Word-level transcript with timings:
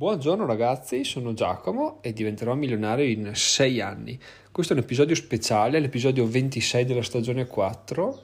Buongiorno 0.00 0.46
ragazzi, 0.46 1.04
sono 1.04 1.34
Giacomo 1.34 1.98
e 2.00 2.14
diventerò 2.14 2.54
milionario 2.54 3.04
in 3.04 3.32
6 3.34 3.82
anni. 3.82 4.18
Questo 4.50 4.72
è 4.72 4.76
un 4.76 4.82
episodio 4.82 5.14
speciale, 5.14 5.78
l'episodio 5.78 6.26
26 6.26 6.86
della 6.86 7.02
stagione 7.02 7.46
4 7.46 8.22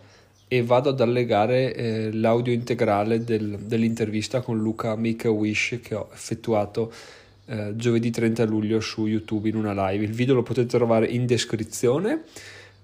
e 0.48 0.62
vado 0.62 0.88
ad 0.88 1.02
allegare 1.02 1.74
eh, 1.74 2.12
l'audio 2.14 2.54
integrale 2.54 3.22
del, 3.24 3.58
dell'intervista 3.58 4.40
con 4.40 4.56
Luca 4.56 4.96
Make 4.96 5.28
a 5.28 5.30
Wish 5.30 5.80
che 5.82 5.94
ho 5.94 6.08
effettuato 6.14 6.90
eh, 7.44 7.72
giovedì 7.76 8.10
30 8.10 8.46
luglio 8.46 8.80
su 8.80 9.04
YouTube 9.04 9.50
in 9.50 9.56
una 9.56 9.90
live. 9.90 10.02
Il 10.02 10.12
video 10.12 10.34
lo 10.34 10.42
potete 10.42 10.78
trovare 10.78 11.06
in 11.08 11.26
descrizione. 11.26 12.22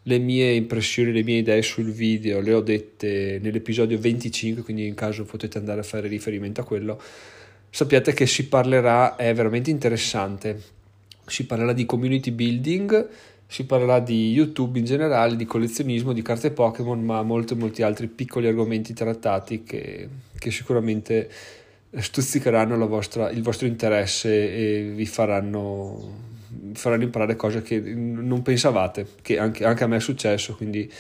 Le 0.03 0.19
mie 0.19 0.53
impressioni, 0.53 1.13
le 1.13 1.23
mie 1.23 1.39
idee 1.39 1.63
sul 1.63 1.93
video 1.93 2.43
le 2.43 2.53
ho 2.53 2.61
dette 2.61 3.39
nell'episodio 3.41 3.99
25, 3.99 4.63
quindi 4.63 4.87
in 4.87 4.95
caso 4.95 5.25
potete 5.25 5.57
andare 5.57 5.81
a 5.81 5.85
fare 5.85 6.09
riferimento 6.09 6.61
a 6.61 6.65
quello 6.65 7.01
sappiate 7.75 8.13
che 8.13 8.27
si 8.27 8.49
parlerà, 8.49 9.17
è 9.17 9.33
veramente 9.33 9.71
interessante, 9.71 10.61
si 11.25 11.47
parlerà 11.47 11.73
di 11.73 11.87
community 11.87 12.31
building, 12.31 13.09
si 13.47 13.65
parlerà 13.65 13.99
di 13.99 14.31
YouTube 14.31 14.79
in 14.79 14.85
generale, 14.85 15.37
di 15.37 15.47
collezionismo, 15.47 16.13
di 16.13 16.21
carte 16.21 16.51
Pokémon, 16.51 17.03
ma 17.03 17.23
molti, 17.23 17.55
molti 17.55 17.81
altri 17.81 18.09
piccoli 18.09 18.47
argomenti 18.47 18.93
trattati 18.93 19.63
che, 19.63 20.07
che 20.39 20.51
sicuramente 20.51 21.31
stuzzicheranno 21.95 22.87
vostra, 22.87 23.31
il 23.31 23.43
vostro 23.43 23.67
interesse 23.67 24.29
e 24.55 24.93
vi 24.95 25.07
faranno, 25.07 26.15
faranno, 26.75 27.05
imparare 27.05 27.37
cose 27.37 27.63
che 27.63 27.81
non 27.81 28.43
pensavate, 28.43 29.07
che 29.23 29.39
anche, 29.39 29.65
anche 29.65 29.85
a 29.85 29.87
me 29.87 29.97
è 29.97 30.01
successo, 30.01 30.57
quindi 30.57 30.93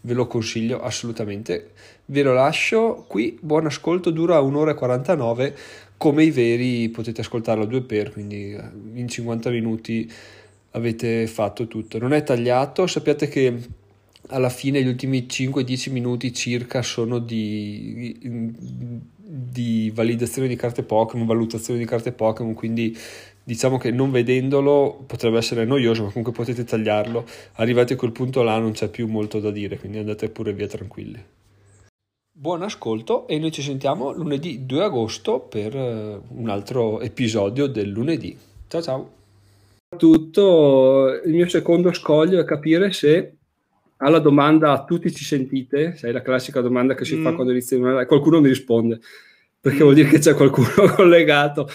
ve 0.00 0.12
lo 0.12 0.26
consiglio 0.26 0.82
assolutamente. 0.82 1.70
Ve 2.06 2.22
lo 2.22 2.32
lascio 2.32 3.04
qui, 3.08 3.38
buon 3.40 3.66
ascolto, 3.66 4.10
dura 4.10 4.40
un'ora 4.40 4.72
e 4.72 4.74
49 4.74 5.56
come 5.96 6.24
i 6.24 6.30
veri 6.30 6.88
potete 6.88 7.20
ascoltarlo 7.22 7.64
a 7.64 7.66
due 7.66 7.82
per, 7.82 8.12
quindi 8.12 8.52
eh, 8.52 8.62
in 8.94 9.08
50 9.08 9.50
minuti 9.50 10.10
avete 10.72 11.26
fatto 11.26 11.66
tutto. 11.66 11.98
Non 11.98 12.12
è 12.12 12.22
tagliato, 12.22 12.86
sappiate 12.86 13.28
che 13.28 13.58
alla 14.28 14.50
fine 14.50 14.82
gli 14.82 14.88
ultimi 14.88 15.26
5-10 15.28 15.92
minuti 15.92 16.32
circa 16.32 16.82
sono 16.82 17.18
di, 17.18 18.18
di 19.16 19.90
validazione 19.94 20.48
di 20.48 20.56
carte 20.56 20.82
Pokémon, 20.82 21.26
valutazione 21.26 21.78
di 21.78 21.86
carte 21.86 22.12
Pokémon, 22.12 22.54
quindi 22.54 22.96
diciamo 23.42 23.78
che 23.78 23.90
non 23.90 24.10
vedendolo 24.10 25.04
potrebbe 25.06 25.38
essere 25.38 25.64
noioso, 25.64 26.02
ma 26.02 26.08
comunque 26.08 26.32
potete 26.32 26.64
tagliarlo. 26.64 27.24
Arrivati 27.54 27.94
a 27.94 27.96
quel 27.96 28.12
punto 28.12 28.42
là 28.42 28.58
non 28.58 28.72
c'è 28.72 28.88
più 28.88 29.06
molto 29.06 29.40
da 29.40 29.50
dire, 29.50 29.78
quindi 29.78 29.98
andate 29.98 30.28
pure 30.28 30.52
via 30.52 30.66
tranquilli. 30.66 31.22
Buon 32.38 32.60
ascolto 32.60 33.26
e 33.26 33.38
noi 33.38 33.50
ci 33.50 33.62
sentiamo 33.62 34.12
lunedì 34.12 34.66
2 34.66 34.84
agosto 34.84 35.40
per 35.40 35.74
eh, 35.74 36.20
un 36.28 36.50
altro 36.50 37.00
episodio 37.00 37.66
del 37.66 37.88
lunedì. 37.88 38.36
Ciao 38.68 38.82
ciao. 38.82 39.12
Tutto 39.96 41.18
il 41.24 41.32
mio 41.32 41.48
secondo 41.48 41.94
scoglio 41.94 42.38
è 42.38 42.44
capire 42.44 42.92
se 42.92 43.36
alla 43.96 44.18
domanda 44.18 44.84
tutti 44.84 45.10
ci 45.14 45.24
sentite, 45.24 45.96
sai 45.96 46.12
la 46.12 46.20
classica 46.20 46.60
domanda 46.60 46.94
che 46.94 47.06
si 47.06 47.16
mm. 47.16 47.24
fa 47.24 47.32
quando 47.32 47.52
inizia 47.52 47.78
una 47.78 48.04
qualcuno 48.04 48.42
mi 48.42 48.48
risponde 48.48 49.00
perché 49.58 49.78
vuol 49.78 49.94
dire 49.94 50.10
che 50.10 50.18
c'è 50.18 50.34
qualcuno 50.34 50.68
collegato. 50.94 51.66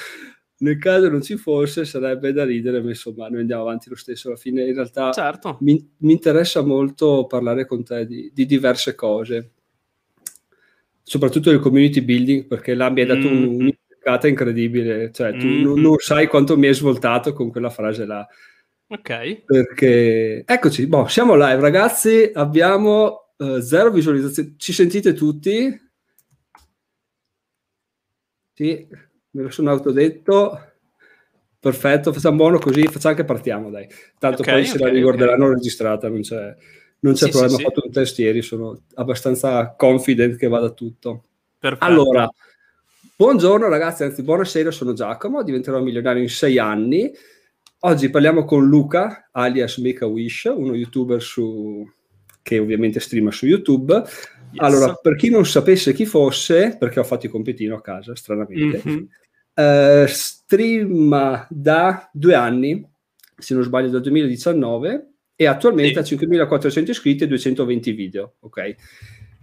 Nel 0.59 0.78
caso 0.78 1.09
non 1.09 1.23
ci 1.23 1.38
fosse 1.38 1.86
sarebbe 1.86 2.34
da 2.34 2.45
ridere, 2.45 2.84
ma 2.84 2.89
insomma 2.89 3.28
noi 3.30 3.39
andiamo 3.39 3.64
avanti 3.64 3.89
lo 3.89 3.95
stesso. 3.95 4.28
Alla 4.28 4.38
fine 4.38 4.64
in 4.67 4.76
realtà 4.76 5.12
certo. 5.12 5.58
mi, 5.62 5.89
mi, 6.02 6.12
interessa 6.12 6.62
molto 6.62 7.26
parlare 7.26 7.66
con 7.66 7.84
te 7.84 8.06
di, 8.06 8.30
di 8.32 8.45
diverse 8.45 8.94
cose 8.94 9.54
soprattutto 11.12 11.50
del 11.50 11.59
community 11.59 12.00
building, 12.00 12.48
perché 12.48 12.73
là 12.73 12.90
mi 12.90 13.02
hai 13.02 13.06
dato 13.06 13.30
mm. 13.30 13.44
un'indicata 13.44 14.30
incredibile, 14.30 15.12
cioè 15.12 15.36
tu 15.36 15.45
mm. 15.45 15.62
non, 15.62 15.81
non, 15.81 15.98
sai 15.98 16.28
quanto 16.28 16.58
mi 16.58 16.67
hai 16.67 16.73
svoltato 16.73 17.34
con 17.34 17.52
quella 17.52 17.70
frase 17.70 18.06
là. 18.06 18.26
Ok. 18.88 19.44
Perché, 19.44 20.45
eccoci, 20.45 20.88
boh, 20.88 21.08
siamo 21.08 21.34
live 21.34 21.59
ragazzi, 21.59 22.32
abbiamo 22.34 23.33
uh, 23.36 23.60
zero 23.60 23.92
visualizzazioni, 23.92 24.55
ci 24.55 24.71
sentite 24.71 25.11
tutti? 25.11 25.77
Sì, 28.54 28.88
me 29.32 29.42
lo 29.42 29.50
sono 29.50 29.70
autodetto. 29.71 30.67
Perfetto, 31.60 32.14
facciamo 32.14 32.38
buono 32.38 32.58
così, 32.58 32.83
facciamo 32.83 33.16
che 33.16 33.26
partiamo, 33.26 33.70
dai. 33.70 33.86
Tanto 34.17 34.44
okay, 34.44 34.54
poi 34.54 34.66
se 34.66 34.77
la 34.77 34.88
ricorderanno 34.88 35.44
okay. 35.44 35.55
registrata, 35.55 36.08
non 36.08 36.21
c'è 36.21 36.55
non 37.02 37.14
c'è 37.14 37.26
sì, 37.26 37.30
problema, 37.32 37.56
sì, 37.58 37.64
ho 37.64 37.67
fatto 37.67 37.82
un 37.86 37.92
test 37.92 38.20
ieri, 38.20 38.42
sono 38.42 38.82
abbastanza 38.95 39.73
confident 39.76 40.38
che 40.38 40.48
vada 40.48 40.70
tutto. 40.70 41.23
Perfetto. 41.58 41.86
Allora, 41.86 42.30
buongiorno 43.16 43.67
ragazzi, 43.67 44.04
anzi 44.04 44.23
buonasera, 44.23 44.72
sono 44.72 44.94
Giacomo, 44.94 45.44
diventerò 45.44 45.82
milionario 45.82 46.22
in 46.22 46.30
sei 46.30 46.60
anni. 46.60 47.12
Oggi 47.84 48.10
parliamo 48.10 48.45
con 48.45 48.67
Luca, 48.67 49.30
alias 49.32 49.78
Make 49.78 50.04
a 50.04 50.08
Wish, 50.08 50.52
uno 50.56 50.76
youtuber 50.76 51.22
su... 51.22 51.88
che 52.44 52.60
ovviamente 52.60 53.00
streama 53.00 53.32
su 53.32 53.48
YouTube. 53.48 53.94
Yes. 53.94 54.58
Allora, 54.58 54.94
per 54.94 55.16
chi 55.16 55.30
non 55.30 55.45
sapesse 55.45 55.94
chi 55.94 56.06
fosse, 56.06 56.76
perché 56.78 57.00
ho 57.00 57.04
fatto 57.04 57.26
i 57.26 57.30
compitino 57.30 57.76
a 57.76 57.82
casa, 57.82 58.16
stranamente, 58.16 58.82
mm-hmm. 58.88 59.04
eh, 59.56 60.06
streama 60.08 61.48
da 61.50 62.08
due 62.14 62.36
anni, 62.36 62.88
se 63.38 63.56
non 63.56 63.64
sbaglio 63.64 63.89
dal 63.89 64.02
2019, 64.02 65.11
e 65.41 65.47
attualmente 65.47 65.97
ha 65.97 66.03
5.400 66.03 66.91
iscritti 66.91 67.23
e 67.23 67.27
220 67.27 67.91
video, 67.93 68.35
ok? 68.41 68.75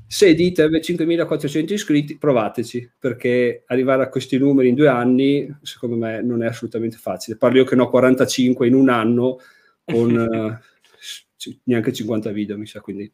Se 0.07 0.33
dite 0.33 0.69
5.400 0.69 1.73
iscritti, 1.73 2.17
provateci, 2.17 2.89
perché 3.01 3.65
arrivare 3.67 4.05
a 4.05 4.09
questi 4.09 4.39
numeri 4.39 4.69
in 4.69 4.77
due 4.77 4.87
anni, 4.87 5.53
secondo 5.63 5.97
me, 5.97 6.23
non 6.23 6.45
è 6.45 6.47
assolutamente 6.47 6.99
facile. 6.99 7.37
Parlo 7.37 7.59
io 7.59 7.65
che 7.65 7.75
ne 7.75 7.83
ho 7.83 7.91
45 7.91 8.69
in 8.69 8.75
un 8.75 8.91
anno, 8.91 9.41
con 9.85 10.13
uh, 10.15 11.57
neanche 11.65 11.93
50 11.93 12.31
video, 12.31 12.57
mi 12.57 12.67
sa, 12.67 12.81
quindi... 12.81 13.11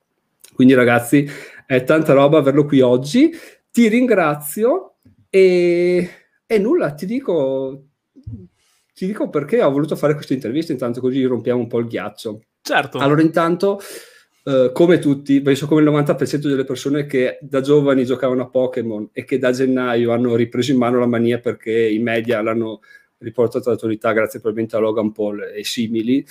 Quindi 0.52 0.74
ragazzi, 0.74 1.26
è 1.64 1.84
tanta 1.84 2.12
roba 2.12 2.36
averlo 2.36 2.66
qui 2.66 2.82
oggi. 2.82 3.30
Ti 3.72 3.88
ringrazio 3.88 4.96
e, 5.30 6.10
e 6.46 6.58
nulla, 6.58 6.92
ti 6.92 7.06
dico, 7.06 7.86
ti 8.92 9.06
dico 9.06 9.30
perché 9.30 9.62
ho 9.62 9.70
voluto 9.70 9.96
fare 9.96 10.12
questa 10.12 10.34
intervista, 10.34 10.72
intanto 10.72 11.00
così 11.00 11.24
rompiamo 11.24 11.60
un 11.60 11.66
po' 11.66 11.78
il 11.78 11.86
ghiaccio. 11.86 12.40
Certo. 12.66 12.97
Allora, 12.97 13.20
intanto, 13.20 13.78
eh, 14.44 14.70
come 14.72 14.98
tutti, 14.98 15.42
penso 15.42 15.66
come 15.66 15.82
il 15.82 15.86
90% 15.86 16.48
delle 16.48 16.64
persone 16.64 17.04
che 17.04 17.36
da 17.42 17.60
giovani 17.60 18.06
giocavano 18.06 18.41
a 18.41 18.48
Pokémon 18.48 19.10
e 19.12 19.25
che 19.25 19.36
da 19.36 19.52
gennaio 19.52 20.12
hanno 20.12 20.34
ripreso 20.34 20.72
in 20.72 20.78
mano 20.78 20.98
la 20.98 21.06
mania 21.06 21.41
perché 21.41 21.72
i 21.72 21.98
media 21.98 22.41
l'hanno 22.41 22.80
riportato 23.19 23.69
all'attualità 23.69 24.12
grazie 24.12 24.41
probabilmente 24.41 24.76
a 24.76 24.80
Logan 24.80 25.12
Paul 25.12 25.42
e 25.54 25.62
simili, 25.62 26.26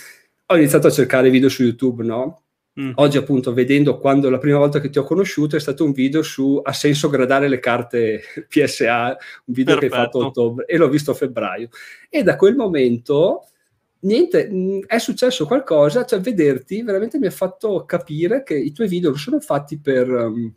ho 0.47 0.57
iniziato 0.57 0.87
a 0.87 0.91
cercare 0.91 1.29
video 1.29 1.49
su 1.49 1.61
YouTube, 1.61 2.03
no? 2.03 2.41
Mm. 2.81 2.93
Oggi 2.95 3.17
appunto 3.17 3.53
vedendo 3.53 3.99
quando 3.99 4.31
la 4.31 4.39
prima 4.39 4.57
volta 4.57 4.79
che 4.79 4.89
ti 4.89 4.97
ho 4.97 5.03
conosciuto 5.03 5.55
è 5.55 5.59
stato 5.59 5.85
un 5.85 5.91
video 5.91 6.23
su 6.23 6.59
ha 6.63 6.73
senso 6.73 7.09
gradare 7.09 7.47
le 7.47 7.59
carte 7.59 8.23
PSA, 8.49 9.17
un 9.45 9.53
video 9.53 9.77
Perfetto. 9.77 9.79
che 9.79 9.85
hai 9.85 10.05
fatto 10.05 10.23
a 10.23 10.25
ottobre 10.25 10.65
e 10.65 10.77
l'ho 10.77 10.89
visto 10.89 11.11
a 11.11 11.13
febbraio 11.13 11.69
e 12.09 12.23
da 12.23 12.35
quel 12.35 12.55
momento 12.55 13.49
niente, 14.03 14.49
mm, 14.51 14.81
è 14.87 14.97
successo 14.97 15.45
qualcosa, 15.45 16.05
cioè 16.05 16.19
vederti 16.19 16.81
veramente 16.83 17.19
mi 17.19 17.27
ha 17.27 17.31
fatto 17.31 17.83
capire 17.85 18.43
che 18.43 18.55
i 18.55 18.71
tuoi 18.71 18.87
video 18.87 19.09
non 19.09 19.19
sono 19.19 19.39
fatti 19.39 19.79
per 19.79 20.09
um, 20.09 20.53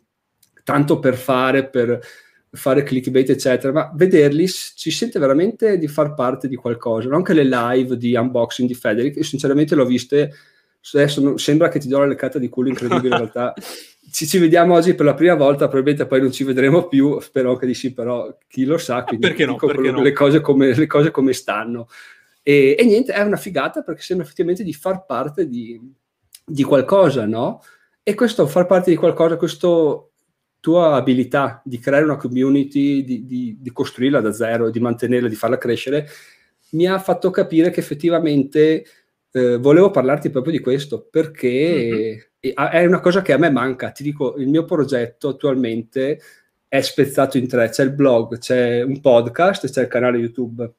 tanto 0.63 0.99
per 0.99 1.15
fare, 1.15 1.67
per 1.67 1.99
fare 2.49 2.83
clickbait, 2.83 3.29
eccetera, 3.29 3.71
ma 3.71 3.91
vederli 3.93 4.47
ci 4.47 4.91
sente 4.91 5.19
veramente 5.19 5.77
di 5.77 5.87
far 5.87 6.13
parte 6.13 6.47
di 6.47 6.55
qualcosa. 6.55 7.13
Anche 7.13 7.33
le 7.33 7.45
live 7.45 7.97
di 7.97 8.15
unboxing 8.15 8.67
di 8.67 8.73
Federic, 8.73 9.23
sinceramente 9.23 9.75
l'ho 9.75 9.85
viste, 9.85 10.33
adesso 10.93 11.21
non, 11.21 11.37
sembra 11.37 11.69
che 11.69 11.79
ti 11.79 11.87
do 11.87 11.99
la 11.99 12.05
leccata 12.05 12.39
di 12.39 12.49
culo 12.49 12.69
incredibile 12.69 13.09
in 13.09 13.17
realtà. 13.17 13.53
Ci, 14.09 14.25
ci, 14.25 14.37
vediamo 14.37 14.73
oggi 14.73 14.95
per 14.95 15.05
la 15.05 15.13
prima 15.13 15.35
volta, 15.35 15.67
probabilmente 15.67 16.07
poi 16.07 16.21
non 16.21 16.31
ci 16.31 16.45
vedremo 16.45 16.87
più, 16.87 17.19
spero 17.19 17.57
che 17.57 17.65
di 17.65 17.73
sì, 17.73 17.93
però 17.93 18.37
chi 18.47 18.63
lo 18.63 18.77
sa, 18.77 19.03
quindi 19.03 19.27
perché 19.27 19.45
no, 19.45 19.57
perché 19.57 19.91
no? 19.91 20.01
le, 20.01 20.13
cose 20.13 20.39
come, 20.39 20.73
le 20.73 20.87
cose 20.87 21.11
come 21.11 21.33
stanno. 21.33 21.89
E, 22.49 22.77
e, 22.79 22.85
niente, 22.85 23.11
è 23.11 23.21
una 23.23 23.35
figata 23.35 23.81
perché 23.81 24.01
sembra 24.01 24.25
effettivamente 24.25 24.63
di 24.63 24.71
far 24.71 25.03
parte 25.03 25.49
di, 25.49 25.77
di 26.45 26.63
qualcosa, 26.63 27.25
no? 27.25 27.61
E 28.01 28.13
questo 28.13 28.47
far 28.47 28.65
parte 28.65 28.89
di 28.89 28.95
qualcosa, 28.95 29.35
questa 29.35 29.67
tua 30.61 30.95
abilità 30.95 31.61
di 31.65 31.77
creare 31.77 32.05
una 32.05 32.15
community, 32.15 33.03
di, 33.03 33.25
di, 33.25 33.57
di, 33.59 33.71
costruirla 33.73 34.21
da 34.21 34.31
zero, 34.31 34.69
di 34.69 34.79
mantenerla, 34.79 35.27
di 35.27 35.35
farla 35.35 35.57
crescere, 35.57 36.07
mi 36.69 36.87
ha 36.87 36.97
fatto 36.99 37.31
capire 37.31 37.69
che 37.69 37.81
effettivamente 37.81 38.85
eh, 39.29 39.57
volevo 39.57 39.91
parlarti 39.91 40.29
proprio 40.29 40.53
di 40.53 40.59
questo, 40.61 41.05
perché 41.11 42.31
mm-hmm. 42.39 42.69
è 42.71 42.85
una 42.85 43.01
cosa 43.01 43.21
che 43.21 43.33
a 43.33 43.37
me 43.37 43.51
manca. 43.51 43.91
Ti 43.91 44.03
dico, 44.03 44.37
il 44.37 44.47
mio 44.47 44.63
progetto 44.63 45.27
attualmente 45.27 46.21
è 46.69 46.79
spezzato 46.79 47.37
in 47.37 47.49
tre. 47.49 47.67
C'è 47.67 47.83
il 47.83 47.91
blog, 47.91 48.37
c'è 48.37 48.83
un 48.83 49.01
podcast 49.01 49.65
e 49.65 49.69
c'è 49.69 49.81
il 49.81 49.87
canale 49.89 50.17
YouTube 50.17 50.73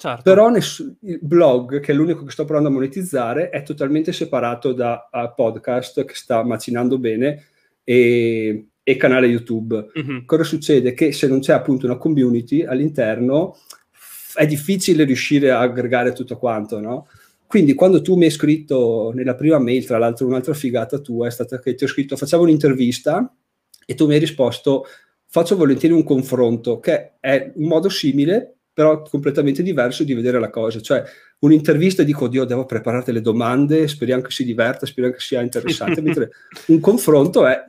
Certo. 0.00 0.22
Però 0.22 0.48
ness- 0.48 0.94
il 1.00 1.18
blog, 1.20 1.80
che 1.80 1.90
è 1.90 1.94
l'unico 1.94 2.22
che 2.22 2.30
sto 2.30 2.44
provando 2.44 2.68
a 2.68 2.72
monetizzare, 2.72 3.48
è 3.48 3.64
totalmente 3.64 4.12
separato 4.12 4.72
da 4.72 5.08
podcast 5.34 6.04
che 6.04 6.14
sta 6.14 6.44
macinando 6.44 6.98
bene 6.98 7.46
e, 7.82 8.68
e 8.80 8.96
canale 8.96 9.26
YouTube. 9.26 9.90
Mm-hmm. 9.98 10.24
Cosa 10.24 10.44
succede? 10.44 10.94
Che 10.94 11.10
se 11.10 11.26
non 11.26 11.40
c'è 11.40 11.52
appunto 11.52 11.86
una 11.86 11.96
community 11.96 12.62
all'interno 12.62 13.56
è 14.34 14.46
difficile 14.46 15.02
riuscire 15.02 15.50
a 15.50 15.58
aggregare 15.58 16.12
tutto 16.12 16.38
quanto, 16.38 16.78
no? 16.78 17.08
Quindi 17.44 17.74
quando 17.74 18.00
tu 18.00 18.14
mi 18.14 18.26
hai 18.26 18.30
scritto 18.30 19.10
nella 19.12 19.34
prima 19.34 19.58
mail, 19.58 19.84
tra 19.84 19.98
l'altro 19.98 20.28
un'altra 20.28 20.54
figata 20.54 20.98
tua 20.98 21.26
è 21.26 21.30
stata 21.32 21.58
che 21.58 21.74
ti 21.74 21.82
ho 21.82 21.88
scritto 21.88 22.14
facciamo 22.14 22.44
un'intervista 22.44 23.34
e 23.84 23.94
tu 23.96 24.06
mi 24.06 24.12
hai 24.14 24.20
risposto 24.20 24.84
faccio 25.26 25.56
volentieri 25.56 25.92
un 25.92 26.04
confronto, 26.04 26.78
che 26.78 27.14
è 27.18 27.50
un 27.56 27.66
modo 27.66 27.88
simile 27.88 28.57
però 28.78 29.02
completamente 29.02 29.64
diverso 29.64 30.04
di 30.04 30.14
vedere 30.14 30.38
la 30.38 30.50
cosa. 30.50 30.80
Cioè 30.80 31.02
un'intervista 31.40 32.04
dico, 32.04 32.26
oddio, 32.26 32.44
devo 32.44 32.64
preparare 32.64 33.10
le 33.10 33.20
domande, 33.20 33.88
speriamo 33.88 34.22
che 34.22 34.30
si 34.30 34.44
diverta, 34.44 34.86
speriamo 34.86 35.16
che 35.16 35.20
sia 35.20 35.40
interessante, 35.40 35.98
mentre 36.00 36.30
un 36.66 36.78
confronto 36.78 37.44
è 37.44 37.60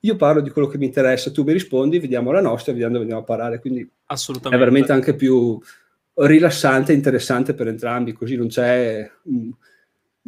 io 0.00 0.16
parlo 0.16 0.40
di 0.40 0.48
quello 0.48 0.66
che 0.66 0.78
mi 0.78 0.86
interessa, 0.86 1.30
tu 1.30 1.42
mi 1.42 1.52
rispondi, 1.52 1.98
vediamo 1.98 2.32
la 2.32 2.40
nostra, 2.40 2.72
vediamo 2.72 2.94
dove 2.94 3.04
andiamo 3.04 3.20
a 3.20 3.26
parare. 3.26 3.60
Quindi 3.60 3.86
è 4.56 4.56
veramente 4.56 4.92
anche 4.92 5.14
più 5.14 5.60
rilassante 6.14 6.92
e 6.92 6.94
interessante 6.94 7.52
per 7.52 7.68
entrambi, 7.68 8.14
così 8.14 8.36
non 8.36 8.46
c'è 8.48 9.10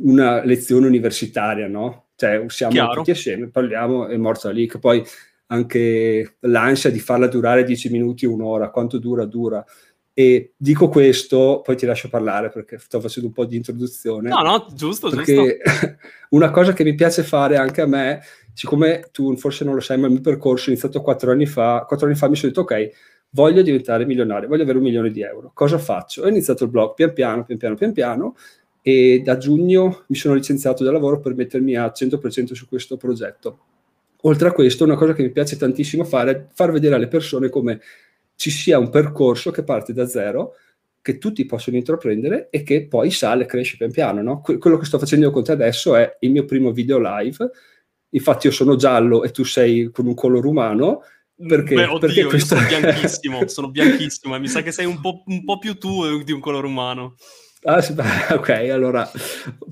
una 0.02 0.44
lezione 0.44 0.86
universitaria, 0.86 1.66
no? 1.66 2.08
Cioè, 2.14 2.44
siamo 2.48 2.72
Chiaro. 2.74 2.92
tutti 2.92 3.10
assieme, 3.10 3.48
parliamo 3.48 4.06
e 4.08 4.18
morta 4.18 4.50
lì, 4.50 4.68
che 4.68 4.78
poi 4.78 5.02
anche 5.46 6.36
l'ansia 6.40 6.90
di 6.90 6.98
farla 6.98 7.26
durare 7.26 7.64
10 7.64 7.90
minuti, 7.90 8.26
un'ora, 8.26 8.70
quanto 8.70 8.98
dura, 8.98 9.24
dura. 9.24 9.64
E 10.18 10.54
dico 10.56 10.88
questo, 10.88 11.60
poi 11.62 11.76
ti 11.76 11.84
lascio 11.84 12.08
parlare 12.08 12.48
perché 12.48 12.78
sto 12.78 13.02
facendo 13.02 13.28
un 13.28 13.34
po' 13.34 13.44
di 13.44 13.56
introduzione. 13.56 14.30
No, 14.30 14.40
no, 14.40 14.66
giusto, 14.72 15.10
perché 15.10 15.60
giusto. 15.62 15.96
una 16.30 16.50
cosa 16.50 16.72
che 16.72 16.84
mi 16.84 16.94
piace 16.94 17.22
fare 17.22 17.58
anche 17.58 17.82
a 17.82 17.86
me, 17.86 18.22
siccome 18.54 19.10
tu 19.12 19.36
forse 19.36 19.66
non 19.66 19.74
lo 19.74 19.80
sai, 19.80 19.98
ma 19.98 20.06
il 20.06 20.12
mio 20.12 20.22
percorso 20.22 20.68
è 20.68 20.72
iniziato 20.72 21.02
quattro 21.02 21.32
anni 21.32 21.44
fa, 21.44 21.84
quattro 21.86 22.06
anni 22.06 22.16
fa 22.16 22.30
mi 22.30 22.36
sono 22.36 22.50
detto 22.50 22.62
ok, 22.62 22.88
voglio 23.32 23.60
diventare 23.60 24.06
milionario, 24.06 24.48
voglio 24.48 24.62
avere 24.62 24.78
un 24.78 24.84
milione 24.84 25.10
di 25.10 25.20
euro. 25.20 25.50
Cosa 25.52 25.76
faccio? 25.76 26.22
Ho 26.22 26.28
iniziato 26.28 26.64
il 26.64 26.70
blog 26.70 26.94
pian 26.94 27.12
piano, 27.12 27.44
pian 27.44 27.58
piano, 27.58 27.74
pian 27.74 27.92
piano 27.92 28.36
e 28.80 29.20
da 29.22 29.36
giugno 29.36 30.04
mi 30.06 30.16
sono 30.16 30.32
licenziato 30.32 30.82
dal 30.82 30.94
lavoro 30.94 31.20
per 31.20 31.34
mettermi 31.34 31.76
a 31.76 31.92
100% 31.94 32.54
su 32.54 32.66
questo 32.66 32.96
progetto. 32.96 33.58
Oltre 34.22 34.48
a 34.48 34.52
questo, 34.52 34.84
una 34.84 34.96
cosa 34.96 35.12
che 35.12 35.22
mi 35.22 35.30
piace 35.30 35.58
tantissimo 35.58 36.04
fare 36.04 36.30
è 36.30 36.46
far 36.54 36.72
vedere 36.72 36.94
alle 36.94 37.08
persone 37.08 37.50
come 37.50 37.80
ci 38.36 38.50
sia 38.50 38.78
un 38.78 38.90
percorso 38.90 39.50
che 39.50 39.64
parte 39.64 39.92
da 39.92 40.06
zero, 40.06 40.54
che 41.00 41.18
tutti 41.18 41.44
possono 41.46 41.76
intraprendere 41.76 42.48
e 42.50 42.62
che 42.62 42.86
poi 42.86 43.10
sale, 43.10 43.46
cresce 43.46 43.76
pian 43.76 43.90
piano. 43.90 44.22
No? 44.22 44.40
Que- 44.40 44.58
quello 44.58 44.76
che 44.76 44.84
sto 44.84 44.98
facendo 44.98 45.26
io 45.26 45.32
con 45.32 45.44
te 45.44 45.52
adesso 45.52 45.96
è 45.96 46.16
il 46.20 46.30
mio 46.30 46.44
primo 46.44 46.72
video 46.72 46.98
live. 46.98 47.50
Infatti, 48.10 48.46
io 48.46 48.52
sono 48.52 48.76
giallo 48.76 49.24
e 49.24 49.30
tu 49.30 49.44
sei 49.44 49.90
con 49.90 50.06
un 50.06 50.14
colore 50.14 50.46
umano. 50.46 51.02
Perché, 51.36 51.74
Beh, 51.74 51.84
oddio, 51.84 51.98
perché 51.98 52.24
questo... 52.24 52.56
sono 52.56 52.66
bianchissimo, 52.66 53.46
sono 53.48 53.70
bianchissimo 53.70 54.34
e 54.34 54.38
mi 54.38 54.48
sa 54.48 54.62
che 54.62 54.72
sei 54.72 54.86
un 54.86 55.00
po', 55.00 55.22
un 55.26 55.44
po' 55.44 55.58
più 55.58 55.76
tu 55.76 56.22
di 56.22 56.32
un 56.32 56.40
colore 56.40 56.66
umano. 56.66 57.16
Ah, 57.62 57.78
ok, 58.34 58.48
allora 58.70 59.10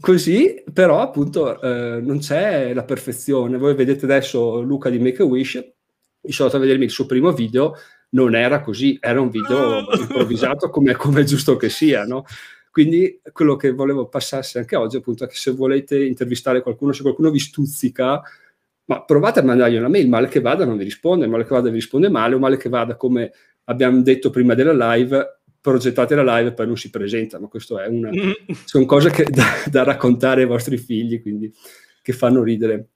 così, 0.01 0.63
però 0.73 1.01
appunto 1.01 1.61
eh, 1.61 2.01
non 2.01 2.19
c'è 2.19 2.75
la 2.75 2.85
perfezione. 2.85 3.57
Voi 3.57 3.75
vedete 3.75 4.05
adesso 4.05 4.61
Luca 4.61 4.91
di 4.91 4.99
Make 4.99 5.23
a 5.23 5.27
Wish, 5.27 5.55
mi 5.57 6.33
sono 6.33 6.49
andato 6.49 6.57
a 6.57 6.67
vedermi 6.67 6.85
il 6.85 6.91
suo 6.91 7.07
primo 7.07 7.33
video 7.33 7.75
non 8.15 8.35
era 8.35 8.61
così, 8.61 8.97
era 9.01 9.21
un 9.21 9.29
video 9.29 9.87
improvvisato 9.93 10.71
come, 10.71 10.95
come 10.95 11.21
è 11.21 11.25
giusto 11.25 11.57
che 11.57 11.69
sia, 11.69 12.05
no? 12.05 12.25
Quindi 12.71 13.21
quello 13.33 13.55
che 13.57 13.73
volevo 13.73 14.09
passarsi 14.09 14.59
anche 14.59 14.75
oggi 14.75 14.97
appunto 14.97 15.25
è 15.25 15.29
che 15.29 15.37
se 15.37 15.53
volete 15.53 16.05
intervistare 16.05 16.63
qualcuno, 16.63 16.93
se 16.93 17.03
qualcuno 17.03 17.31
vi 17.31 17.39
stuzzica, 17.39 18.21
ma 18.87 19.05
provate 19.05 19.41
a 19.41 19.43
mandargli 19.45 19.77
una 19.77 19.89
mail, 19.89 20.09
male 20.09 20.29
che 20.29 20.41
vada 20.41 20.65
non 20.65 20.77
vi 20.77 20.85
risponde, 20.85 21.27
male 21.27 21.45
che 21.45 21.51
vada 21.51 21.69
vi 21.69 21.77
risponde 21.77 22.09
male, 22.09 22.35
o 22.35 22.39
male 22.39 22.57
che 22.57 22.69
vada 22.69 22.97
come 22.97 23.33
abbiamo 23.65 24.03
detto 24.03 24.31
prima 24.31 24.55
della 24.55 24.95
live, 24.95 25.41
progettate 25.61 26.15
la 26.15 26.37
live 26.37 26.51
e 26.51 26.53
poi 26.53 26.67
non 26.67 26.77
si 26.77 26.91
presenta, 26.91 27.39
ma 27.39 27.47
questo 27.47 27.79
è 27.79 27.87
una, 27.87 28.11
sono 28.65 28.85
cose 28.87 29.11
che, 29.11 29.25
da, 29.31 29.45
da 29.71 29.85
raccontare 29.85 30.43
ai 30.43 30.49
vostri 30.49 30.77
figli, 30.77 31.23
quindi 31.23 31.53
che 32.03 32.13
fanno 32.13 32.43
ridere. 32.43 32.89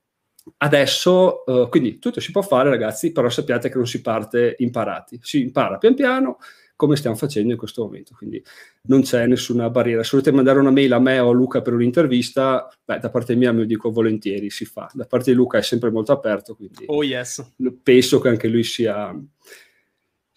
Adesso, 0.57 1.43
uh, 1.45 1.69
quindi 1.69 1.99
tutto 1.99 2.19
si 2.19 2.31
può 2.31 2.41
fare 2.41 2.69
ragazzi, 2.69 3.11
però 3.11 3.29
sappiate 3.29 3.69
che 3.69 3.77
non 3.77 3.87
si 3.87 4.01
parte 4.01 4.55
imparati, 4.59 5.19
si 5.21 5.41
impara 5.41 5.77
pian 5.77 5.95
piano 5.95 6.37
come 6.79 6.95
stiamo 6.95 7.17
facendo 7.17 7.51
in 7.51 7.57
questo 7.57 7.83
momento, 7.83 8.15
quindi 8.17 8.41
non 8.83 9.01
c'è 9.01 9.27
nessuna 9.27 9.69
barriera. 9.69 10.01
Se 10.01 10.11
volete 10.11 10.31
mandare 10.31 10.59
una 10.59 10.71
mail 10.71 10.93
a 10.93 10.99
me 10.99 11.19
o 11.19 11.29
a 11.29 11.33
Luca 11.33 11.61
per 11.61 11.73
un'intervista, 11.73 12.69
beh, 12.85 12.99
da 12.99 13.09
parte 13.09 13.35
mia 13.35 13.51
mi 13.51 13.65
dico 13.65 13.91
volentieri, 13.91 14.49
si 14.49 14.63
fa. 14.63 14.89
Da 14.93 15.03
parte 15.03 15.31
di 15.31 15.35
Luca 15.35 15.57
è 15.57 15.61
sempre 15.61 15.91
molto 15.91 16.13
aperto, 16.13 16.55
quindi 16.55 16.85
oh, 16.85 17.03
yes. 17.03 17.53
penso 17.83 18.19
che 18.19 18.29
anche 18.29 18.47
lui 18.47 18.63
sia 18.63 19.13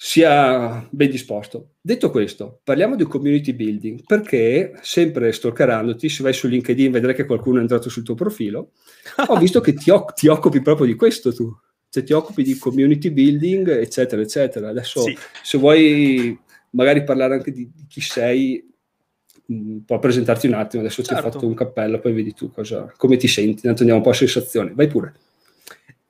sia 0.05 0.85
ben 0.91 1.11
disposto. 1.11 1.75
Detto 1.81 2.11
questo, 2.11 2.59
parliamo 2.65 2.97
di 2.97 3.05
community 3.05 3.53
building, 3.53 4.03
perché 4.05 4.73
sempre 4.83 5.31
stalkerandoti, 5.31 6.09
se 6.09 6.25
vai 6.25 6.33
su 6.33 6.49
LinkedIn 6.49 6.91
vedrai 6.91 7.15
che 7.15 7.25
qualcuno 7.25 7.59
è 7.59 7.61
entrato 7.61 7.89
sul 7.89 8.03
tuo 8.03 8.17
profilo, 8.17 8.73
ho 9.29 9.39
visto 9.39 9.61
che 9.61 9.75
ti, 9.75 9.91
o- 9.91 10.07
ti, 10.13 10.27
occupi 10.27 10.61
proprio 10.61 10.87
di 10.87 10.97
questo 10.97 11.33
tu, 11.33 11.57
cioè 11.89 12.03
ti 12.03 12.13
occupi 12.13 12.43
di 12.43 12.59
community 12.59 13.13
building, 13.13 13.69
eccetera, 13.69 14.21
eccetera. 14.21 14.71
Adesso, 14.71 15.03
sì. 15.03 15.17
se 15.41 15.59
vuoi 15.59 16.37
magari 16.71 17.05
parlare 17.05 17.35
anche 17.35 17.53
di, 17.53 17.71
di 17.73 17.87
chi 17.87 18.01
sei, 18.01 18.69
mh, 19.47 19.55
mm, 19.55 19.79
può 19.87 20.01
presentarti 20.01 20.49
un 20.49 20.55
attimo, 20.55 20.83
adesso 20.83 21.05
certo. 21.05 21.23
ti 21.23 21.29
ho 21.29 21.31
fatto 21.31 21.47
un 21.47 21.55
cappello, 21.55 22.01
poi 22.01 22.13
vedi 22.13 22.35
tu 22.35 22.51
cosa, 22.51 22.93
come 22.97 23.17
ti 23.17 23.29
senti, 23.29 23.51
intanto 23.51 23.83
andiamo 23.83 23.99
un 23.99 24.05
po' 24.05 24.11
a 24.11 24.15
sensazioni, 24.15 24.73
vai 24.75 24.89
pure. 24.89 25.15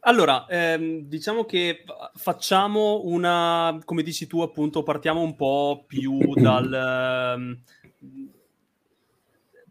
Allora, 0.04 0.46
ehm, 0.48 1.02
diciamo 1.02 1.44
che 1.44 1.84
facciamo 2.14 3.02
una, 3.04 3.78
come 3.84 4.02
dici 4.02 4.26
tu, 4.26 4.40
appunto, 4.40 4.82
partiamo 4.82 5.20
un 5.20 5.36
po' 5.36 5.84
più 5.86 6.18
dal... 6.34 6.72
Ehm, 6.72 7.62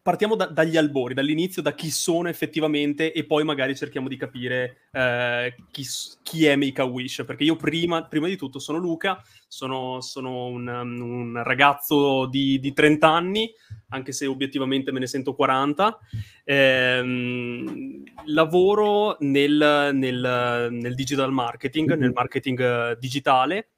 partiamo 0.02 0.36
da, 0.36 0.48
dagli 0.48 0.78
albori, 0.78 1.14
dall'inizio, 1.14 1.62
da 1.62 1.74
chi 1.74 1.92
sono 1.92 2.28
effettivamente 2.28 3.14
e 3.14 3.24
poi 3.26 3.44
magari 3.44 3.76
cerchiamo 3.76 4.08
di 4.08 4.18
capire 4.18 4.88
eh, 4.92 5.56
chi, 5.70 5.86
chi, 6.24 6.46
è 6.46 6.56
Make 6.56 6.82
a 6.82 6.86
Wish, 6.86 7.24
perché 7.26 7.44
io 7.44 7.56
prima, 7.56 8.06
prima 8.06 8.28
di 8.28 8.36
tutto 8.36 8.58
sono 8.58 8.80
Luca, 8.80 9.22
sono, 9.48 10.02
sono 10.02 10.46
un, 10.48 10.68
un, 10.68 11.44
ragazzo 11.44 12.26
di, 12.26 12.60
di, 12.60 12.74
30 12.74 13.08
anni, 13.08 13.52
anche 13.90 14.12
se 14.12 14.26
obiettivamente 14.26 14.92
me 14.92 15.00
ne 15.00 15.08
sento 15.08 15.36
40, 15.36 16.00
ehm, 16.46 18.04
lavoro 18.26 19.18
nel, 19.20 19.92
nel, 19.94 20.68
nel, 20.72 20.96
digital 20.96 21.32
marketing, 21.32 21.94
nel 21.96 22.12
marketing 22.12 22.98
digitale, 22.98 23.71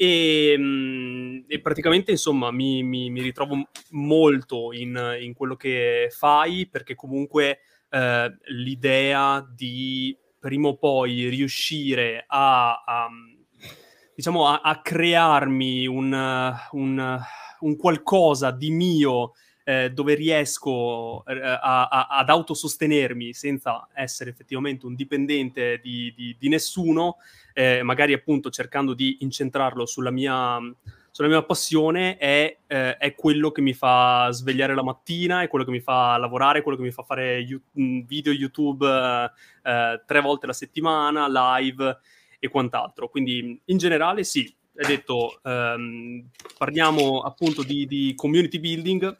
e, 0.00 0.54
mm, 0.56 1.38
e, 1.48 1.60
praticamente 1.60 2.12
insomma 2.12 2.52
mi, 2.52 2.84
mi, 2.84 3.10
mi 3.10 3.20
ritrovo 3.20 3.68
molto 3.90 4.72
in, 4.72 5.18
in, 5.20 5.34
quello 5.34 5.56
che 5.56 6.06
fai 6.16 6.68
perché 6.70 6.94
comunque 6.94 7.58
eh, 7.90 8.36
l'idea 8.44 9.44
di 9.52 10.16
prima 10.38 10.68
o 10.68 10.76
poi 10.76 11.28
riuscire 11.28 12.24
a, 12.28 12.80
a 12.86 13.08
diciamo 14.14 14.46
a, 14.46 14.60
a 14.62 14.80
crearmi 14.82 15.88
un, 15.88 16.56
un, 16.70 17.20
un, 17.58 17.76
qualcosa 17.76 18.52
di 18.52 18.70
mio 18.70 19.32
eh, 19.64 19.90
dove 19.90 20.14
riesco 20.14 21.24
eh, 21.26 21.40
a, 21.42 21.88
ad 21.88 22.28
autosostenermi 22.28 23.34
senza 23.34 23.88
essere 23.92 24.30
effettivamente 24.30 24.86
un 24.86 24.94
dipendente 24.94 25.80
di, 25.82 26.14
di, 26.16 26.36
di 26.38 26.48
nessuno, 26.48 27.16
eh, 27.58 27.82
magari 27.82 28.12
appunto 28.12 28.50
cercando 28.50 28.94
di 28.94 29.16
incentrarlo 29.22 29.84
sulla 29.84 30.12
mia, 30.12 30.58
sulla 31.10 31.26
mia 31.26 31.42
passione, 31.42 32.16
è, 32.16 32.56
eh, 32.68 32.96
è, 32.96 33.14
quello 33.16 33.50
che 33.50 33.60
mi 33.60 33.74
fa 33.74 34.28
svegliare 34.30 34.76
la 34.76 34.84
mattina, 34.84 35.42
è 35.42 35.48
quello 35.48 35.64
che 35.64 35.72
mi 35.72 35.80
fa 35.80 36.16
lavorare, 36.18 36.60
è 36.60 36.62
quello 36.62 36.78
che 36.78 36.84
mi 36.84 36.92
fa 36.92 37.02
fare 37.02 37.38
you- 37.38 37.60
video 37.72 38.32
YouTube 38.32 38.86
eh, 38.86 40.02
tre 40.06 40.20
volte 40.20 40.46
la 40.46 40.52
settimana, 40.52 41.26
live 41.58 41.98
e 42.38 42.48
quant'altro. 42.48 43.08
Quindi 43.08 43.60
in 43.64 43.76
generale 43.76 44.22
sì, 44.22 44.54
hai 44.76 44.86
detto, 44.86 45.40
ehm, 45.42 46.28
parliamo 46.56 47.22
appunto 47.22 47.64
di, 47.64 47.88
di 47.88 48.12
community 48.14 48.60
building, 48.60 49.16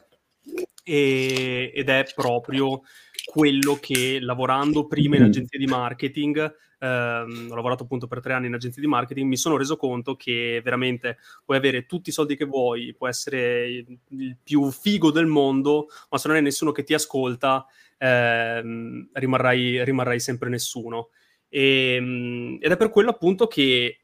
e, 0.85 1.73
ed 1.75 1.88
è 1.88 2.07
proprio 2.14 2.83
quello 3.25 3.78
che 3.80 4.21
lavorando 4.21 4.87
prima 4.87 5.16
in 5.16 5.25
agenzia 5.25 5.59
di 5.59 5.66
marketing, 5.66 6.66
ehm, 6.78 7.49
ho 7.50 7.54
lavorato 7.54 7.85
appunto 7.85 8.06
per 8.06 8.20
tre 8.20 8.32
anni 8.32 8.47
in 8.47 8.54
agenzia 8.54 8.80
di 8.80 8.88
marketing, 8.88 9.28
mi 9.28 9.37
sono 9.37 9.56
reso 9.56 9.76
conto 9.76 10.16
che 10.16 10.61
veramente 10.62 11.18
puoi 11.44 11.56
avere 11.56 11.87
tutti 11.87 12.11
i 12.11 12.12
soldi 12.12 12.37
che 12.37 12.44
vuoi, 12.44 12.94
puoi 12.94 13.11
essere 13.11 13.66
il 14.08 14.37
più 14.42 14.70
figo 14.70 15.11
del 15.11 15.26
mondo, 15.26 15.88
ma 16.11 16.18
se 16.18 16.28
non 16.28 16.37
è 16.37 16.40
nessuno 16.40 16.73
che 16.73 16.85
ti 16.85 16.94
ascolta, 16.94 17.66
ehm, 17.99 19.11
rimarrai, 19.12 19.85
rimarrai, 19.85 20.20
sempre 20.20 20.49
nessuno. 20.49 21.11
E, 21.49 21.94
ehm, 21.94 22.58
ed 22.61 22.70
è 22.70 22.76
per 22.76 22.90
quello 22.90 23.11
appunto 23.11 23.47
che 23.47 24.00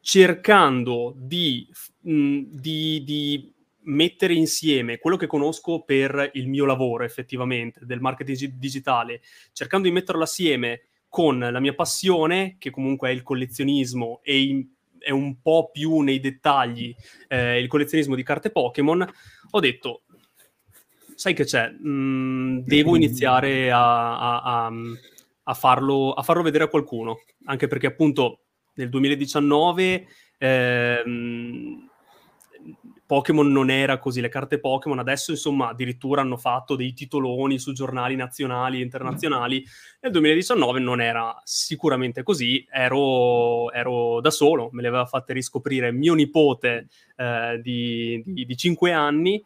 cercando 0.00 1.14
di, 1.16 1.68
di, 2.00 3.02
di 3.04 3.54
mettere 3.86 4.34
insieme 4.34 4.98
quello 4.98 5.16
che 5.16 5.26
conosco 5.26 5.82
per 5.82 6.30
il 6.34 6.48
mio 6.48 6.64
lavoro 6.64 7.04
effettivamente 7.04 7.84
del 7.84 8.00
marketing 8.00 8.52
digitale, 8.54 9.20
cercando 9.52 9.88
di 9.88 9.94
metterlo 9.94 10.22
assieme 10.22 10.85
con 11.16 11.38
la 11.38 11.60
mia 11.60 11.72
passione, 11.72 12.56
che 12.58 12.68
comunque 12.68 13.08
è 13.08 13.12
il 13.12 13.22
collezionismo, 13.22 14.20
e 14.22 14.38
in, 14.38 14.66
è 14.98 15.08
un 15.08 15.40
po' 15.40 15.70
più 15.72 16.00
nei 16.00 16.20
dettagli 16.20 16.94
eh, 17.26 17.58
il 17.58 17.68
collezionismo 17.68 18.14
di 18.14 18.22
carte 18.22 18.50
Pokémon, 18.50 19.10
ho 19.52 19.60
detto, 19.60 20.02
sai 21.14 21.32
che 21.32 21.44
c'è, 21.44 21.70
mm, 21.72 22.58
devo 22.58 22.96
iniziare 22.96 23.72
a, 23.72 24.42
a, 24.42 24.70
a, 25.44 25.54
farlo, 25.54 26.12
a 26.12 26.22
farlo 26.22 26.42
vedere 26.42 26.64
a 26.64 26.68
qualcuno, 26.68 27.20
anche 27.46 27.66
perché 27.66 27.86
appunto 27.86 28.40
nel 28.74 28.90
2019... 28.90 30.06
Ehm, 30.36 31.85
Pokémon 33.06 33.50
non 33.50 33.70
era 33.70 33.98
così, 33.98 34.20
le 34.20 34.28
carte 34.28 34.58
Pokémon 34.58 34.98
adesso 34.98 35.30
insomma 35.30 35.68
addirittura 35.68 36.22
hanno 36.22 36.36
fatto 36.36 36.74
dei 36.74 36.92
titoloni 36.92 37.58
su 37.58 37.72
giornali 37.72 38.16
nazionali 38.16 38.80
e 38.80 38.82
internazionali, 38.82 39.64
nel 40.00 40.12
2019 40.12 40.80
non 40.80 41.00
era 41.00 41.40
sicuramente 41.44 42.22
così, 42.22 42.66
ero, 42.70 43.70
ero 43.72 44.20
da 44.20 44.30
solo, 44.30 44.70
me 44.72 44.82
le 44.82 44.88
aveva 44.88 45.06
fatte 45.06 45.32
riscoprire 45.32 45.92
mio 45.92 46.14
nipote 46.14 46.88
eh, 47.16 47.60
di, 47.62 48.22
di, 48.24 48.44
di 48.44 48.56
5 48.56 48.92
anni 48.92 49.42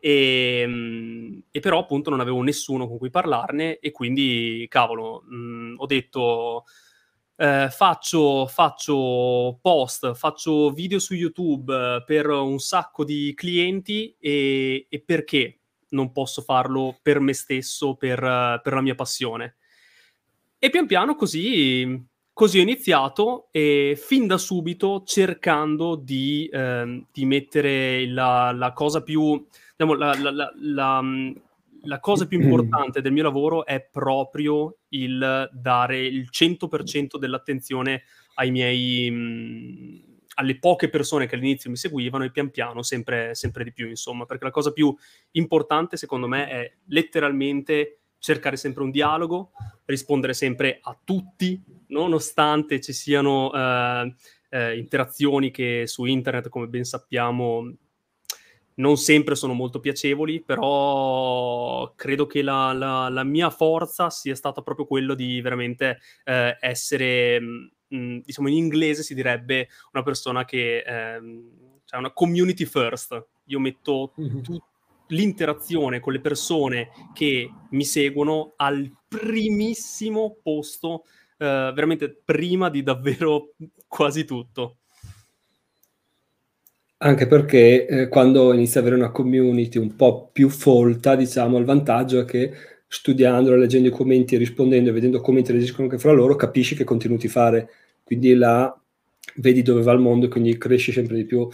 e, 0.00 0.60
ehm, 0.62 1.42
e, 1.50 1.60
però 1.60 1.78
appunto 1.78 2.10
non 2.10 2.20
avevo 2.20 2.40
nessuno 2.42 2.88
con 2.88 2.96
cui 2.96 3.10
parlarne 3.10 3.78
e 3.78 3.90
quindi 3.90 4.66
cavolo, 4.68 5.22
mh, 5.28 5.36
mm, 5.36 5.74
ho 5.76 5.86
detto 5.86 6.64
eh, 7.40 7.70
faccio, 7.70 8.46
faccio, 8.46 9.58
post, 9.62 10.12
faccio 10.12 10.70
video 10.72 10.98
su 10.98 11.14
YouTube 11.14 11.74
eh, 11.74 12.04
per 12.04 12.28
un 12.28 12.58
sacco 12.58 13.02
di 13.02 13.32
clienti 13.34 14.14
e, 14.20 14.86
e, 14.90 15.00
perché 15.00 15.60
non 15.90 16.12
posso 16.12 16.42
farlo 16.42 16.98
per 17.00 17.18
me 17.18 17.32
stesso, 17.32 17.94
per, 17.94 18.20
per, 18.62 18.74
la 18.74 18.82
mia 18.82 18.94
passione? 18.94 19.56
E 20.58 20.68
pian 20.68 20.86
piano 20.86 21.14
così, 21.14 22.06
così 22.30 22.58
ho 22.58 22.62
iniziato 22.62 23.48
e 23.52 23.98
fin 23.98 24.26
da 24.26 24.36
subito 24.36 25.02
cercando 25.06 25.94
di, 25.96 26.46
eh, 26.52 27.06
di 27.10 27.24
mettere 27.24 28.06
la, 28.06 28.52
la, 28.52 28.74
cosa 28.74 29.02
più, 29.02 29.42
diciamo, 29.74 29.94
la, 29.94 30.14
la, 30.56 31.00
la 31.82 32.00
cosa 32.00 32.26
più 32.26 32.40
importante 32.40 33.00
del 33.02 33.12
mio 33.12 33.22
lavoro 33.22 33.64
è 33.64 33.80
proprio 33.80 34.78
il 34.88 35.48
dare 35.52 36.04
il 36.06 36.28
100% 36.30 37.18
dell'attenzione 37.18 38.02
ai 38.34 38.50
miei, 38.50 39.10
mh, 39.10 40.18
alle 40.34 40.58
poche 40.58 40.88
persone 40.88 41.26
che 41.26 41.34
all'inizio 41.34 41.70
mi 41.70 41.76
seguivano 41.76 42.24
e 42.24 42.30
pian 42.30 42.50
piano 42.50 42.82
sempre, 42.82 43.34
sempre 43.34 43.64
di 43.64 43.72
più, 43.72 43.88
insomma, 43.88 44.24
perché 44.26 44.44
la 44.44 44.50
cosa 44.50 44.72
più 44.72 44.94
importante 45.32 45.96
secondo 45.96 46.26
me 46.26 46.48
è 46.48 46.72
letteralmente 46.86 48.00
cercare 48.18 48.56
sempre 48.56 48.82
un 48.82 48.90
dialogo, 48.90 49.52
rispondere 49.86 50.34
sempre 50.34 50.78
a 50.82 50.98
tutti, 51.02 51.60
nonostante 51.88 52.80
ci 52.80 52.92
siano 52.92 53.52
eh, 53.52 54.14
eh, 54.50 54.76
interazioni 54.78 55.50
che 55.50 55.86
su 55.86 56.04
internet, 56.04 56.48
come 56.48 56.66
ben 56.66 56.84
sappiamo, 56.84 57.72
non 58.80 58.96
sempre 58.96 59.34
sono 59.34 59.52
molto 59.52 59.78
piacevoli, 59.78 60.42
però 60.42 61.92
credo 61.94 62.26
che 62.26 62.42
la, 62.42 62.72
la, 62.72 63.08
la 63.08 63.24
mia 63.24 63.50
forza 63.50 64.10
sia 64.10 64.34
stata 64.34 64.62
proprio 64.62 64.86
quello 64.86 65.14
di 65.14 65.40
veramente 65.40 66.00
eh, 66.24 66.56
essere, 66.60 67.38
mh, 67.38 67.70
mm, 67.94 67.98
mm, 67.98 68.18
diciamo 68.24 68.48
in 68.48 68.54
inglese 68.54 69.02
si 69.02 69.14
direbbe 69.14 69.68
una 69.92 70.02
persona 70.02 70.44
che, 70.44 70.78
ehm, 70.78 71.80
cioè 71.84 71.98
una 71.98 72.12
community 72.12 72.64
first. 72.64 73.26
Io 73.44 73.60
metto 73.60 74.12
tut- 74.42 74.62
l'interazione 75.08 76.00
con 76.00 76.12
le 76.12 76.20
persone 76.20 76.90
che 77.12 77.50
mi 77.70 77.84
seguono 77.84 78.54
al 78.56 78.90
primissimo 79.06 80.38
posto, 80.42 81.04
eh, 81.36 81.72
veramente 81.74 82.10
prima 82.24 82.70
di 82.70 82.82
davvero 82.82 83.54
quasi 83.86 84.24
tutto. 84.24 84.79
Anche 87.02 87.26
perché 87.26 87.86
eh, 87.86 88.08
quando 88.08 88.52
inizi 88.52 88.76
ad 88.76 88.84
avere 88.84 89.00
una 89.00 89.10
community 89.10 89.78
un 89.78 89.96
po' 89.96 90.28
più 90.30 90.50
folta, 90.50 91.16
diciamo, 91.16 91.56
il 91.56 91.64
vantaggio 91.64 92.20
è 92.20 92.24
che 92.26 92.52
studiando, 92.86 93.54
leggendo 93.56 93.88
i 93.88 93.90
commenti, 93.90 94.36
rispondendo 94.36 94.90
e 94.90 94.92
vedendo 94.92 95.20
come 95.22 95.38
interagiscono 95.38 95.84
anche 95.84 95.98
fra 95.98 96.12
loro, 96.12 96.36
capisci 96.36 96.74
che 96.76 96.84
contenuti 96.84 97.26
fare. 97.28 97.70
Quindi 98.04 98.34
là 98.34 98.78
vedi 99.36 99.62
dove 99.62 99.80
va 99.82 99.92
il 99.92 100.00
mondo 100.00 100.26
e 100.26 100.28
quindi 100.28 100.58
cresci 100.58 100.92
sempre 100.92 101.16
di 101.16 101.24
più 101.24 101.48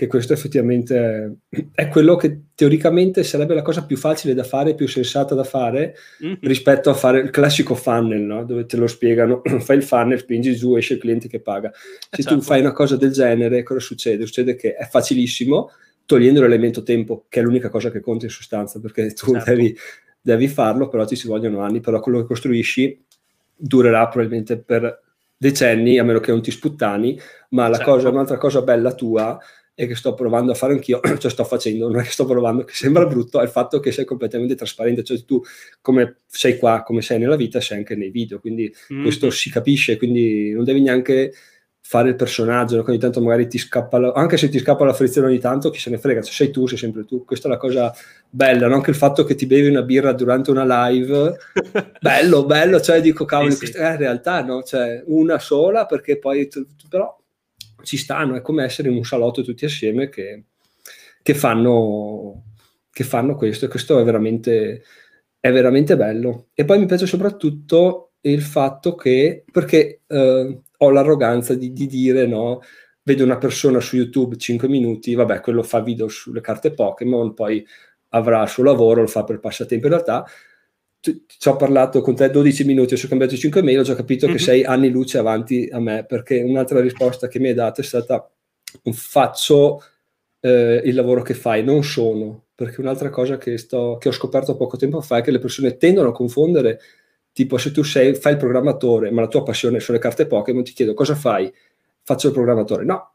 che 0.00 0.06
questo 0.06 0.32
effettivamente 0.32 1.40
è 1.74 1.88
quello 1.88 2.16
che 2.16 2.44
teoricamente 2.54 3.22
sarebbe 3.22 3.52
la 3.52 3.60
cosa 3.60 3.84
più 3.84 3.98
facile 3.98 4.32
da 4.32 4.44
fare, 4.44 4.74
più 4.74 4.88
sensata 4.88 5.34
da 5.34 5.44
fare 5.44 5.94
mm-hmm. 6.24 6.36
rispetto 6.40 6.88
a 6.88 6.94
fare 6.94 7.20
il 7.20 7.28
classico 7.28 7.74
funnel, 7.74 8.22
no? 8.22 8.44
dove 8.46 8.64
te 8.64 8.78
lo 8.78 8.86
spiegano, 8.86 9.42
fai 9.60 9.76
il 9.76 9.82
funnel, 9.82 10.18
spingi 10.18 10.56
giù, 10.56 10.74
esce 10.74 10.94
il 10.94 11.00
cliente 11.00 11.28
che 11.28 11.40
paga. 11.40 11.70
Se 11.74 12.20
esatto. 12.20 12.36
tu 12.36 12.40
fai 12.40 12.60
una 12.60 12.72
cosa 12.72 12.96
del 12.96 13.10
genere, 13.10 13.62
cosa 13.62 13.80
succede? 13.80 14.24
Succede 14.24 14.54
che 14.54 14.72
è 14.72 14.86
facilissimo, 14.86 15.70
togliendo 16.06 16.40
l'elemento 16.40 16.82
tempo, 16.82 17.26
che 17.28 17.40
è 17.40 17.42
l'unica 17.42 17.68
cosa 17.68 17.90
che 17.90 18.00
conta 18.00 18.24
in 18.24 18.30
sostanza, 18.30 18.80
perché 18.80 19.12
tu 19.12 19.32
certo. 19.32 19.50
devi, 19.50 19.76
devi 20.18 20.48
farlo, 20.48 20.88
però 20.88 21.04
ti 21.04 21.14
ci 21.14 21.28
vogliono 21.28 21.60
anni, 21.60 21.80
però 21.80 22.00
quello 22.00 22.20
che 22.20 22.26
costruisci 22.26 23.04
durerà 23.54 24.08
probabilmente 24.08 24.56
per 24.56 24.98
decenni, 25.36 25.98
a 25.98 26.04
meno 26.04 26.20
che 26.20 26.30
non 26.30 26.40
ti 26.40 26.50
sputtani, 26.50 27.20
ma 27.50 27.68
la 27.68 27.76
certo. 27.76 27.92
cosa, 27.92 28.08
un'altra 28.08 28.38
cosa 28.38 28.62
bella 28.62 28.94
tua 28.94 29.38
e 29.80 29.86
che 29.86 29.94
sto 29.94 30.12
provando 30.12 30.52
a 30.52 30.54
fare 30.54 30.74
anch'io, 30.74 31.00
cioè 31.18 31.30
sto 31.30 31.42
facendo, 31.44 31.88
non 31.88 32.00
è 32.00 32.02
che 32.02 32.10
sto 32.10 32.26
provando, 32.26 32.64
che 32.64 32.74
sembra 32.74 33.06
brutto, 33.06 33.40
è 33.40 33.44
il 33.44 33.48
fatto 33.48 33.80
che 33.80 33.92
sei 33.92 34.04
completamente 34.04 34.54
trasparente, 34.54 35.02
cioè 35.02 35.24
tu 35.24 35.40
come 35.80 36.18
sei 36.26 36.58
qua, 36.58 36.82
come 36.82 37.00
sei 37.00 37.18
nella 37.18 37.36
vita, 37.36 37.62
sei 37.62 37.78
anche 37.78 37.96
nei 37.96 38.10
video, 38.10 38.40
quindi 38.40 38.70
mm-hmm. 38.92 39.02
questo 39.02 39.30
si 39.30 39.48
capisce, 39.48 39.96
quindi 39.96 40.52
non 40.52 40.64
devi 40.64 40.82
neanche 40.82 41.32
fare 41.80 42.10
il 42.10 42.14
personaggio, 42.14 42.84
ogni 42.86 42.98
tanto 42.98 43.22
magari 43.22 43.48
ti 43.48 43.56
scappa, 43.56 43.98
la, 43.98 44.12
anche 44.12 44.36
se 44.36 44.50
ti 44.50 44.58
scappa 44.58 44.84
la 44.84 44.92
frizione 44.92 45.28
ogni 45.28 45.38
tanto, 45.38 45.70
chi 45.70 45.78
se 45.78 45.88
ne 45.88 45.96
frega, 45.96 46.20
cioè 46.20 46.34
sei 46.34 46.50
tu, 46.50 46.66
sei 46.66 46.76
sempre 46.76 47.06
tu, 47.06 47.24
questa 47.24 47.48
è 47.48 47.50
la 47.50 47.56
cosa 47.56 47.90
bella, 48.28 48.68
no? 48.68 48.74
anche 48.74 48.90
il 48.90 48.96
fatto 48.96 49.24
che 49.24 49.34
ti 49.34 49.46
bevi 49.46 49.68
una 49.68 49.82
birra 49.82 50.12
durante 50.12 50.50
una 50.50 50.88
live, 50.88 51.36
bello, 52.00 52.44
bello, 52.44 52.82
cioè 52.82 53.00
dico 53.00 53.24
cavolo, 53.24 53.48
sì, 53.52 53.56
sì. 53.56 53.62
questa 53.62 53.94
è 53.94 53.96
realtà, 53.96 54.42
no? 54.42 54.62
Cioè 54.62 55.04
una 55.06 55.38
sola, 55.38 55.86
perché 55.86 56.18
poi, 56.18 56.46
però 56.86 57.19
ci 57.82 57.96
stanno, 57.96 58.36
è 58.36 58.42
come 58.42 58.64
essere 58.64 58.88
in 58.88 58.96
un 58.96 59.04
salotto 59.04 59.42
tutti 59.42 59.64
assieme 59.64 60.08
che, 60.08 60.44
che, 61.22 61.34
fanno, 61.34 62.44
che 62.90 63.04
fanno 63.04 63.34
questo 63.36 63.64
e 63.64 63.68
questo 63.68 63.98
è 63.98 64.04
veramente, 64.04 64.82
è 65.38 65.50
veramente 65.52 65.96
bello. 65.96 66.48
E 66.54 66.64
poi 66.64 66.78
mi 66.78 66.86
piace 66.86 67.06
soprattutto 67.06 68.12
il 68.22 68.42
fatto 68.42 68.94
che, 68.94 69.44
perché 69.50 70.02
eh, 70.06 70.60
ho 70.76 70.90
l'arroganza 70.90 71.54
di, 71.54 71.72
di 71.72 71.86
dire 71.86 72.26
no, 72.26 72.60
vedo 73.02 73.24
una 73.24 73.38
persona 73.38 73.80
su 73.80 73.96
YouTube 73.96 74.36
5 74.36 74.68
minuti, 74.68 75.14
vabbè, 75.14 75.40
quello 75.40 75.62
fa 75.62 75.80
video 75.80 76.08
sulle 76.08 76.40
carte 76.40 76.72
Pokémon, 76.72 77.34
poi 77.34 77.66
avrà 78.10 78.42
il 78.42 78.48
suo 78.48 78.62
lavoro, 78.64 79.02
lo 79.02 79.06
fa 79.06 79.24
per 79.24 79.40
passatempo. 79.40 79.86
In 79.86 79.92
realtà 79.92 80.24
ci 81.00 81.48
ho 81.48 81.56
parlato 81.56 82.02
con 82.02 82.14
te 82.14 82.30
12 82.30 82.64
minuti, 82.64 82.94
ho 82.94 82.96
scambiato 82.96 83.36
5 83.36 83.62
mail, 83.62 83.78
ho 83.78 83.82
già 83.82 83.94
capito 83.94 84.26
mm-hmm. 84.26 84.36
che 84.36 84.42
mhm. 84.42 84.48
sei 84.48 84.64
anni 84.64 84.90
luce 84.90 85.18
avanti 85.18 85.68
a 85.72 85.80
me, 85.80 86.04
perché 86.06 86.40
un'altra 86.42 86.80
risposta 86.80 87.28
che 87.28 87.38
mi 87.38 87.48
hai 87.48 87.54
dato 87.54 87.80
è 87.80 87.84
stata 87.84 88.30
faccio 88.92 89.82
eh, 90.40 90.82
il 90.84 90.94
lavoro 90.94 91.22
che 91.22 91.34
fai, 91.34 91.64
non 91.64 91.82
sono, 91.82 92.44
perché 92.54 92.80
un'altra 92.80 93.10
cosa 93.10 93.38
che, 93.38 93.58
sto, 93.58 93.96
che 93.98 94.08
ho 94.08 94.12
scoperto 94.12 94.56
poco 94.56 94.76
tempo 94.76 95.00
fa 95.00 95.18
è 95.18 95.22
che 95.22 95.30
le 95.30 95.38
persone 95.38 95.76
tendono 95.76 96.10
a 96.10 96.12
confondere, 96.12 96.80
tipo 97.32 97.58
se 97.58 97.72
tu 97.72 97.82
sei, 97.82 98.14
fai 98.14 98.32
il 98.32 98.38
programmatore, 98.38 99.10
ma 99.10 99.22
la 99.22 99.28
tua 99.28 99.42
passione 99.42 99.80
sono 99.80 99.98
le 99.98 100.02
carte 100.02 100.26
Pokémon, 100.26 100.62
ti 100.62 100.72
chiedo 100.72 100.94
cosa 100.94 101.14
fai? 101.14 101.52
Faccio 102.02 102.28
il 102.28 102.32
programmatore. 102.32 102.84
No, 102.84 103.14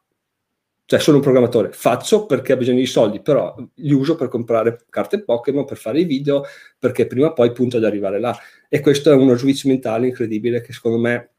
cioè 0.88 1.00
sono 1.00 1.18
un 1.18 1.24
programmatore, 1.24 1.72
faccio 1.72 2.28
perché 2.28 2.54
ho 2.54 2.58
bisogno 2.58 2.80
di 2.80 2.86
soldi, 2.86 3.20
però 3.20 3.56
li 3.76 3.94
uso 3.94 4.16
per 4.16 4.28
comprare 4.28 4.86
carte 4.90 5.24
Pokémon, 5.24 5.66
per 5.66 5.78
fare 5.78 6.00
i 6.00 6.06
video, 6.06 6.44
perché 6.78 7.08
prima 7.08 7.28
o 7.28 7.34
poi 7.34 7.52
punto 7.52 7.78
ad 7.78 7.84
arrivare 7.84 8.20
là. 8.20 8.38
E 8.70 8.82
questo 8.82 9.12
è 9.12 9.16
uno 9.16 9.36
switch 9.36 9.66
mentale 9.66 10.08
incredibile 10.08 10.62
che 10.62 10.74
secondo 10.74 11.00
me 11.00 11.32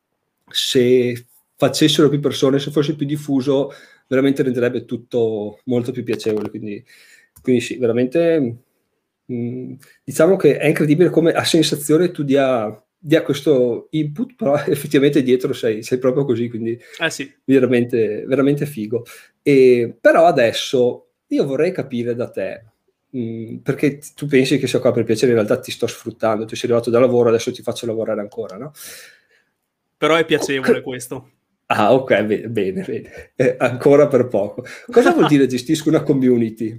se 0.50 1.26
facessero 1.56 2.08
più 2.08 2.18
persone, 2.18 2.58
se 2.58 2.72
fosse 2.72 2.96
più 2.96 3.06
diffuso, 3.06 3.72
veramente 4.08 4.42
renderebbe 4.42 4.84
tutto 4.84 5.60
molto 5.66 5.92
più 5.92 6.02
piacevole. 6.02 6.50
Quindi, 6.50 6.84
quindi 7.40 7.60
sì, 7.60 7.76
veramente 7.76 8.56
mh, 9.26 9.34
mm, 9.34 9.72
diciamo 10.02 10.34
che 10.34 10.58
è 10.58 10.66
incredibile 10.66 11.10
come 11.10 11.32
a 11.32 11.44
sensazione 11.44 12.10
tu 12.10 12.24
dia 12.24 12.80
dia 12.98 13.22
questo 13.22 13.86
input, 13.90 14.34
però 14.34 14.56
effettivamente 14.66 15.22
dietro 15.22 15.52
sei, 15.52 15.82
sei 15.82 15.98
proprio 15.98 16.24
così, 16.24 16.48
quindi 16.48 16.76
eh 16.98 17.10
sì. 17.10 17.32
veramente, 17.44 18.24
veramente 18.26 18.66
figo. 18.66 19.04
E, 19.48 19.96
però 20.00 20.26
adesso 20.26 21.10
io 21.28 21.46
vorrei 21.46 21.70
capire 21.70 22.16
da 22.16 22.28
te, 22.28 22.64
mh, 23.10 23.20
mm, 23.20 23.56
perché 23.58 24.00
tu 24.16 24.26
pensi 24.26 24.58
che 24.58 24.66
sia 24.66 24.80
qua 24.80 24.90
per 24.90 25.04
piacere, 25.04 25.30
in 25.30 25.36
realtà 25.36 25.60
ti 25.60 25.70
sto 25.70 25.86
sfruttando, 25.86 26.46
tu 26.46 26.56
sei 26.56 26.68
arrivato 26.68 26.90
da 26.90 26.98
lavoro, 26.98 27.28
adesso 27.28 27.52
ti 27.52 27.62
faccio 27.62 27.86
lavorare 27.86 28.20
ancora, 28.20 28.56
no? 28.56 28.72
Però 29.96 30.16
è 30.16 30.24
piacevole 30.24 30.82
questo. 30.82 31.30
Ah, 31.66 31.94
ok, 31.94 32.22
bene, 32.24 32.48
bene, 32.48 32.82
bene. 32.82 33.32
Eh, 33.36 33.54
ancora 33.60 34.08
per 34.08 34.26
poco. 34.26 34.64
Cosa 34.90 35.12
vuol 35.12 35.28
dire 35.28 35.46
gestisco 35.46 35.90
una 35.90 36.02
community? 36.02 36.76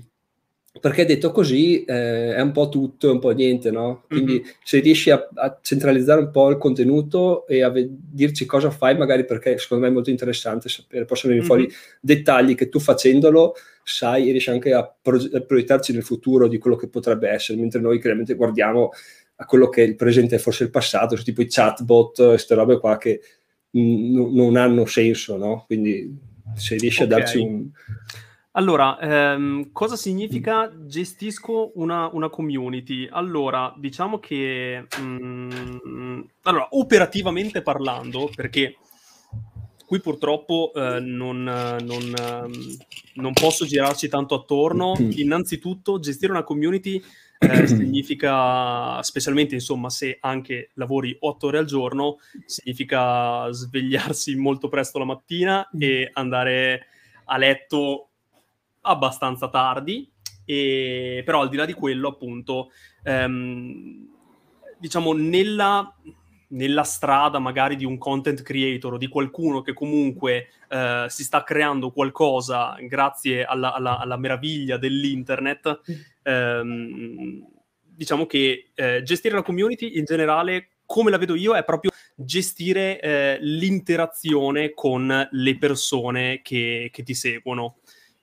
Perché 0.80 1.06
detto 1.06 1.32
così 1.32 1.84
eh, 1.84 2.36
è 2.36 2.42
un 2.42 2.52
po' 2.52 2.70
tutto 2.70 3.08
e 3.08 3.12
un 3.12 3.20
po' 3.20 3.32
niente, 3.32 3.72
no? 3.72 4.04
Quindi 4.08 4.34
mm-hmm. 4.34 4.52
se 4.64 4.80
riesci 4.80 5.10
a, 5.10 5.28
a, 5.34 5.60
centralizzare 5.62 6.22
un 6.22 6.32
po' 6.32 6.50
il 6.50 6.58
contenuto 6.58 7.46
e 7.48 7.64
a 7.64 7.70
ve- 7.70 7.90
dirci 7.90 8.46
cosa 8.46 8.70
fai, 8.70 8.98
magari 8.98 9.26
perché 9.26 9.58
secondo 9.58 9.84
me 9.84 9.90
è 9.90 9.94
molto 9.94 10.10
interessante 10.10 10.70
sapere, 10.70 11.06
possono 11.06 11.34
venire 11.34 11.48
mm-hmm. 11.48 11.60
fuori 11.66 11.76
dettagli 12.00 12.56
che 12.56 12.70
tu 12.70 12.80
facendolo 12.80 13.54
sai 13.84 14.28
e 14.28 14.32
riesci 14.32 14.50
anche 14.50 14.74
a, 14.74 14.96
pro- 15.02 15.30
a 15.32 15.42
proiettarci 15.42 15.94
nel 15.94 16.04
futuro 16.04 16.48
di 16.48 16.58
quello 16.58 16.76
che 16.76 16.90
potrebbe 16.90 17.30
essere, 17.30 17.60
mentre 17.60 17.80
noi 17.80 18.00
chiaramente 18.00 18.34
guardiamo 18.34 18.92
a 19.36 19.46
quello 19.46 19.70
che 19.70 19.84
è 19.84 19.86
il 19.88 19.96
presente 19.96 20.36
e 20.36 20.40
forse 20.40 20.64
il 20.64 20.72
passato, 20.72 21.16
tipo 21.18 21.42
i 21.42 21.48
chatbot, 21.48 22.28
queste 22.28 22.56
robe 22.56 22.80
qua 22.80 22.98
che 22.98 23.22
n- 23.72 24.34
non 24.34 24.56
hanno 24.56 24.86
senso, 24.86 25.38
no? 25.38 25.64
Quindi 25.66 26.18
se 26.56 26.76
riesci 26.78 27.04
okay. 27.04 27.14
a 27.14 27.18
darci 27.18 27.38
un 27.38 27.70
allora, 28.58 29.00
ehm, 29.00 29.72
cosa 29.72 29.96
significa 29.96 30.72
gestisco 30.76 31.74
una, 31.76 32.10
una, 32.12 32.28
community? 32.30 33.08
Allora, 33.10 33.72
diciamo 33.78 34.18
che... 34.18 34.88
Mm, 35.00 36.22
allora, 36.42 36.68
operativamente 36.72 37.62
parlando, 37.62 38.32
perché 38.36 38.78
qui 39.86 40.00
purtroppo 40.00 40.72
eh, 40.74 41.00
non, 41.00 41.44
non, 41.44 42.14
non, 43.14 43.34
posso 43.34 43.64
girarci 43.64 44.10
tanto 44.10 44.34
attorno, 44.34 44.96
innanzitutto 44.98 46.00
gestire 46.00 46.32
una 46.32 46.44
community 46.44 47.00
eh, 47.38 47.68
significa, 47.68 49.00
specialmente 49.04 49.54
insomma 49.54 49.92
se 49.92 50.18
anche 50.20 50.72
lavori 50.74 51.16
otto 51.20 51.46
ore 51.48 51.60
al 51.60 51.66
giorno, 51.66 52.18
significa 52.46 53.52
svegliarsi 53.52 54.36
molto 54.36 54.68
presto 54.68 54.98
la 54.98 55.06
mattina 55.06 55.70
e 55.78 56.10
andare 56.12 56.88
a 57.26 57.38
letto 57.38 58.07
abbastanza 58.88 59.50
tardi, 59.50 60.10
e, 60.46 61.22
però 61.26 61.42
al 61.42 61.50
di 61.50 61.58
là 61.58 61.66
di 61.66 61.74
quello, 61.74 62.08
appunto, 62.10 62.72
ehm, 63.04 64.08
diciamo, 64.80 65.14
nella, 65.14 65.94
nella, 66.50 66.84
strada 66.84 67.40
magari 67.40 67.76
di 67.76 67.86
un 67.86 67.98
content 67.98 68.42
creator 68.42 68.94
o 68.94 68.98
di 68.98 69.08
qualcuno 69.08 69.62
che 69.62 69.74
comunque 69.74 70.48
eh, 70.70 71.06
si 71.10 71.24
sta 71.24 71.44
creando 71.44 71.92
qualcosa 71.92 72.76
grazie 72.82 73.44
alla, 73.44 73.74
alla, 73.74 74.00
alla 74.00 74.18
meraviglia 74.18 74.78
dell'internet, 74.78 75.82
ehm, 76.24 77.46
diciamo 77.84 78.26
che 78.26 78.70
eh, 78.74 79.02
gestire 79.04 79.36
la 79.36 79.44
community 79.44 79.98
in 79.98 80.06
generale, 80.06 80.70
come 80.86 81.12
la 81.12 81.18
vedo 81.18 81.36
io, 81.36 81.56
è 81.56 81.64
proprio 81.66 81.92
gestire 82.16 83.00
eh, 83.00 83.38
l'interazione 83.42 84.74
con 84.74 85.28
le 85.30 85.58
persone 85.58 86.42
che, 86.42 86.90
che 86.92 87.04
ti 87.04 87.14
seguono. 87.14 87.78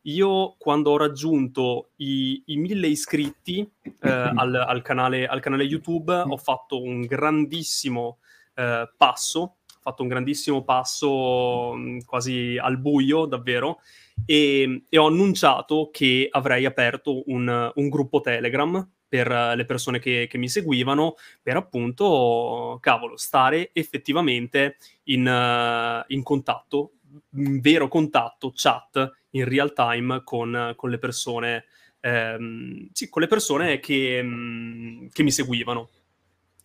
Io 0.07 0.57
quando 0.59 0.91
ho 0.91 0.97
raggiunto 0.97 1.91
i, 1.97 2.43
i 2.47 2.57
mille 2.57 2.89
iscritti 2.89 3.61
eh, 3.83 4.09
al, 4.35 4.55
al, 4.55 4.83
canale, 4.83 5.27
al, 5.27 5.41
canale, 5.41 5.65
YouTube 5.65 6.13
ho 6.13 6.37
fatto 6.37 6.83
un 6.83 7.03
grandissimo 7.03 8.19
eh, 8.55 8.91
passo, 8.97 9.41
ho 9.41 9.57
fatto 9.81 10.03
un 10.03 10.09
grandissimo 10.09 10.63
passo 10.63 11.75
mm, 11.75 12.01
quasi 12.01 12.59
al 12.61 12.79
buio 12.79 13.25
davvero 13.25 13.81
e, 14.27 14.85
e 14.89 14.99
ho 14.99 15.07
annunciato 15.07 15.89
che 15.91 16.29
avrei 16.31 16.67
aperto 16.67 17.23
un, 17.31 17.73
un 17.75 17.89
gruppo 17.89 18.21
Telegram 18.21 18.87
per 19.15 19.29
le 19.29 19.65
persone 19.65 20.01
che, 20.01 20.27
che, 20.29 20.39
mi 20.39 20.49
seguivano, 20.49 21.15
per 21.41 21.57
appunto, 21.57 22.79
cavolo, 22.81 23.17
stare 23.17 23.71
effettivamente 23.73 24.77
in, 25.05 25.25
uh, 25.25 26.05
in 26.13 26.25
contatto, 26.25 26.95
vero 27.31 27.89
contatto, 27.89 28.53
chat 28.55 29.13
in 29.31 29.45
real 29.45 29.73
time 29.73 30.23
con, 30.25 30.73
con 30.77 30.91
le 30.91 30.99
persone, 30.99 31.65
ehm, 32.01 32.89
sì, 32.93 33.09
con 33.09 33.23
le 33.23 33.29
persone 33.29 33.81
che, 33.81 34.21
mm, 34.23 35.07
che 35.13 35.23
mi 35.23 35.31
seguivano. 35.31 35.91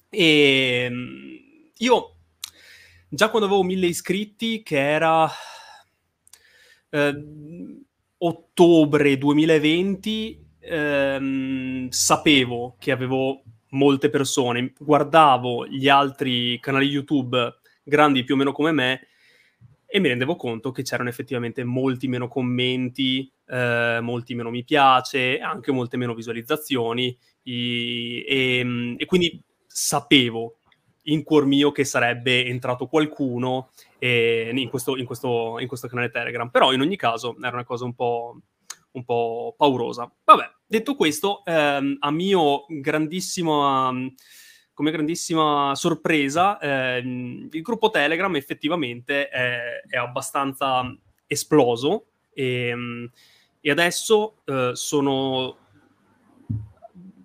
E 0.09 0.87
mm, 0.89 1.35
io 1.77 2.15
già 3.09 3.29
quando 3.29 3.47
avevo 3.47 3.63
mille 3.63 3.87
iscritti, 3.87 4.61
che 4.63 4.79
era 4.79 5.29
eh, 6.89 7.25
ottobre 8.17 9.17
2020, 9.17 10.47
ehm, 10.59 11.89
sapevo 11.89 12.75
che 12.79 12.91
avevo 12.91 13.43
molte 13.69 14.09
persone, 14.09 14.73
guardavo 14.77 15.67
gli 15.67 15.87
altri 15.87 16.59
canali 16.59 16.87
YouTube 16.87 17.59
grandi 17.83 18.23
più 18.23 18.35
o 18.35 18.37
meno 18.37 18.51
come 18.51 18.71
me 18.71 19.07
e 19.91 19.99
mi 19.99 20.07
rendevo 20.07 20.35
conto 20.35 20.69
che 20.71 20.83
c'erano 20.83 21.09
effettivamente 21.09 21.63
molti 21.63 22.07
meno 22.07 22.27
commenti, 22.27 23.31
eh, 23.47 23.97
molti 24.01 24.35
meno 24.35 24.51
mi 24.51 24.63
piace, 24.63 25.39
anche 25.39 25.71
molte 25.71 25.97
meno 25.97 26.13
visualizzazioni 26.13 27.17
i, 27.43 28.23
e, 28.23 28.95
e, 28.99 29.05
quindi 29.07 29.43
sapevo 29.65 30.59
in 31.03 31.23
cuor 31.23 31.47
mio 31.47 31.71
che 31.71 31.85
sarebbe 31.85 32.45
entrato 32.45 32.85
qualcuno 32.85 33.71
eh, 33.97 34.51
in, 34.53 34.69
questo, 34.69 34.95
in, 34.95 35.05
questo, 35.05 35.57
in, 35.57 35.67
questo, 35.67 35.87
canale 35.87 36.11
Telegram, 36.11 36.49
però 36.49 36.71
in 36.71 36.81
ogni 36.81 36.95
caso 36.95 37.35
era 37.41 37.55
una 37.55 37.65
cosa 37.65 37.85
un 37.85 37.95
po', 37.95 38.39
un 38.91 39.03
po 39.03 39.55
paurosa. 39.57 40.11
Vabbè, 40.23 40.51
detto 40.67 40.93
questo, 40.93 41.43
ehm, 41.45 41.97
a 41.99 42.11
mio 42.11 42.65
grandissimo... 42.67 43.87
Um, 43.89 44.13
come 44.79 44.91
grandissima 44.91 45.75
sorpresa, 45.75 46.57
eh, 46.57 46.99
il 46.99 47.61
gruppo 47.61 47.89
Telegram 47.89 48.33
effettivamente 48.37 49.27
è, 49.27 49.81
è 49.85 49.97
abbastanza 49.97 50.97
esploso 51.27 52.05
e, 52.33 52.73
e 53.59 53.69
adesso 53.69 54.35
eh, 54.45 54.71
sono 54.75 55.57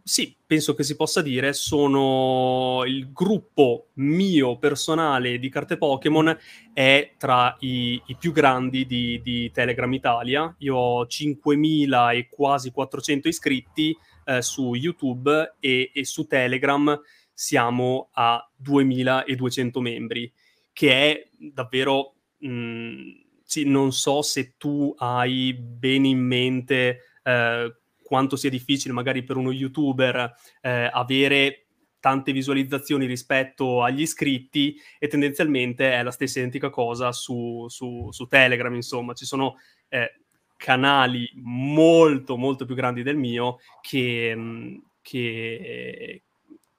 sì, 0.03 0.35
penso 0.45 0.75
che 0.75 0.83
si 0.83 0.97
possa 0.97 1.23
dire, 1.23 1.53
sono 1.53 2.83
il 2.87 3.13
gruppo 3.13 3.91
mio 3.95 4.59
personale 4.59 5.39
di 5.39 5.49
carte 5.49 5.77
Pokémon 5.79 6.37
è 6.73 7.13
tra 7.17 7.57
i, 7.61 8.03
i 8.07 8.17
più 8.17 8.33
grandi 8.33 8.85
di, 8.85 9.23
di, 9.23 9.53
Telegram 9.53 9.93
Italia. 9.93 10.53
Io 10.59 10.75
ho 10.75 11.05
5.000 11.05 12.17
e 12.17 12.29
quasi 12.29 12.73
400 12.73 13.29
iscritti 13.29 13.97
eh, 14.25 14.43
su 14.43 14.75
YouTube 14.75 15.55
e, 15.61 15.93
e 15.95 16.05
su 16.05 16.27
Telegram 16.27 17.01
siamo 17.35 18.09
a 18.13 18.49
2200 18.57 19.81
membri, 19.81 20.33
che 20.73 20.91
è 20.93 21.29
davvero... 21.53 22.15
Mh, 22.39 22.49
mm, 22.49 23.11
sì, 23.47 23.65
non 23.65 23.93
so 23.93 24.23
se 24.23 24.55
tu 24.57 24.95
hai 24.97 25.53
bene 25.53 26.09
in 26.09 26.19
mente 26.19 27.01
eh, 27.23 27.77
quanto 28.03 28.37
sia 28.37 28.51
difficile 28.51 28.95
magari 28.95 29.23
per 29.23 29.37
uno 29.37 29.53
youtuber 29.53 30.35
eh, 30.63 30.89
avere 30.91 31.65
tante 32.05 32.33
visualizzazioni 32.33 33.07
rispetto 33.07 33.83
agli 33.83 34.03
iscritti 34.03 34.77
e 34.99 35.09
tendenzialmente 35.09 35.91
è 35.91 36.03
la 36.03 36.11
stessa 36.11 36.39
identica 36.39 36.69
cosa 36.69 37.13
su, 37.13 37.67
su, 37.69 38.11
su 38.11 38.27
Telegram, 38.27 38.75
insomma, 38.75 39.15
ci 39.15 39.25
sono 39.25 39.57
eh, 39.89 40.21
canali 40.55 41.31
molto 41.37 42.37
molto 42.37 42.67
più 42.67 42.75
grandi 42.75 43.03
del 43.03 43.17
mio 43.17 43.59
che, 43.81 44.35
mm, 44.37 44.77
che, 45.01 46.24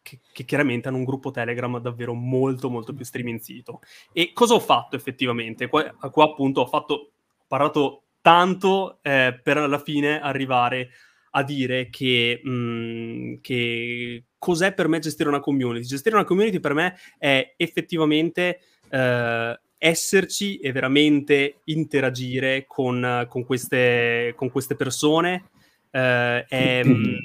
che, 0.05 0.19
che, 0.31 0.45
chiaramente 0.45 0.87
hanno 0.87 0.97
un 0.97 1.03
gruppo 1.03 1.31
Telegram 1.31 1.79
davvero 1.79 2.13
molto 2.13 2.69
molto 2.69 2.93
più 2.93 3.03
striminzito. 3.03 3.79
E 4.13 4.31
cosa 4.33 4.53
ho 4.53 4.59
fatto 4.59 4.95
effettivamente? 4.95 5.67
Qua, 5.67 5.91
qua 6.11 6.25
appunto 6.25 6.61
ho 6.61 6.67
fatto, 6.67 6.93
ho 6.93 7.45
parlato 7.47 8.03
tanto 8.21 8.99
eh, 9.01 9.39
per 9.41 9.57
alla 9.57 9.79
fine 9.79 10.21
arrivare 10.21 10.89
a 11.31 11.43
dire 11.43 11.89
che, 11.89 12.39
mh, 12.43 12.49
mm, 12.49 13.33
che, 13.41 14.23
cos'è 14.37 14.73
per 14.73 14.87
me 14.87 14.99
gestire 14.99 15.29
una 15.29 15.39
community. 15.39 15.85
Gestire 15.85 16.15
una 16.15 16.23
community 16.23 16.59
per 16.59 16.73
me 16.73 16.95
è 17.17 17.55
effettivamente 17.57 18.59
eh, 18.89 19.59
esserci 19.77 20.57
e 20.57 20.71
veramente 20.71 21.61
interagire 21.65 22.65
con, 22.67 23.25
con, 23.27 23.43
queste, 23.43 24.33
con 24.35 24.51
queste, 24.51 24.75
persone. 24.75 25.49
Eh, 25.89 26.45
è, 26.45 26.81
mm, 26.85 27.15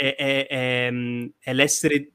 è, 0.00 0.14
è, 0.16 0.46
è, 0.46 0.92
è 1.38 1.52
l'essere 1.52 2.12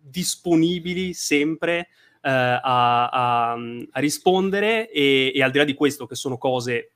disponibili 0.00 1.14
sempre 1.14 1.88
eh, 2.20 2.30
a, 2.30 3.08
a, 3.08 3.52
a, 3.52 4.00
rispondere 4.00 4.90
e, 4.90 5.30
e, 5.32 5.42
al 5.42 5.52
di 5.52 5.58
là 5.58 5.64
di 5.64 5.74
questo, 5.74 6.06
che 6.06 6.16
sono 6.16 6.36
cose 6.36 6.94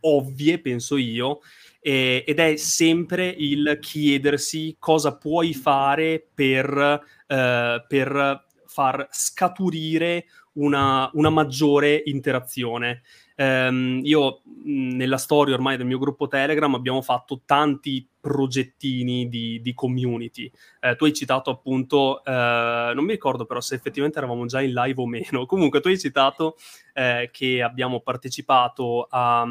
ovvie, 0.00 0.58
penso 0.58 0.96
io, 0.96 1.40
eh, 1.80 2.24
ed 2.26 2.38
è 2.38 2.56
sempre 2.56 3.28
il 3.28 3.78
chiedersi 3.80 4.76
cosa 4.78 5.18
puoi 5.18 5.52
fare 5.52 6.26
per, 6.34 7.02
eh, 7.26 7.84
per 7.86 8.44
far 8.66 9.08
scaturire 9.10 10.24
una, 10.56 11.10
una 11.14 11.30
maggiore 11.30 12.02
interazione. 12.04 13.02
Um, 13.38 14.00
io 14.02 14.40
nella 14.64 15.18
storia 15.18 15.54
ormai 15.54 15.76
del 15.76 15.84
mio 15.84 15.98
gruppo 15.98 16.26
Telegram 16.26 16.74
abbiamo 16.74 17.02
fatto 17.02 17.42
tanti 17.44 18.08
progettini 18.18 19.28
di, 19.28 19.60
di 19.60 19.74
community. 19.74 20.50
Eh, 20.80 20.96
tu 20.96 21.04
hai 21.04 21.12
citato 21.12 21.50
appunto, 21.50 22.24
eh, 22.24 22.92
non 22.94 23.04
mi 23.04 23.12
ricordo 23.12 23.44
però 23.44 23.60
se 23.60 23.74
effettivamente 23.74 24.18
eravamo 24.18 24.46
già 24.46 24.62
in 24.62 24.72
live 24.72 25.00
o 25.00 25.06
meno, 25.06 25.44
comunque 25.46 25.80
tu 25.80 25.88
hai 25.88 25.98
citato 25.98 26.56
eh, 26.94 27.28
che 27.32 27.62
abbiamo 27.62 28.00
partecipato 28.00 29.06
a, 29.08 29.42
a, 29.42 29.46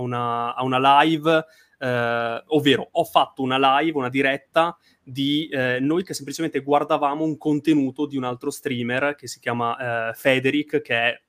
una, 0.00 0.54
a 0.54 0.62
una, 0.62 1.02
live 1.02 1.44
eh, 1.78 2.42
ovvero 2.48 2.88
ho 2.92 3.04
fatto 3.04 3.42
una 3.42 3.78
live, 3.80 3.96
una 3.96 4.10
diretta 4.10 4.76
di 5.10 5.48
eh, 5.48 5.78
noi 5.80 6.04
che 6.04 6.14
semplicemente 6.14 6.60
guardavamo 6.60 7.24
un 7.24 7.36
contenuto 7.36 8.06
di 8.06 8.16
un 8.16 8.24
altro 8.24 8.50
streamer 8.50 9.16
che 9.16 9.26
si 9.26 9.40
chiama 9.40 10.10
eh, 10.10 10.14
Federic, 10.14 10.80
che 10.80 10.94
è 10.94 11.20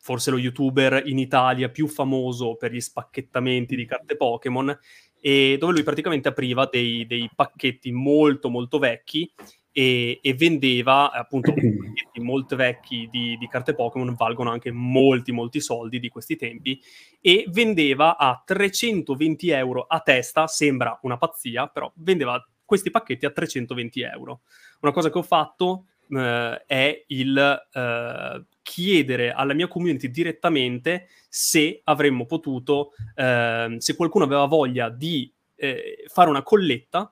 forse 0.00 0.30
lo 0.30 0.38
youtuber 0.38 1.02
in 1.06 1.18
Italia 1.18 1.68
più 1.68 1.86
famoso 1.86 2.56
per 2.56 2.72
gli 2.72 2.80
spacchettamenti 2.80 3.76
di 3.76 3.84
carte 3.84 4.16
Pokémon, 4.16 4.76
e 5.20 5.56
dove 5.58 5.72
lui 5.72 5.82
praticamente 5.82 6.28
apriva 6.28 6.66
dei, 6.70 7.06
dei 7.06 7.28
pacchetti 7.34 7.90
molto 7.90 8.48
molto 8.48 8.78
vecchi 8.78 9.30
e, 9.70 10.20
e 10.22 10.34
vendeva 10.34 11.10
appunto 11.10 11.52
pacchetti 11.52 12.20
molto 12.20 12.56
vecchi 12.56 13.08
di, 13.10 13.36
di, 13.36 13.48
carte 13.48 13.74
Pokémon, 13.74 14.14
valgono 14.14 14.50
anche 14.50 14.70
molti 14.72 15.30
molti 15.30 15.60
soldi 15.60 16.00
di 16.00 16.08
questi 16.08 16.36
tempi, 16.36 16.80
e 17.20 17.44
vendeva 17.48 18.16
a 18.16 18.42
320 18.44 19.50
euro 19.50 19.82
a 19.82 20.00
testa, 20.00 20.46
sembra 20.46 20.98
una 21.02 21.18
pazzia, 21.18 21.66
però 21.66 21.92
vendeva 21.96 22.42
questi 22.68 22.90
pacchetti 22.90 23.24
a 23.24 23.30
320 23.30 24.02
euro. 24.02 24.42
Una 24.80 24.92
cosa 24.92 25.08
che 25.10 25.16
ho 25.16 25.22
fatto 25.22 25.86
eh, 26.10 26.64
è 26.66 27.04
il 27.06 27.68
eh, 27.72 28.44
chiedere 28.60 29.32
alla 29.32 29.54
mia 29.54 29.68
community 29.68 30.10
direttamente 30.10 31.08
se 31.30 31.80
avremmo 31.84 32.26
potuto, 32.26 32.92
eh, 33.14 33.76
se 33.78 33.96
qualcuno 33.96 34.26
aveva 34.26 34.44
voglia 34.44 34.90
di 34.90 35.32
eh, 35.56 36.04
fare 36.08 36.28
una 36.28 36.42
colletta 36.42 37.10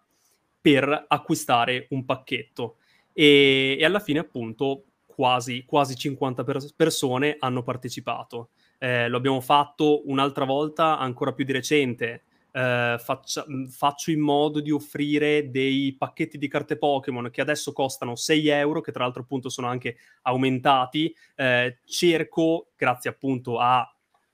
per 0.60 1.06
acquistare 1.08 1.86
un 1.90 2.04
pacchetto. 2.04 2.76
E, 3.14 3.78
e 3.80 3.84
alla 3.86 4.00
fine, 4.00 4.18
appunto, 4.18 4.84
quasi, 5.06 5.64
quasi 5.64 5.96
50 5.96 6.44
pers- 6.44 6.72
persone 6.74 7.36
hanno 7.38 7.62
partecipato. 7.62 8.50
Eh, 8.76 9.08
lo 9.08 9.16
abbiamo 9.16 9.40
fatto 9.40 10.02
un'altra 10.04 10.44
volta, 10.44 10.98
ancora 10.98 11.32
più 11.32 11.46
di 11.46 11.52
recente, 11.52 12.24
eh, 12.56 12.96
faccia, 12.98 13.44
faccio 13.68 14.10
in 14.10 14.20
modo 14.20 14.60
di 14.60 14.70
offrire 14.70 15.50
dei 15.50 15.94
pacchetti 15.94 16.38
di 16.38 16.48
carte 16.48 16.78
Pokémon 16.78 17.28
che 17.30 17.42
adesso 17.42 17.74
costano 17.74 18.16
6 18.16 18.48
euro, 18.48 18.80
che 18.80 18.92
tra 18.92 19.04
l'altro 19.04 19.22
appunto 19.22 19.50
sono 19.50 19.66
anche 19.66 19.96
aumentati. 20.22 21.14
Eh, 21.34 21.80
cerco, 21.84 22.68
grazie 22.74 23.10
appunto 23.10 23.58
a 23.58 23.86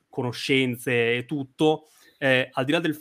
conoscenze 0.08 1.16
e 1.16 1.24
tutto, 1.24 1.88
eh, 2.18 2.48
al 2.52 2.64
di 2.64 2.72
là 2.72 2.78
del... 2.78 2.96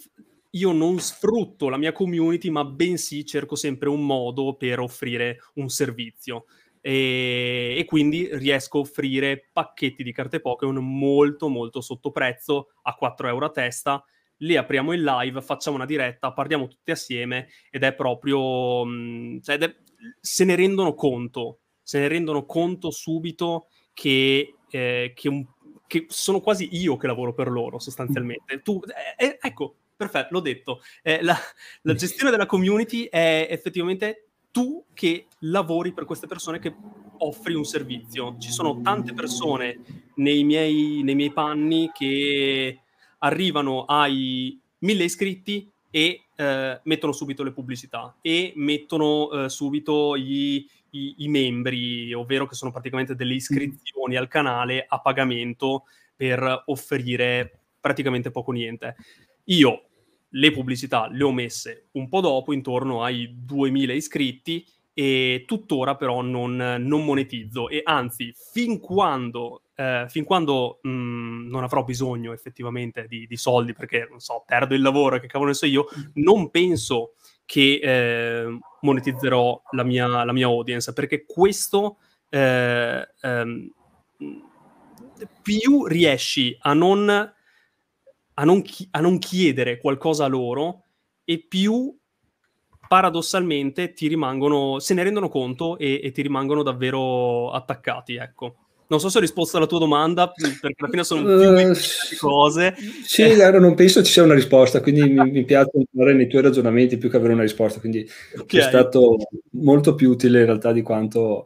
Io 0.54 0.72
non 0.72 1.00
sfrutto 1.00 1.70
la 1.70 1.78
mia 1.78 1.94
community, 1.94 2.50
ma 2.50 2.66
bensì 2.66 3.24
cerco 3.24 3.56
sempre 3.56 3.90
un 3.90 4.04
modo 4.04 4.56
per 4.56 4.80
offrire 4.80 5.38
un 5.56 5.70
servizio. 5.70 6.46
E, 6.82 7.76
e, 7.78 7.86
quindi 7.86 8.28
riesco 8.32 8.80
a 8.80 8.82
offrire 8.82 9.50
pacchetti 9.54 10.02
di 10.02 10.12
carte 10.12 10.42
Pokémon 10.42 10.84
molto 10.84 11.48
molto 11.48 11.80
sotto 11.80 12.10
prezzo 12.10 12.72
a 12.82 12.96
4 12.96 13.28
euro 13.28 13.46
a 13.46 13.52
testa 13.52 14.04
lì 14.42 14.56
apriamo 14.56 14.94
il 14.94 15.04
live, 15.04 15.42
facciamo 15.42 15.76
una 15.76 15.86
diretta, 15.86 16.34
parliamo 16.34 16.68
tutti 16.68 16.92
assieme 16.92 17.50
ed 17.70 17.84
è 17.84 17.94
proprio... 17.94 18.86
Mm, 18.86 19.40
cioè 19.40 19.58
è, 19.58 19.76
se 20.20 20.44
ne 20.46 20.56
rendono 20.56 20.94
conto, 20.94 21.60
se 21.82 22.00
ne 22.00 22.08
rendono 22.08 22.46
conto 22.46 22.92
subito 22.92 23.68
che, 23.94 24.56
eh, 24.70 25.12
che, 25.16 25.30
un, 25.30 25.46
che 25.88 26.06
sono 26.10 26.40
quasi 26.40 26.70
io 26.72 26.98
che 26.98 27.08
lavoro 27.08 27.34
per 27.34 27.50
loro 27.50 27.80
sostanzialmente. 27.80 28.62
Tu, 28.62 28.80
eh, 29.18 29.26
eh, 29.26 29.38
ecco, 29.42 29.76
perfetto, 29.96 30.30
l'ho 30.32 30.40
detto. 30.40 30.82
Eh, 31.04 31.22
la, 31.22 31.38
la 31.84 31.94
gestione 31.94 32.32
della 32.32 32.46
community 32.46 33.06
è 33.06 33.48
effettivamente 33.50 34.28
tu 34.52 34.86
che 34.94 35.28
lavori 35.42 35.94
per 35.94 36.06
queste 36.06 36.28
persone 36.28 36.60
che 36.60 36.76
offri 37.20 37.54
un 37.54 37.64
servizio. 37.64 38.36
Ci 38.40 38.52
sono 38.52 38.82
tante 38.82 39.14
persone 39.14 39.80
nei 40.16 40.44
miei, 40.44 41.02
nei 41.04 41.16
miei 41.16 41.32
panni 41.32 41.92
che 41.94 42.80
arrivano 43.24 43.86
ai 43.86 44.60
mille 44.80 45.04
iscritti 45.04 45.70
e 45.90 46.24
eh, 46.36 46.80
mettono 46.84 47.12
subito 47.12 47.44
le 47.44 47.52
pubblicità 47.52 48.16
e 48.22 48.54
mettono 48.56 49.30
eh, 49.32 49.50
subito 49.50 50.18
gli, 50.18 50.66
i, 50.92 51.16
i, 51.20 51.28
membri, 51.28 52.14
ovvero 52.14 52.48
che 52.48 52.56
sono 52.56 52.72
praticamente 52.72 53.16
delle 53.16 53.34
iscrizioni 53.34 54.16
al 54.16 54.28
canale 54.28 54.86
a 54.88 55.00
pagamento 55.00 55.84
per 56.16 56.64
offrire 56.68 57.60
praticamente 57.80 58.32
poco 58.32 58.52
niente. 58.52 58.96
Io 59.46 59.84
le 60.30 60.52
pubblicità 60.52 61.08
le 61.10 61.24
ho 61.24 61.32
messe 61.32 61.88
un 61.92 62.08
po' 62.08 62.22
dopo, 62.22 62.54
intorno 62.54 63.04
ai 63.04 63.34
2000 63.44 63.94
iscritti, 63.94 64.66
e 64.94 65.44
tuttora 65.48 65.96
però 65.96 66.22
non, 66.22 66.56
non 66.56 67.06
monetizzo. 67.06 67.70
E 67.70 67.82
anzi 67.84 68.34
fin 68.52 68.80
quando, 68.80 69.64
eh, 69.76 70.06
fin 70.10 70.24
quando 70.24 70.80
mh, 70.82 70.90
mm, 70.90 71.50
non 71.50 71.64
avrò 71.64 71.84
bisogno 71.84 72.34
effettivamente 72.34 73.06
di, 73.08 73.26
di, 73.28 73.38
soldi 73.38 73.74
perché 73.74 74.08
non 74.10 74.20
so 74.20 74.44
perdo 74.46 74.76
il 74.76 74.82
lavoro 74.82 75.20
che 75.20 75.28
cavolo 75.28 75.50
ne 75.50 75.56
so 75.56 75.66
io 75.66 75.86
non 76.16 76.50
penso 76.50 77.14
che 77.46 77.80
eh, 77.82 78.60
monetizzerò 78.82 79.62
la 79.72 79.84
mia, 79.84 80.24
la 80.24 80.32
mia, 80.32 80.48
audience 80.48 80.94
perché 80.94 81.26
questo 81.26 81.98
eh, 82.30 83.08
ehm, 83.22 83.72
più 85.42 85.86
riesci 85.86 86.56
a 86.62 86.74
non, 86.74 87.10
a 87.10 88.44
non, 88.44 88.62
chi- 88.62 88.88
a 88.92 89.00
non 89.00 89.20
chiedere 89.20 89.80
qualcosa 89.80 90.26
a 90.26 90.28
loro 90.28 90.84
e 91.24 91.40
più 91.40 91.94
paradossalmente 92.92 93.94
ti 93.94 94.10
rimangono, 94.10 94.80
se 94.80 94.94
ne 94.94 95.04
rendono 95.04 95.30
conto 95.30 95.78
e, 95.78 96.02
e 96.04 96.12
ti 96.12 96.22
rimangono 96.22 96.62
davvero 96.62 97.50
attaccati, 97.50 98.16
ecco. 98.16 98.56
Non 98.88 99.00
so 99.00 99.08
se 99.08 99.18
ho 99.18 99.22
risposto 99.22 99.56
alla 99.56 99.66
tua 99.66 99.80
domanda, 99.80 100.30
perché 100.60 100.76
alla 100.76 100.90
fine 100.90 101.04
sono 101.06 101.70
uh, 101.70 101.74
cose. 102.20 102.76
Sì, 103.06 103.22
eh. 103.22 103.60
non 103.60 103.76
penso 103.76 104.04
ci 104.04 104.12
sia 104.12 104.24
una 104.24 104.34
risposta, 104.34 104.82
quindi 104.82 105.10
mi, 105.10 105.32
mi, 105.32 105.46
piace 105.46 105.70
entrare 105.72 106.14
nei 106.14 106.28
tuoi 106.28 106.42
ragionamenti 106.42 106.98
più 106.98 107.10
che 107.10 107.16
avere 107.16 107.32
una 107.32 107.44
risposta, 107.44 107.80
quindi 107.80 108.06
okay. 108.38 108.60
è 108.60 108.64
stato 108.64 109.16
molto 109.52 109.96
più 109.96 110.10
utile 110.10 110.42
in 110.42 110.46
realtà 110.48 110.74
di 110.74 110.82
quanto, 110.82 111.46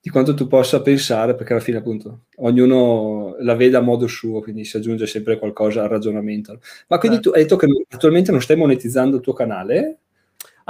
di 0.00 0.08
quanto 0.08 0.34
tu 0.34 0.46
possa 0.46 0.82
pensare, 0.82 1.34
perché 1.34 1.52
alla 1.52 1.62
fine 1.62 1.78
appunto 1.78 2.26
ognuno 2.36 3.34
la 3.40 3.56
vede 3.56 3.76
a 3.76 3.80
modo 3.80 4.06
suo, 4.06 4.40
quindi 4.40 4.64
si 4.64 4.76
aggiunge 4.76 5.08
sempre 5.08 5.36
qualcosa 5.36 5.82
al 5.82 5.88
ragionamento. 5.88 6.60
Ma 6.86 6.98
quindi 6.98 7.16
eh. 7.18 7.20
tu 7.20 7.30
hai 7.30 7.42
detto 7.42 7.56
che 7.56 7.66
attualmente 7.88 8.30
non 8.30 8.40
stai 8.40 8.56
monetizzando 8.56 9.16
il 9.16 9.22
tuo 9.22 9.32
canale? 9.32 9.99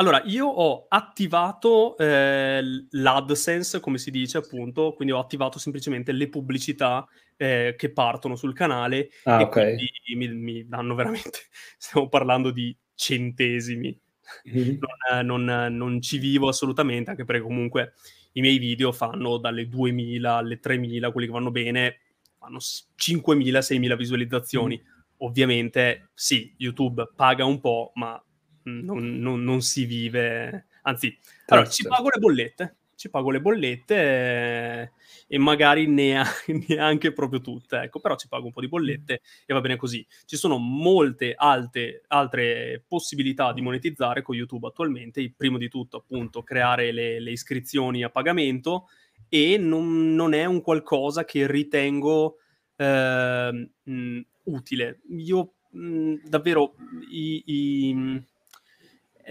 Allora, 0.01 0.23
io 0.25 0.47
ho 0.47 0.87
attivato 0.89 1.95
eh, 1.99 2.63
l'AdSense, 2.89 3.81
come 3.81 3.99
si 3.99 4.11
dice 4.11 4.39
appunto, 4.39 4.95
quindi 4.95 5.13
ho 5.13 5.19
attivato 5.19 5.59
semplicemente 5.59 6.13
le 6.13 6.31
pubblicità 6.31 7.07
eh, 7.37 7.75
che 7.77 7.93
partono 7.93 8.35
sul 8.35 8.55
canale 8.55 9.11
ah, 9.25 9.41
e 9.41 9.45
okay. 9.45 9.77
mi, 10.17 10.29
mi, 10.29 10.67
danno 10.67 10.95
veramente, 10.95 11.41
stiamo 11.77 12.09
parlando 12.09 12.51
di 12.51 12.75
centesimi. 12.95 14.01
Mm-hmm. 14.49 14.79
Non, 15.23 15.45
non, 15.45 15.77
non, 15.77 16.01
ci 16.01 16.17
vivo 16.17 16.49
assolutamente, 16.49 17.11
anche 17.11 17.27
perché 17.27 17.43
comunque 17.43 17.93
i 18.33 18.41
miei 18.41 18.57
video 18.57 18.93
fanno 18.93 19.37
dalle 19.37 19.69
2000 19.69 20.35
alle 20.35 20.61
3000, 20.61 21.13
quelli 21.13 21.27
che 21.27 21.33
vanno 21.35 21.51
bene, 21.51 21.99
fanno 22.39 22.59
5000, 22.95 23.61
6000 23.61 23.97
visualizzazioni. 23.97 24.81
Mm. 24.83 24.99
Ovviamente 25.19 26.09
sì, 26.15 26.55
YouTube 26.57 27.11
paga 27.15 27.45
un 27.45 27.61
po', 27.61 27.93
ma 27.97 28.19
non, 28.65 29.19
non, 29.19 29.43
non 29.43 29.63
si 29.63 29.85
vive, 29.85 30.67
anzi, 30.83 31.17
allora, 31.47 31.69
ci 31.69 31.87
pago 31.87 32.09
le 32.09 32.19
bollette, 32.19 32.77
ci 33.01 33.09
pago 33.09 33.31
le 33.31 33.41
bollette 33.41 33.95
e, 33.95 34.91
e 35.27 35.39
magari 35.39 35.87
neanche, 35.87 36.53
neanche 36.69 37.13
proprio 37.13 37.41
tutte, 37.41 37.79
ecco, 37.81 37.99
però 37.99 38.15
ci 38.17 38.29
pago 38.29 38.45
un 38.45 38.53
po' 38.53 38.61
di 38.61 38.69
bollette 38.69 39.23
e 39.47 39.55
va 39.55 39.61
bene 39.63 39.77
così. 39.77 40.07
Ci 40.27 40.37
sono 40.37 40.59
molte 40.59 41.33
alte, 41.35 42.03
altre 42.09 42.85
possibilità 42.87 43.55
di 43.55 43.63
monetizzare 43.63 44.21
con 44.21 44.37
YouTube 44.37 44.67
attualmente, 44.67 45.33
primo 45.35 45.57
di 45.57 45.69
tutto 45.69 45.97
appunto 45.97 46.43
creare 46.43 46.93
le, 46.93 47.21
le 47.21 47.31
iscrizioni 47.31 48.03
a 48.03 48.11
pagamento 48.11 48.89
e 49.31 49.57
non, 49.57 50.15
non, 50.15 50.35
è 50.35 50.45
un 50.45 50.61
qualcosa 50.61 51.25
che 51.25 51.47
ritengo 51.47 52.37
eh, 52.77 53.71
mh, 53.83 54.21
utile. 54.45 55.01
Io 55.09 55.55
mh, 55.71 56.15
davvero 56.29 56.75
i, 57.09 57.43
i 57.47 58.23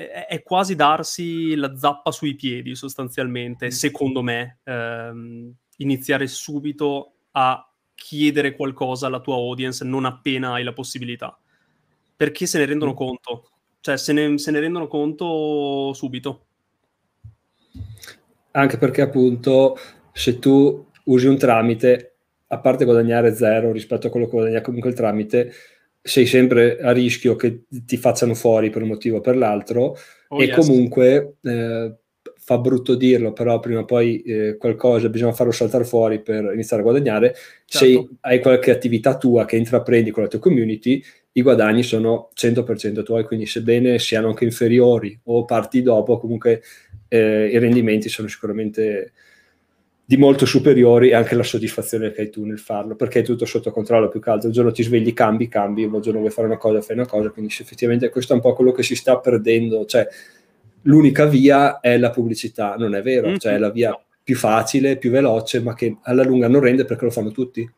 è 0.07 0.41
quasi 0.43 0.75
darsi 0.75 1.55
la 1.55 1.75
zappa 1.75 2.11
sui 2.11 2.35
piedi 2.35 2.75
sostanzialmente, 2.75 3.67
mm. 3.67 3.69
secondo 3.69 4.21
me, 4.21 4.59
ehm, 4.63 5.53
iniziare 5.77 6.27
subito 6.27 7.13
a 7.31 7.69
chiedere 7.93 8.55
qualcosa 8.55 9.07
alla 9.07 9.19
tua 9.19 9.35
audience 9.35 9.83
non 9.83 10.05
appena 10.05 10.53
hai 10.53 10.63
la 10.63 10.73
possibilità, 10.73 11.37
perché 12.15 12.45
se 12.45 12.57
ne 12.57 12.65
rendono 12.65 12.91
mm. 12.91 12.95
conto, 12.95 13.49
cioè 13.81 13.97
se 13.97 14.13
ne, 14.13 14.37
se 14.37 14.51
ne 14.51 14.59
rendono 14.59 14.87
conto 14.87 15.91
subito. 15.93 16.45
Anche 18.51 18.77
perché 18.77 19.01
appunto 19.01 19.77
se 20.13 20.39
tu 20.39 20.87
usi 21.05 21.27
un 21.27 21.37
tramite, 21.37 22.15
a 22.47 22.59
parte 22.59 22.85
guadagnare 22.85 23.35
zero 23.35 23.71
rispetto 23.71 24.07
a 24.07 24.09
quello 24.09 24.25
che 24.25 24.31
guadagna 24.31 24.61
comunque 24.61 24.89
il 24.89 24.95
tramite, 24.95 25.51
sei 26.01 26.25
sempre 26.25 26.79
a 26.79 26.91
rischio 26.91 27.35
che 27.35 27.63
ti 27.67 27.97
facciano 27.97 28.33
fuori 28.33 28.69
per 28.69 28.81
un 28.81 28.89
motivo 28.89 29.17
o 29.17 29.21
per 29.21 29.35
l'altro 29.35 29.97
oh, 30.29 30.41
e 30.41 30.45
yes. 30.45 30.55
comunque 30.55 31.35
eh, 31.41 31.93
fa 32.49 32.57
brutto 32.57 32.95
dirlo, 32.95 33.31
però 33.31 33.59
prima 33.59 33.81
o 33.81 33.85
poi 33.85 34.21
eh, 34.21 34.57
qualcosa 34.57 35.09
bisogna 35.09 35.33
farlo 35.33 35.51
saltare 35.51 35.83
fuori 35.83 36.21
per 36.21 36.51
iniziare 36.53 36.81
a 36.81 36.85
guadagnare. 36.85 37.35
Certo. 37.65 37.85
Se 37.85 38.07
hai 38.21 38.39
qualche 38.39 38.71
attività 38.71 39.17
tua 39.17 39.45
che 39.45 39.55
intraprendi 39.55 40.09
con 40.09 40.23
la 40.23 40.29
tua 40.29 40.39
community, 40.39 41.03
i 41.33 41.41
guadagni 41.41 41.83
sono 41.83 42.29
100% 42.35 43.03
tuoi, 43.03 43.23
quindi 43.23 43.45
sebbene 43.45 43.99
siano 43.99 44.29
anche 44.29 44.45
inferiori 44.45 45.19
o 45.25 45.45
parti 45.45 45.81
dopo, 45.81 46.17
comunque 46.17 46.63
eh, 47.07 47.49
i 47.53 47.57
rendimenti 47.59 48.09
sono 48.09 48.27
sicuramente 48.27 49.13
di 50.09 50.17
molto 50.17 50.47
superiori 50.47 51.09
e 51.09 51.13
anche 51.13 51.35
la 51.35 51.43
soddisfazione 51.43 52.11
che 52.11 52.21
hai 52.21 52.29
tu 52.31 52.43
nel 52.43 52.57
farlo, 52.57 52.95
perché 52.95 53.19
è 53.19 53.23
tutto 53.23 53.45
sotto 53.45 53.69
controllo 53.69 54.07
più 54.07 54.19
che 54.19 54.31
altro. 54.31 54.47
Un 54.47 54.53
giorno 54.55 54.71
ti 54.71 54.81
svegli, 54.81 55.13
cambi, 55.13 55.47
cambi, 55.47 55.83
un 55.83 56.01
giorno 56.01 56.17
vuoi 56.17 56.31
fare 56.31 56.47
una 56.47 56.57
cosa, 56.57 56.81
fai 56.81 56.95
una 56.95 57.05
cosa, 57.05 57.29
quindi 57.29 57.53
effettivamente 57.59 58.09
questo 58.09 58.33
è 58.33 58.35
un 58.35 58.41
po' 58.41 58.55
quello 58.55 58.71
che 58.71 58.81
si 58.81 58.95
sta 58.95 59.19
perdendo, 59.19 59.85
cioè 59.85 60.07
l'unica 60.81 61.27
via 61.27 61.79
è 61.79 61.95
la 61.99 62.09
pubblicità, 62.09 62.73
non 62.75 62.95
è 62.95 63.03
vero, 63.03 63.27
mm-hmm. 63.27 63.37
cioè 63.37 63.53
è 63.53 63.57
la 63.59 63.69
via 63.69 63.95
più 64.23 64.35
facile, 64.35 64.97
più 64.97 65.11
veloce, 65.11 65.59
ma 65.59 65.75
che 65.75 65.97
alla 66.01 66.23
lunga 66.23 66.47
non 66.47 66.61
rende 66.61 66.85
perché 66.85 67.05
lo 67.05 67.11
fanno 67.11 67.29
tutti. 67.29 67.71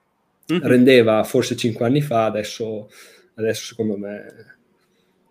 Mm-hmm. 0.54 0.64
Rendeva 0.64 1.26
forse 1.26 1.58
cinque 1.58 1.86
anni 1.86 2.00
fa, 2.00 2.24
adesso, 2.24 2.90
adesso 3.36 3.66
secondo 3.66 3.98
me 3.98 4.26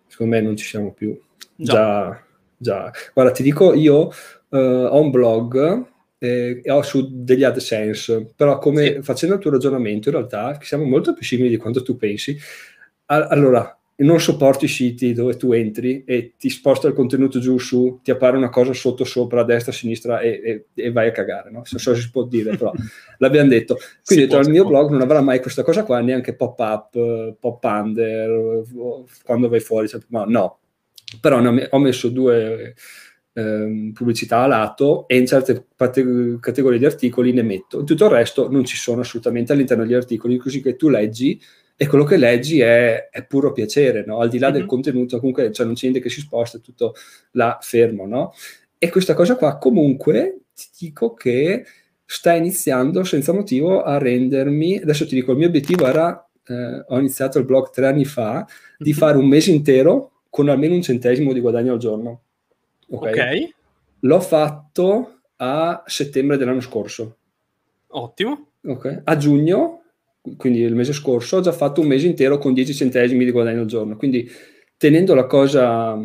secondo 0.05 0.35
me 0.35 0.41
non 0.41 0.55
ci 0.55 0.65
siamo 0.65 0.93
più. 0.93 1.19
Già, 1.55 1.73
già. 1.73 2.21
già. 2.57 2.91
Guarda, 3.11 3.31
ti 3.31 3.41
dico, 3.41 3.73
io 3.73 4.11
uh, 4.49 4.55
ho 4.55 5.01
un 5.01 5.09
blog 5.09 5.89
eh, 6.23 6.61
ho 6.67 6.83
su 6.83 7.09
degli 7.11 7.43
AdSense, 7.43 8.33
però 8.35 8.59
come 8.59 8.93
sì. 8.93 9.01
facendo 9.01 9.35
il 9.35 9.41
tuo 9.41 9.49
ragionamento 9.49 10.09
in 10.09 10.15
realtà 10.15 10.59
siamo 10.61 10.83
molto 10.83 11.15
più 11.15 11.25
simili 11.25 11.49
di 11.49 11.57
quanto 11.57 11.81
tu 11.81 11.97
pensi. 11.97 12.37
allora, 13.05 13.75
non 13.97 14.19
sopporto 14.19 14.65
i 14.65 14.67
siti 14.67 15.13
dove 15.13 15.35
tu 15.35 15.51
entri 15.51 16.03
e 16.05 16.33
ti 16.37 16.49
sposta 16.49 16.87
il 16.87 16.93
contenuto 16.93 17.39
giù 17.39 17.57
su, 17.57 17.99
ti 18.03 18.11
appare 18.11 18.37
una 18.37 18.49
cosa 18.49 18.71
sotto, 18.73 19.03
sopra, 19.03 19.41
a 19.41 19.43
destra, 19.43 19.71
a 19.71 19.75
sinistra 19.75 20.19
e, 20.19 20.41
e, 20.43 20.65
e 20.83 20.91
vai 20.91 21.07
a 21.07 21.11
cagare, 21.11 21.49
no? 21.49 21.65
Se 21.65 21.79
so 21.79 21.95
se 21.95 22.01
si 22.01 22.11
può 22.11 22.23
dire, 22.23 22.55
però 22.55 22.71
l'abbiamo 23.17 23.49
detto. 23.49 23.77
Quindi 24.05 24.31
il 24.31 24.49
mio 24.49 24.65
blog 24.65 24.91
non 24.91 25.01
avrà 25.01 25.21
mai 25.21 25.39
questa 25.39 25.63
cosa 25.63 25.83
qua, 25.83 25.99
neanche 26.01 26.35
pop-up, 26.35 27.35
pop-under, 27.39 28.63
quando 29.23 29.49
vai 29.49 29.59
fuori, 29.59 29.87
cioè, 29.87 30.01
ma 30.09 30.23
no. 30.25 30.59
Però 31.19 31.39
ho 31.39 31.79
messo 31.79 32.09
due 32.09 32.75
ehm, 33.33 33.91
pubblicità 33.93 34.41
a 34.41 34.47
lato 34.47 35.07
e 35.07 35.17
in 35.17 35.25
certe 35.25 35.65
pate- 35.75 36.37
categorie 36.39 36.79
di 36.79 36.85
articoli 36.85 37.31
ne 37.33 37.43
metto. 37.43 37.79
In 37.79 37.85
tutto 37.85 38.05
il 38.05 38.11
resto 38.11 38.49
non 38.49 38.65
ci 38.65 38.77
sono 38.77 39.01
assolutamente 39.01 39.53
all'interno 39.53 39.83
degli 39.83 39.93
articoli, 39.93 40.37
così 40.37 40.61
che 40.61 40.75
tu 40.75 40.89
leggi 40.89 41.39
e 41.75 41.87
quello 41.87 42.03
che 42.03 42.17
leggi 42.17 42.59
è, 42.59 43.09
è 43.09 43.25
puro 43.25 43.51
piacere, 43.51 44.03
no? 44.05 44.19
al 44.19 44.29
di 44.29 44.37
là 44.37 44.47
mm-hmm. 44.47 44.53
del 44.53 44.63
mhm. 44.63 44.69
contenuto, 44.69 45.17
comunque 45.17 45.51
cioè, 45.51 45.65
non 45.65 45.73
c'è 45.73 45.87
niente 45.87 45.99
che 45.99 46.13
si 46.13 46.21
sposta, 46.21 46.57
è 46.57 46.61
tutto 46.61 46.93
là 47.31 47.57
fermo. 47.59 48.05
No? 48.05 48.33
E 48.77 48.89
questa 48.89 49.13
cosa 49.13 49.35
qua 49.35 49.57
comunque 49.57 50.41
ti 50.53 50.67
dico 50.85 51.13
che 51.13 51.65
sta 52.05 52.33
iniziando 52.33 53.03
senza 53.03 53.33
motivo 53.33 53.81
a 53.81 53.97
rendermi, 53.97 54.77
adesso 54.77 55.07
ti 55.07 55.15
dico, 55.15 55.31
il 55.31 55.37
mio 55.37 55.47
obiettivo 55.47 55.87
era, 55.87 56.29
eh, 56.45 56.85
ho 56.87 56.99
iniziato 56.99 57.39
il 57.39 57.45
blog 57.45 57.71
tre 57.71 57.87
anni 57.87 58.05
fa, 58.05 58.45
di 58.77 58.91
mhm. 58.91 58.97
fare 58.97 59.17
un 59.17 59.27
mese 59.27 59.49
intero 59.49 60.21
con 60.29 60.49
almeno 60.49 60.75
un 60.75 60.81
centesimo 60.83 61.33
di 61.33 61.39
guadagno 61.39 61.73
al 61.73 61.79
giorno. 61.79 62.25
Okay? 62.91 63.43
ok. 63.43 63.53
L'ho 64.01 64.19
fatto 64.19 65.21
a 65.37 65.83
settembre 65.85 66.37
dell'anno 66.37 66.59
scorso. 66.59 67.17
Ottimo. 67.87 68.51
Ok. 68.63 69.01
A 69.03 69.17
giugno, 69.17 69.81
quindi 70.37 70.59
il 70.59 70.75
mese 70.75 70.93
scorso, 70.93 71.37
ho 71.37 71.41
già 71.41 71.51
fatto 71.51 71.81
un 71.81 71.87
mese 71.87 72.07
intero 72.07 72.37
con 72.37 72.53
10 72.53 72.73
centesimi 72.73 73.25
di 73.25 73.31
guadagno 73.31 73.61
al 73.61 73.67
giorno. 73.67 73.95
Quindi 73.95 74.29
tenendo 74.77 75.13
la 75.13 75.25
cosa 75.25 75.97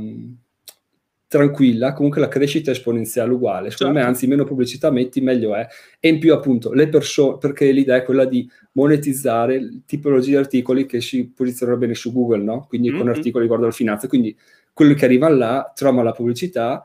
tranquilla, 1.36 1.92
comunque 1.92 2.20
la 2.20 2.28
crescita 2.28 2.70
è 2.70 2.74
esponenziale 2.74 3.32
uguale. 3.32 3.70
Secondo 3.70 3.92
certo. 3.92 4.08
me, 4.08 4.14
anzi, 4.14 4.26
meno 4.26 4.44
pubblicità 4.44 4.90
metti, 4.90 5.20
meglio 5.20 5.54
è. 5.54 5.66
E 6.00 6.08
in 6.08 6.18
più, 6.18 6.32
appunto, 6.32 6.72
le 6.72 6.88
persone, 6.88 7.36
perché 7.38 7.70
l'idea 7.70 7.96
è 7.96 8.04
quella 8.04 8.24
di 8.24 8.48
monetizzare 8.72 9.82
tipologie 9.84 10.30
di 10.30 10.36
articoli 10.36 10.86
che 10.86 11.00
si 11.00 11.28
posizionano 11.28 11.78
bene 11.78 11.94
su 11.94 12.12
Google, 12.12 12.42
no? 12.42 12.66
Quindi 12.68 12.88
mm-hmm. 12.88 12.98
con 12.98 13.08
articoli 13.08 13.42
riguardo 13.42 13.66
la 13.66 13.72
finanza. 13.72 14.08
Quindi 14.08 14.36
quelli 14.72 14.94
che 14.94 15.04
arrivano 15.04 15.36
là 15.36 15.72
trovano 15.74 16.02
la 16.02 16.12
pubblicità, 16.12 16.82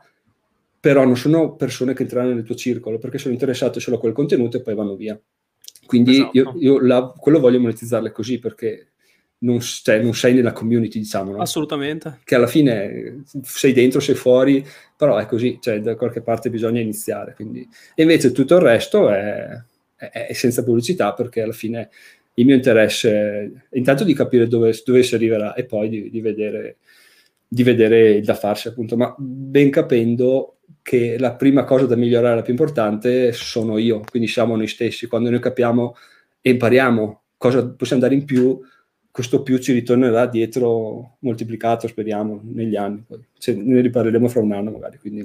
però 0.78 1.04
non 1.04 1.16
sono 1.16 1.54
persone 1.56 1.94
che 1.94 2.02
entrano 2.02 2.34
nel 2.34 2.42
tuo 2.42 2.54
circolo 2.54 2.98
perché 2.98 3.18
sono 3.18 3.32
interessate 3.32 3.80
solo 3.80 3.96
a 3.96 4.00
quel 4.00 4.12
contenuto 4.12 4.56
e 4.56 4.62
poi 4.62 4.74
vanno 4.74 4.96
via. 4.96 5.18
Quindi 5.86 6.12
esatto. 6.12 6.30
io, 6.38 6.54
io 6.58 6.80
la, 6.80 7.12
quello 7.16 7.38
voglio 7.38 7.60
monetizzarle 7.60 8.12
così 8.12 8.38
perché 8.38 8.91
non, 9.42 9.60
cioè, 9.60 10.00
non, 10.00 10.14
sei 10.14 10.34
nella 10.34 10.52
community, 10.52 10.98
diciamo. 10.98 11.32
No? 11.32 11.38
Assolutamente. 11.40 12.18
Che 12.24 12.34
alla 12.34 12.46
fine 12.46 13.22
sei 13.42 13.72
dentro, 13.72 14.00
sei 14.00 14.14
fuori, 14.14 14.66
però 14.96 15.16
è 15.18 15.26
così, 15.26 15.58
cioè 15.60 15.80
da 15.80 15.94
qualche 15.94 16.22
parte 16.22 16.50
bisogna 16.50 16.80
iniziare. 16.80 17.34
Quindi. 17.34 17.66
E 17.94 18.02
invece 18.02 18.32
tutto 18.32 18.56
il 18.56 18.62
resto 18.62 19.10
è, 19.10 19.48
è, 19.96 20.26
è, 20.28 20.32
senza 20.32 20.64
pubblicità 20.64 21.12
perché 21.12 21.42
alla 21.42 21.52
fine 21.52 21.90
il 22.34 22.46
mio 22.46 22.54
interesse 22.54 23.66
è 23.68 23.76
intanto 23.76 24.04
di 24.04 24.14
capire 24.14 24.46
dove, 24.46 24.72
dove 24.84 25.02
si 25.02 25.14
arriverà 25.14 25.54
e 25.54 25.64
poi 25.64 25.88
di, 25.88 26.10
di 26.10 26.20
vedere 26.20 26.78
di 27.52 27.64
vedere 27.64 28.12
il 28.12 28.24
da 28.24 28.32
farsi, 28.32 28.68
appunto, 28.68 28.96
ma 28.96 29.14
ben 29.18 29.68
capendo 29.68 30.56
che 30.80 31.18
la 31.18 31.34
prima 31.34 31.64
cosa 31.64 31.84
da 31.84 31.96
migliorare, 31.96 32.36
la 32.36 32.40
più 32.40 32.54
importante, 32.54 33.32
sono 33.32 33.76
io, 33.76 34.00
quindi 34.08 34.26
siamo 34.26 34.56
noi 34.56 34.68
stessi. 34.68 35.06
Quando 35.06 35.28
noi 35.28 35.38
capiamo 35.38 35.94
e 36.40 36.48
impariamo 36.48 37.20
cosa 37.36 37.68
possiamo 37.68 38.00
dare 38.00 38.14
in 38.14 38.24
più, 38.24 38.58
questo 39.12 39.42
più 39.42 39.58
ci 39.58 39.72
ritornerà 39.72 40.26
dietro 40.26 41.16
moltiplicato, 41.20 41.86
speriamo, 41.86 42.40
negli 42.42 42.76
anni. 42.76 43.04
Cioè, 43.38 43.54
ne 43.54 43.82
riparleremo 43.82 44.26
fra 44.26 44.40
un 44.40 44.52
anno 44.52 44.70
magari. 44.70 44.98
Quindi, 44.98 45.24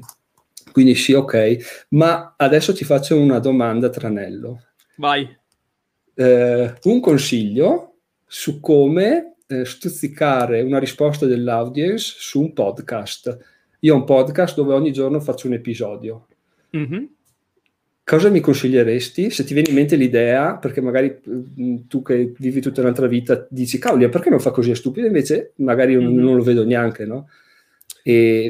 quindi 0.74 0.94
sì, 0.94 1.14
ok. 1.14 1.86
Ma 1.92 2.36
adesso 2.38 2.74
ti 2.74 2.84
faccio 2.84 3.18
una 3.18 3.40
domanda 3.40 3.90
tranello. 3.90 4.62
Vai. 4.98 5.26
Eh, 6.14 6.74
un 6.84 7.00
consiglio 7.00 8.00
su 8.26 8.60
come 8.60 9.38
eh, 9.48 9.64
stuzzicare 9.64 10.62
una 10.62 10.80
risposta 10.80 11.26
dell'audience 11.26 12.16
su 12.18 12.42
un 12.42 12.52
podcast. 12.52 13.38
Io 13.80 13.94
ho 13.94 13.98
un 13.98 14.04
podcast 14.04 14.56
dove 14.56 14.74
ogni 14.74 14.92
giorno 14.92 15.22
faccio 15.22 15.48
un 15.48 15.54
episodio. 15.54 16.28
Mm-hmm. 16.76 17.06
Cosa 18.10 18.30
mi 18.30 18.40
consiglieresti 18.40 19.30
se 19.30 19.44
ti 19.44 19.54
viene 19.54 19.68
in 19.68 19.76
mente 19.76 19.98
l'idea, 19.98 20.56
perché 20.56 20.80
magari 20.80 21.20
mm, 21.30 21.76
tu 21.90 22.02
che 22.02 22.32
vivi 22.38 22.62
tutta 22.62 22.80
un'altra 22.80 23.06
vita 23.06 23.46
dici, 23.50 23.80
cavolo, 23.80 24.08
perché 24.08 24.30
non 24.30 24.40
fa 24.40 24.52
così? 24.52 24.72
È 24.72 24.76
stupido, 24.76 25.08
invece 25.08 25.52
magari 25.56 25.94
mm-hmm. 25.94 26.06
non, 26.06 26.24
non 26.24 26.36
lo 26.38 26.44
vedo 26.44 26.64
neanche, 26.64 27.06
no? 27.06 27.28
E 28.04 28.50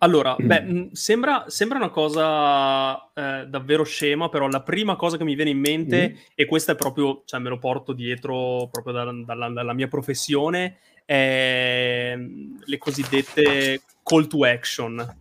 allora, 0.00 0.36
beh, 0.38 0.62
mm, 0.62 0.86
sembra, 0.92 1.44
sembra, 1.48 1.78
una 1.78 1.88
cosa 1.88 3.10
eh, 3.14 3.46
davvero 3.48 3.84
scema, 3.84 4.28
però 4.28 4.48
la 4.48 4.60
prima 4.60 4.96
cosa 4.96 5.16
che 5.16 5.24
mi 5.24 5.34
viene 5.34 5.52
in 5.52 5.58
mente, 5.58 6.10
mm. 6.10 6.16
e 6.34 6.44
questa 6.44 6.72
è 6.72 6.76
proprio, 6.76 7.22
cioè 7.24 7.40
me 7.40 7.48
lo 7.48 7.58
porto 7.58 7.94
dietro 7.94 8.68
proprio 8.70 8.92
da, 8.92 9.04
dalla, 9.24 9.48
dalla, 9.48 9.72
mia 9.72 9.88
professione, 9.88 10.76
è 11.06 12.12
mm, 12.14 12.56
le 12.66 12.76
cosiddette 12.76 13.80
call 14.02 14.26
to 14.26 14.44
action, 14.44 15.16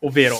ovvero, 0.00 0.36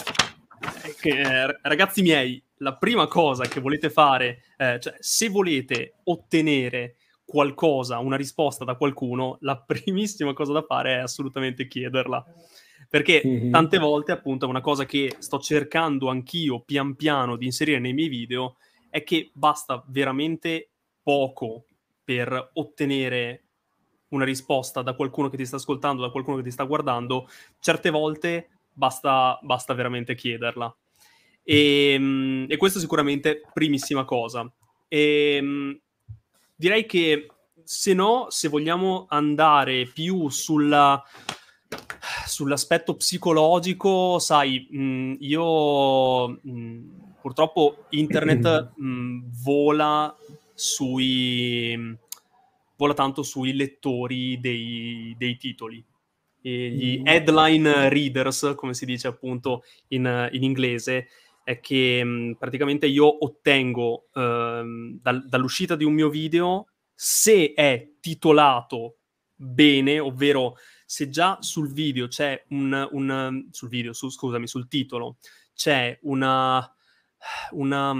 che, 1.00 1.20
eh, 1.20 1.58
ragazzi 1.62 2.02
miei, 2.02 2.42
la 2.56 2.76
prima 2.76 3.06
cosa 3.06 3.44
che 3.44 3.60
volete 3.60 3.90
fare, 3.90 4.42
eh, 4.56 4.78
cioè 4.80 4.94
se 4.98 5.28
volete 5.28 5.94
ottenere 6.04 6.96
qualcosa, 7.24 7.98
una 7.98 8.16
risposta 8.16 8.64
da 8.64 8.74
qualcuno, 8.74 9.38
la 9.40 9.58
primissima 9.64 10.32
cosa 10.32 10.52
da 10.52 10.62
fare 10.62 10.96
è 10.96 11.00
assolutamente 11.00 11.66
chiederla 11.66 12.24
perché 12.90 13.22
mm-hmm. 13.24 13.52
tante 13.52 13.78
volte, 13.78 14.10
appunto, 14.10 14.48
una 14.48 14.60
cosa 14.60 14.84
che 14.84 15.14
sto 15.20 15.38
cercando 15.38 16.08
anch'io 16.08 16.60
pian 16.60 16.96
piano 16.96 17.36
di 17.36 17.44
inserire 17.44 17.78
nei 17.78 17.92
miei 17.92 18.08
video 18.08 18.56
è 18.90 19.04
che 19.04 19.30
basta 19.32 19.84
veramente 19.86 20.70
poco 21.00 21.66
per 22.02 22.50
ottenere 22.54 23.44
una 24.08 24.24
risposta 24.24 24.82
da 24.82 24.94
qualcuno 24.94 25.28
che 25.28 25.36
ti 25.36 25.46
sta 25.46 25.54
ascoltando, 25.54 26.02
da 26.02 26.10
qualcuno 26.10 26.38
che 26.38 26.42
ti 26.42 26.50
sta 26.50 26.64
guardando, 26.64 27.28
certe 27.60 27.90
volte 27.90 28.48
basta, 28.72 29.38
basta 29.42 29.74
veramente 29.74 30.14
chiederla. 30.14 30.74
E, 31.42 31.92
ehm, 31.94 32.46
e 32.48 32.56
questo 32.56 32.78
sicuramente 32.78 33.42
primissima 33.52 34.04
cosa. 34.04 34.50
E, 34.88 35.36
ehm, 35.36 35.80
direi 36.56 36.86
che 36.86 37.28
se 37.64 37.94
no, 37.94 38.26
se 38.30 38.48
vogliamo 38.48 39.06
andare 39.08 39.86
più 39.86 40.28
sulla 40.28 41.02
sull'aspetto 42.26 42.96
psicologico, 42.96 44.18
sai, 44.18 44.66
mh, 44.70 44.82
mm, 44.82 45.14
io 45.20 46.28
mh, 46.28 46.38
mm, 46.50 46.88
purtroppo 47.20 47.84
internet 47.90 48.72
mh, 48.76 48.82
mm, 48.84 49.20
vola 49.42 50.16
sui 50.54 51.98
vola 52.80 52.94
tanto 52.94 53.22
sui 53.22 53.52
lettori 53.52 54.40
dei, 54.40 55.14
dei 55.18 55.36
titoli. 55.36 55.84
Gli 56.40 57.02
headline 57.04 57.88
readers, 57.88 58.54
come 58.56 58.74
si 58.74 58.86
dice 58.86 59.08
appunto 59.08 59.64
in, 59.88 60.28
in 60.32 60.42
inglese, 60.42 61.08
è 61.44 61.60
che 61.60 62.02
mh, 62.04 62.36
praticamente 62.38 62.86
io 62.86 63.24
ottengo 63.24 64.08
uh, 64.12 64.98
dal, 65.00 65.24
dall'uscita 65.26 65.76
di 65.76 65.84
un 65.84 65.92
mio 65.92 66.08
video, 66.08 66.68
se 66.94 67.52
è 67.54 67.92
titolato 68.00 68.96
bene, 69.34 69.98
ovvero 69.98 70.56
se 70.84 71.08
già 71.08 71.38
sul 71.40 71.72
video 71.72 72.08
c'è 72.08 72.44
un, 72.50 72.88
un 72.92 73.48
sul 73.50 73.68
video, 73.68 73.92
su, 73.92 74.10
scusami, 74.10 74.46
sul 74.46 74.68
titolo 74.68 75.16
c'è 75.54 75.98
una, 76.02 76.74
una, 77.50 77.92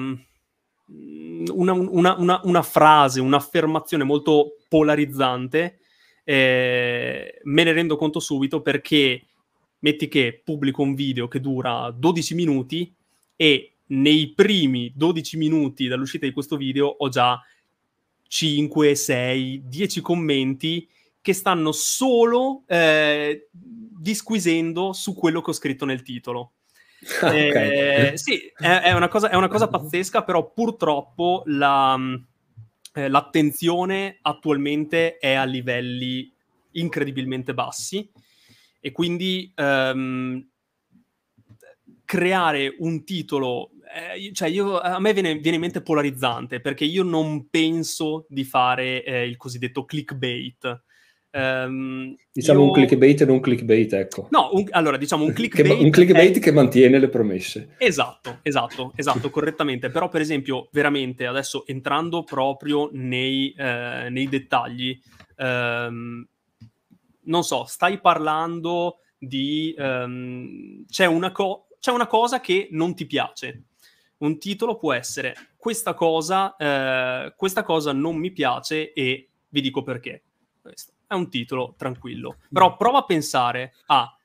una, 1.53 1.73
una, 1.73 2.41
una 2.43 2.63
frase, 2.63 3.21
un'affermazione 3.21 4.05
molto 4.05 4.57
polarizzante, 4.69 5.80
eh, 6.31 7.41
me 7.43 7.65
ne 7.65 7.73
rendo 7.73 7.97
conto 7.97 8.21
subito 8.21 8.63
perché 8.63 9.25
metti 9.81 10.07
che 10.07 10.41
pubblico 10.45 10.81
un 10.81 10.95
video 10.95 11.27
che 11.27 11.41
dura 11.41 11.91
12 11.91 12.35
minuti 12.37 12.95
e 13.35 13.73
nei 13.87 14.33
primi 14.33 14.93
12 14.95 15.37
minuti 15.37 15.89
dall'uscita 15.89 16.27
di 16.27 16.33
questo 16.33 16.57
video 16.57 16.87
ho 16.87 17.09
già 17.09 17.43
5, 18.29 18.95
6, 18.95 19.63
10 19.65 20.01
commenti 20.01 20.89
che 21.21 21.33
stanno 21.33 21.73
solo 21.73 22.63
eh, 22.69 23.49
disquisendo 23.51 24.93
su 24.93 25.17
quello 25.17 25.41
che 25.41 25.51
ho 25.51 25.55
scritto 25.55 25.85
nel 25.85 26.03
titolo. 26.03 26.53
okay. 27.21 28.13
eh, 28.13 28.13
sì, 28.17 28.41
è, 28.57 28.83
è, 28.83 28.93
una 28.93 29.09
cosa, 29.09 29.31
è, 29.31 29.35
una 29.35 29.49
cosa, 29.49 29.67
pazzesca, 29.67 30.23
però 30.23 30.53
purtroppo 30.53 31.43
la, 31.47 31.99
eh, 32.93 33.09
l'attenzione 33.09 34.19
attualmente 34.23 35.19
è 35.19 35.33
a 35.33 35.45
livelli 35.45 36.33
incredibilmente 36.73 37.55
bassi 37.55 38.11
e 38.81 38.93
quindi 38.93 39.53
um, 39.57 40.47
creare 42.05 42.75
un 42.79 43.05
titolo 43.05 43.71
eh, 43.93 44.33
cioè 44.33 44.49
io, 44.49 44.79
a 44.79 45.01
me 45.01 45.13
viene, 45.13 45.35
viene, 45.35 45.57
in 45.57 45.63
mente 45.63 45.83
polarizzante 45.83 46.61
perché 46.61 46.85
io 46.85 47.03
non 47.03 47.49
penso 47.49 48.27
di 48.29 48.45
fare 48.45 49.03
eh, 49.03 49.27
il 49.27 49.37
cosiddetto 49.37 49.85
clickbait 49.85 50.83
Um, 51.33 52.17
diciamo 52.33 52.61
io... 52.61 52.67
un 52.67 52.73
clickbait 52.73 53.21
e 53.21 53.25
non 53.25 53.41
clickbait, 53.41 53.93
ecco. 53.93 54.27
No, 54.31 54.51
un, 54.53 54.67
allora 54.71 54.97
diciamo 54.97 55.25
un 55.25 55.33
clickbait. 55.33 55.77
che, 55.77 55.85
un 55.85 55.91
clickbait 55.91 56.37
è... 56.37 56.41
che 56.41 56.53
mantiene 56.53 56.99
le 56.99 57.09
promesse. 57.09 57.77
Esatto, 57.79 58.41
esatto, 58.43 58.93
esatto, 58.97 59.31
correttamente. 59.31 59.91
Però, 59.91 60.09
per 60.09 60.21
esempio, 60.21 60.69
veramente 60.73 61.27
adesso 61.27 61.65
entrando 61.67 62.25
proprio 62.25 62.89
nei, 62.93 63.55
eh, 63.57 64.09
nei 64.11 64.29
dettagli, 64.29 64.99
ehm, 65.37 66.27
non 67.23 67.45
so, 67.45 67.65
stai 67.65 68.01
parlando 68.01 68.99
di. 69.17 69.75
Um, 69.79 70.85
c'è, 70.87 71.07
una 71.07 71.31
co- 71.31 71.69
c'è 71.79 71.93
una 71.93 72.09
cosa 72.09 72.41
che 72.41 72.69
non 72.73 72.95
ti 72.95 73.07
piace. 73.07 73.65
Un 74.19 74.39
titolo 74.39 74.77
può 74.77 74.93
essere 74.93 75.35
questa 75.57 75.95
cosa, 75.95 76.55
eh, 76.57 77.33
questa 77.37 77.63
cosa 77.63 77.93
non 77.93 78.17
mi 78.17 78.33
piace 78.33 78.93
e 78.93 79.31
vi 79.49 79.61
dico 79.61 79.83
perché. 79.83 80.25
Questo 80.61 80.93
è 81.11 81.15
un 81.15 81.29
titolo 81.29 81.75
tranquillo. 81.77 82.37
Però 82.53 82.77
prova 82.77 82.99
a 82.99 83.05
pensare 83.05 83.75
a, 83.87 84.17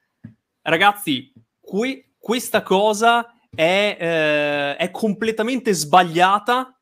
ragazzi, 0.62 1.34
que- 1.60 2.12
questa 2.20 2.62
cosa 2.62 3.40
è, 3.50 3.98
eh, 4.00 4.76
è 4.76 4.92
completamente 4.92 5.74
sbagliata 5.74 6.80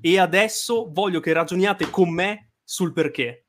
e 0.00 0.18
adesso 0.18 0.90
voglio 0.92 1.20
che 1.20 1.32
ragioniate 1.32 1.88
con 1.88 2.10
me 2.10 2.50
sul 2.62 2.92
perché. 2.92 3.46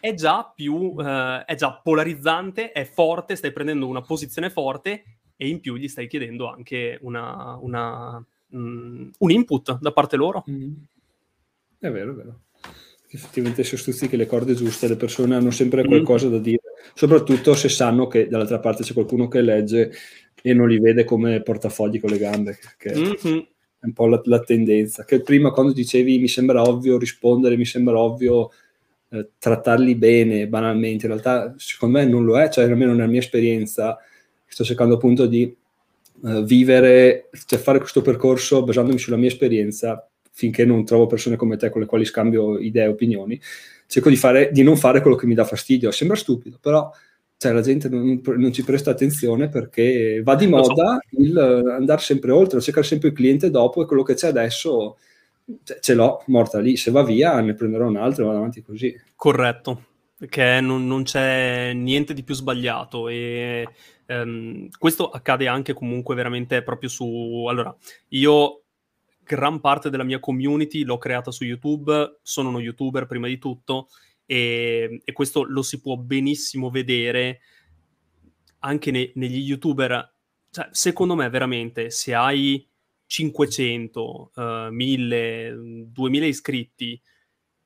È 0.00 0.12
già 0.14 0.52
più, 0.52 0.96
eh, 0.98 1.44
è 1.44 1.54
già 1.54 1.80
polarizzante, 1.80 2.72
è 2.72 2.84
forte, 2.84 3.36
stai 3.36 3.52
prendendo 3.52 3.86
una 3.86 4.02
posizione 4.02 4.50
forte 4.50 5.20
e 5.36 5.46
in 5.46 5.60
più 5.60 5.76
gli 5.76 5.86
stai 5.86 6.08
chiedendo 6.08 6.48
anche 6.48 6.98
una, 7.02 7.56
una, 7.60 8.24
mm, 8.56 9.10
un 9.16 9.30
input 9.30 9.78
da 9.78 9.92
parte 9.92 10.16
loro. 10.16 10.44
Mm. 10.50 10.72
È 11.78 11.88
vero, 11.88 12.10
è 12.10 12.14
vero 12.14 12.40
effettivamente 13.12 13.62
se 13.62 13.76
stuzzichi 13.76 14.16
le 14.16 14.26
corde 14.26 14.54
giuste 14.54 14.88
le 14.88 14.96
persone 14.96 15.34
hanno 15.34 15.50
sempre 15.50 15.82
mm. 15.82 15.86
qualcosa 15.86 16.28
da 16.28 16.38
dire, 16.38 16.62
soprattutto 16.94 17.54
se 17.54 17.68
sanno 17.68 18.06
che 18.06 18.26
dall'altra 18.26 18.58
parte 18.58 18.82
c'è 18.82 18.94
qualcuno 18.94 19.28
che 19.28 19.42
legge 19.42 19.92
e 20.40 20.54
non 20.54 20.68
li 20.68 20.80
vede 20.80 21.04
come 21.04 21.42
portafogli 21.42 22.00
con 22.00 22.10
le 22.10 22.18
gambe, 22.18 22.58
che 22.78 22.94
mm-hmm. 22.94 23.38
è 23.78 23.84
un 23.84 23.92
po' 23.92 24.06
la, 24.06 24.20
la, 24.24 24.40
tendenza. 24.40 25.04
Che 25.04 25.20
prima 25.20 25.50
quando 25.50 25.72
dicevi 25.72 26.18
mi 26.18 26.28
sembra 26.28 26.62
ovvio 26.62 26.98
rispondere, 26.98 27.56
mi 27.56 27.66
sembra 27.66 27.98
ovvio 27.98 28.50
eh, 29.10 29.28
trattarli 29.38 29.94
bene, 29.94 30.48
banalmente, 30.48 31.06
in 31.06 31.12
realtà 31.12 31.54
secondo 31.58 31.98
me 31.98 32.06
non 32.06 32.24
lo 32.24 32.40
è, 32.40 32.48
cioè 32.48 32.64
almeno 32.64 32.92
nella 32.92 33.06
mia 33.06 33.20
esperienza 33.20 33.98
sto 34.46 34.64
cercando 34.64 34.94
appunto 34.94 35.26
di 35.26 35.54
uh, 36.20 36.42
vivere, 36.42 37.28
cioè 37.46 37.58
fare 37.58 37.78
questo 37.78 38.02
percorso 38.02 38.64
basandomi 38.64 38.98
sulla 38.98 39.16
mia 39.16 39.28
esperienza 39.28 40.06
finché 40.32 40.64
non 40.64 40.84
trovo 40.84 41.06
persone 41.06 41.36
come 41.36 41.56
te 41.56 41.70
con 41.70 41.80
le 41.80 41.86
quali 41.86 42.04
scambio 42.04 42.58
idee 42.58 42.84
e 42.84 42.88
opinioni, 42.88 43.40
cerco 43.86 44.08
di, 44.08 44.16
fare, 44.16 44.50
di 44.50 44.62
non 44.62 44.76
fare 44.76 45.00
quello 45.00 45.16
che 45.16 45.26
mi 45.26 45.34
dà 45.34 45.44
fastidio. 45.44 45.90
Sembra 45.90 46.16
stupido, 46.16 46.58
però 46.60 46.90
cioè, 47.36 47.52
la 47.52 47.60
gente 47.60 47.88
non, 47.88 48.20
non, 48.22 48.52
ci 48.52 48.64
presta 48.64 48.92
attenzione 48.92 49.48
perché 49.48 50.22
va 50.22 50.34
di 50.34 50.46
moda 50.46 50.98
il 51.18 51.36
andare 51.36 52.00
sempre 52.00 52.30
oltre, 52.30 52.60
cercare 52.60 52.86
sempre 52.86 53.08
il 53.08 53.14
cliente 53.14 53.50
dopo 53.50 53.82
e 53.82 53.86
quello 53.86 54.02
che 54.02 54.14
c'è 54.14 54.28
adesso 54.28 54.96
ce 55.80 55.94
l'ho 55.94 56.22
morta 56.26 56.60
lì. 56.60 56.76
Se 56.76 56.90
va 56.90 57.02
via 57.02 57.40
ne 57.40 57.54
prenderò 57.54 57.88
un 57.88 57.96
altro 57.96 58.22
e 58.22 58.26
vado 58.26 58.38
avanti 58.38 58.62
così. 58.62 58.96
Corretto, 59.16 59.84
perché 60.16 60.60
non, 60.60 60.86
non 60.86 61.02
c'è 61.02 61.72
niente 61.74 62.14
di 62.14 62.22
più 62.22 62.34
sbagliato 62.34 63.08
e 63.08 63.66
um, 64.06 64.68
questo 64.78 65.10
accade 65.10 65.48
anche 65.48 65.74
comunque 65.74 66.14
veramente 66.14 66.62
proprio 66.62 66.88
su... 66.88 67.46
Allora, 67.48 67.74
io 68.10 68.61
gran 69.32 69.60
parte 69.60 69.88
della 69.88 70.04
mia 70.04 70.20
community 70.20 70.84
l'ho 70.84 70.98
creata 70.98 71.30
su 71.30 71.44
YouTube, 71.44 72.18
sono 72.22 72.50
uno 72.50 72.60
youtuber 72.60 73.06
prima 73.06 73.28
di 73.28 73.38
tutto 73.38 73.88
e, 74.26 75.00
e 75.02 75.12
questo 75.14 75.44
lo 75.44 75.62
si 75.62 75.80
può 75.80 75.96
benissimo 75.96 76.68
vedere 76.68 77.40
anche 78.58 78.90
ne, 78.90 79.10
negli 79.14 79.38
youtuber. 79.38 80.14
Cioè, 80.50 80.68
secondo 80.70 81.14
me 81.14 81.30
veramente 81.30 81.88
se 81.88 82.12
hai 82.12 82.68
500, 83.06 84.32
uh, 84.34 84.42
1000, 84.70 85.86
2000 85.86 86.26
iscritti 86.26 87.00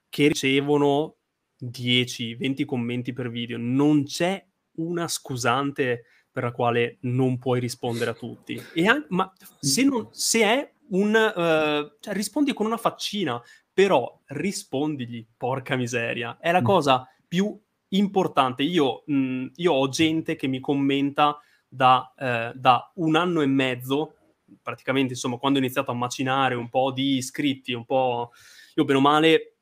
che 0.09 0.29
ricevono 0.29 1.17
10-20 1.61 2.65
commenti 2.65 3.13
per 3.13 3.29
video, 3.29 3.59
non 3.59 4.05
c'è 4.05 4.41
una 4.77 5.09
scusante 5.09 6.05
per 6.31 6.45
la 6.45 6.53
quale 6.53 6.99
non 7.01 7.39
puoi 7.39 7.59
rispondere 7.59 8.13
a 8.13 8.15
tutti. 8.15 8.63
Anche, 8.87 9.07
ma 9.09 9.33
se, 9.59 9.83
non, 9.83 10.09
se 10.13 10.43
è 10.43 10.75
un... 10.91 11.09
Uh, 11.11 11.97
cioè, 12.01 12.15
rispondi 12.15 12.53
con 12.53 12.67
una 12.67 12.77
faccina, 12.77 13.43
però 13.73 14.21
rispondigli, 14.27 15.27
porca 15.37 15.77
miseria. 15.77 16.39
È 16.41 16.51
la 16.51 16.61
mm. 16.61 16.65
cosa 16.65 17.09
più 17.27 17.59
importante. 17.89 18.63
Io, 18.63 19.03
mh, 19.07 19.15
mm, 19.15 19.47
io 19.57 19.73
ho 19.73 19.89
gente 19.89 20.37
che 20.37 20.47
mi 20.47 20.61
commenta 20.61 21.39
da, 21.69 22.13
eh, 22.19 22.53
da, 22.55 22.91
un 22.97 23.17
anno 23.17 23.43
e 23.43 23.47
mezzo, 23.47 24.15
praticamente, 24.63 25.13
insomma, 25.13 25.37
quando 25.37 25.59
ho 25.59 25.63
iniziato 25.63 25.91
a 25.91 25.95
macinare 25.95 26.55
un 26.55 26.69
po' 26.69 26.93
di 26.93 27.17
iscritti, 27.17 27.73
un 27.73 27.85
po'... 27.85 28.33
Io, 28.77 28.85
bene 28.85 28.99
o 28.99 29.03
male, 29.03 29.57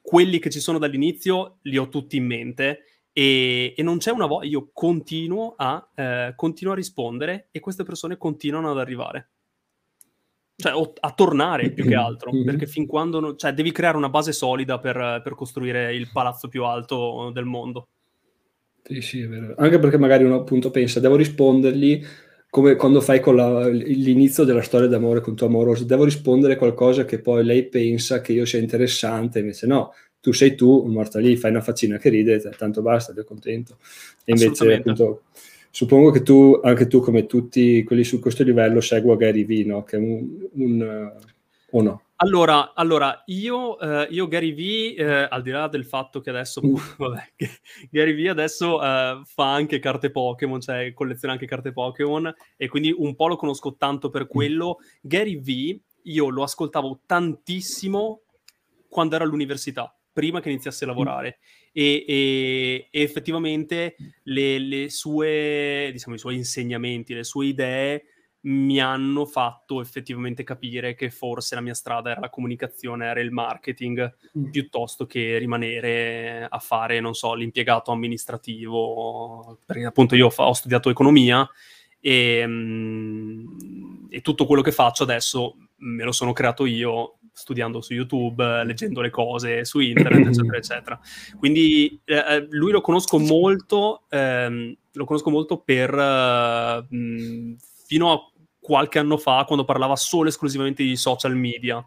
quelli 0.00 0.38
che 0.38 0.50
ci 0.50 0.60
sono 0.60 0.78
dall'inizio 0.78 1.58
li 1.62 1.76
ho 1.76 1.88
tutti 1.88 2.16
in 2.16 2.26
mente 2.26 2.84
e, 3.12 3.74
e 3.76 3.82
non 3.82 3.98
c'è 3.98 4.12
una 4.12 4.26
volta, 4.26 4.46
io 4.46 4.70
continuo 4.72 5.54
a, 5.56 5.90
eh, 5.94 6.32
continuo 6.36 6.74
a 6.74 6.76
rispondere 6.76 7.48
e 7.50 7.60
queste 7.60 7.82
persone 7.82 8.16
continuano 8.16 8.70
ad 8.70 8.78
arrivare 8.78 9.30
cioè 10.56 10.72
a 11.00 11.12
tornare 11.12 11.70
più 11.70 11.84
che 11.84 11.94
altro, 11.96 12.32
mm-hmm. 12.32 12.44
perché 12.44 12.66
fin 12.66 12.86
quando 12.86 13.20
non, 13.20 13.36
cioè, 13.36 13.52
devi 13.52 13.72
creare 13.72 13.96
una 13.96 14.08
base 14.08 14.32
solida 14.32 14.78
per, 14.78 15.20
per, 15.22 15.34
costruire 15.34 15.94
il 15.94 16.08
palazzo 16.12 16.48
più 16.48 16.64
alto 16.64 17.30
del 17.32 17.44
mondo. 17.44 17.88
Sì, 18.82 19.00
sì, 19.00 19.20
è 19.20 19.28
vero. 19.28 19.54
Anche 19.58 19.78
perché 19.78 19.98
magari 19.98 20.24
uno 20.24 20.36
appunto 20.36 20.70
pensa, 20.70 21.00
devo 21.00 21.16
rispondergli 21.16 22.04
come 22.48 22.76
quando 22.76 23.00
fai 23.00 23.20
con 23.20 23.36
la, 23.36 23.68
l'inizio 23.68 24.44
della 24.44 24.62
storia 24.62 24.88
d'amore 24.88 25.20
con 25.20 25.34
tuo 25.34 25.46
amoroso, 25.46 25.84
devo 25.84 26.04
rispondere 26.04 26.56
qualcosa 26.56 27.04
che 27.04 27.20
poi 27.20 27.44
lei 27.44 27.68
pensa 27.68 28.22
che 28.22 28.32
io 28.32 28.46
sia 28.46 28.60
interessante, 28.60 29.40
invece 29.40 29.66
no, 29.66 29.92
tu 30.20 30.32
sei 30.32 30.54
tu, 30.54 30.86
morta 30.86 31.18
lì, 31.18 31.36
fai 31.36 31.50
una 31.50 31.60
faccina 31.60 31.98
che 31.98 32.08
ride, 32.08 32.38
tanto 32.56 32.80
basta, 32.80 33.12
ti 33.12 33.22
contento. 33.24 33.76
E 34.24 34.32
invece 34.32 34.74
appunto 34.74 35.24
suppongo 35.76 36.10
che 36.10 36.22
tu, 36.22 36.58
anche 36.62 36.86
tu, 36.86 37.00
come 37.00 37.26
tutti 37.26 37.84
quelli 37.84 38.02
su 38.02 38.18
questo 38.18 38.42
livello, 38.42 38.80
segua 38.80 39.14
Gary 39.14 39.44
V, 39.44 39.66
no? 39.66 39.84
Che 39.84 39.96
è 39.96 40.00
un, 40.00 40.48
un 40.52 41.12
uh, 41.20 41.76
o 41.76 41.82
no? 41.82 42.02
Allora, 42.16 42.72
allora 42.72 43.22
io, 43.26 43.76
uh, 43.76 44.06
io, 44.08 44.26
Gary 44.26 44.54
V, 44.54 44.98
uh, 44.98 45.26
al 45.28 45.42
di 45.42 45.50
là 45.50 45.68
del 45.68 45.84
fatto 45.84 46.22
che 46.22 46.30
adesso, 46.30 46.60
uh. 46.64 46.80
vabbè, 46.96 47.30
Gary 47.90 48.14
V 48.14 48.30
adesso 48.30 48.76
uh, 48.76 49.22
fa 49.26 49.52
anche 49.52 49.78
carte 49.78 50.10
Pokémon, 50.10 50.62
cioè 50.62 50.94
colleziona 50.94 51.34
anche 51.34 51.44
carte 51.44 51.72
Pokémon 51.72 52.34
e 52.56 52.68
quindi 52.68 52.94
un 52.96 53.14
po' 53.14 53.26
lo 53.28 53.36
conosco 53.36 53.76
tanto 53.76 54.08
per 54.08 54.22
mm. 54.22 54.28
quello. 54.28 54.78
Mm. 54.80 54.86
Gary 55.02 55.38
V 55.42 55.80
io 56.04 56.30
lo 56.30 56.42
ascoltavo 56.42 57.00
tantissimo 57.04 58.22
quando 58.88 59.14
era 59.14 59.24
all'università, 59.24 59.94
prima 60.16 60.40
che 60.40 60.48
iniziasse 60.48 60.84
a 60.84 60.86
lavorare. 60.86 61.40
E, 61.72 62.06
e, 62.08 62.88
e 62.90 63.02
effettivamente 63.02 63.96
le, 64.22 64.58
le, 64.58 64.88
sue, 64.88 65.90
diciamo, 65.92 66.14
i 66.14 66.18
suoi 66.18 66.36
insegnamenti, 66.36 67.12
le 67.12 67.22
sue 67.22 67.44
idee 67.48 68.04
mi 68.46 68.80
hanno 68.80 69.26
fatto 69.26 69.82
effettivamente 69.82 70.42
capire 70.42 70.94
che 70.94 71.10
forse 71.10 71.54
la 71.54 71.60
mia 71.60 71.74
strada 71.74 72.12
era 72.12 72.20
la 72.20 72.30
comunicazione, 72.30 73.04
era 73.04 73.20
il 73.20 73.30
marketing, 73.30 74.16
mm. 74.38 74.50
piuttosto 74.50 75.04
che 75.04 75.36
rimanere 75.36 76.46
a 76.48 76.58
fare, 76.60 76.98
non 77.00 77.12
so, 77.12 77.34
l'impiegato 77.34 77.90
amministrativo, 77.90 79.58
perché 79.66 79.84
appunto 79.84 80.14
io 80.14 80.32
ho 80.34 80.52
studiato 80.54 80.88
economia 80.88 81.46
e, 82.00 82.42
mm, 82.46 84.06
e 84.08 84.22
tutto 84.22 84.46
quello 84.46 84.62
che 84.62 84.72
faccio 84.72 85.02
adesso 85.02 85.56
me 85.78 86.04
lo 86.04 86.12
sono 86.12 86.32
creato 86.32 86.64
io 86.64 87.15
studiando 87.36 87.82
su 87.82 87.92
YouTube, 87.92 88.64
leggendo 88.64 89.02
le 89.02 89.10
cose 89.10 89.66
su 89.66 89.78
internet, 89.80 90.26
eccetera, 90.28 90.56
eccetera. 90.56 91.00
Quindi 91.38 92.00
eh, 92.04 92.16
eh, 92.16 92.46
lui 92.48 92.72
lo 92.72 92.80
conosco 92.80 93.18
molto, 93.18 94.04
ehm, 94.08 94.74
lo 94.92 95.04
conosco 95.04 95.28
molto 95.28 95.58
per 95.58 95.94
mh, 96.88 97.56
fino 97.84 98.12
a 98.12 98.30
qualche 98.58 98.98
anno 98.98 99.18
fa, 99.18 99.44
quando 99.46 99.66
parlava 99.66 99.96
solo 99.96 100.24
e 100.24 100.28
esclusivamente 100.28 100.82
di 100.82 100.96
social 100.96 101.36
media. 101.36 101.86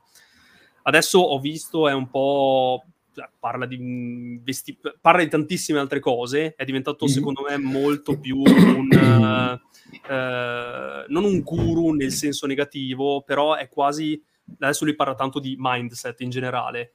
Adesso 0.84 1.20
ho 1.20 1.39
visto, 1.39 1.89
è 1.89 1.93
un 1.93 2.10
po' 2.10 2.84
cioè, 3.14 3.28
parla 3.39 3.66
di, 3.66 4.39
vesti- 4.41 4.78
parla 5.02 5.24
di 5.24 5.30
tantissime 5.30 5.80
altre 5.80 6.00
cose, 6.00 6.54
è 6.56 6.64
diventato 6.64 7.06
mm-hmm. 7.06 7.14
secondo 7.14 7.41
me 7.47 7.58
molto 7.58 8.20
più 8.20 8.38
un, 8.38 8.88
uh, 8.91 10.14
uh, 10.14 11.06
non 11.08 11.24
un 11.24 11.41
guru 11.41 11.91
nel 11.91 12.12
senso 12.12 12.47
negativo, 12.47 13.22
però 13.22 13.56
è 13.56 13.68
quasi, 13.68 14.22
adesso 14.60 14.86
lui 14.86 14.95
parla 14.95 15.16
tanto 15.16 15.39
di 15.39 15.56
mindset 15.58 16.22
in 16.22 16.30
generale. 16.30 16.93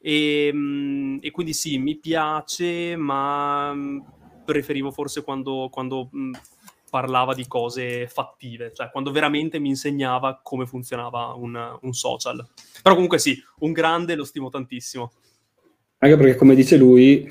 E, 0.00 0.50
um, 0.52 1.18
e 1.20 1.30
quindi 1.30 1.52
sì, 1.52 1.78
mi 1.78 1.96
piace, 1.96 2.96
ma 2.96 3.72
mm, 3.74 3.98
preferivo 4.44 4.90
forse 4.90 5.22
quando, 5.22 5.68
quando 5.70 6.10
mm, 6.14 6.32
parlava 6.90 7.34
di 7.34 7.46
cose 7.46 8.06
fattive, 8.06 8.72
cioè 8.74 8.90
quando 8.90 9.10
veramente 9.10 9.58
mi 9.58 9.68
insegnava 9.68 10.40
come 10.42 10.66
funzionava 10.66 11.34
un, 11.34 11.78
un 11.80 11.92
social. 11.92 12.44
Però 12.82 12.94
comunque 12.94 13.18
sì, 13.18 13.40
un 13.60 13.72
grande, 13.72 14.14
lo 14.14 14.24
stimo 14.24 14.48
tantissimo. 14.48 15.12
Anche 15.98 16.16
perché, 16.16 16.36
come 16.36 16.54
dice 16.54 16.76
lui, 16.76 17.28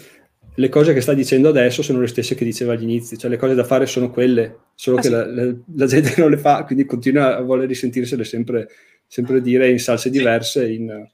le 0.55 0.69
cose 0.69 0.93
che 0.93 1.01
sta 1.01 1.13
dicendo 1.13 1.49
adesso 1.49 1.81
sono 1.81 1.99
le 1.99 2.07
stesse 2.07 2.35
che 2.35 2.43
diceva 2.43 2.73
all'inizio, 2.73 3.15
cioè 3.15 3.29
le 3.29 3.37
cose 3.37 3.55
da 3.55 3.63
fare 3.63 3.85
sono 3.85 4.09
quelle, 4.09 4.57
solo 4.75 4.97
ah, 4.97 5.01
che 5.01 5.07
sì. 5.07 5.13
la, 5.13 5.25
la, 5.25 5.55
la, 5.75 5.85
gente 5.85 6.15
non 6.17 6.29
le 6.29 6.37
fa, 6.37 6.63
quindi 6.65 6.85
continua 6.85 7.37
a 7.37 7.41
voler 7.41 7.67
risentirsele 7.67 8.23
sempre, 8.23 8.67
sempre 9.07 9.41
dire 9.41 9.69
in 9.69 9.79
salse 9.79 10.09
diverse, 10.09 10.69
in, 10.69 11.07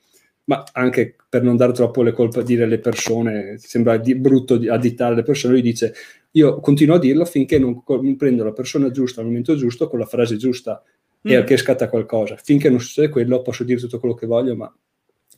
ma 0.46 0.64
anche 0.74 1.16
per 1.30 1.44
non 1.44 1.56
dare 1.56 1.72
troppo 1.74 2.02
le 2.02 2.12
colpe 2.12 2.40
a 2.40 2.44
dire 2.44 2.64
alle 2.64 2.80
persone, 2.80 3.58
sembra 3.58 3.98
di, 3.98 4.16
brutto 4.16 4.58
di, 4.58 4.68
additare 4.68 5.16
le 5.16 5.24
persone, 5.24 5.54
lui 5.54 5.62
dice 5.62 5.94
io 6.32 6.60
continuo 6.60 6.96
a 6.96 7.00
dirlo 7.00 7.26
finché 7.26 7.60
non, 7.60 7.84
non 7.86 8.16
prendo 8.16 8.44
la 8.44 8.54
persona 8.54 8.90
giusta 8.90 9.22
al 9.22 9.28
momento 9.28 9.56
giusto 9.56 9.88
con 9.88 10.00
la 10.00 10.06
frase 10.06 10.36
giusta 10.36 10.82
mm. 11.28 11.32
e 11.32 11.44
che 11.44 11.58
scatta 11.58 11.90
qualcosa. 11.90 12.36
Finché 12.38 12.70
non 12.70 12.80
succede 12.80 13.10
quello 13.10 13.42
posso 13.42 13.64
dire 13.64 13.80
tutto 13.80 14.00
quello 14.00 14.16
che 14.16 14.26
voglio, 14.26 14.56
ma 14.56 14.76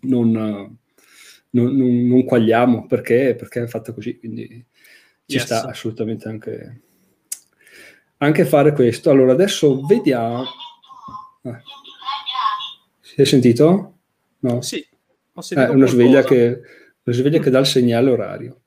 non 0.01 0.77
non, 1.55 1.73
non, 1.75 2.07
non 2.07 2.23
quagliamo 2.25 2.85
perché, 2.85 3.33
perché, 3.35 3.63
è 3.63 3.67
fatta 3.67 3.93
così, 3.93 4.17
quindi 4.19 4.47
ci 5.25 5.37
yes. 5.37 5.45
sta 5.45 5.65
assolutamente 5.65 6.27
anche, 6.27 6.81
anche 8.17 8.45
fare 8.45 8.73
questo. 8.73 9.09
Allora, 9.09 9.31
adesso 9.31 9.85
vediamo... 9.85 10.43
Ah. 11.43 11.61
Si 13.15 13.21
è 13.21 13.23
sentito? 13.23 13.99
No? 14.39 14.61
Sì, 14.61 14.85
ho 15.31 15.39
sentito 15.39 15.71
eh, 15.71 15.73
una, 15.73 15.85
sveglia 15.85 16.21
che, 16.21 16.59
una 17.01 17.15
sveglia 17.15 17.39
che 17.39 17.49
dà 17.49 17.59
il 17.59 17.65
segnale 17.65 18.11
orario. 18.11 18.63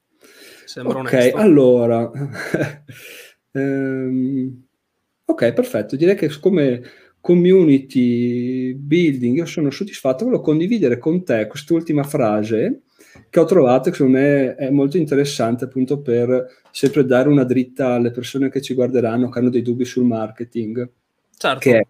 Sembra 0.65 1.01
ok, 1.01 1.13
onesto. 1.13 1.37
allora... 1.37 2.11
ehm, 3.53 4.63
ok, 5.27 5.53
perfetto. 5.53 5.97
Direi 5.97 6.15
che 6.15 6.31
come 6.41 6.83
community 7.21 8.73
building, 8.73 9.37
io 9.37 9.45
sono 9.45 9.69
soddisfatto, 9.69 10.25
volevo 10.25 10.41
condividere 10.41 10.97
con 10.97 11.23
te 11.25 11.47
quest'ultima 11.47 12.03
frase 12.03 12.85
che 13.29 13.41
ho 13.41 13.45
trovato 13.45 13.91
che 13.91 13.97
secondo 13.97 14.17
me 14.17 14.55
è 14.55 14.71
molto 14.71 14.97
interessante 14.97 15.65
appunto 15.65 16.01
per 16.01 16.47
sempre 16.71 17.05
dare 17.05 17.29
una 17.29 17.45
dritta 17.45 17.89
alle 17.93 18.13
persone 18.13 18.49
che 18.49 18.63
ci 18.63 18.73
guarderanno, 18.73 19.29
che 19.29 19.39
hanno 19.41 19.51
dei 19.51 19.61
dubbi 19.61 19.85
sul 19.85 20.05
marketing. 20.05 20.91
Certo. 21.37 21.59
Che 21.59 21.77
è, 21.77 21.87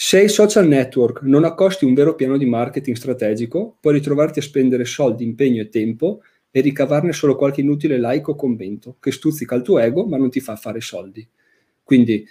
se 0.00 0.22
i 0.22 0.28
social 0.28 0.68
network 0.68 1.22
non 1.22 1.42
accosti 1.42 1.84
un 1.84 1.92
vero 1.92 2.14
piano 2.14 2.36
di 2.36 2.46
marketing 2.46 2.94
strategico, 2.94 3.78
puoi 3.80 3.94
ritrovarti 3.94 4.38
a 4.38 4.42
spendere 4.42 4.84
soldi, 4.84 5.24
impegno 5.24 5.60
e 5.60 5.70
tempo 5.70 6.20
e 6.52 6.60
ricavarne 6.60 7.12
solo 7.12 7.34
qualche 7.34 7.62
inutile 7.62 7.98
like 7.98 8.30
o 8.30 8.36
commento 8.36 8.98
che 9.00 9.10
stuzzica 9.10 9.56
il 9.56 9.62
tuo 9.62 9.80
ego 9.80 10.06
ma 10.06 10.16
non 10.16 10.30
ti 10.30 10.38
fa 10.38 10.54
fare 10.54 10.80
soldi. 10.80 11.28
Quindi 11.82 12.24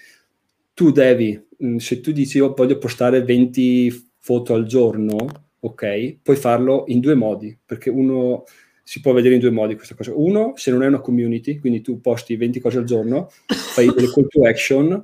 tu 0.74 0.92
devi, 0.92 1.38
mm, 1.62 1.76
se 1.76 2.00
tu 2.00 2.14
dici 2.14 2.38
io 2.38 2.54
voglio 2.56 2.78
postare 2.78 3.22
20 3.22 4.12
foto 4.18 4.54
al 4.54 4.66
giorno, 4.66 5.18
ok, 5.60 6.20
puoi 6.24 6.38
farlo 6.38 6.86
in 6.88 7.02
due 7.02 7.16
modi, 7.16 7.58
perché 7.66 7.90
uno 7.90 8.46
si 8.82 9.02
può 9.02 9.12
vedere 9.12 9.34
in 9.34 9.42
due 9.42 9.52
modi 9.52 9.76
questa 9.76 9.94
cosa. 9.94 10.14
Uno, 10.16 10.54
se 10.56 10.72
non 10.72 10.84
è 10.84 10.88
una 10.88 11.02
community, 11.02 11.60
quindi 11.60 11.82
tu 11.82 12.00
posti 12.00 12.38
20 12.38 12.62
cose 12.62 12.78
al 12.78 12.86
giorno, 12.86 13.28
fai 13.46 13.94
delle 13.94 14.10
call 14.10 14.28
to 14.30 14.44
action, 14.44 15.04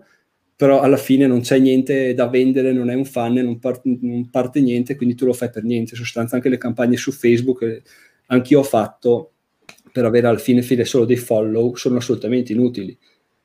però 0.55 0.81
alla 0.81 0.97
fine 0.97 1.27
non 1.27 1.41
c'è 1.41 1.57
niente 1.57 2.13
da 2.13 2.27
vendere, 2.27 2.71
non 2.71 2.89
è 2.89 2.93
un 2.93 3.05
fan, 3.05 3.33
non, 3.33 3.59
par- 3.59 3.81
non 3.83 4.29
parte 4.29 4.61
niente, 4.61 4.95
quindi 4.95 5.15
tu 5.15 5.25
lo 5.25 5.33
fai 5.33 5.49
per 5.49 5.63
niente. 5.63 5.91
In 5.95 5.97
sostanza 5.97 6.35
anche 6.35 6.49
le 6.49 6.57
campagne 6.57 6.95
su 6.95 7.11
Facebook, 7.11 7.61
eh, 7.63 7.81
anch'io 8.27 8.59
ho 8.59 8.63
fatto, 8.63 9.31
per 9.91 10.05
avere 10.05 10.27
alla 10.27 10.37
fine 10.37 10.61
fine 10.61 10.85
solo 10.85 11.05
dei 11.05 11.17
follow, 11.17 11.75
sono 11.75 11.97
assolutamente 11.97 12.53
inutili. 12.53 12.97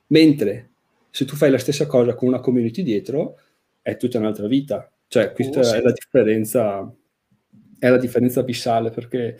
Mentre 0.09 0.71
se 1.11 1.25
tu 1.25 1.35
fai 1.35 1.51
la 1.51 1.59
stessa 1.59 1.87
cosa 1.87 2.15
con 2.15 2.29
una 2.29 2.41
community 2.41 2.83
dietro, 2.83 3.39
è 3.83 3.97
tutta 3.97 4.19
un'altra 4.19 4.47
vita. 4.47 4.91
Cioè, 5.09 5.33
questa 5.33 5.61
oh, 5.61 5.63
sì. 5.63 5.77
è 5.77 5.81
la 5.81 5.93
differenza, 5.93 6.95
è 7.79 7.89
la 7.89 7.97
differenza 7.97 8.41
abissale, 8.41 8.91
perché 8.91 9.39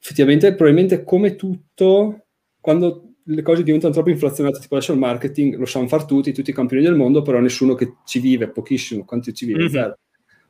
effettivamente 0.00 0.54
probabilmente 0.54 1.04
come 1.04 1.36
tutto, 1.36 2.26
quando 2.60 3.13
le 3.26 3.42
cose 3.42 3.62
diventano 3.62 3.92
troppo 3.92 4.10
inflazionate, 4.10 4.60
tipo 4.60 4.76
adesso 4.76 4.92
il 4.92 4.98
marketing, 4.98 5.56
lo 5.56 5.64
sanno 5.64 5.88
fare 5.88 6.04
tutti, 6.04 6.32
tutti 6.32 6.50
i 6.50 6.54
campioni 6.54 6.82
del 6.82 6.94
mondo, 6.94 7.22
però 7.22 7.40
nessuno 7.40 7.74
che 7.74 7.94
ci 8.04 8.20
vive, 8.20 8.48
pochissimo, 8.48 9.04
quanti 9.04 9.32
ci 9.32 9.46
vive, 9.46 9.60
mm-hmm. 9.60 9.68
zero. 9.68 9.98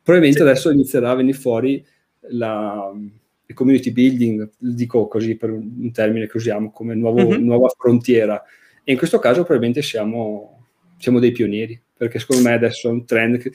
Probabilmente 0.03 0.43
sì. 0.43 0.49
adesso 0.49 0.71
inizierà 0.71 1.11
a 1.11 1.15
venire 1.15 1.37
fuori 1.37 1.83
la, 2.29 2.91
il 3.45 3.55
community 3.55 3.91
building, 3.91 4.49
dico 4.57 5.07
così 5.07 5.35
per 5.35 5.51
un 5.51 5.91
termine 5.91 6.27
che 6.27 6.37
usiamo 6.37 6.71
come 6.71 6.95
nuovo, 6.95 7.25
mm-hmm. 7.25 7.43
nuova 7.43 7.69
frontiera, 7.69 8.43
e 8.83 8.91
in 8.91 8.97
questo 8.97 9.19
caso 9.19 9.43
probabilmente 9.43 9.81
siamo, 9.81 10.65
siamo 10.97 11.19
dei 11.19 11.31
pionieri, 11.31 11.81
perché 11.97 12.19
secondo 12.19 12.43
me 12.43 12.53
adesso 12.53 12.89
è 12.89 12.91
un 12.91 13.05
trend 13.05 13.37
che 13.37 13.51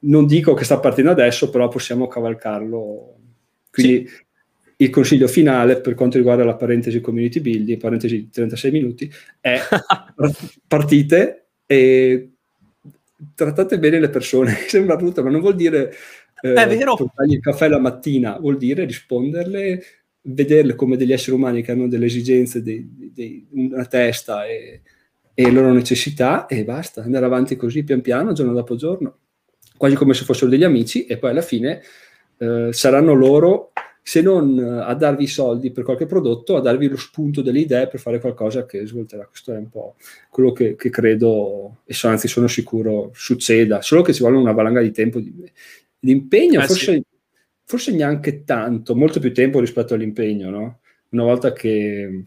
non 0.00 0.26
dico 0.26 0.54
che 0.54 0.64
sta 0.64 0.78
partendo 0.78 1.10
adesso, 1.10 1.50
però 1.50 1.68
possiamo 1.68 2.06
cavalcarlo. 2.06 3.16
Quindi 3.70 4.06
sì. 4.06 4.26
Il 4.80 4.90
consiglio 4.90 5.26
finale 5.26 5.80
per 5.80 5.94
quanto 5.94 6.16
riguarda 6.16 6.44
la 6.44 6.54
parentesi 6.54 7.00
community 7.00 7.40
building, 7.40 7.78
parentesi 7.78 8.28
36 8.30 8.70
minuti, 8.70 9.12
è 9.40 9.60
partite 10.66 11.46
e 11.66 12.30
trattate 13.34 13.78
bene 13.78 14.00
le 14.00 14.08
persone. 14.08 14.54
Sembra 14.66 14.96
brutto, 14.96 15.22
ma 15.22 15.30
non 15.30 15.40
vuol 15.40 15.56
dire 15.56 15.92
eh, 16.40 16.52
è 16.52 16.68
vero. 16.68 16.94
portargli 16.94 17.34
il 17.34 17.40
caffè 17.40 17.68
la 17.68 17.80
mattina, 17.80 18.38
vuol 18.38 18.56
dire 18.56 18.84
risponderle, 18.84 19.82
vederle 20.22 20.74
come 20.74 20.96
degli 20.96 21.12
esseri 21.12 21.36
umani 21.36 21.62
che 21.62 21.72
hanno 21.72 21.88
delle 21.88 22.06
esigenze, 22.06 22.62
dei, 22.62 23.10
dei, 23.12 23.46
una 23.50 23.84
testa 23.86 24.46
e, 24.46 24.82
e 25.34 25.42
le 25.42 25.50
loro 25.50 25.72
necessità 25.72 26.46
e 26.46 26.64
basta, 26.64 27.02
andare 27.02 27.24
avanti 27.24 27.56
così 27.56 27.82
pian 27.82 28.00
piano, 28.00 28.32
giorno 28.32 28.52
dopo 28.52 28.76
giorno 28.76 29.18
quasi 29.78 29.94
come 29.94 30.12
se 30.12 30.24
fossero 30.24 30.50
degli 30.50 30.64
amici 30.64 31.06
e 31.06 31.16
poi 31.16 31.30
alla 31.30 31.40
fine 31.40 31.80
eh, 32.36 32.68
saranno 32.72 33.14
loro, 33.14 33.72
se 34.08 34.22
non 34.22 34.58
a 34.58 34.94
darvi 34.94 35.24
i 35.24 35.26
soldi 35.26 35.70
per 35.70 35.84
qualche 35.84 36.06
prodotto, 36.06 36.56
a 36.56 36.62
darvi 36.62 36.88
lo 36.88 36.96
spunto 36.96 37.42
delle 37.42 37.58
idee 37.58 37.88
per 37.88 38.00
fare 38.00 38.20
qualcosa 38.20 38.64
che 38.64 38.86
svolterà. 38.86 39.26
Questo 39.26 39.52
è 39.52 39.58
un 39.58 39.68
po' 39.68 39.96
quello 40.30 40.52
che, 40.52 40.76
che 40.76 40.88
credo 40.88 41.80
e 41.84 41.92
so, 41.92 42.08
anzi 42.08 42.26
sono 42.26 42.46
sicuro 42.46 43.10
succeda, 43.12 43.82
solo 43.82 44.00
che 44.00 44.14
ci 44.14 44.20
vuole 44.20 44.38
una 44.38 44.52
valanga 44.52 44.80
di 44.80 44.92
tempo, 44.92 45.20
di, 45.20 45.30
di 45.98 46.10
impegno, 46.10 46.62
eh, 46.62 46.66
forse, 46.66 46.92
sì. 46.94 47.02
forse 47.64 47.92
neanche 47.92 48.44
tanto, 48.44 48.96
molto 48.96 49.20
più 49.20 49.34
tempo 49.34 49.60
rispetto 49.60 49.92
all'impegno, 49.92 50.48
no? 50.48 50.78
Una 51.10 51.24
volta 51.24 51.52
che 51.52 52.24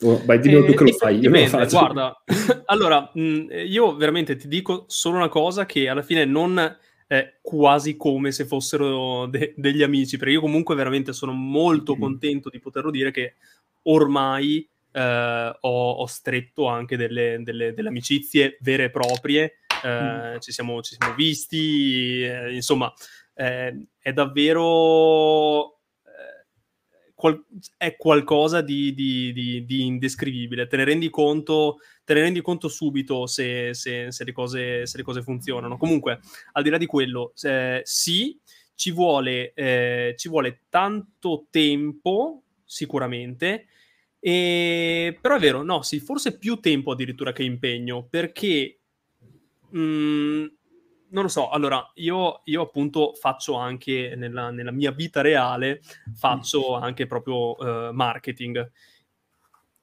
Oh, 0.00 0.22
vai, 0.24 0.38
dimmi 0.38 0.62
eh, 0.62 0.64
tu 0.64 0.74
che 0.74 0.84
lo 0.84 0.92
fai, 0.92 1.18
io 1.18 1.28
lo 1.28 1.46
faccio. 1.48 1.76
Guarda, 1.76 2.22
allora, 2.66 3.10
mh, 3.12 3.46
io 3.66 3.94
veramente 3.94 4.36
ti 4.36 4.48
dico 4.48 4.84
solo 4.86 5.16
una 5.16 5.28
cosa 5.28 5.66
che 5.66 5.88
alla 5.88 6.02
fine 6.02 6.24
non 6.24 6.78
è 7.08 7.38
quasi 7.40 7.96
come 7.96 8.30
se 8.32 8.44
fossero 8.44 9.26
de- 9.26 9.54
degli 9.56 9.82
amici, 9.82 10.18
perché 10.18 10.34
io 10.34 10.40
comunque 10.40 10.74
veramente 10.74 11.14
sono 11.14 11.32
molto 11.32 11.96
mm. 11.96 12.00
contento 12.00 12.50
di 12.50 12.60
poterlo 12.60 12.90
dire 12.90 13.10
che 13.10 13.36
ormai 13.84 14.68
eh, 14.92 15.56
ho, 15.58 15.90
ho, 15.92 16.06
stretto 16.06 16.66
anche 16.66 16.98
delle, 16.98 17.40
delle, 17.42 17.72
delle, 17.72 17.88
amicizie 17.88 18.58
vere 18.60 18.84
e 18.84 18.90
proprie, 18.90 19.54
eh, 19.82 20.34
mm. 20.34 20.38
ci, 20.38 20.52
siamo, 20.52 20.82
ci, 20.82 20.96
siamo, 20.98 21.14
visti, 21.14 22.22
eh, 22.22 22.54
insomma, 22.54 22.92
eh, 23.34 23.86
è 23.98 24.12
davvero 24.12 25.77
qual- 27.18 27.44
è 27.76 27.96
qualcosa 27.96 28.60
di, 28.60 28.94
di, 28.94 29.32
di, 29.32 29.64
di, 29.64 29.84
indescrivibile. 29.84 30.68
Te 30.68 30.76
ne 30.76 30.84
rendi 30.84 31.10
conto, 31.10 31.78
te 32.04 32.14
ne 32.14 32.20
rendi 32.20 32.40
conto 32.40 32.68
subito 32.68 33.26
se, 33.26 33.74
se, 33.74 34.12
se, 34.12 34.24
le 34.24 34.30
cose, 34.30 34.86
se, 34.86 34.96
le 34.96 35.02
cose, 35.02 35.22
funzionano. 35.22 35.76
Comunque, 35.78 36.20
al 36.52 36.62
di 36.62 36.70
là 36.70 36.78
di 36.78 36.86
quello, 36.86 37.32
eh, 37.42 37.80
sì, 37.82 38.38
ci 38.76 38.92
vuole, 38.92 39.52
eh, 39.54 40.14
ci 40.16 40.28
vuole 40.28 40.60
tanto 40.68 41.48
tempo, 41.50 42.44
sicuramente. 42.64 43.66
E... 44.20 45.18
Però 45.20 45.34
è 45.34 45.40
vero, 45.40 45.64
no, 45.64 45.82
sì, 45.82 45.98
forse 45.98 46.38
più 46.38 46.60
tempo 46.60 46.92
addirittura 46.92 47.32
che 47.32 47.42
impegno, 47.42 48.06
perché 48.08 48.78
mh, 49.70 49.80
mm, 49.80 50.44
non 51.10 51.24
lo 51.24 51.28
so, 51.28 51.48
allora 51.48 51.90
io, 51.94 52.42
io 52.44 52.62
appunto 52.62 53.14
faccio 53.14 53.54
anche 53.54 54.14
nella, 54.16 54.50
nella, 54.50 54.70
mia 54.70 54.90
vita 54.90 55.20
reale, 55.20 55.80
faccio 56.14 56.74
anche 56.74 57.06
proprio 57.06 57.56
uh, 57.56 57.92
marketing. 57.92 58.70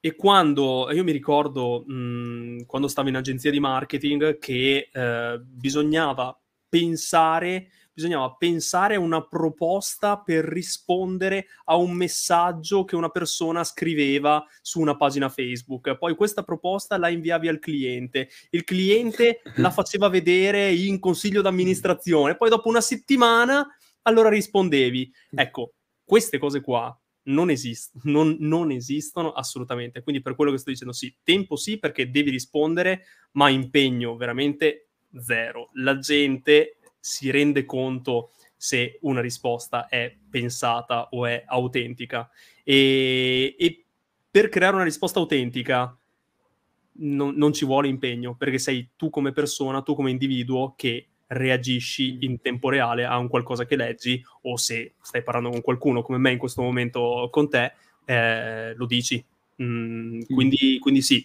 E 0.00 0.14
quando 0.14 0.88
io 0.92 1.02
mi 1.02 1.12
ricordo 1.12 1.84
mh, 1.86 2.66
quando 2.66 2.88
stavo 2.88 3.08
in 3.08 3.16
agenzia 3.16 3.50
di 3.50 3.58
marketing 3.58 4.38
che 4.38 4.90
uh, 4.92 5.42
bisognava 5.42 6.38
pensare 6.68 7.68
bisognava 7.96 8.34
pensare 8.34 8.96
a 8.96 9.00
una 9.00 9.26
proposta 9.26 10.18
per 10.18 10.44
rispondere 10.44 11.46
a 11.64 11.76
un 11.76 11.92
messaggio 11.92 12.84
che 12.84 12.94
una 12.94 13.08
persona 13.08 13.64
scriveva 13.64 14.44
su 14.60 14.80
una 14.80 14.98
pagina 14.98 15.30
Facebook. 15.30 15.96
Poi 15.96 16.14
questa 16.14 16.42
proposta 16.42 16.98
la 16.98 17.08
inviavi 17.08 17.48
al 17.48 17.58
cliente, 17.58 18.28
il 18.50 18.64
cliente 18.64 19.40
la 19.56 19.70
faceva 19.70 20.10
vedere 20.10 20.74
in 20.74 21.00
consiglio 21.00 21.40
d'amministrazione, 21.40 22.36
poi 22.36 22.50
dopo 22.50 22.68
una 22.68 22.82
settimana 22.82 23.66
allora 24.02 24.28
rispondevi. 24.28 25.10
Ecco, 25.30 25.72
queste 26.04 26.36
cose 26.36 26.60
qua 26.60 26.94
non, 27.24 27.48
esist- 27.48 27.94
non, 28.02 28.36
non, 28.40 28.72
esistono 28.72 29.32
assolutamente. 29.32 30.02
Quindi 30.02 30.20
per 30.20 30.34
quello 30.34 30.50
che 30.50 30.58
sto 30.58 30.70
dicendo, 30.70 30.92
sì, 30.92 31.16
tempo 31.22 31.56
sì 31.56 31.78
perché 31.78 32.10
devi 32.10 32.28
rispondere, 32.28 33.04
ma 33.32 33.48
impegno 33.48 34.16
veramente 34.16 34.90
zero. 35.18 35.70
La 35.72 35.98
gente 35.98 36.76
si 37.06 37.30
rende 37.30 37.64
conto 37.64 38.32
se 38.56 38.98
una 39.02 39.20
risposta 39.20 39.86
è 39.86 40.12
pensata 40.28 41.08
o 41.12 41.24
è 41.24 41.44
autentica. 41.46 42.28
E, 42.64 43.54
e 43.56 43.84
per 44.28 44.48
creare 44.48 44.74
una 44.74 44.84
risposta 44.84 45.20
autentica 45.20 45.96
non, 46.94 47.34
non, 47.36 47.52
ci 47.52 47.64
vuole 47.64 47.86
impegno, 47.86 48.34
perché 48.34 48.58
sei 48.58 48.90
tu 48.96 49.08
come 49.08 49.30
persona, 49.30 49.82
tu 49.82 49.94
come 49.94 50.10
individuo 50.10 50.74
che 50.76 51.06
reagisci 51.28 52.18
in 52.22 52.40
tempo 52.40 52.70
reale 52.70 53.04
a 53.04 53.16
un 53.18 53.28
qualcosa 53.28 53.66
che 53.66 53.76
leggi 53.76 54.20
o 54.42 54.56
se 54.56 54.94
stai 55.00 55.22
parlando 55.22 55.50
con 55.50 55.60
qualcuno 55.60 56.02
come 56.02 56.18
me 56.18 56.32
in 56.32 56.38
questo 56.38 56.60
momento 56.60 57.28
con 57.30 57.48
te, 57.48 57.72
eh, 58.04 58.74
lo 58.74 58.86
dici. 58.86 59.24
Mm, 59.62 60.22
quindi, 60.22 60.78
quindi 60.80 61.02
sì, 61.02 61.24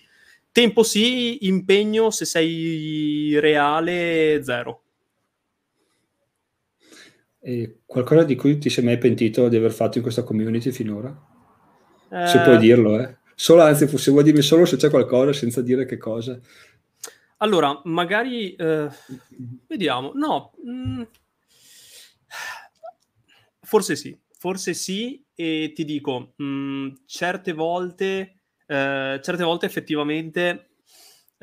tempo 0.52 0.84
sì, 0.84 1.48
impegno 1.48 2.12
se 2.12 2.26
sei 2.26 3.40
reale 3.40 4.44
zero. 4.44 4.84
E 7.44 7.80
qualcosa 7.88 8.24
di 8.24 8.36
cui 8.36 8.60
ti 8.60 8.70
sei 8.70 8.84
mai 8.84 9.00
pentito 9.00 9.50
di 9.50 9.58
aver 9.58 9.72
fatto 9.72 9.98
in 9.98 10.04
questa 10.04 10.22
community 10.24 10.72
finora? 10.72 11.10
Eh... 12.12 12.28
Se 12.28 12.39
puoi 12.42 12.60
dirlo, 12.60 13.00
eh. 13.00 13.18
Solo, 13.34 13.64
anzi, 13.64 13.88
se 13.98 14.12
vuoi 14.12 14.24
dirmi 14.24 14.44
solo 14.44 14.66
se 14.66 14.78
c'è 14.78 14.92
qualcosa, 14.92 15.34
senza 15.34 15.64
dire 15.64 15.86
che 15.86 15.98
cosa. 15.98 16.39
Allora, 17.38 17.82
magari... 17.86 18.54
Eh, 18.54 18.88
vediamo. 19.68 20.12
No. 20.14 20.54
Mh, 20.64 20.72
mm, 20.72 21.02
forse 23.62 23.96
sì. 23.96 24.16
Forse 24.38 24.76
sì, 24.76 25.24
e 25.34 25.72
ti 25.74 25.84
dico, 25.84 26.34
mh, 26.36 26.44
mm, 26.44 26.88
certe 27.08 27.54
volte... 27.54 28.42
Eh, 28.68 29.20
certe 29.22 29.44
volte 29.44 29.66
effettivamente 29.66 30.71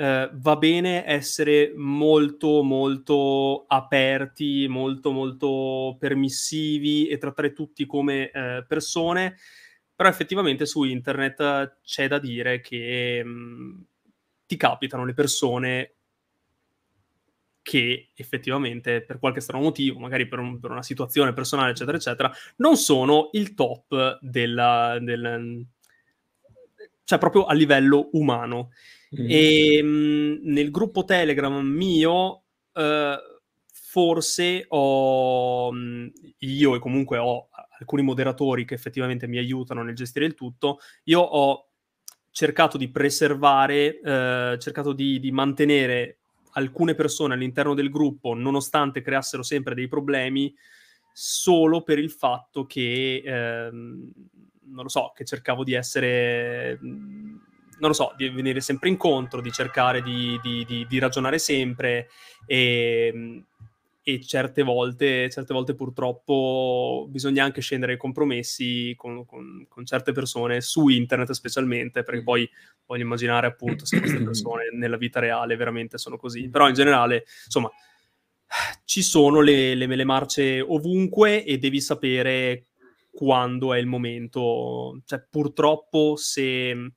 eh, 0.00 0.30
va 0.32 0.56
bene 0.56 1.04
essere 1.04 1.72
molto 1.74 2.62
molto 2.62 3.64
aperti, 3.66 4.68
molto 4.68 5.10
molto 5.10 5.96
permissivi 5.98 7.08
e 7.08 7.18
trattare 7.18 7.52
tutti 7.52 7.84
come 7.84 8.30
eh, 8.30 8.64
persone, 8.64 9.36
però 9.96 10.08
effettivamente 10.08 10.66
su 10.66 10.84
internet 10.84 11.78
c'è 11.82 12.06
da 12.06 12.20
dire 12.20 12.60
che 12.60 13.24
mh, 13.24 13.28
mm, 13.28 13.80
ti 14.46 14.56
capitano 14.56 15.04
le 15.04 15.14
persone 15.14 15.94
che 17.60 18.10
effettivamente 18.14 19.02
per 19.02 19.18
qualche 19.18 19.40
strano 19.40 19.64
motivo, 19.64 19.98
magari 19.98 20.28
per, 20.28 20.38
un, 20.38 20.60
per, 20.60 20.70
una 20.70 20.84
situazione 20.84 21.32
personale, 21.32 21.72
eccetera, 21.72 21.96
eccetera, 21.96 22.32
non 22.58 22.76
sono 22.76 23.30
il 23.32 23.52
top 23.54 24.18
della, 24.20 24.96
del, 25.00 25.66
cioè 27.02 27.18
proprio 27.18 27.46
a 27.46 27.52
livello 27.52 28.10
umano. 28.12 28.70
Mm. 29.16 29.26
E 29.28 29.82
mh, 29.82 30.40
nel 30.42 30.70
gruppo 30.70 31.04
Telegram 31.04 31.54
mio, 31.64 32.42
uh, 32.72 33.16
forse 33.72 34.66
ho 34.68 35.72
io 36.38 36.74
e 36.74 36.78
comunque 36.78 37.18
ho 37.18 37.48
alcuni 37.78 38.02
moderatori 38.02 38.64
che 38.64 38.74
effettivamente 38.74 39.26
mi 39.26 39.38
aiutano 39.38 39.82
nel 39.82 39.94
gestire 39.94 40.26
il 40.26 40.34
tutto. 40.34 40.78
Io 41.04 41.20
ho 41.20 41.68
cercato 42.30 42.76
di 42.76 42.90
preservare, 42.90 43.98
uh, 44.02 44.58
cercato 44.58 44.92
di, 44.92 45.18
di 45.20 45.30
mantenere 45.30 46.18
alcune 46.52 46.94
persone 46.94 47.34
all'interno 47.34 47.74
del 47.74 47.90
gruppo, 47.90 48.34
nonostante 48.34 49.00
creassero 49.00 49.42
sempre 49.42 49.74
dei 49.74 49.88
problemi, 49.88 50.54
solo 51.12 51.82
per 51.82 51.98
il 51.98 52.10
fatto 52.10 52.64
che, 52.66 53.22
ehm, 53.24 54.12
non 54.70 54.82
lo 54.82 54.88
so, 54.88 55.12
che 55.14 55.24
cercavo 55.24 55.64
di 55.64 55.74
essere 55.74 56.78
non 57.78 57.90
lo 57.90 57.92
so, 57.92 58.12
di 58.16 58.28
venire 58.28 58.60
sempre 58.60 58.88
incontro, 58.88 59.40
di 59.40 59.50
cercare 59.52 60.02
di, 60.02 60.38
di, 60.42 60.64
di, 60.64 60.86
di 60.86 60.98
ragionare 60.98 61.38
sempre 61.38 62.08
e, 62.46 63.44
e 64.02 64.20
certe, 64.24 64.62
volte, 64.62 65.28
certe 65.30 65.52
volte 65.52 65.74
purtroppo 65.74 67.06
bisogna 67.10 67.44
anche 67.44 67.60
scendere 67.60 67.92
ai 67.92 67.98
compromessi 67.98 68.94
con, 68.96 69.26
con, 69.26 69.66
con, 69.68 69.84
certe 69.84 70.12
persone 70.12 70.60
su 70.60 70.88
internet 70.88 71.30
specialmente, 71.32 72.02
perché 72.02 72.22
poi 72.22 72.48
voglio 72.86 73.02
immaginare 73.02 73.46
appunto 73.46 73.84
se 73.84 73.98
queste 73.98 74.20
persone 74.24 74.70
nella 74.72 74.96
vita 74.96 75.20
reale 75.20 75.56
veramente 75.56 75.98
sono 75.98 76.16
così, 76.16 76.48
però 76.48 76.68
in 76.68 76.74
generale, 76.74 77.24
insomma, 77.44 77.70
ci 78.84 79.02
sono 79.02 79.40
le, 79.40 79.74
le, 79.74 79.86
le 79.86 80.04
marce 80.04 80.60
ovunque 80.60 81.44
e 81.44 81.58
devi 81.58 81.80
sapere 81.80 82.64
quando 83.10 83.74
è 83.74 83.78
il 83.78 83.86
momento, 83.86 85.02
cioè 85.04 85.22
purtroppo 85.28 86.16
se 86.16 86.92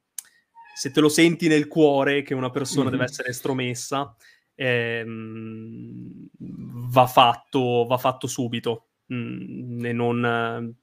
se 0.74 0.92
te 0.92 1.00
lo 1.00 1.10
senti 1.10 1.48
nel 1.48 1.68
cuore 1.68 2.22
che 2.22 2.34
una 2.34 2.50
persona 2.50 2.84
mm-hmm. 2.84 2.92
deve 2.92 3.04
essere 3.04 3.30
estromessa, 3.30 4.16
ehm, 4.56 6.28
va, 6.38 7.08
fatto, 7.08 7.86
va 7.88 7.98
fatto 7.98 8.28
subito 8.28 8.86
mh, 9.08 9.16
mm, 9.16 9.86
e 9.86 9.94
non 9.94 10.26
eh, 10.26 10.74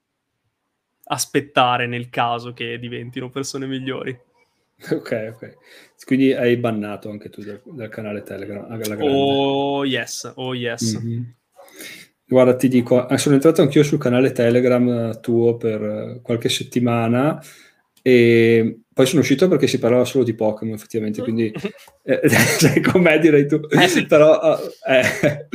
aspettare 1.05 1.87
nel 1.87 2.09
caso 2.09 2.53
che 2.53 2.79
diventino 2.79 3.31
persone 3.31 3.67
migliori. 3.67 4.27
Ok, 4.91 5.33
ok. 5.35 5.57
Quindi 6.05 6.33
hai 6.33 6.57
bannato 6.57 7.11
anche 7.11 7.31
tu 7.31 7.43
dal, 7.43 7.61
dal 7.65 7.89
canale 7.89 8.23
Telegram. 8.23 8.65
Oh 9.01 9.85
yes, 9.85 10.33
oh 10.37 10.55
yes. 10.55 10.97
Mm-hmm. 10.97 11.23
Guarda, 12.25 12.55
ti 12.55 12.69
dico, 12.69 13.09
eh, 13.09 13.19
sono 13.19 13.35
entrato 13.35 13.63
anch'io 13.63 13.83
sul 13.83 13.99
canale 13.99 14.33
Telegram 14.33 14.89
eh, 14.89 15.21
tuo 15.21 15.57
per 15.57 16.21
qualche 16.23 16.49
settimana 16.49 17.43
e 18.03 18.81
poi 18.99 19.07
sono 19.07 19.21
uscito 19.21 19.47
perché 19.47 19.69
si 19.69 19.79
parlava 19.79 20.05
solo 20.05 20.25
di 20.25 20.35
Pokémon, 20.35 20.75
effettivamente, 20.75 21.23
quindi 21.23 21.53
eh, 22.03 22.21
cioè, 22.59 22.81
con 22.81 23.01
me 23.01 23.19
direi 23.21 23.47
tu. 23.47 23.61
Eh. 23.69 24.07
Però 24.07 24.59
eh, 24.89 25.47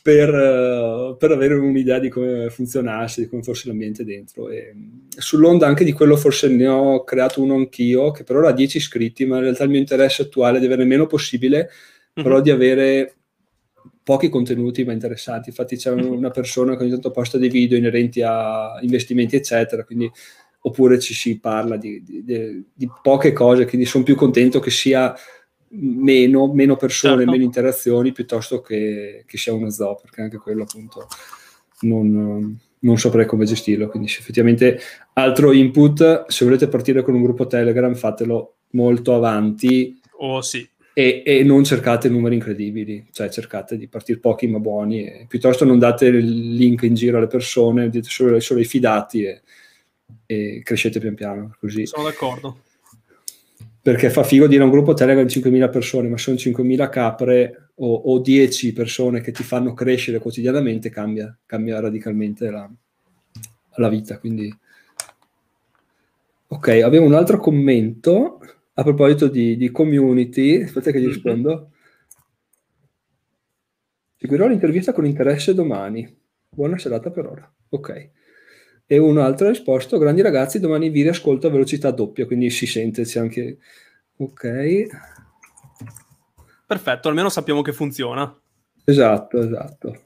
per, 0.00 0.32
uh, 0.32 1.16
per, 1.18 1.30
avere 1.30 1.52
un'idea 1.54 1.98
di 1.98 2.08
come 2.08 2.48
funzionasse, 2.48 3.20
di 3.20 3.28
come 3.28 3.42
fosse 3.42 3.68
l'ambiente 3.68 4.04
dentro. 4.04 4.48
E, 4.48 4.74
sull'onda 5.10 5.66
anche 5.66 5.84
di 5.84 5.92
quello 5.92 6.16
forse 6.16 6.48
ne 6.48 6.66
ho 6.66 7.04
creato 7.04 7.42
uno 7.42 7.56
anch'io, 7.56 8.10
che 8.10 8.24
per 8.24 8.36
ora 8.36 8.48
ha 8.48 8.52
10 8.52 8.78
iscritti, 8.78 9.26
ma 9.26 9.36
in 9.36 9.42
realtà 9.42 9.64
il 9.64 9.70
mio 9.70 9.80
interesse 9.80 10.22
attuale 10.22 10.56
è 10.56 10.60
di 10.60 10.66
avere 10.66 10.84
meno 10.84 11.06
possibile, 11.06 11.58
mm-hmm. 11.58 12.26
però 12.26 12.40
di 12.40 12.50
avere 12.50 13.16
pochi 14.02 14.30
contenuti 14.30 14.84
ma 14.84 14.92
interessanti. 14.92 15.50
Infatti 15.50 15.76
c'è 15.76 15.90
una 15.92 16.30
persona 16.30 16.74
che 16.74 16.84
ogni 16.84 16.92
tanto 16.92 17.10
posta 17.10 17.36
dei 17.36 17.50
video 17.50 17.76
inerenti 17.76 18.22
a 18.22 18.78
investimenti, 18.80 19.36
eccetera, 19.36 19.84
quindi 19.84 20.10
oppure 20.60 20.98
ci 20.98 21.14
si 21.14 21.38
parla 21.38 21.76
di, 21.76 22.02
di, 22.02 22.24
di, 22.24 22.64
di 22.72 22.90
poche 23.02 23.32
cose, 23.32 23.66
quindi 23.66 23.86
sono 23.86 24.04
più 24.04 24.16
contento 24.16 24.60
che 24.60 24.70
sia 24.70 25.14
meno, 25.70 26.52
meno 26.52 26.76
persone, 26.76 27.16
certo. 27.16 27.30
meno 27.30 27.44
interazioni, 27.44 28.12
piuttosto 28.12 28.60
che, 28.60 29.24
che, 29.26 29.36
sia 29.36 29.52
uno 29.52 29.70
zoo, 29.70 29.96
perché 30.00 30.22
anche 30.22 30.38
quello 30.38 30.62
appunto 30.62 31.06
non, 31.80 32.58
non 32.80 32.98
saprei 32.98 33.26
come 33.26 33.44
gestirlo. 33.44 33.88
Quindi 33.88 34.08
se 34.08 34.20
effettivamente 34.20 34.78
altro 35.14 35.52
input, 35.52 36.26
se 36.28 36.44
volete 36.44 36.68
partire 36.68 37.02
con 37.02 37.14
un 37.14 37.22
gruppo 37.22 37.46
Telegram, 37.46 37.94
fatelo 37.94 38.56
molto 38.70 39.14
avanti. 39.14 40.00
Oh 40.18 40.40
sì. 40.40 40.66
E, 40.92 41.22
e, 41.24 41.44
non 41.44 41.62
cercate 41.62 42.08
numeri 42.08 42.34
incredibili, 42.34 43.06
cioè 43.12 43.28
cercate 43.28 43.76
di 43.76 43.86
partire 43.86 44.18
pochi 44.18 44.48
ma 44.48 44.58
buoni, 44.58 45.04
e, 45.04 45.26
piuttosto 45.28 45.64
non 45.64 45.78
date 45.78 46.06
il 46.06 46.56
link 46.56 46.82
in 46.82 46.94
giro 46.94 47.18
alle 47.18 47.28
persone, 47.28 47.88
dite 47.88 48.08
solo, 48.08 48.40
solo 48.40 48.58
ai 48.58 48.66
fidati 48.66 49.22
e, 49.22 49.42
e 50.30 50.60
crescete 50.62 51.00
pian 51.00 51.14
piano. 51.14 51.56
Così. 51.58 51.86
Sono 51.86 52.04
d'accordo. 52.04 52.60
Perché 53.80 54.10
fa 54.10 54.22
figo 54.22 54.46
dire 54.46 54.60
a 54.60 54.66
un 54.66 54.70
gruppo 54.70 54.92
Telegram 54.92 55.26
di 55.26 55.32
5.000 55.32 55.70
persone, 55.70 56.08
ma 56.08 56.18
sono 56.18 56.36
5.000 56.36 56.90
capre 56.90 57.70
o, 57.76 57.94
o, 57.94 58.18
10 58.18 58.74
persone 58.74 59.22
che 59.22 59.32
ti 59.32 59.42
fanno 59.42 59.72
crescere 59.72 60.18
quotidianamente, 60.18 60.90
cambia, 60.90 61.34
cambia 61.46 61.80
radicalmente 61.80 62.50
la, 62.50 62.70
la 63.76 63.88
vita. 63.88 64.18
Quindi... 64.18 64.54
Ok, 66.50 66.68
abbiamo 66.68 67.06
un 67.06 67.14
altro 67.14 67.38
commento 67.38 68.40
a 68.74 68.82
proposito 68.82 69.28
di, 69.28 69.56
di 69.56 69.70
community. 69.70 70.62
Aspetta 70.62 70.90
che 70.90 70.98
gli 70.98 71.04
mm-hmm. 71.04 71.12
rispondo. 71.12 71.70
Seguirò 74.16 74.46
l'intervista 74.46 74.92
con 74.92 75.06
interesse 75.06 75.54
domani. 75.54 76.14
Buona 76.50 76.76
serata 76.76 77.10
per 77.10 77.26
ora. 77.26 77.54
Ok. 77.70 78.10
E 78.90 78.96
un 78.96 79.18
altro 79.18 79.46
ha 79.46 79.50
risposto, 79.50 79.98
grandi 79.98 80.22
ragazzi, 80.22 80.60
domani 80.60 80.88
vi 80.88 81.02
riascolto 81.02 81.46
a 81.46 81.50
velocità 81.50 81.90
doppia, 81.90 82.24
quindi 82.24 82.48
si 82.48 82.66
sente, 82.66 83.02
c'è 83.02 83.20
anche... 83.20 83.58
Ok. 84.16 84.86
Perfetto, 86.66 87.08
almeno 87.08 87.28
sappiamo 87.28 87.60
che 87.60 87.74
funziona. 87.74 88.34
Esatto, 88.84 89.42
esatto. 89.42 90.02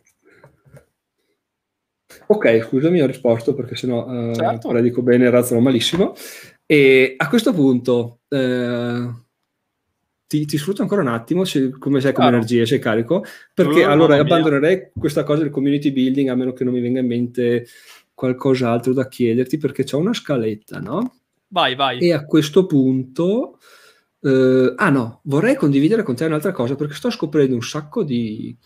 Ok, 2.26 2.60
scusami, 2.64 3.00
ho 3.00 3.06
risposto 3.06 3.54
perché 3.54 3.76
sennò 3.76 4.30
eh, 4.30 4.34
certo. 4.34 4.68
predico 4.70 5.00
bene 5.00 5.26
e 5.26 5.30
razzono 5.30 5.60
malissimo. 5.60 6.14
E 6.66 7.14
a 7.16 7.28
questo 7.28 7.52
punto 7.52 8.22
eh, 8.28 9.08
ti, 10.26 10.44
ti, 10.44 10.58
sfrutto 10.58 10.82
ancora 10.82 11.02
un 11.02 11.08
attimo, 11.08 11.44
se, 11.44 11.70
come 11.70 12.00
sei 12.00 12.12
come 12.12 12.28
energia, 12.28 12.66
sei 12.66 12.80
carico, 12.80 13.24
perché 13.54 13.84
no, 13.84 13.92
allora 13.92 14.16
abbandonerei 14.16 14.90
questa 14.98 15.22
cosa 15.22 15.42
del 15.42 15.50
community 15.50 15.92
building 15.92 16.28
a 16.28 16.34
meno 16.34 16.52
che 16.52 16.64
non 16.64 16.72
mi 16.72 16.80
venga 16.80 17.00
in 17.00 17.06
mente 17.06 17.66
qualcos'altro 18.22 18.92
da 18.92 19.08
chiederti, 19.08 19.58
perché 19.58 19.82
c'è 19.82 19.96
una 19.96 20.14
scaletta, 20.14 20.78
no? 20.78 21.16
Vai, 21.48 21.74
vai. 21.74 21.98
E 21.98 22.12
a 22.12 22.24
questo 22.24 22.66
punto... 22.66 23.58
Eh, 24.20 24.74
ah 24.76 24.90
no, 24.90 25.20
vorrei 25.24 25.56
condividere 25.56 26.04
con 26.04 26.14
te 26.14 26.24
un'altra 26.24 26.52
cosa 26.52 26.76
perché 26.76 26.94
sto 26.94 27.10
scoprendo 27.10 27.56
un 27.56 27.62
sacco 27.62 28.04
di, 28.04 28.56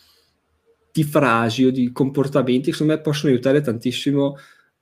di 0.93 1.03
frasi 1.03 1.65
o 1.65 1.71
di 1.71 1.91
comportamenti 1.93 2.67
che 2.67 2.73
secondo 2.73 2.93
me 2.93 3.01
possono 3.01 3.33
aiutare 3.33 3.63
tantissimo 3.63 4.37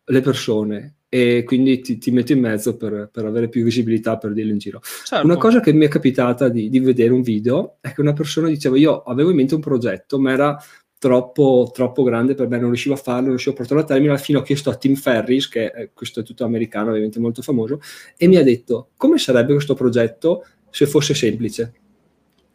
le 0.06 0.20
persone 0.20 0.96
e 1.08 1.44
quindi 1.44 1.78
ti, 1.78 1.98
ti 1.98 2.10
metto 2.10 2.32
in 2.32 2.40
mezzo 2.40 2.76
per, 2.76 3.08
per, 3.12 3.24
avere 3.24 3.48
più 3.48 3.62
visibilità 3.62 4.18
per 4.18 4.32
dirlo 4.32 4.50
in 4.50 4.58
giro. 4.58 4.80
Certo. 4.82 5.24
Una 5.24 5.36
cosa 5.36 5.60
che 5.60 5.72
mi 5.72 5.84
è 5.84 5.88
capitata 5.88 6.48
di, 6.48 6.68
di, 6.68 6.80
vedere 6.80 7.12
un 7.12 7.22
video 7.22 7.76
è 7.80 7.92
che 7.92 8.00
una 8.00 8.12
persona 8.12 8.48
diceva 8.48 8.76
io 8.76 9.02
avevo 9.02 9.30
in 9.30 9.36
mente 9.36 9.54
un 9.54 9.60
progetto 9.60 10.18
ma 10.18 10.32
era 10.32 10.58
troppo, 11.04 11.70
troppo 11.70 12.02
grande 12.02 12.34
per 12.34 12.48
me, 12.48 12.56
non 12.56 12.68
riuscivo 12.68 12.94
a 12.94 12.96
farlo, 12.96 13.20
non 13.20 13.30
riuscivo 13.30 13.52
a 13.52 13.58
portarlo 13.58 13.82
a 13.82 13.86
termine, 13.86 14.08
alla 14.08 14.18
fine 14.18 14.38
ho 14.38 14.42
chiesto 14.42 14.70
a 14.70 14.74
Tim 14.74 14.94
Ferris, 14.94 15.48
che 15.48 15.70
è, 15.70 15.90
questo 15.92 16.20
è 16.20 16.22
tutto 16.22 16.44
americano, 16.44 16.88
ovviamente 16.88 17.20
molto 17.20 17.42
famoso, 17.42 17.78
e 18.16 18.26
mi 18.26 18.36
ha 18.36 18.42
detto 18.42 18.88
come 18.96 19.18
sarebbe 19.18 19.52
questo 19.52 19.74
progetto 19.74 20.46
se 20.70 20.86
fosse 20.86 21.12
semplice 21.12 21.74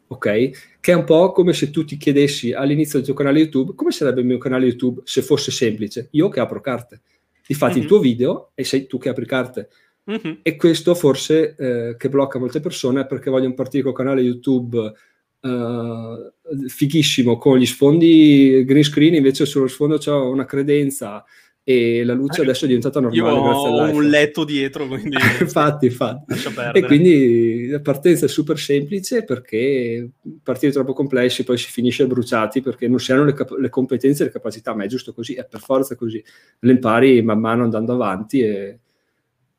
ok? 0.08 0.78
Che 0.80 0.90
è 0.90 0.94
un 0.96 1.04
po' 1.04 1.30
come 1.30 1.52
se 1.52 1.70
tu 1.70 1.84
ti 1.84 1.96
chiedessi 1.96 2.52
all'inizio 2.52 2.98
del 2.98 3.06
tuo 3.06 3.14
canale 3.14 3.38
YouTube 3.38 3.74
come 3.76 3.92
sarebbe 3.92 4.22
il 4.22 4.26
mio 4.26 4.38
canale 4.38 4.66
YouTube 4.66 5.02
se 5.04 5.22
fosse 5.22 5.52
semplice. 5.52 6.08
Io 6.10 6.28
che 6.28 6.40
apro 6.40 6.60
carte. 6.60 7.02
Difatti 7.46 7.74
mm-hmm. 7.74 7.82
il 7.82 7.86
tuo 7.86 8.00
video 8.00 8.50
e 8.56 8.64
sei 8.64 8.88
tu 8.88 8.98
che 8.98 9.08
apri 9.08 9.24
carte. 9.24 9.68
Mm-hmm. 10.10 10.38
E 10.42 10.56
questo 10.56 10.96
forse 10.96 11.54
eh, 11.54 11.94
che 11.96 12.08
blocca 12.08 12.40
molte 12.40 12.58
persone 12.58 13.06
perché 13.06 13.30
vogliono 13.30 13.54
partire 13.54 13.84
col 13.84 13.92
canale 13.92 14.20
YouTube 14.20 14.92
eh, 15.40 16.32
fighissimo 16.68 17.38
con 17.38 17.58
gli 17.58 17.66
sfondi 17.66 18.62
green 18.64 18.84
screen, 18.84 19.14
invece 19.14 19.46
sullo 19.46 19.68
sfondo 19.68 19.98
c'è 19.98 20.12
una 20.12 20.44
credenza 20.44 21.24
e 21.62 22.04
la 22.04 22.14
luce 22.14 22.40
ah, 22.40 22.44
adesso 22.44 22.64
è 22.64 22.66
diventata 22.66 23.00
normale 23.00 23.38
io 23.38 23.44
ho 23.44 23.90
un 23.92 24.08
letto 24.08 24.44
dietro 24.44 24.88
quindi 24.88 25.16
infatti, 25.40 25.86
infatti. 25.86 26.34
e 26.72 26.84
quindi 26.84 27.66
la 27.68 27.80
partenza 27.80 28.24
è 28.24 28.28
super 28.28 28.58
semplice 28.58 29.24
perché 29.24 30.10
partire 30.42 30.72
troppo 30.72 30.94
complessi 30.94 31.44
poi 31.44 31.58
si 31.58 31.70
finisce 31.70 32.06
bruciati 32.06 32.62
perché 32.62 32.88
non 32.88 32.98
si 32.98 33.12
hanno 33.12 33.24
le, 33.24 33.34
cap- 33.34 33.58
le 33.58 33.68
competenze 33.68 34.22
e 34.22 34.26
le 34.26 34.32
capacità 34.32 34.74
ma 34.74 34.84
è 34.84 34.88
giusto 34.88 35.12
così 35.12 35.34
è 35.34 35.46
per 35.46 35.60
forza 35.60 35.96
così. 35.96 36.22
Le 36.60 36.72
impari 36.72 37.22
man 37.22 37.38
mano 37.38 37.64
andando 37.64 37.92
avanti 37.92 38.40
e, 38.40 38.78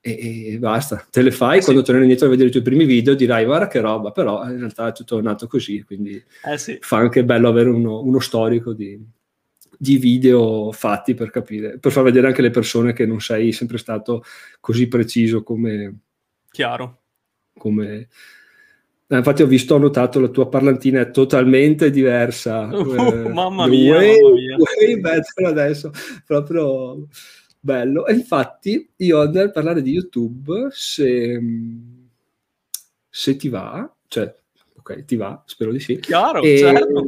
e, 0.02 0.54
e 0.54 0.58
basta 0.58 1.06
te 1.10 1.22
le 1.22 1.32
fai 1.32 1.60
eh 1.60 1.64
quando 1.64 1.82
sì. 1.82 1.88
torni 1.88 2.02
indietro 2.02 2.26
a 2.26 2.30
vedere 2.30 2.50
i 2.50 2.52
tuoi 2.52 2.64
primi 2.64 2.86
video 2.86 3.14
dirai 3.14 3.46
guarda 3.46 3.68
che 3.68 3.80
roba 3.80 4.12
però 4.12 4.44
in 4.50 4.58
realtà 4.58 4.88
è 4.88 4.94
tutto 4.94 5.22
nato 5.22 5.48
così 5.48 5.84
quindi 5.84 6.22
eh 6.44 6.58
sì. 6.58 6.78
fa 6.82 6.98
anche 6.98 7.24
bello 7.24 7.48
avere 7.48 7.70
uno, 7.70 8.02
uno 8.02 8.20
storico 8.20 8.74
di 8.74 9.00
di 9.82 9.98
video 9.98 10.72
fatti 10.72 11.16
per 11.16 11.32
capire, 11.32 11.80
per 11.80 11.92
far 11.92 12.04
vedere 12.04 12.28
anche 12.28 12.44
le 12.44 12.52
persone 12.52 12.94
che 12.94 13.08
non 13.08 13.20
sei 13.20 13.52
sempre 13.52 13.80
stato 13.80 14.24
così 14.60 14.88
preciso 14.88 15.42
come... 15.42 16.02
Chiaro. 16.52 17.00
Come... 17.58 18.08
Eh, 19.08 19.18
infatti 19.18 19.42
ho 19.42 19.48
visto, 19.48 19.74
ho 19.74 19.80
notato 19.80 20.20
la 20.20 20.28
tua 20.28 20.50
parlantina 20.50 21.02
è 21.02 21.10
totalmente 21.10 21.90
diversa. 21.90 22.68
Uh, 22.68 22.94
eh, 22.94 23.30
mamma, 23.30 23.66
mia, 23.66 23.96
way, 23.96 24.22
mamma 24.22 24.34
mia. 24.36 24.56
Way 24.58 25.00
better 25.00 25.46
adesso, 25.48 25.92
proprio 26.28 27.08
bello. 27.62 28.06
E 28.06 28.14
infatti 28.14 28.92
io 28.98 29.30
nel 29.30 29.52
parlare 29.52 29.82
di 29.82 29.92
YouTube, 29.92 30.68
se, 30.72 31.40
se 33.08 33.36
ti 33.38 33.48
va, 33.48 33.90
cioè, 34.08 34.36
ok, 34.78 35.06
ti 35.06 35.16
va, 35.16 35.42
spero 35.46 35.72
di 35.72 35.80
sì. 35.80 36.00
Chiaro, 36.00 36.42
e, 36.42 36.58
certo. 36.58 37.08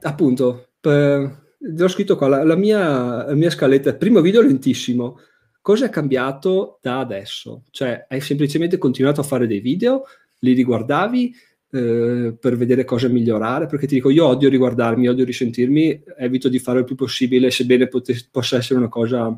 Appunto, 0.00 0.68
per, 0.80 1.42
l'ho 1.58 1.88
scritto 1.88 2.16
qua, 2.16 2.28
la, 2.28 2.44
la, 2.44 2.56
mia, 2.56 3.26
la 3.26 3.34
mia 3.34 3.50
scaletta, 3.50 3.94
primo 3.94 4.20
video 4.20 4.40
lentissimo, 4.40 5.18
cosa 5.60 5.86
è 5.86 5.90
cambiato 5.90 6.78
da 6.80 7.00
adesso? 7.00 7.64
Cioè, 7.70 8.06
hai 8.08 8.20
semplicemente 8.20 8.78
continuato 8.78 9.20
a 9.20 9.24
fare 9.24 9.46
dei 9.46 9.60
video, 9.60 10.04
li 10.38 10.54
riguardavi 10.54 11.34
eh, 11.74 12.36
per 12.38 12.56
vedere 12.56 12.84
cosa 12.84 13.08
migliorare, 13.08 13.66
perché 13.66 13.86
ti 13.86 13.94
dico, 13.94 14.10
io 14.10 14.26
odio 14.26 14.50
riguardarmi, 14.50 15.08
odio 15.08 15.24
risentirmi, 15.24 16.02
evito 16.18 16.50
di 16.50 16.58
fare 16.58 16.80
il 16.80 16.84
più 16.84 16.94
possibile, 16.94 17.50
sebbene 17.50 17.88
potes- 17.88 18.28
possa 18.30 18.58
essere 18.58 18.78
una 18.78 18.90
cosa 18.90 19.34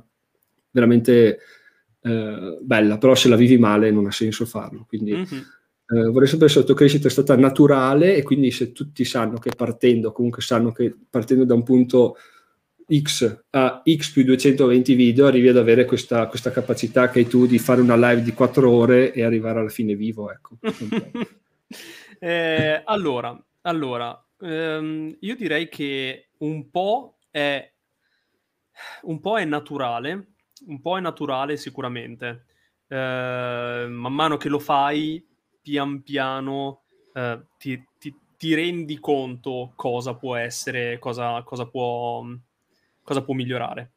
veramente 0.70 1.39
eh, 2.01 2.59
bella, 2.61 2.99
però 2.99 3.14
se 3.14 3.28
la 3.28 3.37
vivi 3.37 3.57
male 3.57 3.93
non 3.93 4.07
ha 4.07 4.12
senso 4.12 4.47
farlo, 4.47 4.85
quindi... 4.89 5.12
Mm-hmm. 5.12 5.43
Eh, 5.87 6.09
vorrei 6.09 6.26
sapere 6.26 6.49
se 6.49 6.61
la 6.61 6.64
tua 6.64 6.74
crescita 6.74 7.09
è 7.09 7.11
stata 7.11 7.37
naturale 7.37 8.16
e 8.16 8.22
quindi 8.22 8.51
se 8.51 8.72
tutti 8.72 9.05
sanno 9.05 9.37
che 9.37 9.51
partendo, 9.55 10.12
comunque 10.12 10.41
sanno 10.41 10.72
che 10.72 10.97
partendo 11.11 11.45
da 11.45 11.53
un 11.53 11.62
punto 11.62 12.16
X 12.91 13.45
a 13.51 13.82
X 13.85 14.12
più 14.12 14.24
220 14.24 14.95
video 14.95 15.26
arrivi 15.26 15.49
ad 15.49 15.59
avere 15.59 15.85
questa, 15.85 16.26
questa 16.26 16.51
capacità 16.51 17.11
che 17.11 17.18
hai 17.18 17.26
tu 17.26 17.45
di 17.47 17.59
fare 17.59 17.82
una 17.82 17.97
live 17.97 18.22
di 18.22 18.32
4 18.32 18.70
ore 18.70 19.12
e 19.12 19.22
arrivare 19.22 19.61
alla 19.61 19.68
fine 19.68 19.95
vivo. 19.95 20.32
Ecco. 20.32 20.57
eh, 22.19 22.83
allora, 22.85 23.39
allora 23.62 24.25
ehm, 24.41 25.17
io 25.21 25.37
direi 25.37 25.69
che 25.69 26.31
un 26.39 26.71
po' 26.71 27.19
è 27.31 27.73
un 29.03 29.21
po' 29.21 29.39
è 29.39 29.45
naturale, 29.45 30.35
un 30.67 30.81
po' 30.81 30.97
è 30.97 31.01
naturale 31.01 31.57
sicuramente. 31.57 32.47
Eh, 32.87 33.87
man 33.89 34.12
mano 34.12 34.37
che 34.37 34.49
lo 34.49 34.59
fai 34.59 35.27
pian 35.62 36.03
piano 36.03 36.83
eh, 37.15 37.41
ti, 37.57 37.83
ti, 37.99 38.15
ti, 38.37 38.55
rendi 38.55 38.99
conto 38.99 39.73
cosa 39.75 40.15
può 40.15 40.37
essere, 40.37 40.99
cosa, 40.99 41.43
cosa, 41.43 41.67
può, 41.67 42.25
cosa 43.03 43.23
può 43.23 43.35
migliorare. 43.35 43.93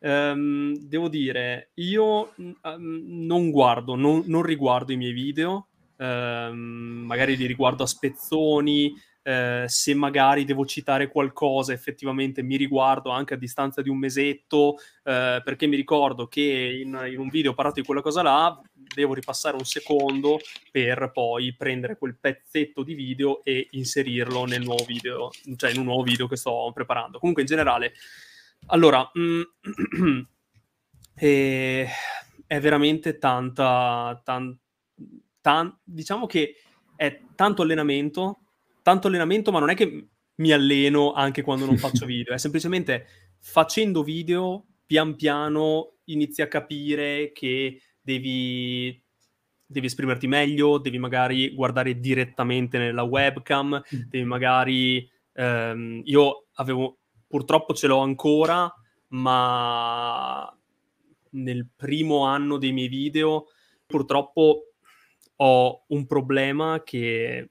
Um, 0.00 0.76
devo 0.76 1.08
dire, 1.08 1.70
io 1.74 2.32
um, 2.36 3.02
non 3.26 3.50
guardo, 3.50 3.96
non, 3.96 4.22
non, 4.26 4.42
riguardo 4.42 4.92
i 4.92 4.96
miei 4.96 5.12
video, 5.12 5.67
um, 5.98 7.04
magari 7.06 7.36
li 7.36 7.46
riguardo 7.46 7.82
a 7.82 7.86
spezzoni, 7.86 8.94
eh, 9.28 9.64
se 9.66 9.92
magari 9.92 10.46
devo 10.46 10.64
citare 10.64 11.08
qualcosa, 11.08 11.74
effettivamente 11.74 12.42
mi 12.42 12.56
riguardo 12.56 13.10
anche 13.10 13.34
a 13.34 13.36
distanza 13.36 13.82
di 13.82 13.90
un 13.90 13.98
mesetto, 13.98 14.76
eh, 15.04 15.42
perché 15.44 15.66
mi 15.66 15.76
ricordo 15.76 16.28
che 16.28 16.80
in, 16.82 16.98
in, 17.12 17.18
un 17.18 17.28
video 17.28 17.50
ho 17.50 17.54
parlato 17.54 17.80
di 17.80 17.86
quella 17.86 18.00
cosa 18.00 18.22
là, 18.22 18.58
devo 18.72 19.12
ripassare 19.12 19.56
un 19.56 19.66
secondo 19.66 20.38
per 20.70 21.10
poi 21.12 21.54
prendere 21.54 21.98
quel 21.98 22.16
pezzetto 22.18 22.82
di 22.82 22.94
video 22.94 23.44
e 23.44 23.68
inserirlo 23.72 24.46
nel 24.46 24.62
nuovo 24.62 24.84
video, 24.84 25.28
cioè 25.56 25.72
in 25.72 25.80
un 25.80 25.84
nuovo 25.84 26.04
video 26.04 26.26
che 26.26 26.36
sto 26.36 26.70
preparando. 26.72 27.18
Comunque 27.18 27.42
in 27.42 27.48
generale, 27.48 27.92
allora, 28.68 29.10
mm, 29.18 29.42
è, 31.14 31.86
è 32.46 32.60
veramente 32.60 33.18
tanta, 33.18 34.18
tan, 34.24 34.58
tan, 35.40 35.76
diciamo 35.82 36.26
che 36.26 36.54
è 36.96 37.20
tanto 37.34 37.62
allenamento, 37.62 38.40
tanto 38.82 39.08
allenamento, 39.08 39.52
ma 39.52 39.58
non 39.58 39.70
è 39.70 39.74
che 39.74 40.08
mi 40.36 40.52
alleno 40.52 41.12
anche 41.12 41.42
quando 41.42 41.64
non 41.64 41.76
faccio 41.76 42.04
video, 42.06 42.34
è 42.34 42.38
semplicemente 42.38 43.06
facendo 43.40 44.02
video 44.02 44.66
pian 44.86 45.14
piano 45.16 45.96
inizi 46.04 46.42
a 46.42 46.48
capire 46.48 47.32
che 47.32 47.80
devi, 48.00 49.00
devi 49.66 49.86
esprimerti 49.86 50.26
meglio, 50.26 50.78
devi 50.78 50.98
magari 50.98 51.54
guardare 51.54 52.00
direttamente 52.00 52.78
nella 52.78 53.02
webcam, 53.02 53.82
mm. 53.94 54.00
devi 54.08 54.24
magari... 54.24 55.10
Ehm, 55.34 56.00
io 56.04 56.46
avevo, 56.54 56.98
purtroppo 57.28 57.74
ce 57.74 57.86
l'ho 57.86 58.00
ancora, 58.00 58.72
ma 59.08 60.52
nel 61.30 61.68
primo 61.76 62.24
anno 62.24 62.56
dei 62.56 62.72
miei 62.72 62.88
video 62.88 63.46
purtroppo 63.86 64.67
ho 65.40 65.84
un 65.88 66.06
problema 66.06 66.82
che 66.84 67.50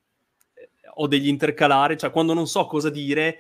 ho 0.96 1.08
degli 1.08 1.28
intercalari, 1.28 1.98
cioè 1.98 2.12
quando 2.12 2.34
non 2.34 2.48
so 2.48 2.66
cosa 2.66 2.90
dire, 2.90 3.40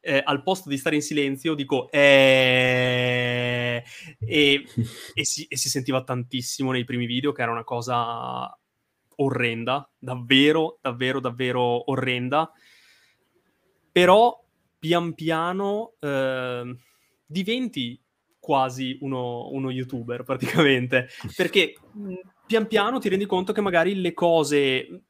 eh, 0.00 0.22
al 0.24 0.42
posto 0.42 0.68
di 0.68 0.76
stare 0.76 0.96
in 0.96 1.02
silenzio 1.02 1.54
dico 1.54 1.90
eh... 1.90 3.82
e, 4.18 4.64
e, 5.14 5.24
si, 5.24 5.46
e 5.46 5.56
si 5.56 5.68
sentiva 5.68 6.04
tantissimo 6.04 6.72
nei 6.72 6.84
primi 6.84 7.06
video 7.06 7.32
che 7.32 7.42
era 7.42 7.50
una 7.50 7.64
cosa 7.64 8.56
orrenda, 9.16 9.88
davvero, 9.98 10.78
davvero, 10.80 11.20
davvero 11.20 11.90
orrenda. 11.90 12.50
Però 13.92 14.44
pian 14.78 15.14
piano 15.14 15.94
eh, 16.00 16.76
diventi 17.24 18.00
quasi 18.40 18.98
uno, 19.00 19.48
uno, 19.52 19.70
youtuber 19.70 20.24
praticamente, 20.24 21.08
perché 21.36 21.74
pian 22.46 22.66
piano 22.66 22.98
ti 22.98 23.08
rendi 23.08 23.26
conto 23.26 23.52
che 23.52 23.60
magari 23.60 24.00
le 24.00 24.12
cose 24.12 25.02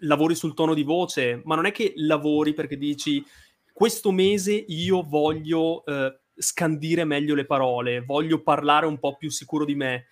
lavori 0.00 0.34
sul 0.34 0.54
tono 0.54 0.74
di 0.74 0.82
voce, 0.82 1.40
ma 1.44 1.54
non 1.54 1.66
è 1.66 1.72
che 1.72 1.92
lavori 1.96 2.54
perché 2.54 2.76
dici 2.76 3.24
questo 3.72 4.10
mese 4.10 4.52
io 4.52 5.02
voglio 5.02 5.84
eh, 5.84 6.20
scandire 6.34 7.04
meglio 7.04 7.34
le 7.34 7.46
parole, 7.46 8.00
voglio 8.00 8.42
parlare 8.42 8.86
un 8.86 8.98
po' 8.98 9.16
più 9.16 9.30
sicuro 9.30 9.64
di 9.64 9.74
me. 9.74 10.06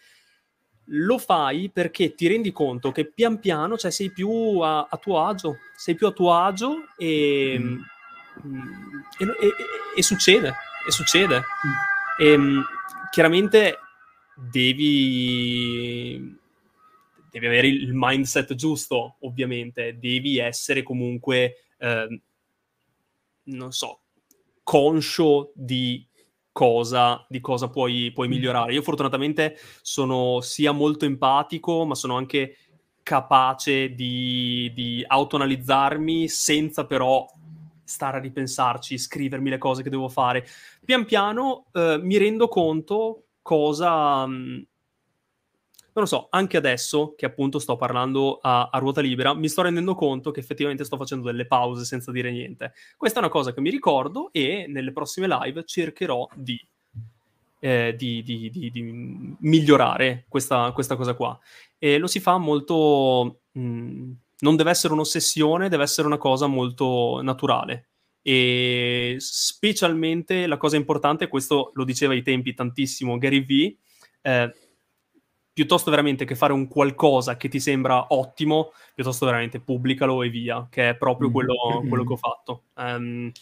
Lo 0.92 1.18
fai 1.18 1.70
perché 1.70 2.14
ti 2.14 2.28
rendi 2.28 2.50
conto 2.50 2.92
che 2.92 3.11
pian 3.11 3.40
piano 3.40 3.76
cioè, 3.76 3.90
sei 3.90 4.11
più 4.11 4.30
a, 4.61 4.86
a 4.88 4.96
tuo 4.96 5.22
agio, 5.22 5.56
sei 5.76 5.94
più 5.94 6.06
a 6.06 6.12
tuo 6.12 6.32
agio 6.32 6.86
e, 6.96 7.56
mm. 7.59 7.78
mm 8.46 8.62
e, 9.18 9.24
e, 9.24 9.54
e 9.96 10.02
succede, 10.02 10.54
e 10.86 10.90
succede. 10.90 11.36
Mm. 11.36 12.24
E, 12.24 12.62
chiaramente 13.11 13.78
devi 14.39 16.36
devi 17.30 17.47
avere 17.47 17.68
il 17.68 17.93
mindset 17.93 18.55
giusto, 18.55 19.16
ovviamente, 19.20 19.99
devi 19.99 20.39
essere 20.39 20.82
comunque, 20.82 21.64
eh, 21.78 22.20
non 23.45 23.72
so, 23.72 24.01
conscio 24.62 25.53
di 25.55 26.07
cosa, 26.53 27.24
di 27.28 27.41
cosa 27.41 27.68
puoi, 27.68 28.11
puoi, 28.12 28.28
migliorare. 28.28 28.72
Io 28.72 28.82
fortunatamente 28.82 29.57
sono 29.82 30.41
sia 30.41 30.72
molto 30.72 31.05
empatico, 31.05 31.84
ma 31.84 31.95
sono 31.95 32.16
anche 32.16 32.57
capace 33.03 33.95
di, 33.95 34.70
di 34.74 35.05
autoanalizzarmi 35.07 36.28
senza 36.28 36.84
però 36.84 37.26
stare 37.84 38.18
a 38.18 38.20
ripensarci, 38.20 38.99
scrivermi 38.99 39.49
le 39.49 39.59
cose 39.59 39.82
che 39.82 39.89
devo 39.89 40.09
fare. 40.09 40.47
Pian 40.84 41.07
piano 41.07 41.66
eh, 41.72 41.99
mi 42.03 42.18
rendo 42.18 42.49
conto 42.49 43.27
cosa... 43.49 44.26
Mh, 44.26 44.66
non 45.99 46.05
lo 46.05 46.07
so, 46.07 46.26
anche 46.30 46.59
adesso 46.59 47.14
che 47.16 47.26
appunto 47.26 47.59
sto 47.59 47.76
parlando 47.76 48.38
a, 48.40 48.68
a, 48.70 48.78
ruota 48.78 49.01
libera, 49.01 49.34
mi 49.34 49.49
sto 49.49 49.62
rendendo 49.62 49.96
conto 49.96 50.30
che 50.30 50.38
effettivamente 50.38 50.84
sto 50.84 50.96
facendo 50.96 51.24
delle 51.24 51.46
pause 51.46 51.84
senza 51.84 52.12
dire 52.12 52.30
niente. 52.30 52.72
Questa 52.96 53.18
è 53.18 53.22
una 53.22 53.32
cosa 53.32 53.53
che 53.53 53.61
mi 53.61 53.70
ricordo 53.70 54.28
e 54.30 54.66
nelle 54.68 54.92
prossime 54.92 55.26
live 55.26 55.64
cercherò 55.64 56.28
di, 56.34 56.64
eh, 57.59 57.94
di, 57.96 58.22
di, 58.22 58.70
di 58.70 59.36
migliorare 59.40 60.26
questa, 60.28 60.70
questa, 60.70 60.94
cosa 60.94 61.14
qua. 61.14 61.36
E 61.78 61.99
lo 61.99 62.07
si 62.07 62.20
fa 62.20 62.36
molto... 62.36 63.40
Mh, 63.53 63.61
mm, 63.61 64.12
non 64.40 64.55
deve 64.55 64.70
essere 64.70 64.92
un'ossessione, 64.92 65.68
deve 65.68 65.82
essere 65.82 66.07
una 66.07 66.18
cosa 66.18 66.46
molto 66.46 67.20
naturale. 67.22 67.88
E 68.30 69.16
specialmente 69.20 70.46
la 70.46 70.58
cosa 70.58 70.76
importante, 70.76 71.28
questo 71.28 71.70
lo 71.72 71.84
diceva 71.84 72.12
ai 72.12 72.20
tempi 72.20 72.52
tantissimo 72.52 73.16
Gary 73.16 73.42
Vee, 73.42 73.76
eh, 74.20 74.54
piuttosto 75.50 75.88
veramente 75.88 76.26
che 76.26 76.34
fare 76.34 76.52
un 76.52 76.68
qualcosa 76.68 77.38
che 77.38 77.48
ti 77.48 77.58
sembra 77.58 78.08
ottimo, 78.10 78.72
piuttosto 78.94 79.24
veramente 79.24 79.60
pubblicalo 79.60 80.22
e 80.22 80.28
via, 80.28 80.68
che 80.70 80.90
è 80.90 80.96
proprio 80.96 81.30
quello, 81.30 81.54
mm-hmm. 81.72 81.88
quello 81.88 82.04
che 82.04 82.12
ho 82.12 82.16
fatto. 82.18 82.64
Um, 82.74 83.32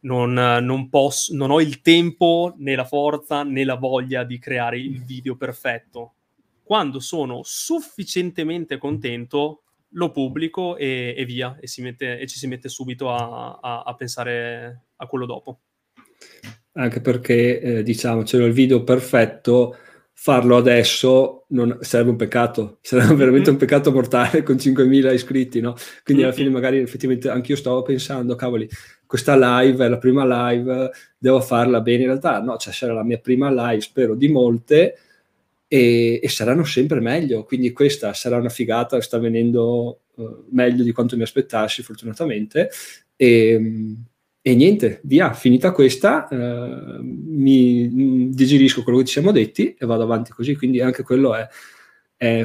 non, 0.00 0.32
non, 0.32 0.88
posso, 0.88 1.34
non 1.36 1.50
ho 1.50 1.60
il 1.60 1.82
tempo, 1.82 2.54
né 2.56 2.74
la 2.74 2.86
forza, 2.86 3.42
né 3.42 3.64
la 3.64 3.76
voglia 3.76 4.24
di 4.24 4.38
creare 4.38 4.78
il 4.78 5.04
video 5.04 5.36
perfetto. 5.36 6.14
Quando 6.62 7.00
sono 7.00 7.42
sufficientemente 7.44 8.78
contento, 8.78 9.63
lo 9.94 10.10
pubblico 10.10 10.76
e, 10.76 11.14
e 11.16 11.24
via, 11.24 11.56
e, 11.60 11.68
mette, 11.82 12.18
e, 12.18 12.26
ci 12.26 12.38
si 12.38 12.46
mette 12.46 12.68
subito 12.68 13.10
a, 13.10 13.58
a, 13.60 13.82
a, 13.82 13.94
pensare 13.94 14.86
a 14.96 15.06
quello 15.06 15.26
dopo. 15.26 15.60
Anche 16.72 17.00
perché, 17.00 17.60
eh, 17.60 17.82
diciamo, 17.82 18.22
c'era 18.22 18.44
il 18.44 18.52
video 18.52 18.82
perfetto, 18.82 19.76
farlo 20.12 20.56
adesso 20.56 21.44
non, 21.48 21.78
sarebbe 21.80 22.10
un 22.10 22.16
peccato, 22.16 22.78
sarebbe 22.80 23.14
veramente 23.14 23.50
un 23.50 23.56
peccato 23.56 23.92
mortale 23.92 24.42
con 24.42 24.56
5.000 24.56 25.12
iscritti, 25.12 25.60
no? 25.60 25.74
Quindi 26.02 26.22
alla 26.22 26.32
fine 26.32 26.50
magari 26.50 26.78
effettivamente 26.78 27.28
anch'io 27.28 27.56
stavo 27.56 27.82
pensando, 27.82 28.34
cavoli, 28.34 28.68
questa 29.06 29.36
live 29.36 29.84
è 29.84 29.88
la 29.88 29.98
prima 29.98 30.50
live, 30.50 30.90
devo 31.18 31.40
farla 31.40 31.80
bene, 31.80 32.02
in 32.02 32.08
realtà 32.08 32.40
no, 32.40 32.56
cioè 32.56 32.72
sarà 32.72 32.92
la 32.92 33.04
mia 33.04 33.18
prima 33.18 33.50
live, 33.50 33.80
spero 33.80 34.14
di 34.14 34.28
molte, 34.28 34.98
e, 35.74 36.20
e 36.22 36.28
saranno 36.28 36.62
sempre 36.62 37.00
meglio, 37.00 37.42
quindi 37.42 37.72
questa 37.72 38.12
sarà 38.12 38.36
una 38.36 38.48
figata, 38.48 39.00
sta 39.00 39.18
venendo 39.18 40.02
uh, 40.14 40.44
meglio 40.50 40.84
di 40.84 40.92
quanto 40.92 41.16
mi 41.16 41.22
aspettassi 41.22 41.82
fortunatamente, 41.82 42.70
e 43.16 43.96
e 44.46 44.54
niente, 44.54 45.00
via, 45.04 45.32
finita 45.32 45.72
questa, 45.72 46.28
eh, 46.28 46.98
mi, 47.00 47.88
mi 47.88 48.28
digerisco 48.28 48.82
quello 48.82 48.98
che 48.98 49.06
ci 49.06 49.14
siamo 49.14 49.32
detti 49.32 49.74
e 49.74 49.86
vado 49.86 50.02
avanti 50.02 50.32
così. 50.32 50.54
Quindi 50.54 50.82
anche 50.82 51.02
quello 51.02 51.34
è, 51.34 51.48
è 52.14 52.44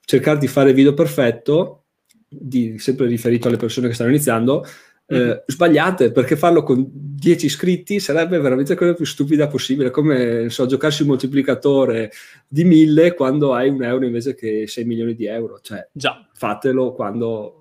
cercare 0.00 0.38
di 0.40 0.48
fare 0.48 0.72
video 0.72 0.94
perfetto, 0.94 1.84
di, 2.28 2.76
sempre 2.80 3.06
riferito 3.06 3.46
alle 3.46 3.56
persone 3.56 3.86
che 3.86 3.94
stanno 3.94 4.10
iniziando, 4.10 4.64
eh, 5.08 5.42
sbagliate, 5.46 6.12
perché 6.12 6.36
farlo 6.36 6.62
con 6.62 6.86
10 6.90 7.46
iscritti 7.46 7.98
sarebbe 7.98 8.38
veramente 8.38 8.74
la 8.74 8.78
cosa 8.78 8.94
più 8.94 9.04
stupida 9.04 9.48
possibile, 9.48 9.90
come 9.90 10.50
so, 10.50 10.66
giocarsi 10.66 11.02
un 11.02 11.08
moltiplicatore 11.08 12.12
di 12.46 12.64
1000 12.64 13.14
quando 13.14 13.54
hai 13.54 13.68
un 13.68 13.82
euro 13.82 14.04
invece 14.04 14.34
che 14.34 14.66
6 14.66 14.84
milioni 14.84 15.14
di 15.14 15.26
euro. 15.26 15.60
Cioè, 15.60 15.88
Già. 15.92 16.28
fatelo 16.32 16.92
quando 16.92 17.54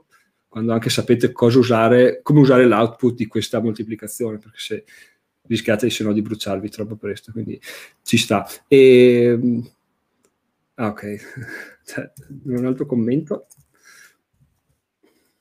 quando 0.47 0.73
anche 0.73 0.89
sapete 0.89 1.31
cosa 1.31 1.59
usare, 1.59 2.21
come 2.23 2.39
usare 2.39 2.65
l'output 2.65 3.13
di 3.13 3.27
questa 3.27 3.61
moltiplicazione, 3.61 4.39
perché 4.39 4.57
se 4.57 4.85
rischiate 5.43 5.89
se 5.89 6.03
no 6.03 6.13
di 6.13 6.21
bruciarvi 6.23 6.69
troppo 6.69 6.95
presto, 6.95 7.31
quindi 7.31 7.61
ci 8.01 8.17
sta. 8.17 8.47
E, 8.67 9.61
ah, 10.75 10.87
ok, 10.87 11.17
cioè, 11.85 12.11
un 12.45 12.65
altro 12.65 12.87
commento. 12.87 13.47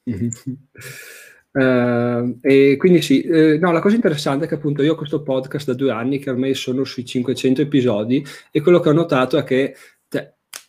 Uh, 1.56 2.36
e 2.42 2.76
quindi 2.76 3.00
sì, 3.00 3.22
eh, 3.22 3.56
no, 3.56 3.72
la 3.72 3.80
cosa 3.80 3.94
interessante 3.94 4.44
è 4.44 4.48
che 4.48 4.56
appunto 4.56 4.82
io 4.82 4.92
ho 4.92 4.96
questo 4.96 5.22
podcast 5.22 5.68
da 5.68 5.72
due 5.72 5.90
anni 5.90 6.18
che 6.18 6.28
ormai 6.28 6.52
sono 6.52 6.84
sui 6.84 7.06
500 7.06 7.62
episodi 7.62 8.22
e 8.50 8.60
quello 8.60 8.78
che 8.78 8.90
ho 8.90 8.92
notato 8.92 9.38
è 9.38 9.42
che 9.42 9.74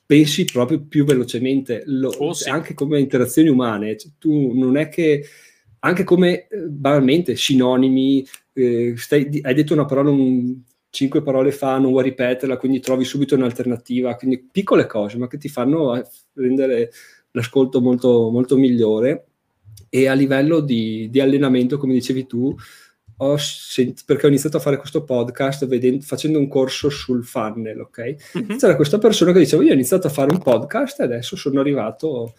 pensi 0.07 0.45
proprio 0.45 0.81
più 0.87 1.03
velocemente, 1.03 1.83
lo, 1.85 2.07
oh, 2.07 2.33
sì. 2.33 2.49
anche 2.49 2.73
come 2.73 2.99
interazioni 2.99 3.49
umane. 3.49 3.97
Cioè, 3.97 4.11
tu 4.17 4.53
non 4.57 4.77
è 4.77 4.87
che, 4.87 5.25
anche 5.79 6.05
come 6.05 6.47
eh, 6.47 6.61
banalmente, 6.69 7.35
sinonimi, 7.35 8.25
eh, 8.53 8.93
stai, 8.95 9.39
hai 9.43 9.53
detto 9.53 9.73
una 9.73 9.85
parola 9.85 10.09
un, 10.09 10.61
cinque 10.89 11.21
parole 11.21 11.51
fa, 11.51 11.77
non 11.77 11.91
vuoi 11.91 12.05
ripeterla, 12.05 12.57
quindi 12.57 12.79
trovi 12.79 13.03
subito 13.03 13.35
un'alternativa. 13.35 14.15
Quindi 14.15 14.47
piccole 14.49 14.87
cose, 14.87 15.17
ma 15.17 15.27
che 15.27 15.37
ti 15.37 15.49
fanno 15.49 15.95
eh, 15.97 16.05
rendere 16.35 16.89
l'ascolto 17.31 17.81
molto, 17.81 18.29
molto 18.31 18.55
migliore. 18.55 19.26
E 19.89 20.07
a 20.07 20.13
livello 20.13 20.59
di, 20.59 21.09
di 21.09 21.19
allenamento, 21.19 21.77
come 21.77 21.93
dicevi 21.93 22.25
tu, 22.25 22.55
ho 23.17 23.37
sent- 23.37 24.03
perché 24.05 24.25
ho 24.25 24.29
iniziato 24.29 24.57
a 24.57 24.59
fare 24.59 24.77
questo 24.77 25.03
podcast 25.03 25.65
vedendo, 25.65 26.03
facendo 26.03 26.37
un 26.37 26.47
corso 26.47 26.89
sul 26.89 27.23
funnel, 27.23 27.79
ok? 27.79 28.15
Mm-hmm. 28.37 28.57
C'era 28.57 28.75
questa 28.75 28.97
persona 28.97 29.31
che 29.31 29.39
diceva 29.39 29.63
io 29.63 29.71
ho 29.71 29.73
iniziato 29.73 30.07
a 30.07 30.11
fare 30.11 30.31
un 30.31 30.39
podcast 30.39 30.99
e 30.99 31.03
adesso 31.03 31.35
sono 31.35 31.59
arrivato, 31.59 32.35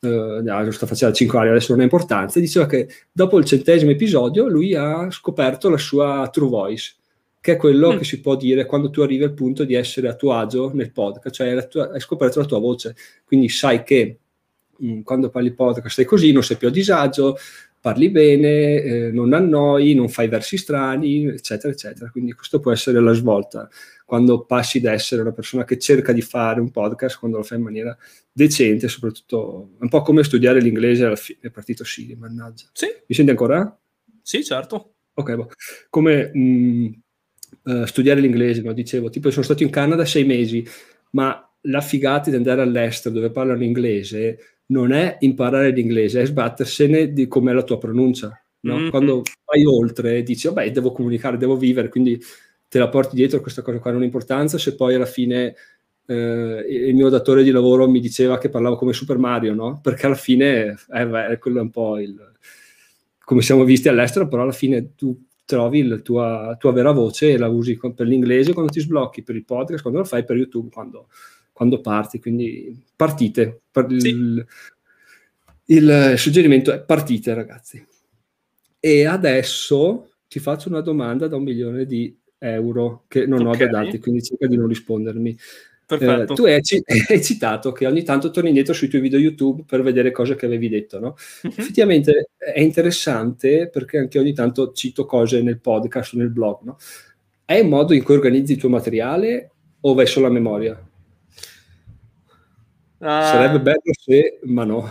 eh, 0.00 0.40
no, 0.42 0.70
sto 0.70 0.86
facendo 0.86 1.14
5 1.14 1.38
anni, 1.38 1.48
adesso 1.48 1.72
non 1.72 1.80
ha 1.80 1.84
importanza, 1.84 2.38
diceva 2.38 2.66
che 2.66 2.88
dopo 3.10 3.38
il 3.38 3.44
centesimo 3.44 3.90
episodio 3.90 4.46
lui 4.46 4.74
ha 4.74 5.10
scoperto 5.10 5.68
la 5.68 5.78
sua 5.78 6.28
true 6.32 6.48
voice, 6.48 6.94
che 7.40 7.52
è 7.52 7.56
quello 7.56 7.94
mm. 7.94 7.98
che 7.98 8.04
si 8.04 8.20
può 8.20 8.36
dire 8.36 8.66
quando 8.66 8.90
tu 8.90 9.00
arrivi 9.00 9.24
al 9.24 9.34
punto 9.34 9.64
di 9.64 9.74
essere 9.74 10.08
a 10.08 10.14
tuo 10.14 10.34
agio 10.34 10.70
nel 10.72 10.92
podcast, 10.92 11.34
cioè 11.34 11.66
tua, 11.66 11.90
hai 11.90 12.00
scoperto 12.00 12.38
la 12.38 12.46
tua 12.46 12.60
voce, 12.60 12.94
quindi 13.24 13.48
sai 13.48 13.82
che 13.82 14.18
quando 15.02 15.30
parli 15.30 15.52
podcast 15.52 15.94
sei 15.94 16.04
così, 16.04 16.32
non 16.32 16.42
sei 16.42 16.56
più 16.56 16.68
a 16.68 16.70
disagio, 16.70 17.36
parli 17.80 18.10
bene, 18.10 18.82
eh, 18.82 19.10
non 19.10 19.32
annoi, 19.32 19.94
non 19.94 20.08
fai 20.08 20.28
versi 20.28 20.56
strani, 20.56 21.24
eccetera, 21.26 21.72
eccetera. 21.72 22.10
Quindi 22.10 22.32
questo 22.32 22.60
può 22.60 22.72
essere 22.72 23.00
la 23.00 23.12
svolta 23.12 23.68
quando 24.04 24.44
passi 24.44 24.80
da 24.80 24.92
essere 24.92 25.22
una 25.22 25.32
persona 25.32 25.64
che 25.64 25.78
cerca 25.78 26.12
di 26.12 26.20
fare 26.20 26.60
un 26.60 26.70
podcast, 26.70 27.18
quando 27.18 27.38
lo 27.38 27.42
fai 27.44 27.58
in 27.58 27.64
maniera 27.64 27.96
decente, 28.32 28.88
soprattutto 28.88 29.76
un 29.78 29.88
po' 29.88 30.02
come 30.02 30.24
studiare 30.24 30.60
l'inglese 30.60 31.04
alla 31.04 31.16
fine, 31.16 31.38
è 31.42 31.50
partito 31.50 31.84
sì, 31.84 32.14
mannaggia. 32.18 32.66
Sì. 32.72 32.86
Mi 33.06 33.14
senti 33.14 33.30
ancora? 33.30 33.78
Sì, 34.20 34.44
certo. 34.44 34.94
Ok, 35.14 35.34
boh. 35.34 35.50
come 35.90 36.30
mh, 36.34 36.90
uh, 37.64 37.84
studiare 37.84 38.20
l'inglese, 38.20 38.62
no? 38.62 38.72
dicevo, 38.72 39.10
tipo 39.10 39.30
sono 39.30 39.44
stato 39.44 39.62
in 39.62 39.70
Canada 39.70 40.04
sei 40.04 40.24
mesi, 40.24 40.66
ma 41.12 41.48
la 41.64 41.80
figata 41.80 42.30
di 42.30 42.36
andare 42.36 42.62
all'estero 42.62 43.14
dove 43.14 43.30
parlano 43.30 43.62
inglese 43.62 44.59
non 44.70 44.92
è 44.92 45.16
imparare 45.20 45.70
l'inglese, 45.70 46.22
è 46.22 46.26
sbattersene 46.26 47.12
di 47.12 47.28
com'è 47.28 47.52
la 47.52 47.62
tua 47.62 47.78
pronuncia. 47.78 48.40
No? 48.60 48.76
Mm-hmm. 48.76 48.90
Quando 48.90 49.22
vai 49.44 49.64
oltre 49.64 50.22
dici, 50.22 50.48
vabbè, 50.48 50.70
devo 50.70 50.92
comunicare, 50.92 51.36
devo 51.36 51.56
vivere, 51.56 51.88
quindi 51.88 52.20
te 52.68 52.78
la 52.78 52.88
porti 52.88 53.16
dietro, 53.16 53.40
questa 53.40 53.62
cosa 53.62 53.78
qua 53.78 53.90
non 53.90 54.02
ha 54.02 54.04
importanza, 54.04 54.58
se 54.58 54.74
poi 54.74 54.94
alla 54.94 55.06
fine 55.06 55.54
eh, 56.06 56.66
il 56.68 56.94
mio 56.94 57.08
datore 57.08 57.42
di 57.42 57.50
lavoro 57.50 57.88
mi 57.88 58.00
diceva 58.00 58.38
che 58.38 58.48
parlavo 58.48 58.76
come 58.76 58.92
Super 58.92 59.18
Mario, 59.18 59.54
no? 59.54 59.80
Perché 59.82 60.06
alla 60.06 60.14
fine, 60.14 60.76
eh, 60.92 61.06
beh, 61.06 61.38
quello 61.38 61.58
è 61.58 61.62
un 61.62 61.70
po' 61.70 61.98
il, 61.98 62.16
come 63.24 63.42
siamo 63.42 63.64
visti 63.64 63.88
all'estero, 63.88 64.28
però 64.28 64.42
alla 64.42 64.52
fine 64.52 64.94
tu 64.94 65.20
trovi 65.44 65.84
la 65.84 65.98
tua, 65.98 66.56
tua 66.58 66.72
vera 66.72 66.92
voce 66.92 67.32
e 67.32 67.38
la 67.38 67.48
usi 67.48 67.76
per 67.76 68.06
l'inglese 68.06 68.52
quando 68.52 68.70
ti 68.70 68.80
sblocchi, 68.80 69.24
per 69.24 69.34
il 69.34 69.44
podcast 69.44 69.82
quando 69.82 70.00
lo 70.00 70.04
fai, 70.04 70.24
per 70.24 70.36
YouTube 70.36 70.70
quando, 70.70 71.08
quando 71.60 71.82
parti. 71.82 72.18
Quindi 72.18 72.82
partite. 72.96 73.60
Sì. 73.98 74.08
il, 74.08 74.46
il 75.66 76.14
suggerimento 76.16 76.72
è 76.72 76.80
partite, 76.80 77.34
ragazzi. 77.34 77.84
E 78.80 79.04
adesso 79.04 80.12
ti 80.26 80.38
faccio 80.38 80.70
una 80.70 80.80
domanda 80.80 81.28
da 81.28 81.36
un 81.36 81.42
milione 81.42 81.84
di 81.84 82.16
euro 82.38 83.04
che 83.08 83.26
non 83.26 83.46
okay. 83.46 83.52
ho 83.52 83.56
da 83.66 83.82
darti, 83.82 83.98
quindi 83.98 84.22
cerca 84.22 84.46
di 84.46 84.56
non 84.56 84.68
rispondermi. 84.68 85.36
Eh, 85.86 86.24
tu 86.34 86.44
hai, 86.44 86.60
hai, 87.08 87.22
citato 87.22 87.72
che 87.72 87.84
ogni 87.84 88.04
tanto 88.04 88.30
torni 88.30 88.48
indietro 88.48 88.72
sui 88.72 88.88
tuoi 88.88 89.02
video 89.02 89.18
YouTube 89.18 89.64
per 89.66 89.82
vedere 89.82 90.12
cose 90.12 90.36
che 90.36 90.46
avevi 90.46 90.68
detto, 90.68 90.98
no? 90.98 91.16
Uh-huh. 91.42 91.52
Effettivamente 91.54 92.30
è 92.38 92.60
interessante 92.60 93.68
perché 93.68 93.98
anche 93.98 94.18
ogni 94.18 94.32
tanto 94.32 94.72
cito 94.72 95.04
cose 95.04 95.42
nel 95.42 95.60
podcast 95.60 96.14
o 96.14 96.18
nel 96.18 96.30
blog, 96.30 96.60
no? 96.62 96.78
È 97.44 97.60
un 97.60 97.68
modo 97.68 97.92
in 97.92 98.02
cui 98.02 98.14
organizzi 98.14 98.52
il 98.52 98.58
tuo 98.58 98.68
materiale 98.70 99.50
o 99.80 99.92
vai 99.92 100.06
solo 100.06 100.26
a 100.26 100.30
memoria? 100.30 100.89
Uh... 103.00 103.06
Sarebbe 103.06 103.60
bello 103.60 103.92
se, 103.98 104.40
ma 104.44 104.64
no. 104.64 104.84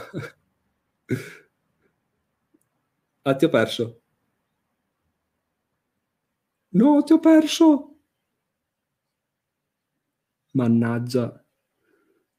ah, 3.24 3.36
ti 3.36 3.46
ho 3.46 3.50
perso. 3.50 4.02
No, 6.72 7.04
ti 7.04 7.14
ho 7.14 7.20
perso. 7.20 8.00
Mannaggia. 10.54 11.46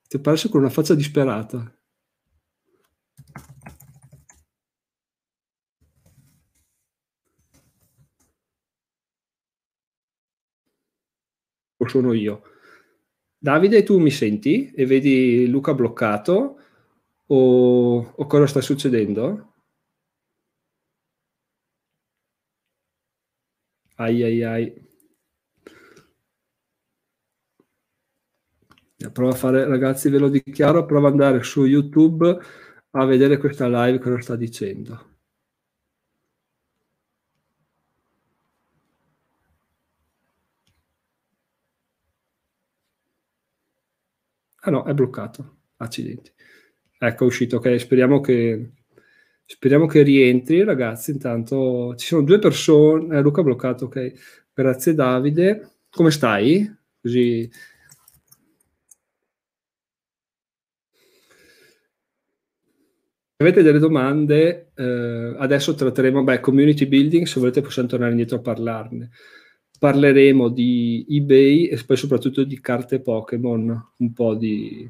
Ti 0.08 0.16
ho 0.16 0.20
perso 0.20 0.48
con 0.48 0.60
una 0.62 0.70
faccia 0.70 0.94
disperata. 0.94 1.72
O 11.78 11.88
sono 11.88 12.12
io? 12.12 12.49
Davide, 13.42 13.82
tu 13.82 13.98
mi 13.98 14.10
senti 14.10 14.70
e 14.74 14.84
vedi 14.86 15.46
Luca 15.48 15.72
bloccato? 15.74 16.56
O, 17.28 18.12
o 18.16 18.26
cosa 18.26 18.46
sta 18.46 18.60
succedendo? 18.60 19.52
Ai 24.04 24.16
ai 24.28 24.38
ai. 24.52 24.64
Prova 29.12 29.32
a 29.32 29.36
fare, 29.36 29.64
ragazzi, 29.66 30.08
ve 30.10 30.18
lo 30.18 30.28
dichiaro, 30.28 30.86
prova 30.86 31.08
ad 31.08 31.14
andare 31.14 31.42
su 31.42 31.64
YouTube 31.64 32.38
a 32.92 33.04
vedere 33.04 33.36
questa 33.38 33.66
live 33.66 33.98
cosa 33.98 34.20
sta 34.20 34.36
dicendo. 34.36 35.09
Ah 44.62 44.70
no, 44.70 44.84
è 44.84 44.92
bloccato. 44.94 45.58
Accidenti. 45.76 46.32
Ecco, 46.98 47.24
è 47.24 47.26
uscito. 47.26 47.56
Ok, 47.56 47.78
speriamo 47.80 48.20
che, 48.20 48.72
speriamo 49.44 49.86
che 49.86 50.02
rientri, 50.02 50.62
ragazzi. 50.64 51.12
Intanto 51.12 51.94
ci 51.96 52.06
sono 52.06 52.22
due 52.22 52.38
persone. 52.38 53.16
Eh, 53.18 53.22
Luca 53.22 53.42
bloccato, 53.42 53.86
ok. 53.86 54.12
Grazie 54.52 54.94
Davide. 54.94 55.70
Come 55.90 56.10
stai? 56.10 56.70
Così 57.00 57.48
avete 63.38 63.62
delle 63.62 63.78
domande, 63.78 64.70
eh, 64.74 65.34
adesso 65.38 65.74
tratteremo, 65.74 66.22
beh, 66.22 66.40
community 66.40 66.86
building, 66.86 67.24
se 67.26 67.40
volete 67.40 67.62
possiamo 67.62 67.88
tornare 67.88 68.10
indietro 68.10 68.36
a 68.36 68.40
parlarne. 68.40 69.10
Parleremo 69.80 70.48
di 70.50 71.06
eBay 71.08 71.64
e 71.64 71.82
poi 71.84 71.96
soprattutto 71.96 72.44
di 72.44 72.60
carte 72.60 73.00
Pokémon, 73.00 73.86
un 73.96 74.12
po' 74.12 74.34
di, 74.34 74.88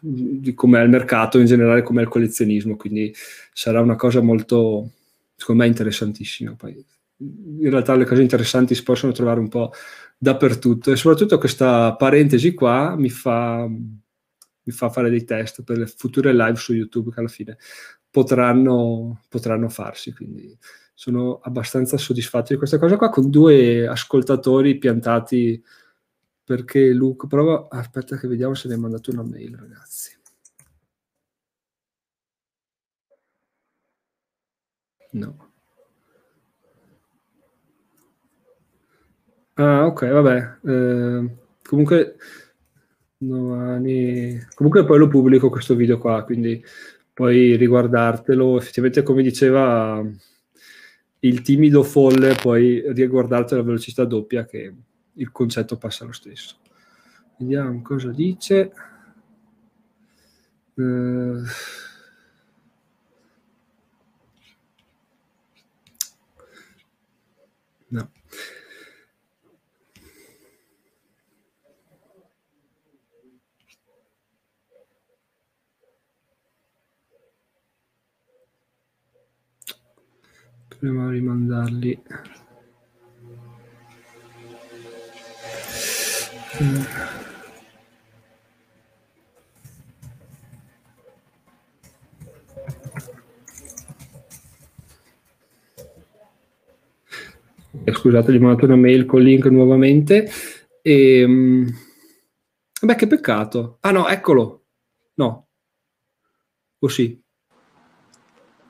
di 0.00 0.52
com'è 0.52 0.82
il 0.82 0.90
mercato, 0.90 1.38
in 1.38 1.46
generale 1.46 1.82
com'è 1.82 2.02
il 2.02 2.08
collezionismo, 2.08 2.76
quindi 2.76 3.14
sarà 3.52 3.80
una 3.80 3.94
cosa 3.94 4.20
molto, 4.20 4.90
secondo 5.36 5.62
me, 5.62 5.68
interessantissima. 5.68 6.54
Poi, 6.56 6.84
in 7.18 7.70
realtà 7.70 7.94
le 7.94 8.04
cose 8.04 8.22
interessanti 8.22 8.74
si 8.74 8.82
possono 8.82 9.12
trovare 9.12 9.38
un 9.38 9.48
po' 9.48 9.72
dappertutto 10.18 10.90
e 10.90 10.96
soprattutto 10.96 11.38
questa 11.38 11.94
parentesi 11.94 12.52
qua 12.52 12.94
mi 12.96 13.10
fa 13.10 13.68
mi 14.62 14.72
fa 14.72 14.90
fare 14.90 15.10
dei 15.10 15.24
test 15.24 15.62
per 15.62 15.78
le 15.78 15.86
future 15.86 16.32
live 16.32 16.56
su 16.56 16.74
YouTube 16.74 17.10
che 17.12 17.20
alla 17.20 17.28
fine 17.28 17.56
potranno, 18.10 19.22
potranno 19.28 19.68
farsi. 19.68 20.12
Quindi 20.12 20.56
sono 21.00 21.40
abbastanza 21.42 21.96
soddisfatto 21.96 22.52
di 22.52 22.58
questa 22.58 22.78
cosa 22.78 22.98
qua 22.98 23.08
con 23.08 23.30
due 23.30 23.86
ascoltatori 23.88 24.76
piantati 24.76 25.62
perché 26.44 26.90
Luca 26.92 27.26
prova 27.26 27.68
aspetta 27.70 28.18
che 28.18 28.28
vediamo 28.28 28.52
se 28.54 28.68
ne 28.68 28.74
hai 28.74 28.80
mandato 28.80 29.10
una 29.10 29.22
mail 29.22 29.56
ragazzi 29.56 30.14
no 35.12 35.52
ah 39.54 39.86
ok 39.86 40.06
vabbè 40.06 40.58
eh, 40.68 41.36
comunque 41.62 42.16
Domani. 43.22 44.38
Comunque 44.54 44.84
poi 44.86 44.98
lo 44.98 45.08
pubblico 45.08 45.50
questo 45.50 45.74
video 45.74 45.98
qua, 45.98 46.24
quindi 46.24 46.64
puoi 47.12 47.54
riguardartelo. 47.56 48.56
Effettivamente, 48.56 49.02
come 49.02 49.22
diceva 49.22 50.02
il 51.20 51.42
timido 51.42 51.82
folle, 51.82 52.34
puoi 52.34 52.82
riguardartelo 52.92 53.60
a 53.60 53.64
velocità 53.64 54.04
doppia 54.04 54.44
che 54.44 54.74
il 55.12 55.30
concetto 55.32 55.76
passa 55.76 56.04
lo 56.04 56.12
stesso. 56.12 56.56
Vediamo 57.38 57.82
cosa 57.82 58.10
dice. 58.10 58.72
Uh... 60.74 61.42
No. 67.92 68.08
Proviamo 80.80 81.08
a 81.08 81.10
rimandarli. 81.10 82.02
Eh, 97.84 97.92
scusate, 97.92 98.32
gli 98.32 98.36
ho 98.36 98.40
mandato 98.40 98.64
una 98.64 98.76
mail 98.76 99.04
con 99.04 99.22
link 99.22 99.44
nuovamente. 99.46 100.28
E 100.82 101.20
ehm, 101.20 101.70
beh 102.82 102.94
che 102.94 103.06
peccato. 103.06 103.76
Ah 103.80 103.90
no, 103.90 104.08
eccolo. 104.08 104.64
No. 105.14 105.48
O 106.82 106.86
oh, 106.86 106.88
sì 106.88 107.22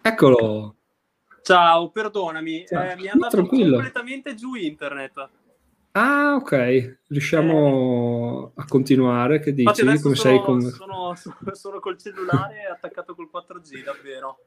eccolo 0.03 0.80
Ciao, 1.51 1.91
perdonami, 1.91 2.65
Ciao. 2.65 2.93
Eh, 2.93 2.95
mi 2.95 3.07
è 3.07 3.09
andato 3.09 3.35
Tranquillo. 3.35 3.73
completamente 3.73 4.37
giù 4.37 4.55
internet. 4.55 5.29
Ah, 5.91 6.37
ok, 6.37 6.99
riusciamo 7.09 8.53
eh. 8.57 8.61
a 8.61 8.65
continuare. 8.67 9.41
Che 9.41 9.53
dici? 9.53 9.83
Come 9.83 9.97
sono, 9.99 10.15
sei 10.15 10.41
con... 10.43 10.61
sono, 10.61 11.13
sono, 11.51 11.81
col 11.81 11.99
cellulare 11.99 12.67
attaccato 12.73 13.17
col 13.17 13.29
4G, 13.35 13.83
davvero. 13.83 14.45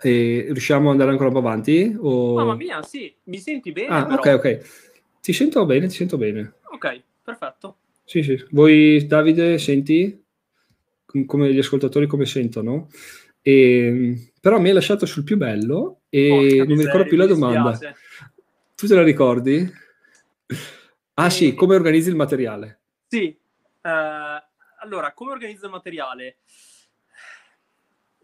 E 0.00 0.46
riusciamo 0.48 0.86
ad 0.86 0.92
andare 0.94 1.10
ancora 1.12 1.28
un 1.28 1.34
po' 1.34 1.40
avanti? 1.40 1.96
O... 1.96 2.34
Mamma 2.34 2.56
mia, 2.56 2.82
sì, 2.82 3.14
mi 3.24 3.38
senti 3.38 3.70
bene? 3.70 3.86
Ah, 3.94 4.04
però... 4.04 4.16
ok, 4.16 4.34
ok. 4.34 5.20
Ti 5.20 5.32
sento 5.32 5.64
bene, 5.64 5.86
ti 5.86 5.94
sento 5.94 6.16
bene. 6.16 6.54
Ok, 6.72 7.02
perfetto. 7.22 7.76
Sì, 8.02 8.24
sì. 8.24 8.44
Voi, 8.50 9.06
Davide, 9.06 9.58
senti? 9.58 10.20
Come 11.24 11.52
gli 11.52 11.58
ascoltatori 11.58 12.08
come 12.08 12.26
sentono? 12.26 12.88
E 13.42 14.32
però 14.40 14.58
mi 14.58 14.68
hai 14.68 14.74
lasciato 14.74 15.06
sul 15.06 15.22
più 15.22 15.36
bello 15.36 16.02
e 16.08 16.28
Porca 16.28 16.64
non 16.64 16.76
mi 16.76 16.84
ricordo 16.84 17.08
più 17.08 17.16
la 17.16 17.26
domanda. 17.26 17.78
Tu 18.74 18.86
te 18.86 18.94
la 18.94 19.02
ricordi? 19.02 19.70
Ah 21.14 21.26
e... 21.26 21.30
sì, 21.30 21.54
come 21.54 21.76
organizzi 21.76 22.08
il 22.08 22.16
materiale? 22.16 22.80
Sì, 23.06 23.38
uh, 23.82 23.88
allora, 24.80 25.12
come 25.12 25.30
organizzo 25.30 25.66
il 25.66 25.70
materiale? 25.70 26.38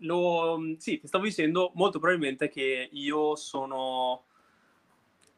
Lo, 0.03 0.75
sì, 0.79 0.99
ti 0.99 1.07
stavo 1.07 1.25
dicendo 1.25 1.71
molto 1.75 1.99
probabilmente 1.99 2.49
che 2.49 2.89
io 2.91 3.37
sono 3.37 4.25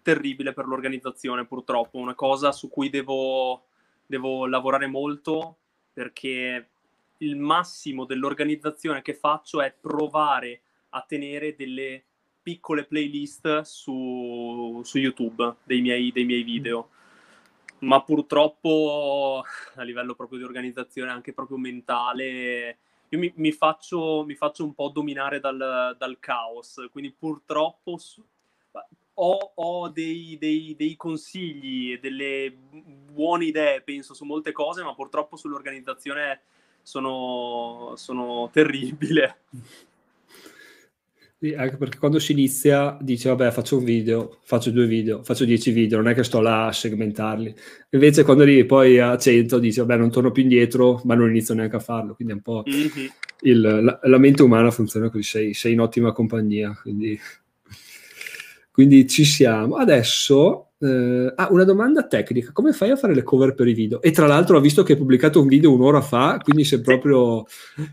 terribile 0.03 0.55
per 0.55 0.67
l'organizzazione, 0.67 1.47
purtroppo, 1.47 1.99
una 1.99 2.15
cosa 2.15 2.53
su 2.53 2.71
cui 2.71 2.89
devo, 2.89 3.67
devo 4.07 4.47
lavorare 4.47 4.87
molto 4.87 5.59
perché 5.93 6.71
il 7.23 7.37
massimo 7.37 8.05
dell'organizzazione 8.05 9.03
che 9.03 9.15
faccio 9.15 9.61
è 9.61 9.75
provare 9.79 10.63
a 10.91 11.05
tenere 11.07 11.55
delle 11.55 12.05
piccole 12.43 12.85
playlist 12.85 13.61
su, 13.61 14.81
su 14.83 14.99
YouTube 14.99 15.57
dei 15.65 15.81
miei, 15.81 16.13
dei 16.13 16.25
miei 16.25 16.43
video. 16.43 16.91
Ma 17.81 18.03
purtroppo 18.03 19.43
a 19.75 19.83
livello 19.83 20.15
proprio 20.15 20.39
di 20.39 20.45
organizzazione, 20.45 21.11
anche 21.11 21.33
proprio 21.33 21.57
mentale, 21.57 22.79
io 23.09 23.19
mi, 23.19 23.33
mi, 23.37 23.53
faccio, 23.53 24.25
mi 24.25 24.35
faccio, 24.35 24.65
un 24.65 24.75
po' 24.75 24.89
dominare 24.89 25.41
dal, 25.41 25.97
dal 25.99 26.19
caos. 26.19 26.87
Quindi 26.91 27.13
purtroppo 27.13 27.99
ho, 29.15 29.53
ho 29.55 29.89
dei, 29.89 30.37
dei, 30.39 30.75
dei, 30.77 30.97
consigli 30.97 31.93
e 31.93 31.99
delle 31.99 32.53
buone 32.53 33.47
idee, 33.47 33.83
penso, 33.83 34.15
su 34.15 34.25
molte 34.25 34.53
cose, 34.53 34.83
ma 34.83 34.95
purtroppo 34.95 35.37
sull'organizzazione 35.37 36.43
sono, 36.91 37.93
sono 37.95 38.51
terribile. 38.53 39.37
Sì, 41.39 41.55
anche 41.55 41.77
perché 41.77 41.99
quando 41.99 42.19
si 42.19 42.33
inizia 42.33 42.99
dice 43.01 43.29
vabbè 43.29 43.53
faccio 43.53 43.79
un 43.79 43.85
video, 43.85 44.39
faccio 44.43 44.73
due 44.73 44.87
video, 44.87 45.23
faccio 45.23 45.45
dieci 45.45 45.71
video, 45.71 45.99
non 45.99 46.09
è 46.09 46.15
che 46.15 46.25
sto 46.25 46.41
là 46.41 46.67
a 46.67 46.73
segmentarli. 46.73 47.55
Invece 47.91 48.25
quando 48.25 48.43
arrivi 48.43 48.65
poi 48.65 48.99
a 48.99 49.17
100 49.17 49.61
dici 49.61 49.79
vabbè 49.79 49.97
non 49.97 50.11
torno 50.11 50.33
più 50.33 50.43
indietro, 50.43 51.01
ma 51.05 51.15
non 51.15 51.31
inizio 51.31 51.55
neanche 51.55 51.77
a 51.77 51.81
farlo. 51.81 52.15
Quindi 52.15 52.35
è 52.35 52.37
un 52.37 52.43
po' 52.43 52.65
mm-hmm. 52.69 53.07
il, 53.43 53.61
la, 53.61 54.01
la, 54.03 54.19
mente 54.19 54.43
umana 54.43 54.73
funziona 54.73 55.11
così, 55.11 55.23
sei, 55.23 55.55
sei 55.55 55.75
in 55.75 55.81
ottima 55.81 56.11
compagnia. 56.11 56.77
Quindi 56.83 57.19
quindi 58.73 59.07
ci 59.07 59.25
siamo. 59.25 59.77
Adesso, 59.77 60.70
eh, 60.81 61.33
ah, 61.37 61.49
una 61.51 61.65
domanda 61.65 62.07
tecnica. 62.07 62.53
Come 62.53 62.73
fai 62.73 62.91
a 62.91 62.97
fare 62.97 63.15
le 63.15 63.23
cover 63.23 63.55
per 63.55 63.69
i 63.69 63.75
video? 63.75 64.01
E 64.01 64.11
tra 64.11 64.27
l'altro 64.27 64.57
ho 64.57 64.61
visto 64.61 64.83
che 64.83 64.93
hai 64.93 64.99
pubblicato 64.99 65.41
un 65.41 65.47
video 65.47 65.73
un'ora 65.73 66.01
fa, 66.01 66.39
quindi 66.39 66.65
sei 66.65 66.81
proprio, 66.81 67.47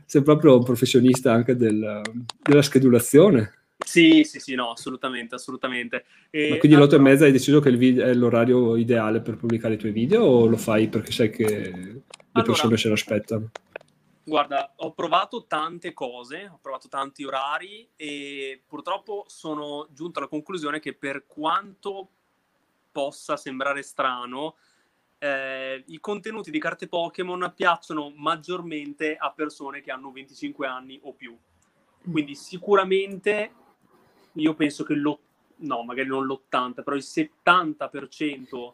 sei 0.06 0.22
proprio 0.22 0.58
un 0.58 0.64
professionista 0.64 1.34
anche 1.34 1.56
del, 1.56 2.02
della 2.42 2.62
schedulazione. 2.62 3.54
Sì, 3.78 4.24
sì, 4.24 4.40
sì, 4.40 4.56
no, 4.56 4.72
assolutamente, 4.72 5.36
assolutamente. 5.36 6.06
E, 6.30 6.50
Ma 6.50 6.58
quindi 6.58 6.76
alle 6.76 6.86
otto 6.86 6.96
e 6.96 7.00
mezza 7.00 7.26
hai 7.26 7.32
deciso 7.32 7.60
che 7.60 7.72
video, 7.72 8.06
è 8.06 8.14
l'orario 8.14 8.76
ideale 8.76 9.22
per 9.22 9.36
pubblicare 9.36 9.76
i 9.76 9.78
tuoi 9.78 9.92
video 9.92 10.24
o 10.24 10.46
lo 10.46 10.58
fai 10.58 10.88
perché 10.88 11.12
sai 11.12 11.30
che 11.30 11.46
le 11.46 12.02
allora, 12.32 12.52
persone 12.52 12.78
se 12.78 12.90
l'aspettano? 12.90 13.52
Guarda, 14.24 14.74
ho 14.78 14.94
provato 14.94 15.46
tante 15.48 15.94
cose, 15.94 16.50
ho 16.52 16.60
provato 16.62 16.90
tanti 16.90 17.24
orari 17.24 17.88
e 17.96 18.62
purtroppo 18.66 19.24
sono 19.28 19.88
giunto 19.94 20.20
alla 20.20 20.28
conclusione 20.28 20.80
che 20.80 20.94
per 20.94 21.26
quanto 21.28 22.10
possa 22.98 23.38
sembrare 23.38 23.84
strano, 23.84 24.56
eh, 25.20 25.84
i 25.86 26.00
contenuti 26.00 26.50
di 26.50 26.58
carte 26.58 26.88
Pokémon 26.88 27.54
piacciono 27.56 28.12
maggiormente 28.16 29.16
a 29.16 29.32
persone 29.32 29.82
che 29.82 29.92
hanno 29.92 30.12
25 30.12 30.66
anni 30.66 31.00
o 31.04 31.14
più. 31.14 31.38
Quindi 32.12 32.34
sicuramente 32.34 33.52
io 34.32 34.56
penso 34.56 34.84
che 34.84 34.96
lo, 34.96 35.20
no, 35.58 35.84
magari 35.84 36.08
non 36.08 36.26
l'80, 36.26 36.82
però 36.84 36.96
il 36.96 37.06
70% 37.06 38.74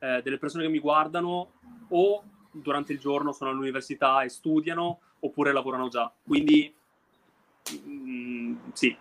eh, 0.00 0.20
delle 0.20 0.38
persone 0.38 0.64
che 0.64 0.70
mi 0.70 0.80
guardano 0.80 1.52
o 1.90 2.24
durante 2.50 2.92
il 2.92 2.98
giorno 2.98 3.30
sono 3.30 3.50
all'università 3.50 4.22
e 4.22 4.30
studiano 4.30 4.98
oppure 5.20 5.52
lavorano 5.52 5.86
già. 5.86 6.12
Quindi 6.24 6.74
mh, 7.84 7.88
mm, 7.88 8.56
sì, 8.72 8.96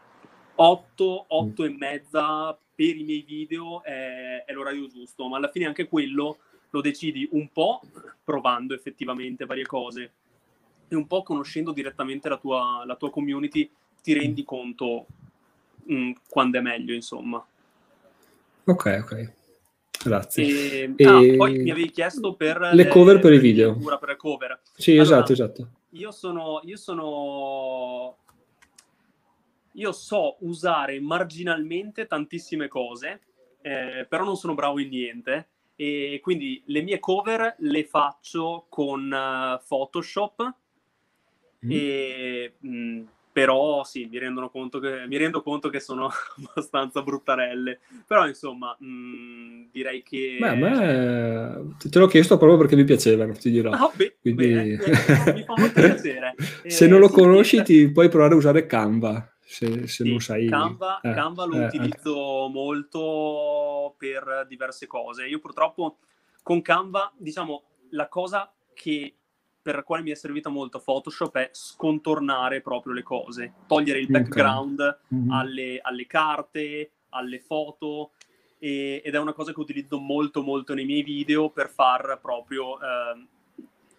8, 0.62 1.26
8 1.30 1.64
e 1.64 1.70
mezza 1.70 2.58
per 2.76 2.98
i 2.98 3.04
miei 3.04 3.22
video 3.22 3.82
è, 3.82 4.44
è 4.46 4.52
l'orario 4.52 4.88
giusto, 4.88 5.28
ma 5.28 5.38
alla 5.38 5.50
fine 5.50 5.66
anche 5.66 5.88
quello 5.88 6.40
lo 6.72 6.82
decidi 6.82 7.28
un 7.32 7.50
po' 7.52 7.82
provando 8.24 8.74
effettivamente 8.74 9.46
varie 9.46 9.66
cose 9.66 10.12
e 10.88 10.96
un 10.96 11.08
po' 11.08 11.24
conoscendo 11.24 11.72
direttamente 11.72 12.28
la 12.28 12.38
tua, 12.38 12.84
la 12.86 12.96
tua 12.96 13.10
community 13.10 13.70
ti 14.04 14.14
rendi 14.14 14.44
conto 14.44 15.06
mh, 15.84 15.94
mm, 15.94 16.12
quando 16.28 16.58
è 16.58 16.62
meglio, 16.62 16.94
insomma. 16.94 17.44
Ok, 18.66 19.00
ok. 19.04 19.34
Grazie. 20.04 20.44
E, 20.46 20.94
e... 20.96 21.06
Ah, 21.06 21.36
poi 21.38 21.60
mi 21.60 21.72
avevi 21.72 21.92
chiesto 21.92 22.34
per 22.34 22.60
le, 22.60 22.74
le 22.74 22.88
cover 22.88 23.20
per 23.20 23.34
i 23.34 23.40
video. 23.40 23.78
Per 23.78 24.16
cover. 24.18 24.60
Sì, 24.76 24.92
allora, 24.92 25.04
esatto, 25.04 25.32
esatto. 25.32 25.70
Io 25.92 26.12
sono, 26.12 26.62
io 26.64 26.78
sono 26.78 28.18
io 29.80 29.92
so 29.92 30.38
usare 30.42 31.00
marginalmente 31.00 32.06
tantissime 32.06 32.68
cose, 32.68 33.22
eh, 33.62 34.06
però 34.08 34.24
non 34.24 34.36
sono 34.36 34.54
bravo 34.54 34.80
in 34.80 34.90
niente. 34.90 35.48
E 35.76 36.20
quindi 36.22 36.62
le 36.66 36.82
mie 36.82 37.00
cover 37.00 37.56
le 37.60 37.86
faccio 37.86 38.66
con 38.68 39.10
uh, 39.10 39.66
Photoshop 39.66 40.54
mm. 41.66 41.70
e 41.72 42.54
mh, 42.60 42.70
mm, 42.70 43.04
però 43.32 43.86
sì, 43.86 44.06
mi, 44.12 44.18
rendono 44.18 44.50
conto 44.50 44.80
che, 44.80 45.06
mi 45.08 45.16
rendo 45.16 45.42
conto 45.42 45.70
che 45.70 45.80
sono 45.80 46.10
abbastanza 46.36 47.02
bruttarelle. 47.02 47.80
Però 48.06 48.28
insomma, 48.28 48.76
mh, 48.78 48.86
mm, 48.86 49.64
direi 49.72 50.04
che... 50.04 50.38
Beh, 50.38 50.50
a 50.50 50.56
me 50.56 51.76
te 51.78 52.00
l'ho 52.00 52.08
chiesto 52.08 52.38
proprio 52.38 52.58
perché 52.58 52.76
mi 52.76 52.84
piacevano, 52.84 53.32
ti 53.34 53.50
dirò. 53.50 53.72
Ah, 53.72 53.90
beh, 53.94 54.18
Quindi... 54.20 54.48
bene, 54.48 54.78
mi 55.34 55.44
fa 55.44 55.54
molto 55.56 55.80
piacere. 55.80 56.36
se 56.68 56.88
non 56.88 57.00
lo 57.00 57.08
eh, 57.08 57.12
conosci 57.12 57.58
sì, 57.58 57.64
ti 57.64 57.92
puoi 57.92 58.10
provare 58.10 58.34
a 58.34 58.38
usare 58.38 58.66
Canva. 58.66 59.34
Se, 59.50 59.88
se 59.88 60.04
sì, 60.04 60.10
non 60.12 60.20
sai... 60.20 60.48
Canva, 60.48 61.02
eh, 61.02 61.12
Canva 61.12 61.44
lo 61.46 61.56
eh, 61.56 61.66
utilizzo 61.66 62.46
eh. 62.46 62.50
molto 62.52 63.96
per 63.98 64.46
diverse 64.48 64.86
cose. 64.86 65.26
Io 65.26 65.40
purtroppo 65.40 65.98
con 66.44 66.62
Canva, 66.62 67.12
diciamo, 67.18 67.64
la 67.90 68.08
cosa 68.08 68.54
che 68.76 69.16
per 69.60 69.74
la 69.74 69.84
quale 69.84 70.04
mi 70.04 70.12
è 70.12 70.16
servita 70.16 70.50
molto 70.50 70.80
Photoshop 70.80 71.36
è 71.36 71.50
scontornare 71.52 72.62
proprio 72.62 72.94
le 72.94 73.02
cose, 73.02 73.54
togliere 73.66 74.00
il 74.00 74.08
background 74.08 74.80
okay. 74.82 75.18
mm-hmm. 75.18 75.32
alle, 75.32 75.80
alle, 75.82 76.06
carte, 76.06 76.92
alle 77.10 77.40
foto 77.40 78.12
e, 78.60 79.02
ed 79.04 79.16
è 79.16 79.18
una 79.18 79.34
cosa 79.34 79.52
che 79.52 79.60
utilizzo 79.60 79.98
molto 79.98 80.44
molto 80.44 80.76
nei 80.76 80.86
miei 80.86 81.02
video 81.02 81.50
per 81.50 81.70
far 81.70 82.20
proprio 82.22 82.80
eh, 82.80 83.28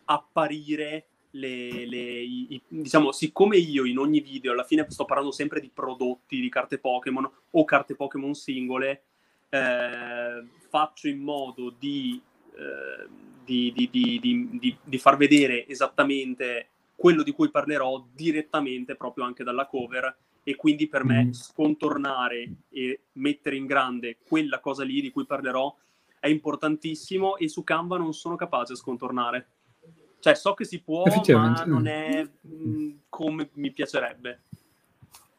apparire 0.05 1.07
le, 1.33 1.87
le 1.87 1.99
i, 1.99 2.55
i, 2.55 2.62
diciamo 2.66 3.12
siccome 3.12 3.57
io 3.57 3.85
in 3.85 3.99
ogni 3.99 4.20
video 4.20 4.53
alla 4.53 4.64
fine 4.64 4.87
sto 4.89 5.05
parlando 5.05 5.31
sempre 5.31 5.61
di 5.61 5.70
prodotti 5.72 6.41
di 6.41 6.49
carte 6.49 6.78
Pokémon 6.78 7.31
o 7.51 7.64
carte 7.64 7.95
Pokémon 7.95 8.35
singole 8.35 9.05
eh, 9.49 10.45
faccio 10.68 11.09
in 11.09 11.18
modo 11.18 11.74
di 11.78 12.20
eh, 12.57 13.28
di, 13.45 13.72
di, 13.91 14.76
di, 14.85 14.99
far 14.99 15.16
vedere 15.16 15.66
esattamente 15.66 16.68
quello 16.95 17.22
di 17.22 17.33
cui 17.33 17.51
parlerò 17.51 18.07
direttamente 18.12 18.95
proprio 18.95 19.24
anche 19.24 19.43
dalla 19.43 19.66
cover 19.66 20.16
e 20.43 20.55
quindi 20.55 20.87
per 20.87 21.05
me 21.05 21.24
mm. 21.24 21.31
scontornare 21.33 22.53
e 22.68 23.01
mettere 23.12 23.57
in 23.57 23.66
grande 23.66 24.18
quella 24.24 24.61
cosa 24.61 24.85
lì 24.85 25.01
di 25.01 25.11
cui 25.11 25.26
parlerò 25.26 25.74
è 26.18 26.28
importantissimo 26.28 27.37
e 27.39 27.49
su 27.49 27.64
Canva 27.64 27.97
non 27.97 28.12
sono 28.12 28.37
capace 28.37 28.74
a 28.74 28.76
scontornare. 28.76 29.49
Cioè 30.20 30.34
so 30.34 30.54
che 30.54 30.64
si 30.64 30.82
può, 30.82 31.04
ma 31.04 31.64
non 31.66 31.86
è 31.86 32.22
mh, 32.22 32.48
mm, 32.48 32.90
come 33.08 33.50
mi 33.54 33.72
piacerebbe. 33.72 34.42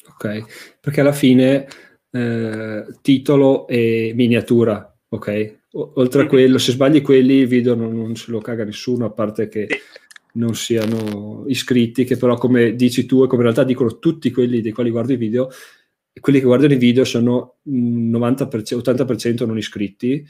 Ok, 0.07 0.77
perché 0.79 1.01
alla 1.01 1.13
fine 1.13 1.67
eh, 2.09 2.85
titolo 3.01 3.67
e 3.67 4.11
miniatura, 4.15 4.97
ok? 5.09 5.59
oltre 5.73 6.23
a 6.23 6.27
quello, 6.27 6.57
se 6.57 6.73
sbagli 6.73 7.01
quelli, 7.01 7.35
il 7.35 7.47
video 7.47 7.75
non, 7.75 7.95
non 7.95 8.15
se 8.15 8.31
lo 8.31 8.39
caga 8.39 8.65
nessuno, 8.65 9.05
a 9.05 9.11
parte 9.11 9.47
che 9.47 9.67
non 10.33 10.55
siano 10.55 11.45
iscritti, 11.47 12.03
che 12.03 12.17
però 12.17 12.35
come 12.37 12.75
dici 12.75 13.05
tu 13.05 13.23
e 13.23 13.27
come 13.27 13.43
in 13.43 13.51
realtà 13.51 13.63
dicono 13.63 13.99
tutti 13.99 14.31
quelli 14.31 14.61
dei 14.61 14.71
quali 14.71 14.89
guardo 14.89 15.13
i 15.13 15.17
video, 15.17 15.49
quelli 16.19 16.39
che 16.39 16.45
guardano 16.45 16.73
i 16.73 16.77
video 16.77 17.05
sono 17.05 17.57
90%, 17.69 18.77
80% 18.77 19.45
non 19.45 19.57
iscritti, 19.57 20.25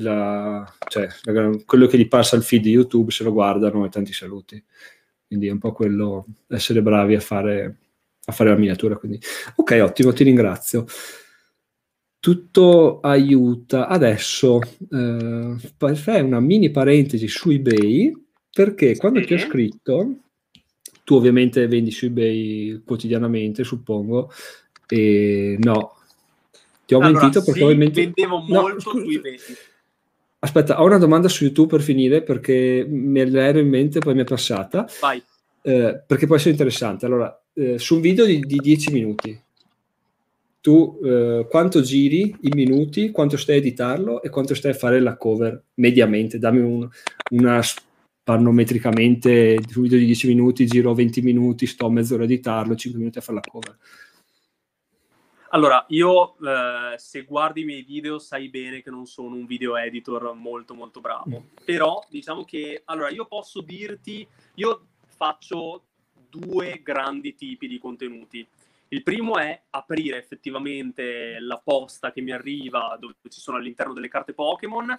la, 0.00 0.70
cioè, 0.88 1.08
la, 1.24 1.50
quello 1.64 1.86
che 1.86 1.98
gli 1.98 2.08
passa 2.08 2.36
al 2.36 2.42
feed 2.42 2.62
di 2.62 2.70
YouTube 2.70 3.10
se 3.10 3.24
lo 3.24 3.32
guardano 3.32 3.84
e 3.84 3.88
tanti 3.88 4.12
saluti. 4.12 4.62
Quindi 5.26 5.48
è 5.48 5.50
un 5.50 5.58
po' 5.58 5.72
quello, 5.72 6.26
essere 6.48 6.82
bravi 6.82 7.14
a 7.14 7.20
fare, 7.20 7.76
a 8.24 8.32
fare 8.32 8.50
la 8.50 8.56
miniatura. 8.56 8.96
Quindi. 8.96 9.20
Ok, 9.56 9.78
ottimo, 9.82 10.12
ti 10.12 10.24
ringrazio 10.24 10.86
tutto 12.20 13.00
aiuta. 13.00 13.86
Adesso 13.88 14.60
eh, 14.90 15.94
fai 15.94 16.20
una 16.22 16.40
mini 16.40 16.70
parentesi 16.70 17.28
su 17.28 17.50
eBay 17.50 18.12
perché 18.52 18.96
quando 18.96 19.24
ti 19.24 19.34
ho 19.34 19.38
scritto, 19.38 20.16
tu 21.04 21.14
ovviamente 21.14 21.66
vendi 21.68 21.90
su 21.90 22.06
eBay 22.06 22.82
quotidianamente, 22.84 23.62
suppongo, 23.62 24.32
e 24.88 25.56
no, 25.60 25.96
ti 26.84 26.94
ho 26.94 26.98
allora, 26.98 27.20
mentito 27.20 27.44
perché 27.44 27.60
sì, 27.60 27.64
ovviamente... 27.64 28.02
vendevo 28.02 28.38
molto 28.40 28.92
no, 28.92 29.04
su 29.04 29.10
eBay. 29.10 29.38
Aspetta, 30.40 30.80
ho 30.80 30.84
una 30.84 30.98
domanda 30.98 31.28
su 31.28 31.44
YouTube 31.44 31.68
per 31.76 31.82
finire 31.82 32.22
perché 32.22 32.86
me 32.88 33.24
l'ero 33.24 33.58
in 33.58 33.68
mente, 33.68 33.98
poi 33.98 34.14
mi 34.14 34.20
è 34.20 34.24
passata. 34.24 34.88
Vai. 35.00 35.22
Eh, 35.62 36.00
perché 36.06 36.26
può 36.26 36.36
essere 36.36 36.52
interessante. 36.52 37.06
Allora, 37.06 37.42
eh, 37.54 37.78
su 37.78 37.96
un 37.96 38.00
video 38.00 38.24
di, 38.24 38.38
di 38.40 38.58
10 38.58 38.92
minuti, 38.92 39.40
tu 40.60 41.00
eh, 41.04 41.46
quanto 41.50 41.80
giri 41.80 42.36
in 42.42 42.52
minuti, 42.54 43.10
quanto 43.10 43.36
stai 43.36 43.56
a 43.56 43.58
editarlo 43.58 44.22
e 44.22 44.28
quanto 44.28 44.54
stai 44.54 44.72
a 44.72 44.74
fare 44.74 45.00
la 45.00 45.16
cover 45.16 45.60
mediamente. 45.74 46.38
Dammi 46.38 46.60
un, 46.60 46.88
una 47.30 47.60
panometricamente 48.22 49.58
un 49.74 49.82
video 49.82 49.98
di 49.98 50.04
10 50.04 50.26
minuti, 50.28 50.66
giro 50.66 50.94
20 50.94 51.22
minuti, 51.22 51.66
sto 51.66 51.90
mezz'ora 51.90 52.22
a 52.22 52.26
editarlo, 52.26 52.76
5 52.76 52.98
minuti 53.00 53.18
a 53.18 53.22
fare 53.22 53.40
la 53.42 53.50
cover. 53.50 53.76
Allora, 55.50 55.84
io 55.88 56.36
eh, 56.40 56.98
se 56.98 57.22
guardi 57.24 57.62
i 57.62 57.64
miei 57.64 57.82
video 57.82 58.18
sai 58.18 58.48
bene 58.48 58.82
che 58.82 58.90
non 58.90 59.06
sono 59.06 59.34
un 59.34 59.46
video 59.46 59.76
editor 59.76 60.34
molto 60.34 60.74
molto 60.74 61.00
bravo, 61.00 61.40
mm. 61.40 61.64
però 61.64 62.04
diciamo 62.10 62.44
che, 62.44 62.82
allora 62.84 63.08
io 63.08 63.24
posso 63.24 63.62
dirti, 63.62 64.26
io 64.54 64.86
faccio 65.06 65.84
due 66.28 66.80
grandi 66.82 67.34
tipi 67.34 67.66
di 67.66 67.78
contenuti. 67.78 68.46
Il 68.88 69.02
primo 69.02 69.38
è 69.38 69.62
aprire 69.70 70.18
effettivamente 70.18 71.38
la 71.40 71.60
posta 71.62 72.12
che 72.12 72.20
mi 72.20 72.32
arriva 72.32 72.96
dove 72.98 73.14
ci 73.28 73.40
sono 73.40 73.56
all'interno 73.56 73.94
delle 73.94 74.08
carte 74.08 74.34
Pokémon, 74.34 74.98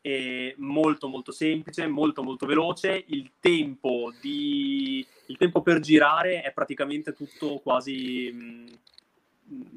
è 0.00 0.54
molto 0.58 1.08
molto 1.08 1.32
semplice, 1.32 1.86
molto 1.86 2.22
molto 2.22 2.46
veloce, 2.46 3.04
il 3.08 3.32
tempo, 3.40 4.12
di... 4.20 5.04
il 5.26 5.36
tempo 5.38 5.62
per 5.62 5.80
girare 5.80 6.42
è 6.42 6.52
praticamente 6.52 7.14
tutto 7.14 7.58
quasi... 7.60 8.30
Mh, 8.30 8.66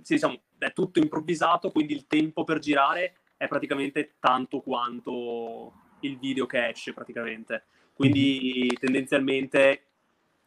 sì, 0.01 0.13
diciamo, 0.15 0.39
è 0.57 0.74
tutto 0.74 0.99
improvvisato, 0.99 1.72
quindi 1.72 1.93
il 1.93 2.07
tempo 2.07 2.43
per 2.43 2.59
girare 2.59 3.15
è 3.38 3.47
praticamente 3.47 4.15
tanto 4.19 4.61
quanto 4.61 5.74
il 6.01 6.17
video 6.17 6.45
che 6.45 6.69
esce 6.69 6.93
praticamente. 6.93 7.65
Quindi 7.93 8.67
mhm. 8.69 8.78
tendenzialmente 8.80 9.86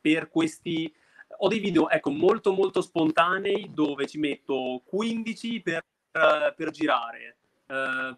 per 0.01 0.29
questi 0.29 0.93
ho 1.39 1.49
dei 1.49 1.59
video 1.59 1.89
ecco 1.89 2.11
molto 2.11 2.53
molto 2.53 2.81
spontanei 2.81 3.71
dove 3.73 4.07
ci 4.07 4.19
metto 4.19 4.83
15 4.85 5.61
per, 5.63 5.85
uh, 6.13 6.55
per 6.55 6.71
girare 6.71 7.37
uh, 7.67 8.17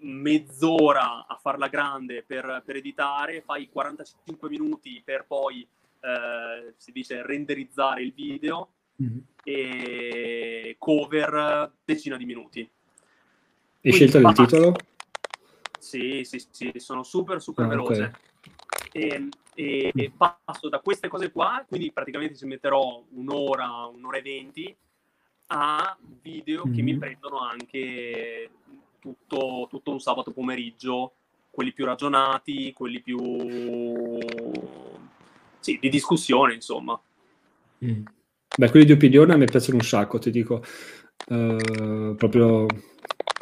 mezz'ora 0.00 1.26
a 1.26 1.36
farla 1.36 1.68
grande 1.68 2.22
per, 2.24 2.62
per, 2.64 2.76
editare 2.76 3.42
fai 3.42 3.68
45 3.68 4.48
minuti 4.48 5.00
per 5.04 5.26
poi 5.26 5.66
uh, 6.00 6.72
si 6.76 6.90
dice 6.90 7.24
renderizzare 7.24 8.02
il 8.02 8.12
video 8.12 8.70
mm-hmm. 9.02 9.18
e 9.44 10.76
cover 10.78 11.72
decina 11.84 12.16
di 12.16 12.24
minuti. 12.24 12.68
E 13.80 13.92
scelta 13.92 14.18
del 14.18 14.32
titolo? 14.32 14.74
Sì, 15.78 16.24
sì, 16.24 16.44
sì, 16.50 16.72
sono 16.76 17.02
super, 17.02 17.40
super 17.40 17.66
ah, 17.66 17.68
veloce. 17.68 18.02
Okay. 18.02 18.12
E, 18.92 19.28
e, 19.54 19.92
e, 19.94 20.12
passo 20.16 20.68
da 20.68 20.80
queste 20.80 21.08
cose 21.08 21.30
qua, 21.30 21.64
quindi 21.68 21.92
praticamente 21.92 22.34
ci 22.34 22.46
metterò 22.46 23.04
un'ora, 23.10 23.86
un'ora 23.86 24.16
e 24.16 24.22
venti, 24.22 24.76
a 25.48 25.96
video 26.22 26.64
mm-hmm. 26.64 26.74
che 26.74 26.82
mi 26.82 26.90
mm-hmm. 26.90 27.00
prendono 27.00 27.38
anche 27.38 28.50
tutto, 28.98 29.68
tutto 29.70 29.92
un 29.92 30.00
sabato 30.00 30.32
pomeriggio, 30.32 31.12
quelli 31.50 31.72
più 31.72 31.84
ragionati, 31.84 32.72
quelli 32.72 33.00
più... 33.00 34.18
sì, 35.60 35.78
di 35.80 35.88
discussione, 35.88 36.54
insomma. 36.54 37.00
Mm. 37.84 38.04
Beh, 38.58 38.70
quelli 38.70 38.86
di 38.86 38.92
opinione 38.92 39.34
a 39.34 39.36
me 39.36 39.44
piacciono 39.44 39.76
un 39.76 39.84
sacco, 39.84 40.18
ti 40.18 40.30
dico. 40.30 40.62
Uh, 41.28 42.14
proprio 42.16 42.66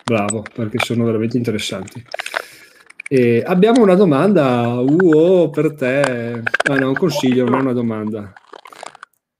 bravo, 0.04 0.42
perché 0.54 0.78
sono 0.78 1.04
veramente 1.04 1.36
interessanti. 1.36 2.04
E 3.08 3.42
abbiamo 3.46 3.82
una 3.82 3.94
domanda, 3.94 4.80
uh, 4.80 5.50
per 5.50 5.74
te. 5.74 6.42
Ah, 6.68 6.78
no, 6.78 6.88
un 6.88 6.94
consiglio, 6.94 7.44
non 7.44 7.60
una 7.60 7.72
domanda. 7.72 8.32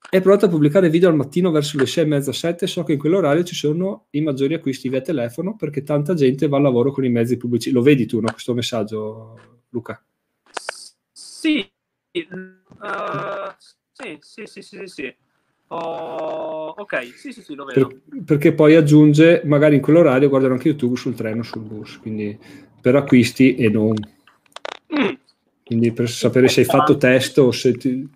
È 0.09 0.21
pronta 0.21 0.47
a 0.47 0.49
pubblicare 0.49 0.91
video 0.91 1.09
al 1.09 1.17
mattino 1.17 1.51
verso 1.51 1.77
le 1.77 1.87
6 1.87 2.05
e 2.05 2.07
mezza, 2.07 2.33
7. 2.33 2.69
So 2.69 2.85
che 2.85 2.93
in 2.93 2.99
quell'orario 2.99 3.43
ci 3.43 3.57
sono 3.57 4.07
i 4.11 4.21
maggiori 4.21 4.55
acquisti 4.55 4.89
via 4.89 5.01
telefono 5.01 5.57
perché 5.57 5.83
tanta 5.83 6.15
gente 6.15 6.47
va 6.47 6.59
al 6.59 6.63
lavoro 6.63 6.93
con 6.93 7.05
i 7.05 7.09
mezzi 7.09 7.37
pubblici. 7.37 7.73
Lo 7.73 7.83
vedi 7.83 8.07
tu, 8.07 8.21
no, 8.21 8.31
questo 8.31 8.55
messaggio, 8.55 9.63
Luca? 9.71 10.01
Sì, 11.11 11.69
uh, 12.13 13.55
sì, 13.91 14.19
sì, 14.21 14.47
sì, 14.47 14.63
sì, 14.63 14.87
sì. 14.87 15.17
Oh, 15.69 16.75
ok, 16.77 17.15
sì, 17.17 17.33
sì, 17.33 17.43
sì, 17.43 17.55
lo 17.55 17.65
vedo. 17.65 17.87
Per, 17.89 18.23
perché 18.25 18.53
poi 18.53 18.75
aggiunge, 18.75 19.43
magari 19.45 19.77
in 19.77 19.81
quell'orario 19.81 20.29
guardano 20.29 20.55
anche 20.55 20.69
YouTube 20.69 20.97
sul 20.97 21.15
treno, 21.15 21.43
sul 21.43 21.63
bus, 21.63 21.99
quindi 21.99 22.39
per 22.81 22.97
acquisti 22.97 23.55
e 23.55 23.69
non. 23.71 23.97
Mm. 24.95 25.15
Quindi 25.65 25.93
per 25.93 26.11
sapere 26.11 26.49
se 26.49 26.61
hai 26.61 26.67
fatto 26.67 26.97
test 26.97 27.39
o 27.39 27.51
se 27.51 27.73
ti... 27.73 28.09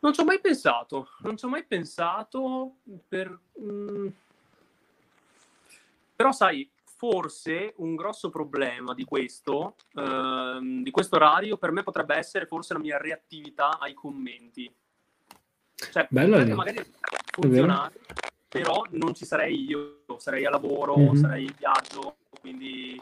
Non 0.00 0.12
ci 0.12 0.20
ho 0.20 0.24
mai 0.24 0.40
pensato, 0.40 1.08
non 1.20 1.36
ci 1.36 1.44
ho 1.44 1.48
mai 1.48 1.64
pensato 1.64 2.76
per... 3.06 3.38
Mm... 3.60 4.08
Però 6.16 6.32
sai, 6.32 6.68
forse 7.00 7.72
un 7.78 7.94
grosso 7.94 8.28
problema 8.28 8.92
di 8.92 9.04
questo, 9.04 9.76
ehm, 9.94 10.82
di 10.82 10.90
questo 10.90 11.16
orario 11.16 11.56
per 11.56 11.70
me 11.70 11.82
potrebbe 11.82 12.14
essere 12.14 12.44
forse 12.44 12.74
la 12.74 12.78
mia 12.78 12.98
reattività 12.98 13.78
ai 13.78 13.94
commenti. 13.94 14.70
Cioè, 15.74 16.06
Bella 16.10 16.44
magari 16.54 16.84
funzionare, 17.32 17.94
però 18.46 18.84
non 18.90 19.14
ci 19.14 19.24
sarei 19.24 19.64
io, 19.64 20.02
sarei 20.18 20.44
a 20.44 20.50
lavoro, 20.50 20.98
mm-hmm. 20.98 21.14
sarei 21.14 21.44
in 21.44 21.54
viaggio, 21.56 22.16
quindi, 22.38 23.00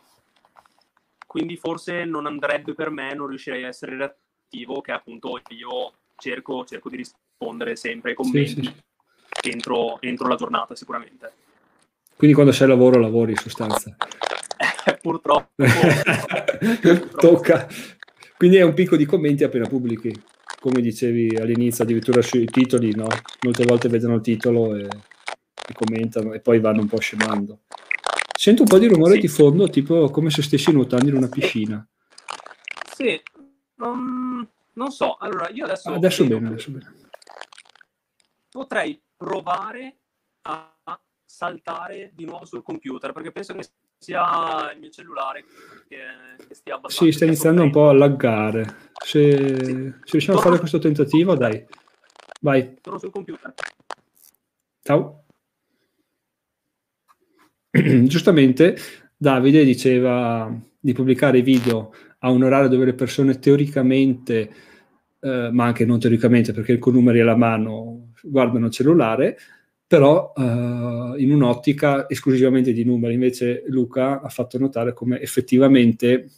quindi 1.26 1.56
forse 1.56 2.04
non 2.04 2.26
andrebbe 2.26 2.74
per 2.74 2.90
me, 2.90 3.14
non 3.14 3.26
riuscirei 3.26 3.64
a 3.64 3.66
essere 3.66 3.96
reattivo, 3.96 4.80
che 4.80 4.92
appunto 4.92 5.40
io 5.48 5.92
cerco, 6.18 6.64
cerco 6.64 6.88
di 6.88 6.98
rispondere 6.98 7.74
sempre 7.74 8.10
ai 8.10 8.16
commenti 8.16 8.62
sì, 8.62 8.62
sì. 8.62 9.50
Entro, 9.50 10.00
entro 10.00 10.28
la 10.28 10.36
giornata 10.36 10.76
sicuramente. 10.76 11.46
Quindi 12.18 12.34
quando 12.34 12.50
sei 12.50 12.64
al 12.64 12.70
lavoro, 12.70 12.98
lavori 12.98 13.30
in 13.30 13.36
sostanza. 13.36 13.94
Eh, 14.86 14.98
purtroppo. 15.00 15.52
Tocca. 17.16 17.68
Quindi 18.36 18.56
è 18.56 18.62
un 18.62 18.74
picco 18.74 18.96
di 18.96 19.06
commenti 19.06 19.44
appena 19.44 19.68
pubblichi. 19.68 20.12
Come 20.58 20.80
dicevi 20.80 21.36
all'inizio, 21.36 21.84
addirittura 21.84 22.20
sui 22.20 22.44
titoli, 22.46 22.92
no? 22.92 23.06
Molte 23.42 23.64
volte 23.64 23.88
vedono 23.88 24.16
il 24.16 24.22
titolo 24.22 24.74
e, 24.74 24.88
e 24.88 25.72
commentano 25.72 26.32
e 26.32 26.40
poi 26.40 26.58
vanno 26.58 26.80
un 26.80 26.88
po' 26.88 26.98
scemando. 26.98 27.60
Sento 28.36 28.62
un 28.62 28.68
po' 28.68 28.78
di 28.78 28.88
rumore 28.88 29.14
sì. 29.14 29.20
di 29.20 29.28
fondo, 29.28 29.70
tipo 29.70 30.10
come 30.10 30.30
se 30.30 30.42
stessi 30.42 30.72
nuotando 30.72 31.10
in 31.10 31.14
una 31.14 31.28
piscina. 31.28 31.86
Sì, 32.96 33.22
um, 33.76 34.44
non 34.72 34.90
so. 34.90 35.18
Allora, 35.20 35.50
io 35.50 35.66
adesso... 35.66 35.92
Adesso 35.92 36.26
bene, 36.26 36.48
adesso 36.48 36.72
bene. 36.72 36.94
Potrei 38.50 39.00
provare 39.16 39.98
a 40.42 40.77
saltare 41.28 42.10
di 42.14 42.24
nuovo 42.24 42.46
sul 42.46 42.62
computer 42.62 43.12
perché 43.12 43.30
penso 43.30 43.52
che 43.52 43.68
sia 43.98 44.72
il 44.72 44.80
mio 44.80 44.88
cellulare 44.88 45.44
che, 45.86 45.98
che 46.48 46.54
stia 46.54 46.76
abbastanza. 46.76 47.04
Sì, 47.04 47.12
sta 47.12 47.26
iniziando 47.26 47.62
un 47.62 47.70
po' 47.70 47.90
a 47.90 47.92
laggare. 47.92 48.90
Se, 49.04 49.36
sì. 49.36 49.64
se 49.64 50.10
riusciamo 50.10 50.38
a 50.38 50.42
fare 50.42 50.58
questo 50.58 50.78
tentativo, 50.78 51.34
dai. 51.34 51.64
Vai. 52.40 52.76
Sono 52.82 52.98
sul 52.98 53.10
computer. 53.10 53.52
Ciao. 54.82 55.24
Giustamente 57.70 58.76
Davide 59.14 59.64
diceva 59.64 60.50
di 60.80 60.92
pubblicare 60.94 61.42
video 61.42 61.92
a 62.20 62.30
un 62.30 62.42
orario 62.42 62.68
dove 62.68 62.86
le 62.86 62.94
persone 62.94 63.38
teoricamente, 63.38 64.50
eh, 65.20 65.50
ma 65.52 65.66
anche 65.66 65.84
non 65.84 66.00
teoricamente 66.00 66.52
perché 66.52 66.78
con 66.78 66.94
numeri 66.94 67.20
alla 67.20 67.36
mano 67.36 68.12
guardano 68.22 68.66
il 68.66 68.72
cellulare, 68.72 69.36
però 69.88 70.34
uh, 70.36 71.16
in 71.16 71.32
un'ottica 71.32 72.08
esclusivamente 72.10 72.72
di 72.74 72.84
numeri. 72.84 73.14
Invece 73.14 73.64
Luca 73.68 74.20
ha 74.20 74.28
fatto 74.28 74.58
notare 74.58 74.92
come 74.92 75.18
effettivamente 75.18 76.28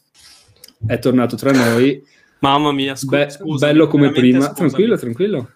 è 0.86 0.98
tornato 1.00 1.34
tra 1.34 1.50
noi. 1.50 2.00
Mamma 2.38 2.72
mia, 2.72 2.94
scu- 2.94 3.10
be- 3.10 3.28
scusami, 3.28 3.72
bello 3.72 3.88
come 3.88 4.12
prima. 4.12 4.38
Scusami. 4.38 4.54
Tranquillo, 4.54 4.96
tranquillo. 4.96 5.50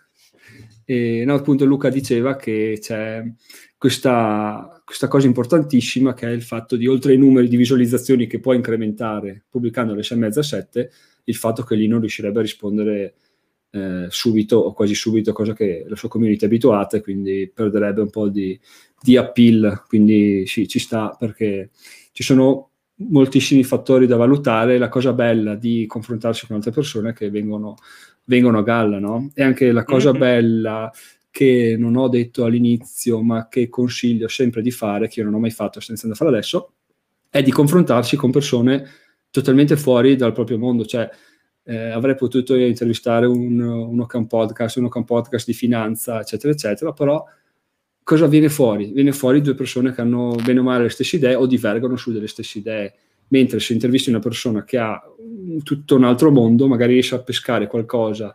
E 0.84 1.22
no, 1.24 1.34
appunto 1.34 1.64
Luca 1.64 1.88
diceva 1.88 2.34
che 2.34 2.78
c'è 2.80 3.22
questa, 3.78 4.82
questa, 4.84 5.06
cosa 5.06 5.28
importantissima 5.28 6.14
che 6.14 6.26
è 6.26 6.30
il 6.30 6.42
fatto 6.42 6.74
di 6.74 6.88
oltre 6.88 7.12
ai 7.12 7.18
numeri 7.18 7.48
di 7.48 7.56
visualizzazioni 7.56 8.26
che 8.26 8.40
puoi 8.40 8.56
incrementare 8.56 9.44
pubblicando 9.48 9.92
alle 9.92 10.02
6 10.02 10.16
e 10.16 10.20
mezza 10.20 10.42
7, 10.42 10.90
il 11.24 11.36
fatto 11.36 11.62
che 11.62 11.76
lì 11.76 11.86
non 11.86 12.00
riuscirebbe 12.00 12.40
a 12.40 12.42
rispondere 12.42 13.14
eh, 13.74 14.06
subito 14.08 14.56
o 14.58 14.72
quasi 14.72 14.94
subito, 14.94 15.32
cosa 15.32 15.52
che 15.52 15.84
la 15.88 15.96
sua 15.96 16.08
community 16.08 16.44
è 16.44 16.46
abituata 16.46 16.96
e 16.96 17.00
quindi 17.00 17.50
perderebbe 17.52 18.02
un 18.02 18.10
po' 18.10 18.28
di, 18.28 18.58
di 19.02 19.16
appeal. 19.16 19.82
Quindi 19.88 20.46
sì, 20.46 20.68
ci 20.68 20.78
sta 20.78 21.16
perché 21.18 21.70
ci 22.12 22.22
sono 22.22 22.70
moltissimi 23.08 23.64
fattori 23.64 24.06
da 24.06 24.16
valutare. 24.16 24.78
La 24.78 24.88
cosa 24.88 25.12
bella 25.12 25.56
di 25.56 25.86
confrontarsi 25.88 26.46
con 26.46 26.56
altre 26.56 26.70
persone 26.70 27.12
che 27.12 27.30
vengono, 27.30 27.74
vengono 28.26 28.58
a 28.58 28.62
galla, 28.62 29.00
no? 29.00 29.32
E 29.34 29.42
anche 29.42 29.72
la 29.72 29.82
cosa 29.82 30.10
mm-hmm. 30.10 30.20
bella 30.20 30.92
che 31.32 31.74
non 31.76 31.96
ho 31.96 32.08
detto 32.08 32.44
all'inizio, 32.44 33.20
ma 33.22 33.48
che 33.48 33.68
consiglio 33.68 34.28
sempre 34.28 34.62
di 34.62 34.70
fare, 34.70 35.08
che 35.08 35.18
io 35.18 35.26
non 35.26 35.34
ho 35.34 35.40
mai 35.40 35.50
fatto, 35.50 35.80
sto 35.80 35.90
iniziando 35.90 36.16
a 36.16 36.18
fare 36.20 36.30
adesso, 36.30 36.74
è 37.28 37.42
di 37.42 37.50
confrontarsi 37.50 38.14
con 38.14 38.30
persone 38.30 38.88
totalmente 39.32 39.76
fuori 39.76 40.14
dal 40.14 40.32
proprio 40.32 40.58
mondo. 40.58 40.84
Cioè, 40.84 41.10
eh, 41.64 41.90
avrei 41.90 42.14
potuto 42.14 42.54
intervistare 42.54 43.26
un, 43.26 43.58
un 43.58 44.00
Ocan 44.00 44.26
Podcast, 44.26 44.76
un 44.76 44.84
Ocan 44.84 45.04
Podcast 45.04 45.46
di 45.46 45.54
finanza, 45.54 46.20
eccetera, 46.20 46.52
eccetera, 46.52 46.92
però 46.92 47.24
cosa 48.02 48.26
viene 48.26 48.48
fuori? 48.48 48.92
Viene 48.92 49.12
fuori 49.12 49.40
due 49.40 49.54
persone 49.54 49.92
che 49.92 50.00
hanno 50.00 50.36
bene 50.44 50.60
o 50.60 50.62
male 50.62 50.84
le 50.84 50.90
stesse 50.90 51.16
idee 51.16 51.34
o 51.34 51.46
divergono 51.46 51.96
su 51.96 52.12
delle 52.12 52.28
stesse 52.28 52.58
idee 52.58 52.94
mentre 53.28 53.58
se 53.58 53.72
intervisti 53.72 54.10
una 54.10 54.18
persona 54.18 54.64
che 54.64 54.76
ha 54.76 55.02
tutto 55.62 55.96
un 55.96 56.04
altro 56.04 56.30
mondo, 56.30 56.68
magari 56.68 56.92
riesce 56.92 57.14
a 57.14 57.20
pescare 57.20 57.66
qualcosa 57.66 58.34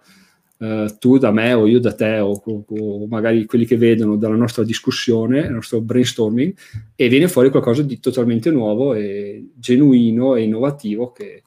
Uh, 0.59 0.97
tu 0.99 1.17
da 1.17 1.31
me 1.31 1.53
o 1.53 1.67
io 1.67 1.79
da 1.79 1.93
te 1.93 2.19
o, 2.19 2.33
o, 2.43 3.07
magari 3.07 3.45
quelli 3.45 3.63
che 3.63 3.77
vedono 3.77 4.17
dalla 4.17 4.35
nostra 4.35 4.65
discussione, 4.65 5.39
il 5.39 5.53
nostro 5.53 5.79
brainstorming 5.79 6.53
e 6.97 7.07
viene 7.07 7.29
fuori 7.29 7.49
qualcosa 7.49 7.81
di 7.81 7.97
totalmente 8.01 8.51
nuovo 8.51 8.93
e 8.93 9.51
genuino 9.55 10.35
e 10.35 10.43
innovativo 10.43 11.13
che, 11.13 11.43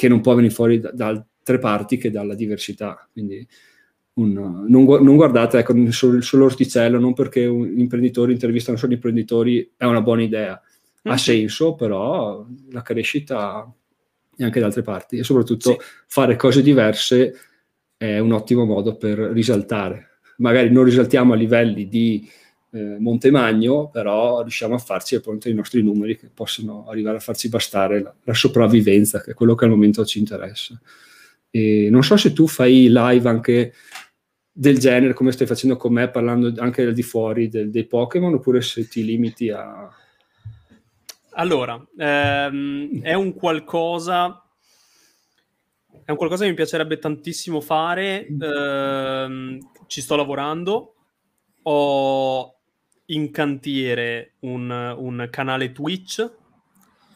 che 0.00 0.08
non 0.08 0.22
può 0.22 0.34
venire 0.34 0.54
fuori 0.54 0.80
da, 0.80 0.90
da, 0.92 1.08
altre 1.08 1.58
parti 1.58 1.98
che 1.98 2.10
dalla 2.10 2.34
diversità. 2.34 3.06
Quindi 3.12 3.46
un, 4.14 4.32
non, 4.66 4.86
non, 4.86 5.14
guardate 5.14 5.58
ecco, 5.58 5.74
solo, 5.92 6.22
solo 6.22 6.44
l'orticello, 6.44 6.98
non 6.98 7.12
perché 7.12 7.44
un 7.44 7.78
imprenditore 7.78 8.32
intervistano 8.32 8.78
solo 8.78 8.94
imprenditori 8.94 9.72
è 9.76 9.84
una 9.84 10.00
buona 10.00 10.22
idea, 10.22 10.58
ha 11.02 11.12
mm. 11.12 11.16
senso, 11.16 11.74
però 11.74 12.46
la 12.70 12.80
crescita 12.80 13.70
è 14.34 14.42
anche 14.42 14.58
da 14.58 14.64
altre 14.64 14.80
parti 14.80 15.18
e 15.18 15.22
soprattutto 15.22 15.72
sì. 15.72 15.76
fare 16.06 16.36
cose 16.36 16.62
diverse 16.62 17.34
è 17.98 18.18
un 18.20 18.32
ottimo 18.32 18.64
modo 18.64 18.96
per 18.96 19.18
risaltare. 19.18 20.20
Magari 20.38 20.70
non 20.70 20.84
risaltiamo 20.84 21.34
a 21.34 21.36
livelli 21.36 21.88
di 21.88 22.26
eh, 22.72 22.98
Montemagno, 22.98 23.88
però 23.88 24.42
riusciamo 24.42 24.74
a 24.74 24.78
farci 24.78 25.14
appunto 25.16 25.48
i 25.48 25.54
nostri 25.54 25.82
numeri 25.82 26.16
che 26.16 26.30
possono 26.32 26.86
arrivare 26.88 27.16
a 27.16 27.20
farci 27.20 27.48
bastare 27.48 28.02
la, 28.02 28.14
la 28.24 28.34
sopravvivenza, 28.34 29.20
che 29.20 29.32
è 29.32 29.34
quello 29.34 29.54
che 29.54 29.64
al 29.64 29.70
momento 29.70 30.04
ci 30.04 30.18
interessa. 30.18 30.80
E 31.50 31.88
non 31.90 32.02
so 32.04 32.16
se 32.16 32.32
tu 32.32 32.46
fai 32.46 32.88
live 32.88 33.28
anche 33.28 33.74
del 34.52 34.78
genere, 34.78 35.14
come 35.14 35.32
stai 35.32 35.46
facendo 35.46 35.76
con 35.76 35.92
me, 35.92 36.10
parlando 36.10 36.52
anche 36.58 36.82
al 36.82 36.92
di 36.92 37.02
fuori 37.02 37.48
del, 37.48 37.70
dei 37.70 37.86
Pokémon, 37.86 38.34
oppure 38.34 38.60
se 38.60 38.86
ti 38.88 39.04
limiti 39.04 39.50
a... 39.50 39.88
Allora, 41.32 41.82
ehm, 41.96 43.02
è 43.02 43.14
un 43.14 43.34
qualcosa 43.34 44.44
è 46.04 46.10
un 46.10 46.16
qualcosa 46.16 46.42
che 46.42 46.50
mi 46.50 46.56
piacerebbe 46.56 46.98
tantissimo 46.98 47.60
fare, 47.60 48.26
ehm, 48.26 49.58
ci 49.86 50.00
sto 50.00 50.16
lavorando, 50.16 50.94
ho 51.62 52.59
in 53.10 53.30
cantiere 53.30 54.32
un, 54.40 54.70
un 54.70 55.28
canale 55.30 55.72
Twitch 55.72 56.28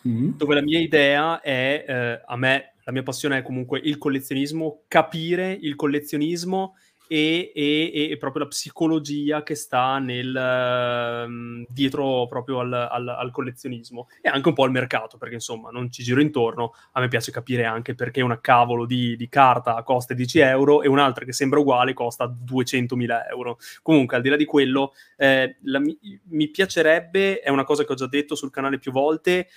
mm-hmm. 0.06 0.30
dove 0.36 0.54
la 0.54 0.62
mia 0.62 0.78
idea 0.78 1.40
è, 1.40 1.84
eh, 1.86 2.22
a 2.24 2.36
me, 2.36 2.74
la 2.84 2.92
mia 2.92 3.02
passione 3.02 3.38
è 3.38 3.42
comunque 3.42 3.80
il 3.82 3.98
collezionismo, 3.98 4.82
capire 4.88 5.52
il 5.52 5.74
collezionismo 5.74 6.74
e, 7.06 7.52
e, 7.54 8.10
e, 8.10 8.16
proprio 8.16 8.44
la 8.44 8.48
psicologia 8.48 9.42
che 9.42 9.54
sta 9.54 9.98
nel, 9.98 10.28
uh, 10.34 11.66
dietro 11.68 12.26
proprio 12.26 12.60
al, 12.60 12.72
al, 12.72 13.08
al, 13.08 13.30
collezionismo 13.30 14.08
e 14.22 14.28
anche 14.28 14.48
un 14.48 14.54
po' 14.54 14.64
al 14.64 14.70
mercato 14.70 15.18
perché 15.18 15.34
insomma 15.34 15.70
non 15.70 15.90
ci 15.90 16.02
giro 16.02 16.20
intorno. 16.20 16.74
A 16.92 17.00
me 17.00 17.08
piace 17.08 17.30
capire 17.30 17.64
anche 17.64 17.94
perché 17.94 18.22
una 18.22 18.40
cavolo 18.40 18.86
di, 18.86 19.16
di 19.16 19.28
carta 19.28 19.82
costa 19.82 20.14
10 20.14 20.38
euro 20.40 20.82
e 20.82 20.88
un'altra 20.88 21.24
che 21.24 21.32
sembra 21.32 21.60
uguale 21.60 21.92
costa 21.92 22.26
200.000 22.26 23.28
euro. 23.30 23.58
Comunque 23.82 24.16
al 24.16 24.22
di 24.22 24.28
là 24.30 24.36
di 24.36 24.44
quello 24.44 24.94
eh, 25.16 25.56
la, 25.62 25.80
mi 25.80 26.48
piacerebbe 26.48 27.40
è 27.40 27.50
una 27.50 27.64
cosa 27.64 27.84
che 27.84 27.92
ho 27.92 27.96
già 27.96 28.06
detto 28.06 28.34
sul 28.34 28.50
canale 28.50 28.78
più 28.78 28.92
volte 28.92 29.48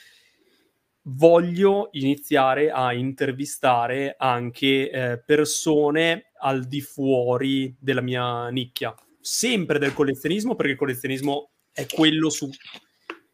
voglio 1.09 1.89
iniziare 1.91 2.69
a 2.69 2.93
intervistare 2.93 4.15
anche 4.17 4.89
eh, 4.89 5.23
persone 5.23 6.31
al 6.39 6.65
di 6.65 6.81
fuori 6.81 7.75
della 7.79 8.01
mia 8.01 8.49
nicchia, 8.49 8.93
sempre 9.19 9.79
del 9.79 9.93
collezionismo, 9.93 10.55
perché 10.55 10.73
il 10.73 10.77
collezionismo 10.77 11.51
è 11.71 11.85
quello 11.85 12.29
su, 12.29 12.49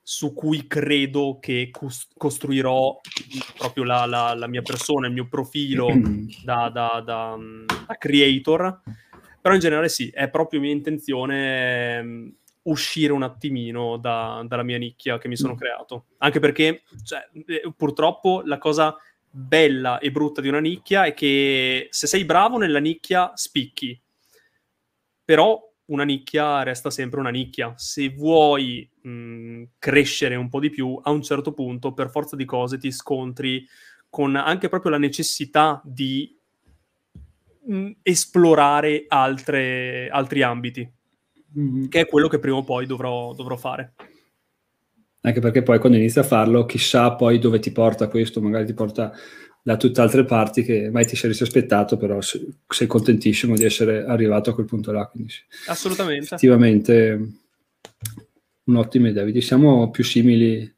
su 0.02 0.34
cui 0.34 0.68
credo 0.68 1.40
che 1.40 1.70
cos- 1.72 2.10
costruirò 2.16 3.00
proprio 3.58 3.84
la, 3.84 4.06
la, 4.06 4.34
la, 4.36 4.48
mia 4.48 4.62
persona, 4.62 5.08
il 5.08 5.14
mio 5.14 5.28
profilo 5.28 5.88
da, 6.44 6.70
da, 6.70 7.02
da, 7.04 7.38
da, 7.88 7.96
creator. 7.98 8.82
Però 9.42 9.54
in 9.54 9.60
generale 9.60 9.90
sì, 9.90 10.10
è 10.10 10.30
proprio 10.30 10.62
mia 10.62 10.72
intenzione 10.72 11.98
ehm, 11.98 12.36
uscire 12.64 13.12
un 13.12 13.24
attimino 13.24 13.98
da, 13.98 14.44
dalla 14.46 14.64
mia 14.64 14.78
nicchia 14.78 15.18
che 15.18 15.28
mi 15.28 15.36
sono 15.36 15.54
mm. 15.54 15.58
creato. 15.58 16.06
Anche 16.20 16.40
perché, 16.40 16.84
cioè, 17.04 17.28
eh, 17.46 17.74
purtroppo, 17.76 18.42
la 18.46 18.58
cosa 18.58 18.96
bella 19.30 19.98
e 19.98 20.12
brutta 20.12 20.42
di 20.42 20.48
una 20.48 20.60
nicchia 20.60 21.06
è 21.06 21.14
che 21.14 21.88
se 21.90 22.08
sei 22.08 22.24
bravo 22.24 22.58
nella 22.58 22.80
nicchia 22.80 23.32
spicchi. 23.36 24.00
Però 25.26 25.60
una 25.86 26.04
nicchia 26.04 26.64
resta 26.64 26.90
sempre 26.90 27.20
una 27.20 27.30
nicchia. 27.30 27.74
Se 27.76 28.10
vuoi 28.10 28.90
mh, 29.02 29.10
mm, 29.10 29.64
crescere 29.80 30.36
un 30.36 30.50
po' 30.50 30.60
di 30.60 30.70
più, 30.70 31.00
a 31.02 31.12
un 31.12 31.22
certo 31.22 31.54
punto, 31.54 31.94
per 31.94 32.10
forza 32.10 32.36
di 32.36 32.46
cose, 32.46 32.78
ti 32.78 32.92
scontri 32.92 33.68
con 34.10 34.36
anche 34.36 34.70
proprio 34.70 34.92
la 34.92 34.98
necessità 34.98 35.82
di 35.84 36.38
mh, 37.66 37.76
mm, 37.76 37.92
esplorare 38.04 39.06
altre, 39.08 40.08
altri 40.10 40.44
ambiti 40.44 40.90
mm-hmm. 41.58 41.88
che 41.88 42.02
è 42.02 42.06
quello 42.06 42.28
che 42.28 42.40
prima 42.40 42.58
o 42.58 42.64
poi 42.64 42.86
dovrò, 42.86 43.34
dovrò 43.34 43.56
fare. 43.56 43.94
Anche 45.22 45.40
perché 45.40 45.64
poi 45.64 45.80
quando 45.80 45.98
inizi 45.98 46.20
a 46.20 46.24
farlo, 46.24 46.66
chissà 46.66 47.16
poi 47.16 47.40
dove 47.40 47.60
ti 47.60 47.72
porta 47.72 48.10
questo, 48.10 48.42
magari 48.42 48.66
ti 48.66 48.74
porta 48.74 49.14
da 49.62 49.78
tutte 49.78 50.02
altre 50.02 50.26
parti 50.26 50.64
che 50.64 50.90
mai 50.92 51.06
ti 51.06 51.16
saresti 51.16 51.44
aspettato, 51.44 51.96
però 51.96 52.20
sei 52.20 52.88
contentissimo 52.88 53.56
di 53.56 53.64
essere 53.64 54.04
arrivato 54.04 54.50
a 54.50 54.54
quel 54.54 54.66
punto 54.66 54.92
là. 54.92 55.06
Quindi 55.06 55.34
Assolutamente. 55.68 56.26
Effettivamente 56.26 57.32
un'ottima 58.66 59.10
idea, 59.10 59.24
vedi, 59.24 59.40
siamo 59.40 59.90
più 59.90 60.04
simili 60.04 60.76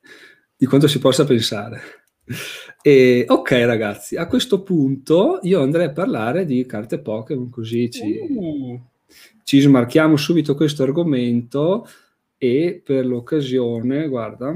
di 0.56 0.66
quanto 0.68 0.88
si 0.88 1.00
possa 1.00 1.26
pensare. 1.26 1.82
E, 2.82 3.26
ok 3.28 3.52
ragazzi, 3.52 4.16
a 4.16 4.28
questo 4.28 4.62
punto 4.62 5.40
io 5.42 5.62
andrei 5.62 5.88
a 5.88 5.92
parlare 5.92 6.46
di 6.46 6.64
carte 6.68 7.00
Pokémon, 7.00 7.50
così 7.50 7.90
ci... 7.90 8.20
Uh 8.30 8.94
ci 9.46 9.60
smarchiamo 9.60 10.18
subito 10.18 10.56
questo 10.56 10.82
argomento 10.82 11.88
e 12.36 12.82
per 12.84 13.06
l'occasione, 13.06 14.08
guarda, 14.08 14.52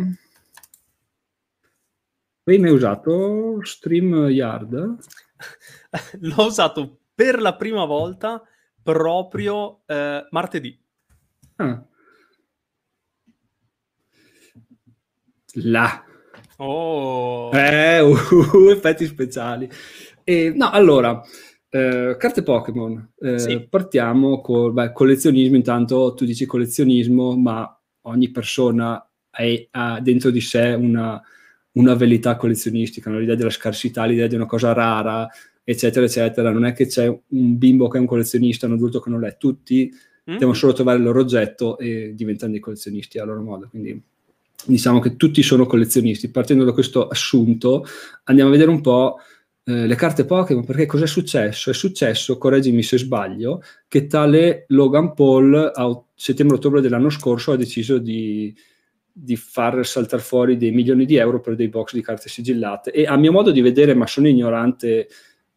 hai 2.44 2.58
mai 2.58 2.72
usato 2.72 3.64
StreamYard? 3.64 4.98
L'ho 6.22 6.44
usato 6.44 7.02
per 7.14 7.40
la 7.40 7.56
prima 7.56 7.86
volta 7.86 8.42
proprio 8.82 9.82
eh, 9.86 10.26
martedì. 10.32 10.84
Ah. 11.58 11.86
Là. 15.54 16.04
Oh. 16.58 17.52
Eh, 17.54 18.00
uh, 18.00 18.70
effetti 18.74 19.06
speciali. 19.06 19.70
E, 20.24 20.52
no, 20.56 20.72
allora, 20.72 21.22
eh, 21.70 22.16
carte 22.18 22.44
Pokémon, 22.44 23.12
eh, 23.20 23.40
sì. 23.40 23.68
partiamo 23.70 24.42
con 24.42 24.74
beh, 24.74 24.92
collezionismo, 24.92 25.56
intanto 25.56 26.14
tu 26.16 26.26
dici 26.26 26.46
collezionismo, 26.46 27.38
ma 27.38 27.80
ogni 28.02 28.30
persona 28.32 29.08
è, 29.30 29.68
ha 29.72 30.00
dentro 30.02 30.32
di 30.32 30.42
sé 30.42 30.74
una, 30.74 31.22
una 31.74 31.94
verità 31.94 32.36
collezionistica, 32.36 33.12
l'idea 33.12 33.36
della 33.36 33.50
scarsità, 33.50 34.06
l'idea 34.06 34.28
di 34.28 34.36
una 34.36 34.48
cosa 34.48 34.74
rara, 34.74 35.30
eccetera, 35.64 36.06
eccetera. 36.06 36.52
Non 36.52 36.66
è 36.66 36.74
che 36.74 36.88
c'è 36.88 37.08
un 37.08 37.58
bimbo 37.58 37.88
che 37.88 37.98
è 37.98 38.02
un 38.02 38.08
collezionista, 38.08 38.66
un 38.66 38.74
adulto 38.74 39.00
che 39.00 39.10
non 39.12 39.24
è, 39.24 39.38
tutti 39.38 39.92
mm. 40.32 40.38
devono 40.38 40.54
solo 40.54 40.74
trovare 40.74 40.98
il 40.98 41.04
loro 41.04 41.20
oggetto 41.22 41.78
e 41.78 42.14
diventano 42.16 42.52
dei 42.52 42.62
collezionisti 42.62 43.20
a 43.20 43.26
loro 43.26 43.42
modo. 43.42 43.68
Quindi 43.70 44.02
diciamo 44.66 45.00
che 45.00 45.16
tutti 45.16 45.44
sono 45.44 45.68
collezionisti. 45.68 46.30
Partendo 46.30 46.64
da 46.64 46.74
questo 46.74 47.08
assunto, 47.08 47.86
andiamo 48.24 48.50
a 48.50 48.54
vedere 48.54 48.72
un 48.72 48.82
po' 48.82 49.18
Eh, 49.70 49.86
le 49.86 49.94
carte 49.94 50.26
Pokémon, 50.26 50.66
perché 50.66 50.88
cos'è 50.88 51.06
successo? 51.06 51.70
È 51.70 51.74
successo, 51.76 52.40
correggimi 52.40 52.82
se 52.82 52.98
sbaglio, 52.98 53.62
che 53.88 54.08
tale 54.08 54.66
Logan 54.70 55.14
Paul 55.14 55.72
a 55.72 56.04
settembre-ottobre 56.16 56.82
dell'anno 56.82 57.12
scorso 57.12 57.52
ha 57.52 57.56
deciso 57.56 58.00
di, 58.00 58.52
di 59.12 59.36
far 59.36 59.86
saltare 59.86 60.24
fuori 60.24 60.58
dei 60.58 60.72
milioni 60.72 61.06
di 61.06 61.18
euro 61.18 61.40
per 61.40 61.54
dei 61.54 61.68
box 61.68 61.94
di 61.94 62.02
carte 62.02 62.30
sigillate 62.30 62.90
e 62.90 63.06
a 63.06 63.16
mio 63.16 63.32
modo 63.32 63.52
di 63.52 63.62
vedere, 63.62 63.94
ma 63.94 64.08
sono 64.08 64.28
ignorante 64.28 65.08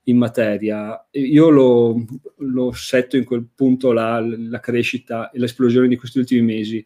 in 0.07 0.19
materia, 0.19 1.07
io 1.13 1.49
lo, 1.49 2.05
lo 2.37 2.73
setto 2.73 3.17
in 3.17 3.25
quel 3.25 3.47
punto 3.55 3.93
là, 3.93 4.21
la 4.21 4.61
crescita 4.61 5.31
e 5.31 5.39
l'esplosione 5.39 5.89
di 5.89 5.97
questi 5.97 6.19
ultimi 6.19 6.43
mesi, 6.43 6.85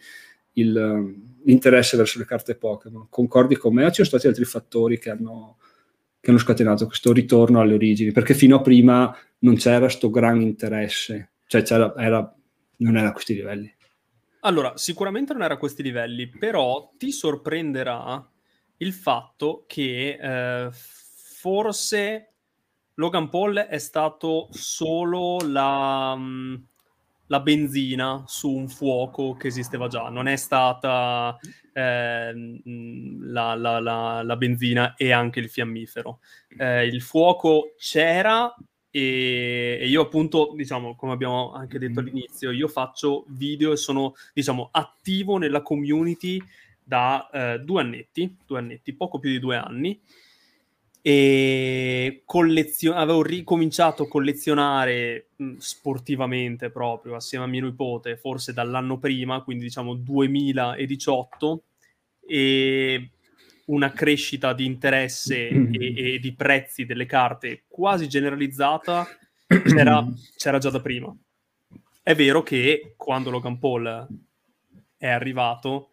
l'interesse 0.52 1.96
verso 1.96 2.20
le 2.20 2.24
carte 2.24 2.54
Pokémon. 2.54 3.08
Concordi 3.10 3.56
con 3.56 3.74
me 3.74 3.84
o 3.84 3.88
ci 3.88 3.96
sono 3.96 4.06
stati 4.06 4.28
altri 4.28 4.44
fattori 4.44 4.96
che 4.98 5.10
hanno 5.10 5.56
che 6.26 6.32
hanno 6.32 6.40
scatenato 6.40 6.86
questo 6.86 7.12
ritorno 7.12 7.60
alle 7.60 7.74
origini, 7.74 8.10
perché 8.10 8.34
fino 8.34 8.56
a 8.56 8.60
prima 8.60 9.16
non 9.38 9.54
c'era 9.54 9.78
questo 9.78 10.10
gran 10.10 10.40
interesse, 10.40 11.34
cioè 11.46 11.62
era, 11.70 12.34
non 12.78 12.96
era 12.96 13.08
a 13.10 13.12
questi 13.12 13.34
livelli. 13.34 13.72
Allora, 14.40 14.76
sicuramente 14.76 15.32
non 15.34 15.42
era 15.42 15.54
a 15.54 15.56
questi 15.56 15.84
livelli, 15.84 16.28
però 16.28 16.90
ti 16.96 17.12
sorprenderà 17.12 18.28
il 18.78 18.92
fatto 18.92 19.66
che 19.68 20.18
eh, 20.20 20.68
forse 20.72 22.32
Logan 22.94 23.28
Paul 23.28 23.58
è 23.58 23.78
stato 23.78 24.48
solo 24.50 25.38
la, 25.46 26.16
mm, 26.16 26.54
la 27.26 27.40
benzina 27.40 28.24
su 28.26 28.50
un 28.50 28.68
fuoco 28.68 29.34
che 29.34 29.48
esisteva 29.48 29.88
già, 29.88 30.08
non 30.08 30.28
è 30.28 30.36
stata 30.36 31.36
eh, 31.72 32.60
la, 33.20 33.54
la, 33.54 33.80
la, 33.80 34.22
la, 34.22 34.36
benzina 34.36 34.94
e 34.94 35.12
anche 35.12 35.40
il 35.40 35.48
fiammifero. 35.48 36.20
Eh, 36.56 36.86
il 36.86 37.02
fuoco 37.02 37.74
c'era 37.76 38.54
e, 38.90 39.78
e, 39.80 39.88
io 39.88 40.02
appunto, 40.02 40.52
diciamo, 40.56 40.94
come 40.94 41.12
abbiamo 41.12 41.52
anche 41.52 41.78
detto 41.78 42.00
all'inizio, 42.00 42.50
io 42.50 42.68
faccio 42.68 43.24
video 43.28 43.72
e 43.72 43.76
sono, 43.76 44.14
diciamo, 44.32 44.70
attivo 44.72 45.36
nella 45.36 45.60
community 45.60 46.42
da 46.82 47.28
eh, 47.30 47.58
due 47.58 47.82
annetti, 47.82 48.36
due 48.46 48.58
annetti, 48.58 48.94
poco 48.94 49.18
più 49.18 49.30
di 49.30 49.38
due 49.38 49.56
anni, 49.56 50.00
e 51.06 52.22
collezio- 52.24 52.94
avevo 52.94 53.22
ricominciato 53.22 54.02
a 54.02 54.08
collezionare 54.08 55.28
mh, 55.36 55.54
sportivamente 55.58 56.68
proprio 56.68 57.14
assieme 57.14 57.44
a 57.44 57.46
mio 57.46 57.62
nipote, 57.62 58.16
forse 58.16 58.52
dall'anno 58.52 58.98
prima, 58.98 59.40
quindi 59.42 59.62
diciamo 59.62 59.94
2018, 59.94 61.62
e 62.26 63.10
una 63.66 63.92
crescita 63.92 64.52
di 64.52 64.64
interesse 64.64 65.46
e, 65.46 66.14
e 66.14 66.18
di 66.18 66.32
prezzi 66.32 66.84
delle 66.84 67.06
carte 67.06 67.62
quasi 67.68 68.08
generalizzata 68.08 69.06
c'era, 69.46 70.04
c'era 70.36 70.58
già 70.58 70.70
da 70.70 70.80
prima. 70.80 71.16
È 72.02 72.16
vero 72.16 72.42
che 72.42 72.94
quando 72.96 73.30
Logan 73.30 73.60
Paul 73.60 74.08
è 74.96 75.06
arrivato 75.06 75.90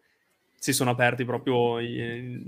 si 0.64 0.72
sono 0.72 0.92
aperti 0.92 1.26
proprio 1.26 1.78
i, 1.78 2.40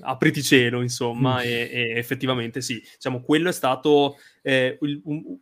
apriti 0.00 0.42
cielo, 0.42 0.80
insomma, 0.80 1.36
mm. 1.36 1.44
e, 1.44 1.70
e, 1.70 1.98
effettivamente 1.98 2.62
sì, 2.62 2.82
diciamo, 2.94 3.20
quello 3.20 3.50
è 3.50 3.52
stato 3.52 4.16
eh, 4.40 4.78
il, 4.80 5.02
un, 5.04 5.36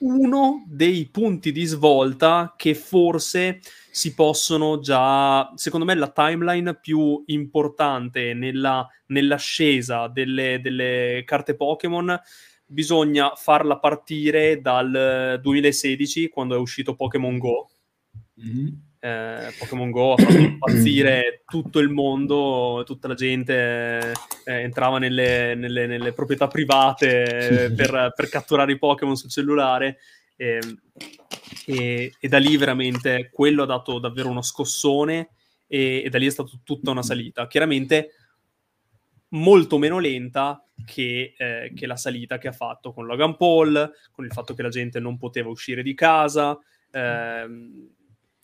uno 0.00 0.62
dei 0.68 1.08
punti 1.10 1.52
di 1.52 1.64
svolta 1.64 2.52
che 2.54 2.74
forse 2.74 3.60
si 3.90 4.12
possono 4.12 4.78
già, 4.80 5.50
secondo 5.54 5.86
me, 5.86 5.94
la 5.94 6.10
timeline 6.10 6.78
più 6.78 7.22
importante 7.28 8.34
nella, 8.34 8.86
nell'ascesa 9.06 10.06
delle, 10.08 10.60
delle 10.60 11.22
carte 11.24 11.56
Pokémon 11.56 12.20
bisogna 12.66 13.32
farla 13.36 13.78
partire 13.78 14.60
dal 14.60 15.38
2016 15.40 16.28
quando 16.28 16.56
è 16.56 16.58
uscito 16.58 16.94
Pokémon 16.94 17.38
Go. 17.38 17.70
Mm-hmm 18.38 18.83
eh, 19.04 19.52
Pokémon 19.58 19.90
Go 19.90 20.14
ha 20.14 20.16
fatto 20.16 20.38
impazzire 20.38 21.42
tutto 21.44 21.78
il 21.78 21.90
mondo, 21.90 22.84
tutta 22.86 23.06
la 23.06 23.12
gente 23.12 24.12
eh, 24.44 24.54
entrava 24.62 24.98
nelle, 24.98 25.54
nelle, 25.54 25.86
nelle, 25.86 26.14
proprietà 26.14 26.48
private 26.48 27.70
per, 27.76 28.12
per, 28.16 28.28
catturare 28.30 28.72
i 28.72 28.78
Pokémon 28.78 29.14
sul 29.14 29.28
cellulare 29.28 29.98
e, 30.36 30.58
e, 31.66 32.14
e, 32.18 32.28
da 32.28 32.38
lì 32.38 32.56
veramente 32.56 33.28
quello 33.30 33.64
ha 33.64 33.66
dato 33.66 33.98
davvero 33.98 34.30
uno 34.30 34.40
scossone 34.40 35.32
e, 35.66 36.02
e 36.02 36.08
da 36.08 36.16
lì 36.16 36.26
è 36.26 36.30
stata 36.30 36.50
tutta 36.64 36.90
una 36.90 37.02
salita. 37.02 37.46
Chiaramente 37.46 38.12
molto 39.34 39.76
meno 39.76 39.98
lenta 39.98 40.66
che, 40.86 41.34
eh, 41.36 41.72
che, 41.74 41.86
la 41.86 41.96
salita 41.96 42.38
che 42.38 42.48
ha 42.48 42.52
fatto 42.52 42.94
con 42.94 43.04
Logan 43.04 43.36
Paul, 43.36 43.92
con 44.12 44.24
il 44.24 44.32
fatto 44.32 44.54
che 44.54 44.62
la 44.62 44.70
gente 44.70 44.98
non 44.98 45.18
poteva 45.18 45.50
uscire 45.50 45.82
di 45.82 45.92
casa. 45.92 46.58
Ehm, 46.90 47.92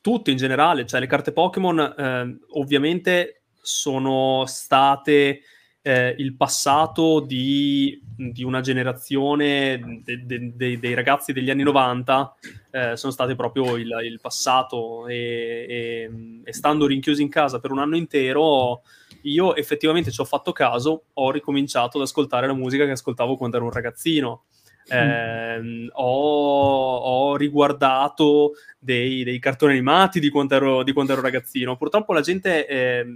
tutte 0.01 0.31
in 0.31 0.37
generale, 0.37 0.87
cioè 0.87 1.01
le 1.01 1.07
carte 1.07 1.33
Pokémon 1.33 1.79
eh, 1.79 2.39
ovviamente 2.59 3.43
sono 3.61 4.45
state 4.47 5.43
eh, 5.83 6.15
il 6.19 6.37
passato 6.37 7.21
di, 7.21 8.01
di 8.05 8.43
una 8.43 8.61
generazione 8.61 10.03
de, 10.05 10.25
de, 10.25 10.53
de, 10.55 10.79
dei 10.79 10.95
ragazzi 10.95 11.33
degli 11.33 11.51
anni 11.51 11.63
90, 11.63 12.35
eh, 12.71 12.97
sono 12.97 13.13
state 13.13 13.35
proprio 13.35 13.77
il, 13.77 13.91
il 14.05 14.21
passato 14.21 15.07
e, 15.07 15.67
e, 15.69 16.11
e, 16.45 16.53
stando 16.53 16.87
rinchiusi 16.87 17.23
in 17.23 17.29
casa 17.29 17.61
per 17.61 17.71
un 17.71 17.79
anno 17.79 17.97
intero 17.97 18.83
io 19.23 19.55
effettivamente 19.55 20.11
ci 20.11 20.21
ho 20.21 20.25
fatto 20.25 20.53
caso, 20.53 21.05
ho 21.15 21.31
ricominciato 21.31 21.99
ad 21.99 22.05
ascoltare 22.05 22.47
la 22.47 22.55
musica 22.55 22.85
che 22.85 22.93
ascoltavo 22.93 23.37
quando 23.37 23.57
ero 23.57 23.67
un 23.67 23.73
ragazzino 23.73 24.45
eh, 24.91 25.89
ho, 25.93 26.97
ho, 26.97 27.37
riguardato 27.37 28.53
dei, 28.79 29.25
dei, 29.25 29.39
cartoni 29.39 29.73
animati 29.73 30.21
di 30.21 30.31
quando, 30.31 30.55
ero, 30.55 30.83
di 30.83 30.93
quando 30.93 31.13
ero 31.13 31.21
ragazzino. 31.21 31.77
Purtroppo 31.77 32.13
la 32.13 32.21
gente, 32.21 32.67
eh, 32.67 33.07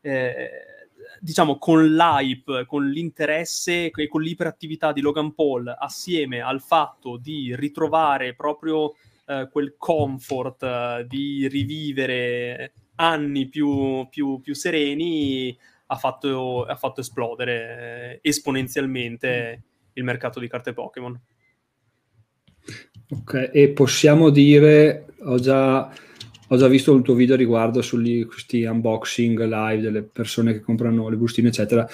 eh, 0.00 0.50
diciamo, 1.20 1.58
con 1.58 1.86
l'hype, 1.94 2.66
con 2.66 2.88
l'interesse 2.88 3.90
e 3.90 4.08
con 4.08 4.22
l'iperattività 4.22 4.92
di 4.92 5.00
Logan 5.00 5.34
Paul, 5.34 5.74
assieme 5.78 6.40
al 6.40 6.60
fatto 6.60 7.16
di 7.16 7.54
ritrovare 7.54 8.34
proprio 8.34 8.94
eh, 9.26 9.48
quel 9.50 9.76
comfort 9.78 10.62
eh, 10.62 11.06
di 11.08 11.46
rivivere 11.48 12.72
anni 12.96 13.48
più, 13.48 14.06
più, 14.10 14.40
più 14.40 14.54
sereni, 14.54 15.56
ha 15.86 15.96
fatto, 15.96 16.64
ha 16.64 16.76
fatto 16.76 17.00
esplodere 17.00 18.20
eh, 18.20 18.28
esponenzialmente 18.28 19.62
il 19.94 20.04
mercato 20.04 20.40
di 20.40 20.48
carte 20.48 20.72
Pokémon. 20.72 21.20
Ok, 23.10 23.50
e 23.52 23.68
possiamo 23.70 24.30
dire, 24.30 25.06
ho 25.24 25.38
già, 25.38 25.92
ho 26.48 26.56
già 26.56 26.68
visto 26.68 26.94
il 26.94 27.02
tuo 27.02 27.14
video 27.14 27.36
riguardo 27.36 27.82
su 27.82 28.00
questi 28.26 28.64
unboxing 28.64 29.42
live 29.44 29.82
delle 29.82 30.02
persone 30.02 30.52
che 30.52 30.60
comprano 30.60 31.08
le 31.08 31.16
bustine, 31.16 31.48
eccetera. 31.48 31.86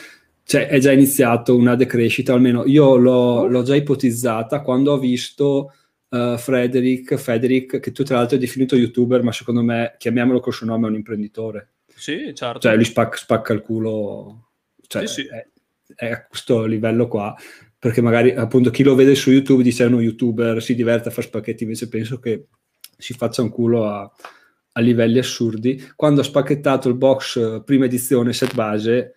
Cioè, 0.45 0.69
è 0.69 0.79
già 0.79 0.93
iniziato 0.93 1.57
una 1.57 1.75
decrescita, 1.75 2.33
almeno 2.33 2.65
io 2.67 2.97
l'ho, 2.97 3.47
l'ho 3.47 3.63
già 3.63 3.75
ipotizzata 3.75 4.61
quando 4.61 4.93
ho 4.93 4.99
visto 4.99 5.73
uh, 6.09 6.37
Frederick, 6.39 7.17
Frederick, 7.17 7.81
che 7.81 7.93
tu 7.93 8.05
tra 8.05 8.17
l'altro 8.17 8.37
hai 8.37 8.41
definito 8.41 8.77
youtuber, 8.77 9.23
ma 9.23 9.33
secondo 9.33 9.63
me, 9.63 9.97
chiamiamolo 9.99 10.41
col 10.41 10.53
suo 10.53 10.67
nome, 10.67 10.87
è 10.87 10.91
un 10.91 10.97
imprenditore. 10.97 11.73
Sì, 11.87 12.33
certo. 12.35 12.61
Cioè, 12.61 12.77
lui 12.77 12.85
spacca, 12.85 13.17
spacca 13.17 13.53
il 13.53 13.61
culo, 13.61 14.51
cioè, 14.87 15.07
sì, 15.07 15.23
sì. 15.23 15.29
È, 15.29 15.47
è 15.97 16.11
a 16.11 16.27
questo 16.27 16.65
livello 16.65 17.09
qua 17.09 17.35
perché 17.79 18.01
magari 18.01 18.33
appunto 18.33 18.71
chi 18.71 18.83
lo 18.83 18.95
vede 18.95 19.15
su 19.15 19.31
YouTube 19.31 19.63
dice 19.63 19.85
è 19.85 19.87
uno 19.87 20.01
youtuber, 20.01 20.61
si 20.61 20.75
diverte 20.75 21.09
a 21.09 21.13
fare 21.13 21.27
spacchetti, 21.27 21.63
invece 21.63 21.89
penso 21.89 22.19
che 22.19 22.47
si 22.97 23.13
faccia 23.13 23.43
un 23.43 23.51
culo 23.51 23.87
a, 23.87 24.11
a 24.73 24.81
livelli 24.81 25.19
assurdi. 25.19 25.81
Quando 25.95 26.21
ha 26.21 26.25
spacchettato 26.25 26.89
il 26.89 26.97
box 26.97 27.37
eh, 27.37 27.63
prima 27.65 27.85
edizione 27.85 28.33
set 28.33 28.55
base, 28.55 29.15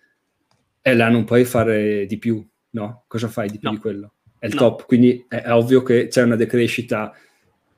e 0.81 0.93
là 0.93 1.09
non 1.09 1.25
puoi 1.25 1.43
fare 1.45 2.05
di 2.05 2.17
più, 2.19 2.45
no? 2.71 3.03
Cosa 3.07 3.27
fai 3.27 3.49
di 3.49 3.57
più 3.57 3.69
no. 3.69 3.75
di 3.75 3.81
quello? 3.81 4.13
È 4.37 4.45
il 4.45 4.53
no. 4.53 4.59
top, 4.59 4.85
quindi 4.85 5.25
è, 5.27 5.37
è, 5.37 5.53
ovvio 5.53 5.81
che 5.81 6.07
c'è 6.07 6.21
una 6.21 6.35
decrescita. 6.35 7.11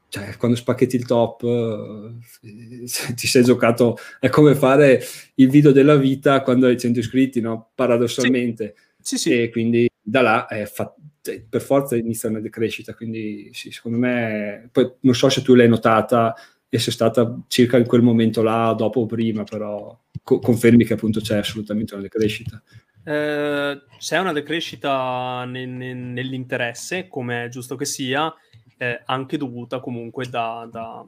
Cioè, 0.09 0.35
quando 0.37 0.55
spacchetti 0.57 0.95
il 0.97 1.05
top, 1.05 1.43
eh, 1.43 2.83
ti 3.15 3.27
sei 3.27 3.43
giocato. 3.43 3.97
È 4.19 4.27
come 4.27 4.53
fare 4.55 5.01
il 5.35 5.49
video 5.49 5.71
della 5.71 5.95
vita 5.95 6.41
quando 6.41 6.67
hai 6.67 6.77
100 6.77 6.99
iscritti, 6.99 7.39
no? 7.39 7.71
Paradossalmente. 7.73 8.75
Sì, 8.99 9.17
sì. 9.17 9.41
E 9.41 9.49
quindi 9.49 9.89
da 10.03 10.21
là 10.21 10.47
è 10.47 10.65
fa- 10.65 10.93
cioè, 11.21 11.41
per 11.41 11.61
forza 11.61 11.95
inizia 11.95 12.29
una 12.29 12.41
decrescita, 12.41 12.93
quindi 12.93 13.49
sì, 13.53 13.71
secondo 13.71 13.97
me, 13.97 14.67
poi 14.71 14.91
non 15.01 15.15
so 15.15 15.29
se 15.29 15.41
tu 15.41 15.55
l'hai 15.55 15.69
notata 15.69 16.35
e 16.67 16.79
se 16.79 16.89
è 16.89 16.93
stata 16.93 17.39
circa 17.47 17.77
in 17.77 17.87
quel 17.87 18.01
momento 18.01 18.41
là, 18.41 18.73
dopo 18.77 19.01
o 19.01 19.05
prima, 19.05 19.43
però 19.43 19.97
co- 20.21 20.39
confermi 20.39 20.83
che 20.83 20.93
appunto 20.93 21.21
c'è 21.21 21.37
assolutamente 21.37 21.93
una 21.93 22.03
decrescita. 22.03 22.61
Eh, 23.05 23.81
c'è 23.97 24.17
una 24.17 24.33
decrescita 24.33 25.45
ne- 25.45 25.65
ne- 25.65 25.93
nell'interesse, 25.93 27.07
come 27.07 27.45
è 27.45 27.47
giusto 27.49 27.75
che 27.75 27.85
sia, 27.85 28.33
eh, 28.77 29.01
anche 29.05 29.37
dovuta 29.37 29.79
comunque 29.79 30.27
da, 30.27 30.67
da, 30.69 31.05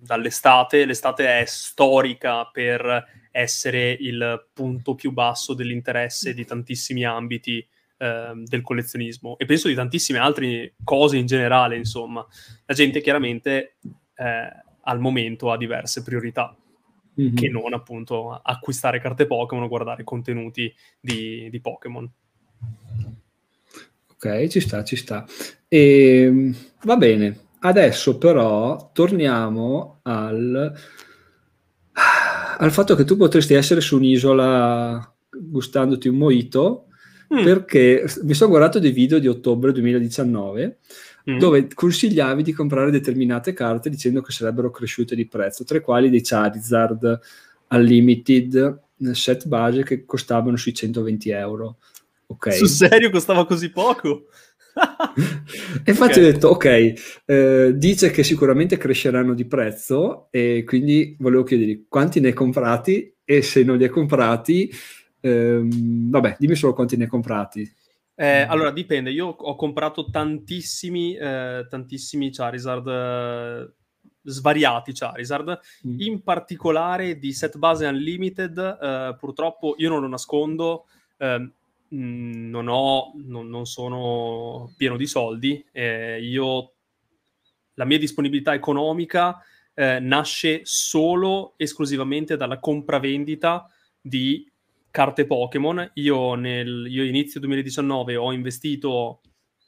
dall'estate. 0.00 0.84
L'estate 0.84 1.40
è 1.40 1.44
storica 1.46 2.46
per 2.46 3.04
essere 3.30 3.92
il 3.92 4.48
punto 4.52 4.94
più 4.94 5.12
basso 5.12 5.54
dell'interesse 5.54 6.34
di 6.34 6.44
tantissimi 6.44 7.04
ambiti 7.04 7.66
eh, 8.02 8.32
del 8.44 8.62
collezionismo 8.62 9.38
e 9.38 9.44
penso 9.44 9.68
di 9.68 9.74
tantissime 9.74 10.18
altre 10.18 10.74
cose 10.82 11.16
in 11.16 11.26
generale, 11.26 11.76
insomma. 11.76 12.26
La 12.66 12.74
gente 12.74 13.00
chiaramente 13.00 13.76
eh, 14.16 14.48
al 14.82 14.98
momento 14.98 15.52
ha 15.52 15.56
diverse 15.56 16.02
priorità. 16.02 16.56
Mm-hmm. 17.20 17.34
Che 17.34 17.48
non 17.50 17.74
appunto 17.74 18.30
acquistare 18.42 18.98
carte 18.98 19.26
Pokémon 19.26 19.64
o 19.64 19.68
guardare 19.68 20.02
contenuti 20.02 20.74
di, 20.98 21.48
di 21.50 21.60
Pokémon. 21.60 22.10
Ok, 24.14 24.46
ci 24.48 24.60
sta, 24.60 24.82
ci 24.82 24.96
sta. 24.96 25.26
E, 25.68 26.22
ehm, 26.22 26.56
va 26.84 26.96
bene, 26.96 27.38
adesso 27.60 28.16
però 28.16 28.90
torniamo 28.94 29.98
al, 30.02 30.72
al 32.58 32.72
fatto 32.72 32.94
che 32.94 33.04
tu 33.04 33.16
potresti 33.18 33.52
essere 33.52 33.82
su 33.82 33.96
un'isola 33.96 35.14
gustandoti 35.28 36.08
un 36.08 36.16
mojito 36.16 36.86
mm. 37.32 37.44
perché 37.44 38.04
mi 38.22 38.34
sono 38.34 38.50
guardato 38.50 38.78
dei 38.78 38.92
video 38.92 39.18
di 39.18 39.28
ottobre 39.28 39.72
2019 39.72 40.78
mm. 41.30 41.38
dove 41.38 41.68
consigliavi 41.72 42.42
di 42.42 42.52
comprare 42.52 42.90
determinate 42.90 43.52
carte 43.52 43.90
dicendo 43.90 44.20
che 44.20 44.32
sarebbero 44.32 44.70
cresciute 44.70 45.14
di 45.14 45.26
prezzo, 45.26 45.64
tra 45.64 45.78
i 45.78 45.82
quali 45.82 46.10
dei 46.10 46.22
Charizard 46.22 47.20
Unlimited 47.68 48.80
set 49.12 49.46
base 49.46 49.82
che 49.82 50.04
costavano 50.04 50.56
sui 50.56 50.74
120 50.74 51.30
euro. 51.30 51.78
Okay. 52.26 52.56
Sul 52.56 52.68
serio 52.68 53.10
costava 53.10 53.44
così 53.44 53.70
poco? 53.70 54.26
e 55.84 55.90
infatti 55.90 56.18
okay. 56.18 56.22
ho 56.22 56.32
detto, 56.32 56.48
ok, 56.48 56.92
eh, 57.26 57.72
dice 57.74 58.10
che 58.10 58.22
sicuramente 58.22 58.78
cresceranno 58.78 59.34
di 59.34 59.44
prezzo 59.44 60.28
e 60.30 60.64
quindi 60.64 61.16
volevo 61.18 61.42
chiedergli 61.42 61.84
quanti 61.88 62.20
ne 62.20 62.28
hai 62.28 62.32
comprati 62.32 63.14
e 63.24 63.42
se 63.42 63.62
non 63.64 63.76
li 63.76 63.84
hai 63.84 63.90
comprati, 63.90 64.70
ehm, 65.22 66.10
vabbè, 66.10 66.36
dimmi 66.38 66.54
solo 66.54 66.74
quanti 66.74 66.96
ne 66.96 67.04
hai 67.04 67.08
comprati. 67.08 67.74
Eh, 68.14 68.42
allora, 68.42 68.70
dipende, 68.70 69.10
io 69.10 69.28
ho 69.28 69.56
comprato 69.56 70.10
tantissimi, 70.10 71.16
eh, 71.16 71.66
tantissimi 71.68 72.30
Charizard, 72.30 72.86
eh, 72.86 73.72
svariati 74.22 74.92
Charizard, 74.92 75.58
mm. 75.86 76.00
in 76.00 76.22
particolare 76.22 77.18
di 77.18 77.32
set 77.32 77.56
base 77.56 77.86
Unlimited, 77.86 78.58
eh, 78.58 79.16
purtroppo 79.18 79.74
io 79.78 79.88
non 79.88 80.02
lo 80.02 80.08
nascondo, 80.08 80.84
ehm, 81.16 81.52
non, 81.88 82.68
ho, 82.68 83.12
non, 83.16 83.48
non, 83.48 83.66
sono 83.66 84.72
pieno 84.76 84.96
di 84.96 85.06
soldi, 85.06 85.62
io, 85.72 86.72
la 87.74 87.84
mia 87.84 87.98
disponibilità 87.98 88.54
economica 88.54 89.42
eh, 89.74 89.98
nasce 90.00 90.60
solo 90.64 91.54
esclusivamente 91.56 92.36
dalla 92.36 92.58
compravendita 92.58 93.66
di 94.00 94.50
carte 94.92 95.26
Pokémon. 95.26 95.90
Io, 95.94 96.36
io 96.36 97.04
inizio 97.04 97.40
2019 97.40 98.14
ho 98.14 98.32
investito 98.32 99.20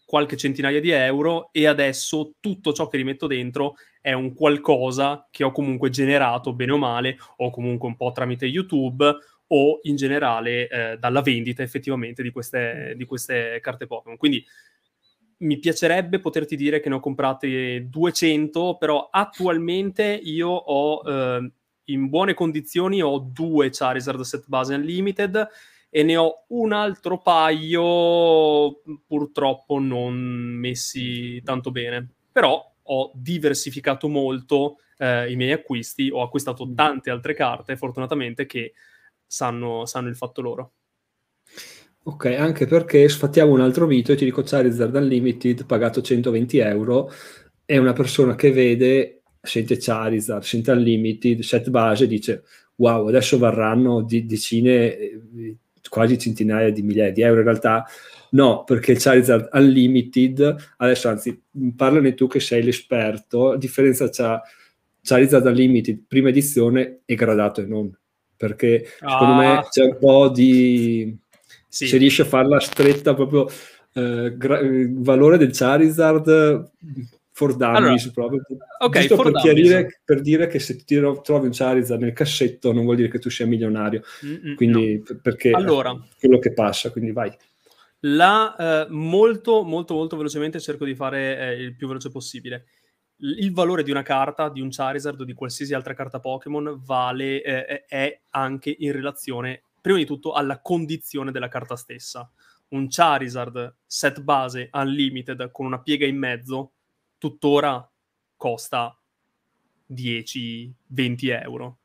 qualche 0.07 0.37
centinaia 0.37 0.81
di 0.81 0.91
euro 0.91 1.49
e 1.51 1.67
adesso 1.67 2.35
tutto 2.39 2.73
ciò 2.73 2.87
che 2.87 2.99
rimetto 2.99 3.27
dentro 3.27 3.75
è 4.01 4.13
un 4.13 4.35
qualcosa 4.35 5.27
che 5.31 5.43
ho 5.43 5.51
comunque 5.51 5.91
generato 5.91 6.55
bene 6.55 6.73
o 6.73 6.79
male 6.79 7.17
o 7.39 7.51
comunque 7.51 7.89
un 7.89 7.97
po' 7.97 8.13
tramite 8.13 8.47
YouTube 8.47 9.05
o 9.49 9.79
in 9.83 9.97
generale 9.97 10.69
eh, 10.69 10.97
dalla 10.99 11.23
vendita 11.23 11.63
effettivamente 11.63 12.23
di 12.23 12.31
queste, 12.31 12.95
di 12.97 13.05
queste 13.05 13.59
carte 13.61 13.87
Pokémon. 13.87 14.19
Quindi 14.19 14.45
mi 15.39 15.59
piacerebbe 15.59 16.21
poterti 16.21 16.55
dire 16.55 16.81
che 16.81 16.89
ne 16.89 16.97
ho 16.97 17.01
comprate 17.01 17.89
200, 17.89 18.77
però 18.79 19.09
attualmente 19.11 20.05
io 20.05 20.49
ho 20.49 21.03
eh, 21.11 21.51
in 21.87 22.09
buone 22.09 22.35
condizioni 22.35 23.03
ho 23.03 23.19
due 23.19 23.71
Charizard 23.71 24.21
set 24.21 24.45
base 24.47 24.75
unlimited 24.75 25.49
e 25.91 26.03
ne 26.03 26.17
ho 26.17 26.45
un 26.49 26.73
altro 26.73 27.21
paio 27.21 28.81
purtroppo 29.07 29.79
non 29.79 30.17
messi 30.17 31.41
tanto 31.43 31.71
bene. 31.71 32.09
Però 32.33 32.73
ho 32.83 33.13
diversificato 33.15 34.09
molto 34.09 34.79
eh, 34.99 35.31
i 35.31 35.37
miei 35.37 35.53
acquisti, 35.53 36.11
ho 36.11 36.23
acquistato 36.23 36.67
mm. 36.67 36.75
tante 36.75 37.11
altre 37.11 37.35
carte 37.35 37.77
fortunatamente 37.77 38.47
che 38.47 38.73
sanno, 39.27 39.87
sanno 39.87 40.09
il 40.09 40.17
fatto 40.17 40.41
loro. 40.41 40.73
Ok, 42.07 42.27
anche 42.27 42.67
perché 42.67 43.09
sfattiamo 43.09 43.53
un 43.53 43.61
altro 43.61 43.87
mito 43.87 44.13
e 44.13 44.17
ti 44.17 44.25
dico 44.25 44.43
Charizard 44.43 44.95
Unlimited 44.95 45.65
pagato 45.65 46.03
120 46.03 46.59
euro 46.59 47.11
è 47.65 47.79
una 47.79 47.95
persona 47.95 48.35
che 48.35 48.53
vede, 48.53 49.23
sente 49.45 49.77
Charizard, 49.79 50.43
sente 50.43 50.71
Unlimited, 50.73 51.41
set 51.41 51.71
base, 51.71 52.07
dice 52.07 52.43
wow, 52.77 53.07
adesso 53.09 53.39
varranno 53.39 54.03
di, 54.03 54.27
decine, 54.27 54.97
eh, 54.97 55.57
quasi 55.89 56.19
centinaia 56.19 56.71
di 56.71 56.83
migliaia 56.83 57.13
di 57.13 57.23
euro. 57.23 57.41
In 57.41 57.47
realtà 57.47 57.87
no, 58.31 58.65
perché 58.65 58.93
il 58.93 58.99
Charizard 58.99 59.51
Unlimited, 59.53 60.75
adesso 60.79 61.09
anzi, 61.09 61.41
parlane 61.77 62.15
tu 62.15 62.27
che 62.27 62.41
sei 62.41 62.63
l'esperto, 62.63 63.53
a 63.53 63.57
differenza 63.57 64.09
c'ha 64.09 64.43
Charizard 65.03 65.45
Unlimited 65.47 66.05
prima 66.09 66.31
edizione 66.31 67.01
e 67.05 67.15
gradato 67.15 67.61
e 67.61 67.67
non, 67.67 67.95
perché 68.37 68.87
secondo 68.99 69.35
ah. 69.35 69.37
me 69.37 69.67
c'è 69.69 69.85
un 69.85 69.99
po' 69.99 70.31
di 70.31 71.15
sì. 71.69 71.87
se 71.87 71.99
riesce 71.99 72.23
a 72.23 72.27
farla 72.27 72.59
stretta 72.59 73.15
proprio 73.15 73.47
eh, 73.93 74.35
gra- 74.37 74.61
valore 74.63 75.37
del 75.37 75.53
Charizard 75.53 76.71
for 77.35 77.57
dummies 77.57 78.05
allora, 78.05 78.13
proprio. 78.13 78.43
okay, 78.79 79.09
giusto 79.09 79.25
per, 79.25 79.33
chiarire, 79.33 80.01
per 80.05 80.21
dire 80.21 80.47
che 80.47 80.61
se 80.61 80.77
ti 80.77 80.95
trovi 80.95 81.47
un 81.47 81.51
Charizard 81.51 82.01
nel 82.01 82.13
cassetto 82.13 82.73
non 82.73 82.85
vuol 82.85 82.95
dire 82.95 83.09
che 83.09 83.19
tu 83.19 83.29
sia 83.29 83.45
milionario. 83.45 84.03
Mm-mm, 84.25 84.55
quindi 84.55 85.03
no. 85.05 85.19
perché 85.21 85.51
allora, 85.51 86.01
quello 86.17 86.39
che 86.39 86.53
passa 86.53 86.93
quindi 86.93 87.11
vai. 87.11 87.37
la, 88.01 88.55
eh, 88.57 88.87
molto 88.91 89.65
molto 89.65 89.95
molto 89.95 90.17
velocemente 90.17 90.61
cerco 90.61 90.85
di 90.85 90.95
fare 90.95 91.39
eh, 91.39 91.53
il 91.61 91.75
più 91.75 91.89
veloce 91.89 92.09
possibile. 92.11 92.67
Il 93.17 93.53
valore 93.53 93.83
di 93.83 93.91
una 93.91 94.03
carta, 94.03 94.49
di 94.49 94.61
un 94.61 94.69
Charizard 94.71 95.21
o 95.21 95.25
di 95.25 95.35
qualsiasi 95.35 95.75
altra 95.75 95.95
carta 95.95 96.21
Pokémon 96.21 96.83
vale, 96.85 97.43
eh, 97.43 97.85
è 97.85 98.21
anche 98.31 98.75
in 98.79 98.93
relazione 98.93 99.65
prima 99.81 99.99
di 99.99 100.07
tutto 100.07 100.33
alla 100.33 100.61
condizione 100.61 101.33
della 101.33 101.49
carta 101.49 101.75
stessa. 101.75 102.31
Un 102.69 102.87
Charizard 102.89 103.75
set 103.87 104.21
base 104.21 104.71
unlimited 104.73 105.51
con 105.51 105.67
una 105.67 105.81
piega 105.81 106.07
in 106.07 106.17
mezzo 106.17 106.74
tuttora 107.25 107.91
costa 108.37 108.95
10-20 109.91 110.73
euro. 111.43 111.79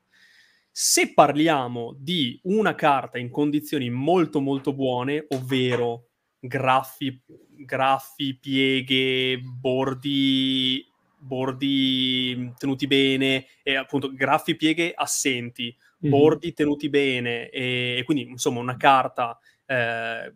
Se 0.70 1.14
parliamo 1.14 1.96
di 1.98 2.38
una 2.42 2.74
carta 2.74 3.16
in 3.16 3.30
condizioni 3.30 3.88
molto 3.88 4.40
molto 4.42 4.74
buone, 4.74 5.24
ovvero 5.30 6.08
graffi, 6.38 7.22
graffi 7.56 8.36
pieghe, 8.38 9.38
bordi, 9.38 10.86
bordi 11.18 12.52
tenuti 12.58 12.86
bene 12.86 13.46
e 13.62 13.76
appunto 13.76 14.12
graffi 14.12 14.56
pieghe 14.56 14.92
assenti, 14.94 15.74
mm-hmm. 15.74 16.10
bordi 16.10 16.52
tenuti 16.52 16.90
bene 16.90 17.48
e, 17.48 17.96
e, 17.98 18.04
quindi 18.04 18.24
insomma 18.24 18.60
una 18.60 18.76
carta 18.76 19.38
eh, 19.64 20.34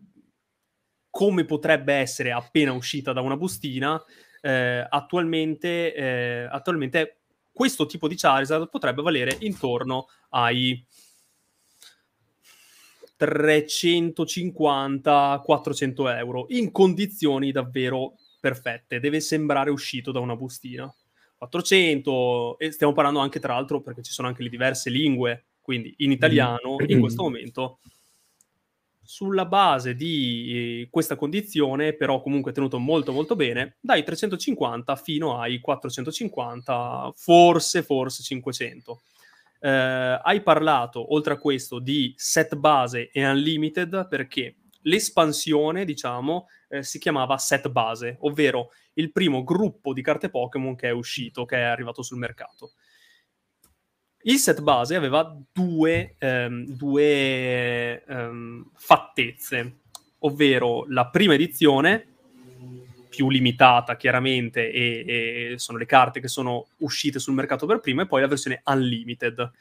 come 1.11 1.45
potrebbe 1.45 1.93
essere 1.93 2.31
appena 2.31 2.73
uscita 2.73 3.13
da 3.13 3.21
una 3.21 3.37
bustina, 3.37 4.03
eh, 4.45 4.85
attualmente, 4.87 5.95
eh, 5.95 6.47
attualmente 6.49 7.17
questo 7.51 7.87
tipo 7.87 8.07
di 8.07 8.15
Charizard 8.15 8.69
potrebbe 8.69 9.01
valere 9.01 9.35
intorno 9.39 10.07
ai 10.29 10.85
350-400 13.17 16.17
euro 16.17 16.45
in 16.49 16.71
condizioni 16.71 17.51
davvero 17.51 18.17
perfette. 18.39 18.99
Deve 18.99 19.19
sembrare 19.19 19.71
uscito 19.71 20.11
da 20.11 20.19
una 20.19 20.35
bustina. 20.35 20.93
400, 21.37 22.59
e 22.59 22.71
stiamo 22.71 22.93
parlando 22.93 23.17
anche 23.19 23.39
tra 23.39 23.53
l'altro 23.53 23.81
perché 23.81 24.03
ci 24.03 24.11
sono 24.11 24.27
anche 24.27 24.43
le 24.43 24.49
diverse 24.49 24.89
lingue 24.89 25.45
quindi 25.61 25.93
in 25.97 26.11
italiano 26.11 26.77
in 26.87 26.99
questo 26.99 27.23
momento 27.23 27.79
sulla 29.05 29.45
base 29.45 29.95
di 29.95 30.81
eh, 30.81 30.87
questa 30.89 31.15
condizione, 31.15 31.93
però 31.93 32.21
comunque 32.21 32.51
tenuto 32.51 32.79
molto 32.79 33.11
molto 33.11 33.35
bene, 33.35 33.77
dai 33.79 34.03
350 34.03 34.95
fino 34.95 35.39
ai 35.39 35.59
450, 35.59 37.13
forse 37.15 37.83
forse 37.83 38.23
500. 38.23 39.01
Eh, 39.59 39.69
hai 40.21 40.41
parlato, 40.41 41.13
oltre 41.13 41.33
a 41.33 41.37
questo, 41.37 41.79
di 41.79 42.13
set 42.17 42.55
base 42.55 43.09
e 43.11 43.27
unlimited 43.27 44.07
perché 44.07 44.55
l'espansione, 44.81 45.85
diciamo, 45.85 46.47
eh, 46.69 46.83
si 46.83 46.99
chiamava 46.99 47.37
set 47.37 47.69
base, 47.69 48.17
ovvero 48.21 48.71
il 48.93 49.11
primo 49.11 49.43
gruppo 49.43 49.93
di 49.93 50.01
carte 50.01 50.29
Pokémon 50.29 50.75
che 50.75 50.87
è 50.87 50.91
uscito, 50.91 51.45
che 51.45 51.57
è 51.57 51.61
arrivato 51.61 52.01
sul 52.01 52.17
mercato. 52.17 52.71
Il 54.27 54.39
set 54.39 54.61
base 54.61 54.95
aveva 54.95 55.37
due, 55.51 56.15
ehm, 56.17 56.65
due 56.65 58.03
ehm, 58.03 58.71
fattezze, 58.73 59.81
ovvero 60.19 60.85
la 60.87 61.07
prima 61.09 61.35
edizione, 61.35 62.07
più 63.07 63.29
limitata 63.29 63.95
chiaramente, 63.95 64.71
e, 64.71 65.51
e, 65.51 65.59
sono 65.59 65.77
le 65.77 65.85
carte 65.85 66.19
che 66.19 66.27
sono 66.27 66.65
uscite 66.77 67.19
sul 67.19 67.35
mercato 67.35 67.67
per 67.67 67.79
prima, 67.79 68.01
e 68.01 68.07
poi 68.07 68.21
la 68.21 68.27
versione 68.27 68.63
unlimited. 68.65 69.51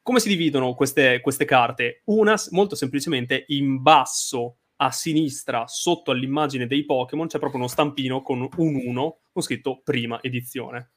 Come 0.00 0.18
si 0.18 0.28
dividono 0.28 0.72
queste, 0.74 1.20
queste 1.20 1.44
carte? 1.44 2.00
Una, 2.04 2.36
molto 2.52 2.74
semplicemente, 2.74 3.44
in 3.48 3.82
basso 3.82 4.56
a 4.76 4.90
sinistra, 4.92 5.66
sotto 5.66 6.10
all'immagine 6.10 6.66
dei 6.66 6.86
Pokémon, 6.86 7.26
c'è 7.26 7.38
proprio 7.38 7.60
uno 7.60 7.68
stampino 7.68 8.22
con 8.22 8.48
un 8.56 8.80
1 8.82 9.18
con 9.30 9.42
scritto 9.42 9.82
prima 9.84 10.22
edizione. 10.22 10.90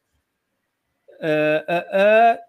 Uh, 1.19 1.25
uh, 1.27 1.97
uh, 1.99 2.48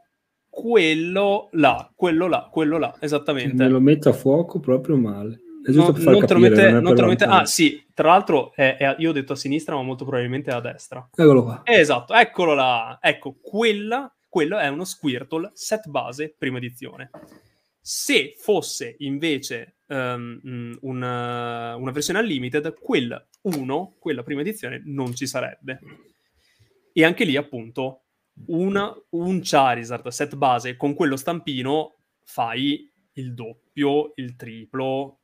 quello 0.51 1.49
là, 1.53 1.91
quello 1.95 2.27
là, 2.27 2.49
quello 2.51 2.77
là, 2.77 2.95
esattamente. 3.01 3.55
Me 3.55 3.69
lo 3.69 3.81
metto 3.81 4.09
a 4.09 4.13
fuoco 4.13 4.59
proprio 4.59 4.97
male. 4.97 5.41
È 5.63 5.71
giusto 5.71 5.89
no, 5.89 5.93
per 5.93 6.03
far 6.03 6.13
non 6.13 6.21
capire, 6.23 6.49
te 6.49 6.55
lo 6.55 6.63
mette, 6.63 6.81
non 6.81 6.95
te 6.95 7.01
lo 7.03 7.07
mette... 7.07 7.25
Ah, 7.25 7.45
sì, 7.47 7.87
tra 7.95 8.09
l'altro 8.09 8.53
è, 8.55 8.77
è, 8.77 8.97
io 8.99 9.11
ho 9.11 9.13
detto 9.13 9.35
a 9.35 9.37
sinistra, 9.37 9.75
ma 9.75 9.83
molto 9.83 10.05
probabilmente 10.05 10.51
è 10.51 10.55
a 10.55 10.61
destra. 10.61 11.09
Eccolo 11.15 11.45
qua. 11.45 11.63
Esatto, 11.65 12.15
eccolo 12.15 12.55
là. 12.55 12.99
Ecco, 13.01 13.37
quella, 13.41 14.13
quello 14.29 14.59
è 14.59 14.69
uno 14.69 14.85
Squirtle 14.85 15.51
set 15.55 15.87
base 15.89 16.35
prima 16.37 16.59
edizione. 16.59 17.11
Se 17.79 18.35
fosse 18.39 18.97
invece 18.99 19.77
um, 19.87 20.77
una, 20.81 21.77
una 21.77 21.91
versione 21.93 22.21
unlimited, 22.21 22.75
quel 22.79 23.27
1, 23.43 23.95
quella 23.99 24.23
prima 24.23 24.41
edizione, 24.41 24.83
non 24.87 25.15
ci 25.15 25.27
sarebbe. 25.27 25.79
E 26.93 27.05
anche 27.05 27.25
lì, 27.25 27.37
appunto, 27.37 28.05
una, 28.47 28.95
un 29.11 29.41
Charizard 29.43 30.07
set 30.09 30.37
base 30.37 30.77
con 30.77 30.95
quello 30.95 31.17
stampino 31.17 31.97
fai 32.25 32.91
il 33.15 33.35
doppio, 33.35 34.13
il 34.17 34.37
triplo, 34.37 35.19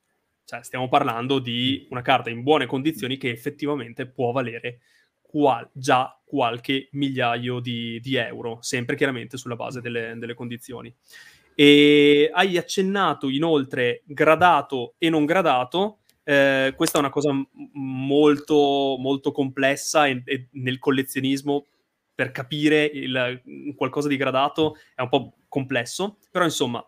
Cioè, 0.45 0.63
stiamo 0.63 0.89
parlando 0.89 1.41
di 1.41 1.87
una 1.91 2.03
carta 2.03 2.31
in 2.31 2.43
buone 2.43 2.67
condizioni 2.67 3.17
che 3.17 3.31
effettivamente 3.31 4.07
può 4.07 4.31
valere 4.31 4.81
qual- 5.21 5.69
già 5.73 6.17
qualche 6.25 6.89
migliaio 6.93 7.61
di, 7.61 7.99
di, 8.01 8.15
euro, 8.15 8.59
sempre 8.61 8.97
chiaramente 8.97 9.37
sulla 9.37 9.57
base 9.57 9.81
delle, 9.81 10.15
delle 10.17 10.35
condizioni. 10.35 10.93
E 11.55 12.31
hai 12.33 12.57
accennato 12.59 13.29
inoltre 13.29 14.03
gradato 14.05 14.95
e 14.99 15.09
non 15.09 15.25
gradato. 15.25 15.99
Eh, 16.23 16.75
questa 16.77 16.99
è 16.99 17.01
una 17.01 17.11
cosa 17.11 17.33
molto, 17.73 18.97
molto 18.99 19.33
complessa 19.33 20.07
e, 20.07 20.23
e, 20.25 20.49
nel 20.53 20.79
collezionismo 20.79 21.67
per 22.17 22.33
capire 22.33 22.85
il, 22.85 23.75
qualcosa 23.77 24.09
di 24.09 24.17
gradato 24.17 24.77
è 24.95 25.03
un 25.03 25.09
po' 25.09 25.35
complesso, 25.49 26.17
però 26.31 26.45
insomma, 26.45 26.85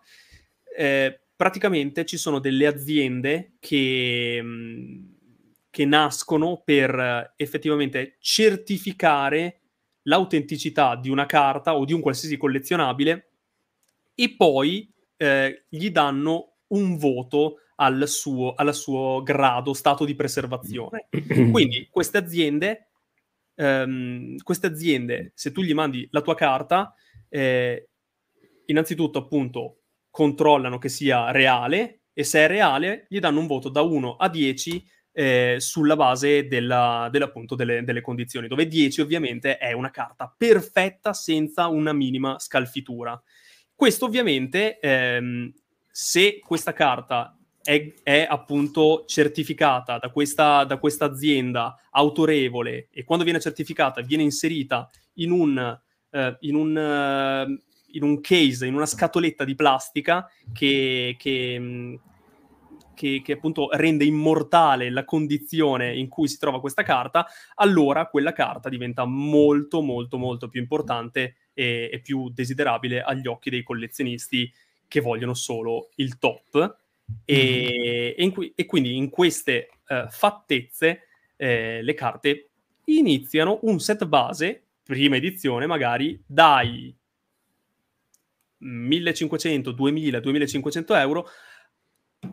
eh, 0.77 1.21
praticamente 1.37 2.05
ci 2.07 2.17
sono 2.17 2.41
delle 2.41 2.67
aziende 2.67 3.53
che, 3.61 4.43
che 5.71 5.85
nascono 5.85 6.63
per 6.65 7.35
effettivamente 7.37 8.17
certificare 8.19 9.61
l'autenticità 10.03 10.97
di 10.97 11.11
una 11.11 11.27
carta 11.27 11.77
o 11.77 11.85
di 11.85 11.93
un 11.93 12.01
qualsiasi 12.01 12.39
collezionabile 12.39 13.29
e 14.15 14.35
poi 14.35 14.91
eh, 15.17 15.65
gli 15.69 15.91
danno 15.91 16.55
un 16.69 16.97
voto 16.97 17.61
al 17.77 18.09
suo, 18.09 18.55
al 18.55 18.75
suo, 18.75 19.23
grado, 19.23 19.73
stato 19.75 20.05
di 20.05 20.15
preservazione. 20.15 21.07
Quindi 21.53 21.87
queste 21.91 22.19
aziende, 22.19 22.88
ehm, 23.59 24.36
queste 24.39 24.68
aziende, 24.68 25.32
se 25.35 25.51
tu 25.51 25.62
gli 25.62 25.74
mandi 25.74 26.06
la 26.12 26.20
tua 26.20 26.35
carta, 26.35 26.94
eh, 27.28 27.89
innanzitutto 28.66 29.18
appunto 29.18 29.80
controllano 30.10 30.78
che 30.78 30.89
sia 30.89 31.30
reale 31.30 32.02
e 32.12 32.24
se 32.24 32.40
è 32.40 32.47
reale 32.47 33.06
gli 33.09 33.18
danno 33.18 33.40
un 33.40 33.47
voto 33.47 33.68
da 33.68 33.82
1 33.82 34.16
a 34.16 34.28
10 34.28 34.85
eh, 35.12 35.56
sulla 35.59 35.97
base 35.97 36.47
della, 36.47 37.09
delle, 37.10 37.85
delle, 37.85 38.01
condizioni, 38.01 38.47
dove 38.47 38.66
10 38.66 39.01
ovviamente 39.01 39.59
è 39.59 39.72
una 39.72 39.90
carta 39.90 40.32
perfetta 40.36 41.12
senza 41.12 41.66
una 41.66 41.93
minima 41.93 42.39
scalfitura. 42.39 43.20
Questo 43.74 44.06
ovviamente, 44.06 44.78
ehm, 44.78 45.52
se 45.90 46.39
questa 46.40 46.72
carta 46.72 47.38
è, 47.69 47.93
è, 48.03 48.27
appunto 48.27 49.05
certificata 49.07 49.99
da 49.99 50.09
questa, 50.09 50.65
da 50.65 50.78
questa, 50.78 51.05
azienda 51.05 51.78
autorevole 51.90 52.89
e 52.90 53.05
quando 53.05 53.24
viene 53.24 53.40
certificata 53.40 54.01
viene 54.01 54.23
inserita 54.23 54.89
in 55.16 55.32
un, 55.32 55.78
eh, 56.11 56.36
in, 56.40 56.55
un, 56.55 56.70
uh, 56.74 57.62
in 57.93 58.03
un, 58.03 58.23
case, 58.23 58.65
in 58.65 58.73
una 58.73 58.86
scatoletta 58.86 59.45
di 59.45 59.55
plastica 59.55 60.27
che, 60.51 61.16
che, 61.19 62.01
che, 62.95 63.20
che, 63.23 63.32
appunto 63.32 63.69
rende 63.73 64.07
immortale 64.07 64.89
la 64.89 65.05
condizione 65.05 65.95
in 65.95 66.09
cui 66.09 66.27
si 66.27 66.39
trova 66.39 66.61
questa 66.61 66.82
carta, 66.82 67.27
allora 67.57 68.07
quella 68.07 68.32
carta 68.32 68.70
diventa 68.70 69.05
molto 69.05 69.82
molto 69.82 70.16
molto 70.16 70.49
più 70.49 70.59
importante 70.59 71.35
e, 71.53 71.90
e 71.93 72.01
più 72.01 72.31
desiderabile 72.31 73.03
agli 73.03 73.27
occhi 73.27 73.51
dei 73.51 73.62
collezionisti 73.62 74.51
che 74.89 75.01
vogliono 75.03 75.35
solo 75.35 75.90
il 75.97 76.16
top. 76.16 76.86
E, 77.24 78.14
mm. 78.16 78.20
e, 78.20 78.24
in, 78.24 78.52
e 78.55 78.66
quindi 78.66 78.97
in 78.97 79.10
queste 79.10 79.70
uh, 79.89 80.09
fattezze 80.09 81.02
eh, 81.36 81.82
le 81.82 81.94
carte 81.94 82.48
iniziano 82.85 83.60
un 83.62 83.78
set 83.80 84.06
base, 84.06 84.62
prima 84.82 85.16
edizione 85.16 85.66
magari, 85.66 86.20
dai 86.26 86.94
1500, 88.59 89.72
2000, 89.72 90.20
2500 90.20 90.94
euro, 90.94 91.28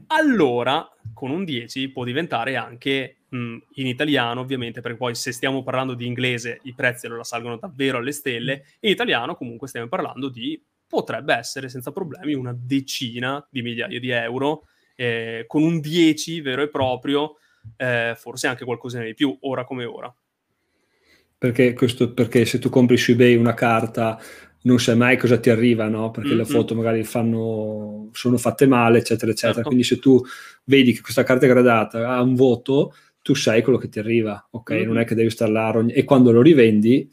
allora 0.08 0.90
con 1.14 1.30
un 1.30 1.46
10 1.46 1.90
può 1.90 2.04
diventare 2.04 2.56
anche 2.56 3.18
mh, 3.30 3.58
in 3.74 3.88
italiano, 3.88 4.42
ovviamente, 4.42 4.82
perché 4.82 4.98
poi 4.98 5.16
se 5.16 5.32
stiamo 5.32 5.64
parlando 5.64 5.94
di 5.94 6.06
inglese 6.06 6.60
i 6.64 6.74
prezzi 6.74 7.06
allora 7.06 7.24
salgono 7.24 7.58
davvero 7.58 7.98
alle 7.98 8.12
stelle, 8.12 8.66
in 8.82 8.92
italiano 8.92 9.36
comunque 9.36 9.68
stiamo 9.68 9.88
parlando 9.88 10.30
di 10.30 10.62
potrebbe 10.88 11.34
essere 11.34 11.70
senza 11.70 11.92
problemi 11.92 12.34
una 12.34 12.56
decina 12.58 13.46
di 13.50 13.62
migliaia 13.62 14.00
di 14.00 14.10
euro, 14.10 14.68
eh, 14.96 15.46
con 15.48 15.64
un 15.64 15.80
10 15.80 16.42
vero 16.42 16.62
e 16.62 16.70
proprio, 16.70 17.38
eh, 17.78 18.14
forse 18.18 18.48
anche 18.48 18.66
qualcosina 18.66 19.04
di 19.04 19.14
più, 19.14 19.36
ora 19.42 19.64
come 19.64 19.86
ora. 19.86 20.14
Perché, 21.38 21.74
questo, 21.74 22.14
perché 22.14 22.46
se 22.46 22.60
tu 22.60 22.70
compri 22.70 22.98
su 22.98 23.12
eBay 23.12 23.36
una 23.36 23.54
carta 23.54 24.20
non 24.66 24.80
sai 24.80 24.96
mai 24.96 25.18
cosa 25.18 25.38
ti 25.38 25.50
arriva, 25.50 25.88
no? 25.88 26.12
Perché 26.12 26.30
mm-hmm. 26.30 26.38
le 26.40 26.46
foto 26.46 26.76
magari 26.76 27.04
fanno, 27.04 28.10
sono 28.14 28.38
fatte 28.38 28.66
male, 28.66 29.00
eccetera, 29.00 29.32
eccetera. 29.32 29.54
Certo. 29.54 29.68
Quindi 29.68 29.84
se 29.86 30.00
tu 30.00 30.22
vedi 30.64 30.94
che 30.94 31.02
questa 31.02 31.24
carta 31.24 31.46
è 31.46 31.50
gradata 31.50 32.10
ha 32.10 32.22
un 32.22 32.34
voto, 32.34 32.94
tu 33.22 33.36
sai 33.36 33.62
quello 33.62 33.78
che 33.78 33.90
ti 33.90 34.00
arriva, 34.00 34.48
ok? 34.50 34.72
Mm-hmm. 34.72 34.88
Non 34.88 34.98
è 35.00 35.06
che 35.06 35.16
devi 35.16 35.30
stare 35.30 35.52
là 35.52 35.86
e 35.88 36.04
quando 36.04 36.32
lo 36.32 36.42
rivendi 36.42 37.08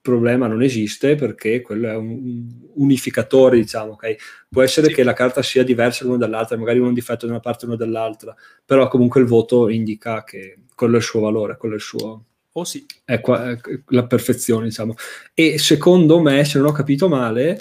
problema 0.00 0.46
non 0.46 0.62
esiste 0.62 1.14
perché 1.14 1.60
quello 1.60 1.88
è 1.88 1.94
un 1.94 2.50
unificatore, 2.74 3.56
diciamo, 3.56 3.92
ok? 3.92 4.16
Può 4.48 4.62
essere 4.62 4.88
sì. 4.88 4.94
che 4.94 5.02
la 5.02 5.12
carta 5.12 5.42
sia 5.42 5.62
diversa 5.62 6.04
l'una 6.04 6.16
dall'altra, 6.18 6.56
magari 6.56 6.78
uno 6.78 6.88
un 6.88 6.94
difetto 6.94 7.26
da 7.26 7.32
una 7.32 7.40
parte 7.40 7.64
e 7.64 7.68
uno 7.68 7.76
dall'altra, 7.76 8.34
però 8.64 8.88
comunque 8.88 9.20
il 9.20 9.26
voto 9.26 9.68
indica 9.68 10.24
che 10.24 10.58
quello 10.74 10.94
è 10.94 10.98
il 10.98 11.04
suo 11.04 11.20
valore, 11.20 11.56
quello 11.56 11.74
è 11.74 11.78
il 11.78 11.82
suo... 11.82 12.24
Oh 12.52 12.64
sì. 12.64 12.84
È 13.04 13.20
qua, 13.20 13.50
è 13.50 13.58
la 13.88 14.06
perfezione, 14.06 14.66
diciamo. 14.66 14.94
E 15.34 15.58
secondo 15.58 16.20
me, 16.20 16.44
se 16.44 16.58
non 16.58 16.68
ho 16.68 16.72
capito 16.72 17.08
male, 17.08 17.60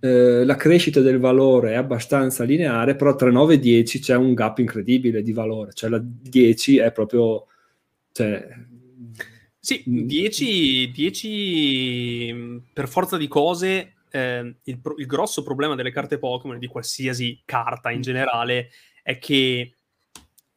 eh, 0.00 0.44
la 0.44 0.56
crescita 0.56 1.00
del 1.00 1.18
valore 1.18 1.72
è 1.72 1.76
abbastanza 1.76 2.44
lineare, 2.44 2.96
però 2.96 3.14
tra 3.14 3.30
9 3.30 3.54
e 3.54 3.58
10 3.58 4.00
c'è 4.00 4.14
un 4.16 4.34
gap 4.34 4.58
incredibile 4.58 5.22
di 5.22 5.32
valore, 5.32 5.72
cioè 5.72 5.90
la 5.90 6.00
10 6.02 6.78
è 6.78 6.92
proprio... 6.92 7.46
Cioè, 8.12 8.46
sì, 9.66 9.82
10, 9.84 10.92
10 10.92 12.62
per 12.72 12.86
forza 12.86 13.16
di 13.16 13.26
cose, 13.26 13.94
eh, 14.12 14.54
il, 14.62 14.80
il, 14.96 15.06
grosso 15.06 15.42
problema 15.42 15.74
delle 15.74 15.90
carte 15.90 16.18
Pokémon, 16.18 16.60
di 16.60 16.68
qualsiasi 16.68 17.42
carta 17.44 17.90
in 17.90 18.00
generale, 18.00 18.70
è 19.02 19.18
che 19.18 19.74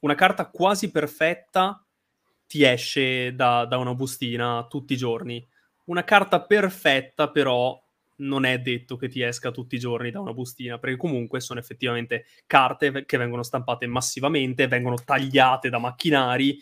una 0.02 0.14
carta 0.14 0.46
quasi 0.52 0.92
perfetta 0.92 1.84
ti 2.46 2.64
esce 2.64 3.34
da, 3.34 3.66
da 3.66 3.78
una 3.78 3.96
bustina 3.96 4.68
tutti 4.70 4.94
i 4.94 4.98
giorni. 4.98 5.44
Una 5.86 6.04
carta 6.04 6.44
perfetta, 6.44 7.32
però, 7.32 7.82
non 8.18 8.46
è 8.46 8.60
detto 8.60 8.96
che 8.96 9.08
ti 9.08 9.24
esca 9.24 9.50
tutti 9.50 9.74
i 9.74 9.80
giorni 9.80 10.12
da 10.12 10.20
una 10.20 10.34
bustina, 10.34 10.78
perché 10.78 10.98
comunque 10.98 11.40
sono 11.40 11.60
effettivamente 11.60 12.28
carte 12.46 13.06
che 13.08 13.18
vengono 13.18 13.42
stampate 13.42 13.88
massivamente, 13.88 14.68
vengono 14.68 14.98
tagliate 15.04 15.70
da 15.70 15.80
macchinari, 15.80 16.60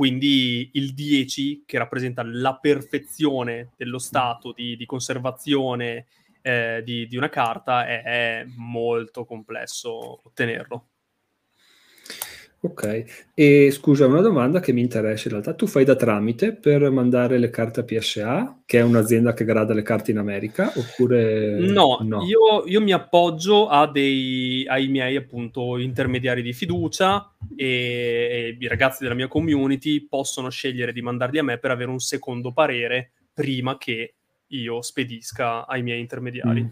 quindi 0.00 0.70
il 0.72 0.94
10, 0.94 1.64
che 1.66 1.76
rappresenta 1.76 2.22
la 2.24 2.56
perfezione 2.56 3.72
dello 3.76 3.98
stato 3.98 4.52
di, 4.52 4.74
di 4.74 4.86
conservazione 4.86 6.06
eh, 6.40 6.80
di, 6.82 7.06
di, 7.06 7.18
una 7.18 7.28
carta, 7.28 7.86
è, 7.86 8.02
è 8.02 8.44
molto 8.56 9.26
complesso 9.26 10.22
ottenerlo. 10.24 10.86
Ok, 12.62 13.30
e 13.32 13.70
scusa, 13.70 14.06
una 14.06 14.20
domanda 14.20 14.60
che 14.60 14.72
mi 14.72 14.82
interessa 14.82 15.28
in 15.28 15.30
realtà. 15.30 15.54
Tu 15.54 15.66
fai 15.66 15.82
da 15.82 15.96
tramite 15.96 16.52
per 16.52 16.90
mandare 16.90 17.38
le 17.38 17.48
carte 17.48 17.80
a 17.80 17.84
PSA, 17.84 18.60
che 18.66 18.80
è 18.80 18.82
un'azienda 18.82 19.32
che 19.32 19.46
grada 19.46 19.72
le 19.72 19.80
carte 19.80 20.10
in 20.10 20.18
America, 20.18 20.70
oppure 20.76 21.58
no? 21.58 22.00
no? 22.02 22.22
Io, 22.22 22.66
io, 22.66 22.82
mi 22.82 22.92
appoggio 22.92 23.66
dei, 23.90 24.66
ai 24.68 24.88
miei 24.88 25.16
appunto 25.16 25.78
intermediari 25.78 26.42
di 26.42 26.52
fiducia 26.52 27.32
e, 27.56 27.66
e, 27.66 28.56
i 28.60 28.68
ragazzi 28.68 29.04
della 29.04 29.14
mia 29.14 29.28
community 29.28 30.06
possono 30.06 30.50
scegliere 30.50 30.92
di 30.92 31.00
mandarli 31.00 31.38
a 31.38 31.42
me 31.42 31.56
per 31.56 31.70
avere 31.70 31.90
un 31.90 32.00
secondo 32.00 32.52
parere 32.52 33.12
prima 33.32 33.78
che 33.78 34.12
io 34.48 34.82
spedisca 34.82 35.66
ai 35.66 35.82
miei 35.82 36.00
intermediari. 36.00 36.62
Mm. 36.62 36.68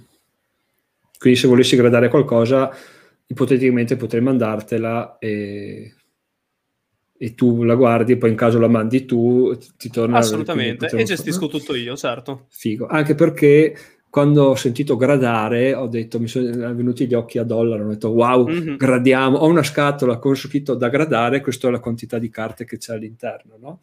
Quindi 1.19 1.39
se 1.39 1.49
volessi 1.49 1.77
gradare 1.77 2.11
qualcosa 2.11 2.71
ipoteticamente 3.29 3.97
potrei 3.97 4.23
mandartela 4.23 5.19
e, 5.19 5.95
e, 7.17 7.35
tu 7.35 7.63
la 7.63 7.75
guardi 7.75 8.13
e 8.13 8.17
poi 8.17 8.31
in 8.31 8.37
caso 8.37 8.59
la 8.59 8.69
mandi 8.69 9.05
tu 9.05 9.57
ti 9.77 9.91
torna 9.91 10.19
assolutamente 10.19 10.87
e 10.87 11.05
gestisco 11.05 11.47
fare. 11.47 11.59
tutto 11.59 11.75
io 11.75 11.95
certo 11.95 12.47
figo 12.49 12.87
anche 12.87 13.15
perché 13.15 13.77
quando 14.09 14.45
ho 14.45 14.55
sentito 14.55 14.97
gradare 14.97 15.75
ho 15.75 15.89
detto 15.89 16.19
mi 16.19 16.27
sono 16.27 16.75
venuti 16.75 17.07
gli 17.07 17.13
occhi 17.13 17.37
a 17.37 17.45
dollaro 17.45 17.85
ho 17.85 17.89
detto 17.89 18.09
wow 18.09 18.49
mm-hmm. 18.49 18.77
gradiamo 18.77 19.37
ho 19.37 19.47
una 19.47 19.63
scatola 19.63 20.17
con 20.17 20.35
scritto 20.35 20.75
da 20.75 20.89
gradare 20.89 21.43
questa 21.43 21.69
è 21.69 21.71
la 21.71 21.81
quantità 21.81 22.19
di 22.19 22.31
carte 22.31 22.65
che 22.65 22.79
c'è 22.79 22.95
all'interno 22.95 23.57
no? 23.61 23.81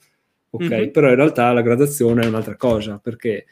ok 0.50 0.64
mm-hmm. 0.64 0.90
però 0.90 1.10
in 1.10 1.16
realtà 1.16 1.54
la 1.54 1.62
gradazione 1.62 2.24
è 2.24 2.28
un'altra 2.28 2.56
cosa 2.56 2.98
perché 2.98 3.46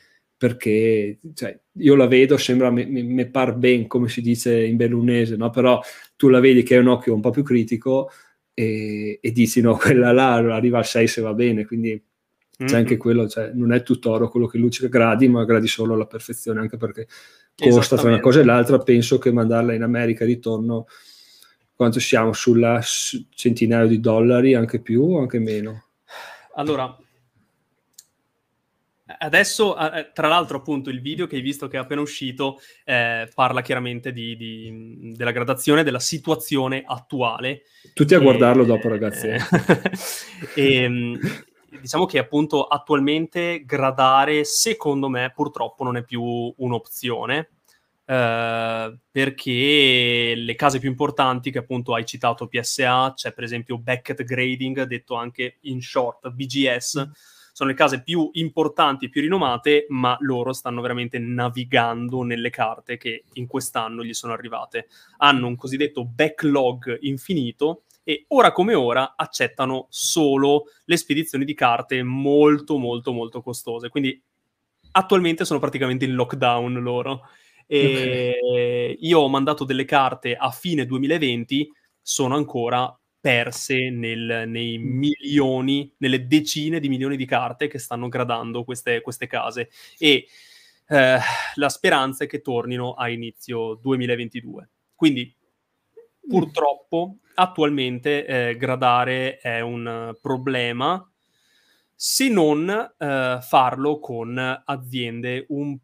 perché 0.44 1.20
cioè, 1.36 1.57
io 1.78 1.95
la 1.95 2.06
vedo, 2.06 2.36
sembra, 2.36 2.70
mi, 2.70 2.86
mi 2.86 3.30
par 3.30 3.56
ben, 3.56 3.88
come 3.88 4.10
si 4.10 4.20
dice 4.20 4.61
in 4.61 4.76
bellunese, 4.76 5.38
no? 5.38 5.49
però 5.52 5.80
tu 6.18 6.28
la 6.28 6.41
vedi 6.41 6.64
che 6.64 6.76
è 6.76 6.80
un 6.80 6.90
occhio 6.90 7.14
un 7.14 7.22
po' 7.22 7.30
più 7.30 7.44
critico 7.44 8.11
e, 8.53 9.20
e 9.22 9.32
dici 9.32 9.61
no, 9.61 9.78
quella 9.80 10.11
là 10.11 10.34
arriva 10.34 10.80
al 10.80 10.86
6 10.86 11.07
se 11.07 11.22
va 11.22 11.34
bene, 11.34 11.65
quindi 11.65 11.91
mm-hmm. 11.91 12.70
c'è 12.70 12.76
anche 12.76 12.98
quello, 12.98 13.30
cioè, 13.30 13.52
non 13.53 13.72
è 13.72 13.84
tutto 13.84 14.11
oro 14.11 14.28
quello 14.28 14.48
che 14.48 14.57
luce 14.57 14.90
gradi, 14.90 15.30
ma 15.30 15.45
gradi 15.45 15.68
solo 15.68 15.95
la 15.95 16.07
perfezione, 16.07 16.60
anche 16.60 16.76
perché 16.76 17.07
costa 17.56 17.95
tra 17.95 18.10
una 18.10 18.20
cosa 18.20 18.41
e 18.41 18.44
l'altra, 18.44 18.80
penso 18.80 19.20
che 19.20 19.32
mandarla 19.32 19.74
in 19.74 19.84
America 19.84 20.26
ritorno 20.26 20.88
quanto 21.74 22.02
siamo 22.02 22.34
sulla 22.34 22.82
centinaio 22.82 23.88
di 23.88 24.02
dollari, 24.02 24.56
anche 24.56 24.82
più 24.82 25.03
o 25.03 25.22
anche 25.22 25.40
meno? 25.40 25.86
Allora, 26.56 26.94
adesso, 29.19 29.76
tra 30.14 30.27
l'altro, 30.27 30.57
appunto, 30.57 30.90
il 30.90 31.02
video 31.02 31.27
che 31.27 31.35
hai 31.35 31.41
visto 31.41 31.68
che 31.68 31.77
è 31.77 31.80
appena 31.80 32.02
uscito 32.02 32.60
eh, 32.84 33.30
parla 33.34 33.61
chiaramente 33.61 34.11
di, 34.11 34.35
di, 34.35 35.14
della 35.15 35.31
gradazione, 35.31 35.84
della 35.84 35.99
situazione 35.99 36.84
attuale. 36.85 37.64
Tutti 37.94 38.14
a 38.14 38.19
e, 38.19 38.22
guardarlo 38.22 38.64
dopo, 38.64 38.90
ragazzi. 38.90 39.27
Eh, 39.27 39.40
e, 40.56 41.19
diciamo 41.80 42.06
che 42.06 42.19
appunto 42.19 42.65
attualmente 42.65 43.64
gradare, 43.65 44.44
secondo 44.44 45.10
me, 45.10 45.31
purtroppo 45.34 45.84
non 45.84 45.98
è 45.98 46.03
più 46.03 46.22
un'opzione. 46.56 47.49
Uh, 48.06 48.98
perché 49.10 50.34
le 50.35 50.56
case 50.56 50.77
più 50.77 50.90
importanti 50.90 51.52
che 51.52 51.60
appunto 51.60 51.94
hai 51.94 52.06
citato 52.06 52.48
PSA, 52.48 53.14
c'è 53.15 53.31
per 53.31 53.45
esempio 53.45 53.77
Beckett 53.77 54.23
Grading, 54.23 54.84
detto 54.84 55.15
anche 55.15 55.60
in 55.61 55.81
short 55.81 56.30
BGS, 56.30 57.07
mm 57.07 57.11
sono 57.53 57.69
le 57.69 57.75
case 57.75 58.01
più 58.01 58.30
importanti 58.34 59.05
e 59.05 59.09
più 59.09 59.21
rinomate, 59.21 59.85
ma 59.89 60.17
loro 60.21 60.53
stanno 60.53 60.81
veramente 60.81 61.19
navigando 61.19 62.23
nelle 62.23 62.49
carte 62.49 62.97
che 62.97 63.25
in 63.34 63.45
quest'anno 63.45 64.03
gli 64.03 64.13
sono 64.13 64.34
arrivate. 64.34 64.88
Hanno 65.17 65.45
un 65.45 65.55
cosiddetto 65.55 66.03
backlog 66.03 66.97
infinito 67.01 67.84
e 68.03 68.25
ora 68.30 68.51
come 68.51 68.73
ora 68.73 69.13
accettano 69.15 69.85
solo 69.89 70.63
le 70.85 70.97
spedizioni 70.97 71.45
di 71.45 71.53
carte 71.53 72.01
molto 72.01 72.77
molto 72.77 73.13
molto 73.13 73.41
costose. 73.43 73.89
Quindi 73.89 74.19
attualmente 74.93 75.45
sono 75.45 75.59
praticamente 75.59 76.05
in 76.05 76.15
lockdown 76.15 76.73
loro. 76.81 77.21
E 77.67 78.35
okay. 78.41 78.97
io 78.99 79.19
ho 79.19 79.30
mandato 79.30 79.63
delle 79.63 79.85
carte 79.85 80.35
a 80.35 80.49
fine 80.49 80.88
2020, 80.88 81.71
sono 82.01 82.35
ancora 82.35 82.91
perse 83.23 83.89
nel, 83.89 84.43
nei 84.47 84.77
milioni, 84.77 85.89
nelle 85.99 86.27
decine 86.27 86.81
di 86.81 86.89
milioni 86.89 87.15
di 87.15 87.23
carte 87.23 87.69
che 87.69 87.79
stanno 87.79 88.09
gradando 88.09 88.65
queste, 88.65 88.99
queste 88.99 89.27
case. 89.27 89.69
E 89.97 90.27
eh, 90.89 91.17
la 91.55 91.69
speranza 91.69 92.25
è 92.25 92.27
che 92.27 92.41
tornino 92.41 92.95
a 92.95 93.07
inizio 93.07 93.75
2022. 93.75 94.69
Quindi, 94.93 95.33
purtroppo, 96.27 97.19
attualmente 97.35 98.25
eh, 98.25 98.57
gradare 98.57 99.37
è 99.37 99.61
un 99.61 100.13
problema 100.21 101.09
se 101.95 102.27
non 102.27 102.69
eh, 102.69 103.37
farlo 103.39 103.99
con 103.99 104.61
aziende 104.65 105.45
un, 105.47 105.77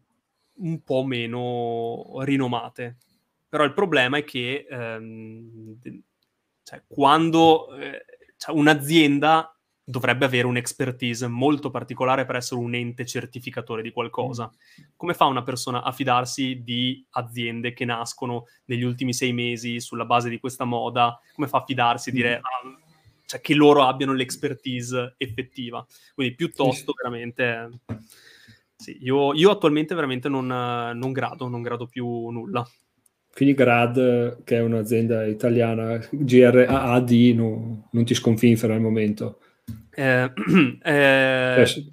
un, 0.56 0.82
po' 0.82 1.04
meno 1.04 2.20
rinomate. 2.20 2.98
Però 3.48 3.64
il 3.64 3.72
problema 3.72 4.18
è 4.18 4.24
che 4.24 4.66
ehm, 4.68 5.78
cioè, 6.70 6.82
quando 6.86 7.74
eh, 7.76 8.04
cioè 8.36 8.54
un'azienda 8.54 9.52
dovrebbe 9.82 10.24
avere 10.24 10.46
un'expertise 10.46 11.26
molto 11.26 11.68
particolare 11.70 12.24
per 12.24 12.36
essere 12.36 12.60
un 12.60 12.72
ente 12.74 13.04
certificatore 13.04 13.82
di 13.82 13.90
qualcosa. 13.90 14.46
Mm. 14.46 14.84
Come 14.94 15.14
fa 15.14 15.24
una 15.24 15.42
persona 15.42 15.82
a 15.82 15.90
fidarsi 15.90 16.62
di 16.62 17.04
aziende 17.10 17.72
che 17.72 17.84
nascono 17.84 18.46
negli 18.66 18.84
ultimi 18.84 19.12
sei 19.12 19.32
mesi 19.32 19.80
sulla 19.80 20.04
base 20.04 20.28
di 20.28 20.38
questa 20.38 20.64
moda? 20.64 21.18
Come 21.34 21.48
fa 21.48 21.58
a 21.58 21.64
fidarsi 21.64 22.12
dire 22.12 22.38
mm. 22.38 22.44
ah, 22.44 22.78
cioè, 23.26 23.40
che 23.40 23.54
loro 23.54 23.82
abbiano 23.82 24.12
l'expertise 24.12 25.14
effettiva? 25.18 25.84
Quindi 26.14 26.36
piuttosto 26.36 26.92
veramente... 26.96 27.80
Sì, 28.76 28.96
io, 29.02 29.34
io 29.34 29.50
attualmente 29.50 29.94
veramente 29.94 30.28
non, 30.28 30.46
non 30.46 31.12
grado, 31.12 31.48
non 31.48 31.62
grado 31.62 31.86
più 31.86 32.28
nulla. 32.28 32.66
Quindi 33.40 33.56
Grad, 33.56 34.44
che 34.44 34.58
è 34.58 34.60
un'azienda 34.60 35.24
italiana, 35.24 35.98
GRAAD, 36.10 37.10
no, 37.34 37.88
non 37.90 38.04
ti 38.04 38.12
sconfinfera 38.12 38.74
al 38.74 38.82
momento. 38.82 39.40
Eh, 39.92 40.30
eh, 40.84 41.64
cioè, 41.66 41.84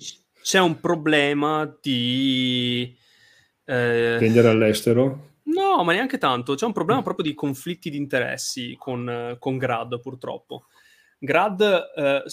c'è 0.42 0.60
un 0.60 0.78
problema 0.82 1.74
di... 1.82 2.94
Eh, 3.64 4.18
vendere 4.20 4.50
all'estero? 4.50 5.36
No, 5.44 5.86
ma 5.86 5.94
neanche 5.94 6.18
tanto. 6.18 6.56
C'è 6.56 6.66
un 6.66 6.74
problema 6.74 7.02
proprio 7.02 7.24
di 7.24 7.34
conflitti 7.34 7.90
di 7.90 7.96
interessi 7.96 8.76
con, 8.78 9.38
con 9.40 9.58
Grad, 9.58 10.02
purtroppo. 10.02 10.66
Grad, 11.18 11.62
eh, 11.96 12.24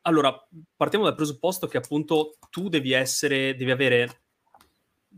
allora, 0.00 0.36
partiamo 0.74 1.04
dal 1.04 1.14
presupposto 1.14 1.68
che 1.68 1.76
appunto 1.76 2.36
tu 2.50 2.68
devi 2.68 2.90
essere, 2.90 3.54
devi 3.54 3.70
avere 3.70 4.25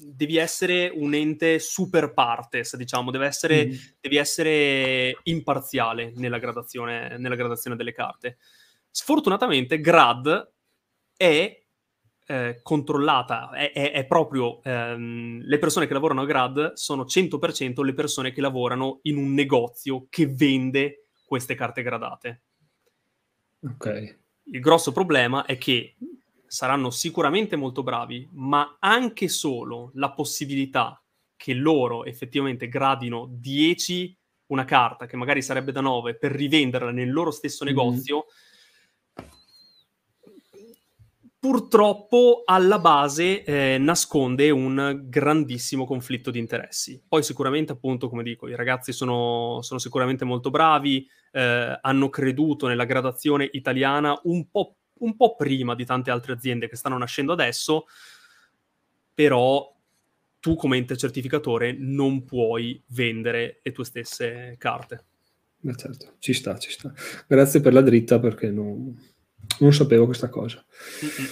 devi 0.00 0.36
essere 0.36 0.90
un 0.94 1.14
ente 1.14 1.58
super 1.58 2.12
partes, 2.12 2.76
diciamo, 2.76 3.10
essere, 3.22 3.66
mm. 3.66 3.72
devi 4.00 4.16
essere 4.16 5.18
imparziale 5.24 6.12
nella 6.16 6.38
gradazione, 6.38 7.16
nella 7.18 7.34
gradazione, 7.34 7.76
delle 7.76 7.92
carte. 7.92 8.38
Sfortunatamente 8.90 9.80
Grad 9.80 10.52
è 11.16 11.62
eh, 12.26 12.60
controllata, 12.62 13.50
è, 13.50 13.72
è, 13.72 13.92
è 13.92 14.06
proprio 14.06 14.62
ehm, 14.62 15.40
le 15.42 15.58
persone 15.58 15.86
che 15.86 15.94
lavorano 15.94 16.22
a 16.22 16.26
Grad 16.26 16.72
sono 16.74 17.04
100% 17.04 17.82
le 17.82 17.94
persone 17.94 18.32
che 18.32 18.40
lavorano 18.40 19.00
in 19.02 19.16
un 19.16 19.32
negozio 19.32 20.06
che 20.08 20.26
vende 20.26 21.06
queste 21.24 21.54
carte 21.54 21.82
gradate. 21.82 22.42
Ok. 23.62 24.18
Il 24.44 24.60
grosso 24.60 24.92
problema 24.92 25.44
è 25.44 25.58
che 25.58 25.96
saranno 26.48 26.90
sicuramente 26.90 27.54
molto 27.56 27.82
bravi, 27.82 28.28
ma 28.32 28.78
anche 28.80 29.28
solo 29.28 29.90
la 29.94 30.10
possibilità 30.12 31.00
che 31.36 31.54
loro 31.54 32.04
effettivamente 32.04 32.68
gradino 32.68 33.28
10 33.30 34.18
una 34.48 34.64
carta 34.64 35.06
che 35.06 35.16
magari 35.16 35.42
sarebbe 35.42 35.72
da 35.72 35.80
9 35.80 36.16
per 36.16 36.32
rivenderla 36.32 36.90
nel 36.90 37.12
loro 37.12 37.30
stesso 37.30 37.64
mm-hmm. 37.64 37.74
negozio, 37.74 38.24
mm. 39.20 39.24
purtroppo 41.38 42.42
alla 42.44 42.78
base 42.78 43.44
eh, 43.44 43.78
nasconde 43.78 44.50
un 44.50 45.02
grandissimo 45.04 45.84
conflitto 45.84 46.30
di 46.30 46.38
interessi. 46.38 47.02
Poi 47.06 47.22
sicuramente, 47.22 47.72
appunto, 47.72 48.08
come 48.08 48.22
dico, 48.22 48.48
i 48.48 48.56
ragazzi 48.56 48.92
sono, 48.92 49.58
sono 49.60 49.78
sicuramente 49.78 50.24
molto 50.24 50.50
bravi, 50.50 51.06
eh, 51.32 51.78
hanno 51.80 52.08
creduto 52.08 52.66
nella 52.66 52.84
gradazione 52.84 53.48
italiana 53.52 54.18
un 54.24 54.48
po' 54.50 54.76
un 55.00 55.16
po' 55.16 55.34
prima 55.36 55.74
di 55.74 55.84
tante 55.84 56.10
altre 56.10 56.32
aziende 56.32 56.68
che 56.68 56.76
stanno 56.76 56.98
nascendo 56.98 57.32
adesso, 57.32 57.86
però 59.14 59.74
tu 60.40 60.54
come 60.54 60.76
ente 60.76 60.96
certificatore 60.96 61.74
non 61.76 62.24
puoi 62.24 62.82
vendere 62.88 63.60
le 63.62 63.72
tue 63.72 63.84
stesse 63.84 64.54
carte. 64.58 65.04
Ma 65.60 65.74
certo, 65.74 66.14
ci 66.18 66.32
sta, 66.32 66.56
ci 66.58 66.70
sta. 66.70 66.92
Grazie 67.26 67.60
per 67.60 67.72
la 67.72 67.82
dritta 67.82 68.20
perché 68.20 68.50
non, 68.50 68.96
non 69.58 69.72
sapevo 69.72 70.04
questa 70.04 70.28
cosa. 70.28 70.64
Mm-hmm. 71.04 71.30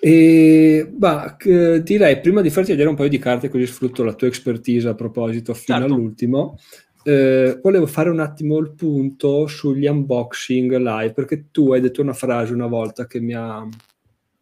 E 0.00 0.88
bah, 0.92 1.36
direi 1.82 2.20
prima 2.20 2.40
di 2.40 2.50
farti 2.50 2.70
vedere 2.70 2.88
un 2.88 2.94
paio 2.94 3.08
di 3.08 3.18
carte 3.18 3.48
così 3.48 3.66
sfrutto 3.66 4.04
la 4.04 4.14
tua 4.14 4.28
expertise 4.28 4.86
a 4.86 4.94
proposito 4.94 5.54
fino 5.54 5.78
certo. 5.78 5.92
all'ultimo 5.92 6.58
eh, 7.04 7.58
volevo 7.62 7.86
fare 7.86 8.10
un 8.10 8.20
attimo 8.20 8.58
il 8.58 8.72
punto 8.72 9.46
sugli 9.46 9.86
unboxing 9.86 10.76
live, 10.76 11.12
perché 11.12 11.50
tu 11.50 11.72
hai 11.72 11.80
detto 11.80 12.02
una 12.02 12.12
frase 12.12 12.52
una 12.52 12.66
volta 12.66 13.06
che 13.06 13.20
mi 13.20 13.34
ha, 13.34 13.66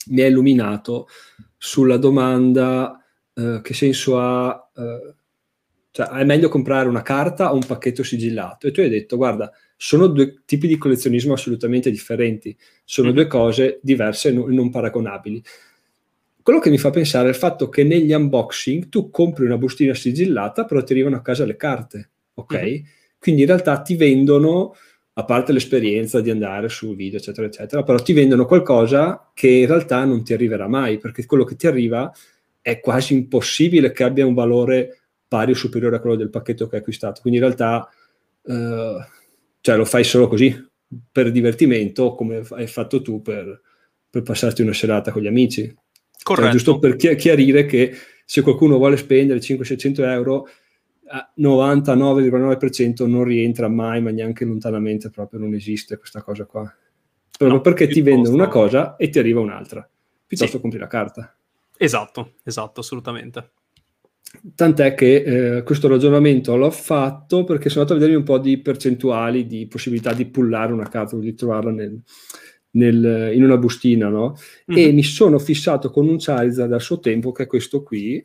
mi 0.08 0.20
ha 0.20 0.26
illuminato 0.26 1.08
sulla 1.56 1.96
domanda 1.96 3.02
eh, 3.34 3.60
che 3.62 3.74
senso 3.74 4.18
ha, 4.18 4.70
eh, 4.74 5.14
cioè 5.90 6.06
è 6.06 6.24
meglio 6.24 6.48
comprare 6.48 6.88
una 6.88 7.02
carta 7.02 7.52
o 7.52 7.54
un 7.54 7.64
pacchetto 7.64 8.02
sigillato? 8.02 8.66
E 8.66 8.70
tu 8.70 8.80
hai 8.80 8.88
detto, 8.88 9.16
guarda, 9.16 9.50
sono 9.76 10.06
due 10.06 10.42
tipi 10.44 10.66
di 10.66 10.78
collezionismo 10.78 11.34
assolutamente 11.34 11.90
differenti, 11.90 12.56
sono 12.84 13.10
mm. 13.10 13.14
due 13.14 13.26
cose 13.26 13.80
diverse 13.82 14.28
e 14.28 14.32
non, 14.32 14.52
non 14.52 14.70
paragonabili. 14.70 15.42
Quello 16.42 16.60
che 16.60 16.70
mi 16.70 16.78
fa 16.78 16.90
pensare 16.90 17.26
è 17.26 17.30
il 17.30 17.36
fatto 17.36 17.68
che 17.68 17.82
negli 17.82 18.12
unboxing 18.12 18.88
tu 18.88 19.10
compri 19.10 19.44
una 19.44 19.58
bustina 19.58 19.94
sigillata, 19.94 20.64
però 20.64 20.82
ti 20.82 20.92
arrivano 20.92 21.16
a 21.16 21.22
casa 21.22 21.44
le 21.44 21.56
carte 21.56 22.10
ok? 22.36 22.54
Mm-hmm. 22.54 22.84
Quindi 23.18 23.42
in 23.42 23.46
realtà 23.46 23.80
ti 23.82 23.96
vendono, 23.96 24.74
a 25.14 25.24
parte 25.24 25.52
l'esperienza 25.52 26.20
di 26.20 26.30
andare 26.30 26.68
su 26.68 26.94
video, 26.94 27.18
eccetera, 27.18 27.46
eccetera, 27.46 27.82
però 27.82 27.98
ti 27.98 28.12
vendono 28.12 28.46
qualcosa 28.46 29.30
che 29.34 29.48
in 29.48 29.66
realtà 29.66 30.04
non 30.04 30.22
ti 30.22 30.32
arriverà 30.32 30.68
mai, 30.68 30.98
perché 30.98 31.26
quello 31.26 31.44
che 31.44 31.56
ti 31.56 31.66
arriva 31.66 32.12
è 32.60 32.80
quasi 32.80 33.14
impossibile 33.14 33.92
che 33.92 34.04
abbia 34.04 34.26
un 34.26 34.34
valore 34.34 35.00
pari 35.28 35.52
o 35.52 35.54
superiore 35.54 35.96
a 35.96 36.00
quello 36.00 36.16
del 36.16 36.30
pacchetto 36.30 36.68
che 36.68 36.76
hai 36.76 36.80
acquistato. 36.80 37.20
Quindi 37.20 37.38
in 37.38 37.44
realtà 37.46 37.88
eh, 38.44 39.06
cioè 39.60 39.76
lo 39.76 39.84
fai 39.84 40.04
solo 40.04 40.28
così, 40.28 40.54
per 41.10 41.32
divertimento, 41.32 42.14
come 42.14 42.42
hai 42.50 42.68
fatto 42.68 43.02
tu 43.02 43.20
per, 43.20 43.60
per 44.08 44.22
passarti 44.22 44.62
una 44.62 44.72
serata 44.72 45.10
con 45.10 45.22
gli 45.22 45.26
amici. 45.26 45.62
Cioè, 45.62 45.74
Corretto. 46.22 46.44
Cioè, 46.44 46.56
giusto 46.56 46.78
per 46.78 46.96
chiarire 46.96 47.66
che 47.66 47.92
se 48.24 48.42
qualcuno 48.42 48.76
vuole 48.76 48.96
spendere 48.96 49.40
500-600 49.40 50.00
euro 50.02 50.48
99,9% 51.38 53.06
non 53.06 53.24
rientra 53.24 53.68
mai, 53.68 54.02
ma 54.02 54.10
neanche 54.10 54.44
lontanamente 54.44 55.10
proprio 55.10 55.40
non 55.40 55.54
esiste 55.54 55.96
questa 55.96 56.22
cosa 56.22 56.44
qua. 56.44 56.62
Proprio 57.36 57.56
no, 57.56 57.62
perché 57.62 57.86
ti 57.86 58.00
vendono 58.00 58.34
una 58.34 58.48
cosa 58.48 58.96
e 58.96 59.08
ti 59.08 59.18
arriva 59.18 59.40
un'altra. 59.40 59.88
Piuttosto 60.26 60.56
sì. 60.56 60.60
compri 60.60 60.78
la 60.78 60.86
carta. 60.86 61.36
Esatto, 61.76 62.32
esatto, 62.42 62.80
assolutamente. 62.80 63.50
Tant'è 64.54 64.94
che 64.94 65.56
eh, 65.56 65.62
questo 65.62 65.88
ragionamento 65.88 66.56
l'ho 66.56 66.70
fatto 66.70 67.44
perché 67.44 67.68
sono 67.68 67.82
andato 67.82 67.98
a 67.98 68.00
vedere 68.00 68.18
un 68.18 68.24
po' 68.24 68.38
di 68.38 68.58
percentuali 68.58 69.46
di 69.46 69.66
possibilità 69.66 70.12
di 70.12 70.26
pullare 70.26 70.72
una 70.72 70.88
carta, 70.88 71.16
di 71.16 71.34
trovarla 71.34 71.70
nel, 71.70 72.02
nel, 72.72 73.32
in 73.34 73.44
una 73.44 73.56
bustina, 73.56 74.08
no? 74.08 74.36
Mm-hmm. 74.70 74.88
E 74.88 74.92
mi 74.92 75.02
sono 75.02 75.38
fissato 75.38 75.90
con 75.90 76.08
un 76.08 76.16
Charizard 76.18 76.72
al 76.72 76.80
suo 76.80 76.98
tempo, 76.98 77.32
che 77.32 77.44
è 77.44 77.46
questo 77.46 77.82
qui. 77.82 78.22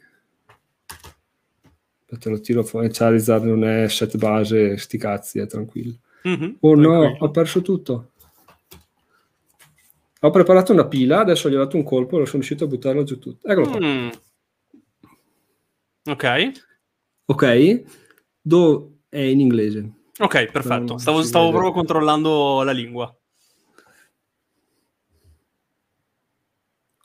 Te 2.19 2.29
lo 2.29 2.39
tiro 2.41 2.63
fuori, 2.63 2.89
Charizard 2.91 3.45
non 3.45 3.63
è 3.63 3.87
set 3.87 4.17
base, 4.17 4.77
sti 4.77 4.97
cazzi, 4.97 5.39
è 5.39 5.47
tranquillo. 5.47 5.95
Mm-hmm. 6.27 6.55
Oh 6.59 6.75
no, 6.75 7.17
ho 7.19 7.31
perso 7.31 7.61
tutto. 7.61 8.11
Ho 10.23 10.29
preparato 10.29 10.71
una 10.71 10.85
pila, 10.85 11.19
adesso 11.19 11.49
gli 11.49 11.55
ho 11.55 11.59
dato 11.59 11.77
un 11.77 11.83
colpo 11.83 12.21
e 12.21 12.25
sono 12.25 12.33
riuscito 12.33 12.65
a 12.65 12.67
buttarlo 12.67 13.03
giù 13.03 13.17
tutto. 13.17 13.47
Eccolo. 13.47 13.79
Mm. 13.79 14.09
Ok. 16.05 16.51
Ok. 17.25 17.83
Do 18.41 18.97
è 19.09 19.19
in 19.19 19.39
inglese. 19.39 19.91
Ok, 20.19 20.51
perfetto. 20.51 20.97
Stavo, 20.99 21.23
stavo 21.23 21.49
proprio 21.49 21.71
controllando 21.71 22.61
la 22.61 22.71
lingua. 22.71 23.15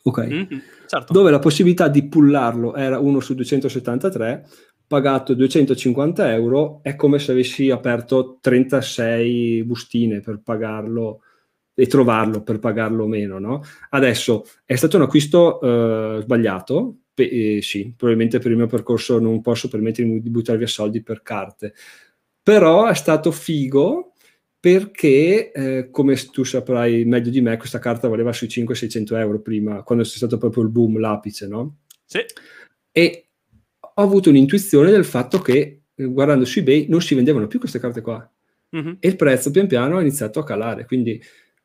Ok. 0.03 0.27
Mm-hmm, 0.27 0.59
certo. 0.87 1.13
Dove 1.13 1.31
la 1.31 1.39
possibilità 1.39 1.89
di 1.89 2.07
pullarlo 2.07 2.75
era 2.75 2.99
1 2.99 3.21
su 3.21 3.35
273, 3.35 4.49
pagato 4.87 5.35
250 5.35 6.33
euro, 6.33 6.81
è 6.83 6.95
come 6.95 7.19
se 7.19 7.33
avessi 7.33 7.71
aperto 7.71 8.39
36 8.41 9.65
bustine 9.65 10.21
per 10.21 10.41
pagarlo 10.43 11.23
e 11.75 11.87
trovarlo 11.87 12.43
per 12.43 12.59
pagarlo 12.59 13.07
meno. 13.07 13.39
No? 13.39 13.63
Adesso 13.91 14.45
è 14.65 14.75
stato 14.77 14.97
un 14.97 15.03
acquisto 15.03 15.61
eh, 15.61 16.23
sbagliato, 16.23 17.01
eh, 17.15 17.61
sì, 17.63 17.93
probabilmente 17.97 18.39
per 18.39 18.51
il 18.51 18.57
mio 18.57 18.67
percorso 18.67 19.19
non 19.19 19.41
posso 19.43 19.69
permettermi 19.69 20.21
di 20.21 20.31
buttare 20.31 20.59
via 20.59 20.67
soldi 20.67 21.03
per 21.03 21.23
carte, 21.23 21.75
però 22.43 22.87
è 22.87 22.95
stato 22.95 23.31
figo 23.31 24.13
perché, 24.59 25.53
eh, 25.53 25.91
come 25.91 26.17
tu 26.33 26.43
saprai 26.43 27.05
meglio 27.05 27.31
di 27.31 27.41
me, 27.41 27.57
questa 27.57 27.79
carta 27.79 28.09
valeva 28.09 28.33
sui 28.33 28.49
500-600 28.49 29.17
euro 29.17 29.41
prima, 29.41 29.83
quando 29.83 30.03
c'è 30.03 30.17
stato 30.17 30.39
proprio 30.39 30.65
il 30.65 30.71
boom, 30.71 30.99
l'apice, 30.99 31.47
no? 31.47 31.77
Sì. 32.05 32.21
E 32.91 33.26
ho 33.99 34.03
avuto 34.03 34.31
un'intuizione 34.31 34.91
del 34.91 35.05
fatto 35.05 35.39
che, 35.39 35.83
eh, 35.95 36.05
guardando 36.05 36.45
su 36.45 36.59
eBay, 36.59 36.87
non 36.89 37.01
si 37.01 37.15
vendevano 37.15 37.47
più 37.47 37.59
queste 37.59 37.79
carte 37.79 38.03
qua. 38.03 38.31
Mm-hmm. 38.77 38.95
E 39.01 39.09
il 39.09 39.17
prezzo 39.17 39.51
pian 39.51 39.67
piano 39.67 39.97
ha 39.97 40.01
iniziato 40.01 40.41
a 40.41 40.45
calare, 40.45 40.85
quindi 40.85 41.21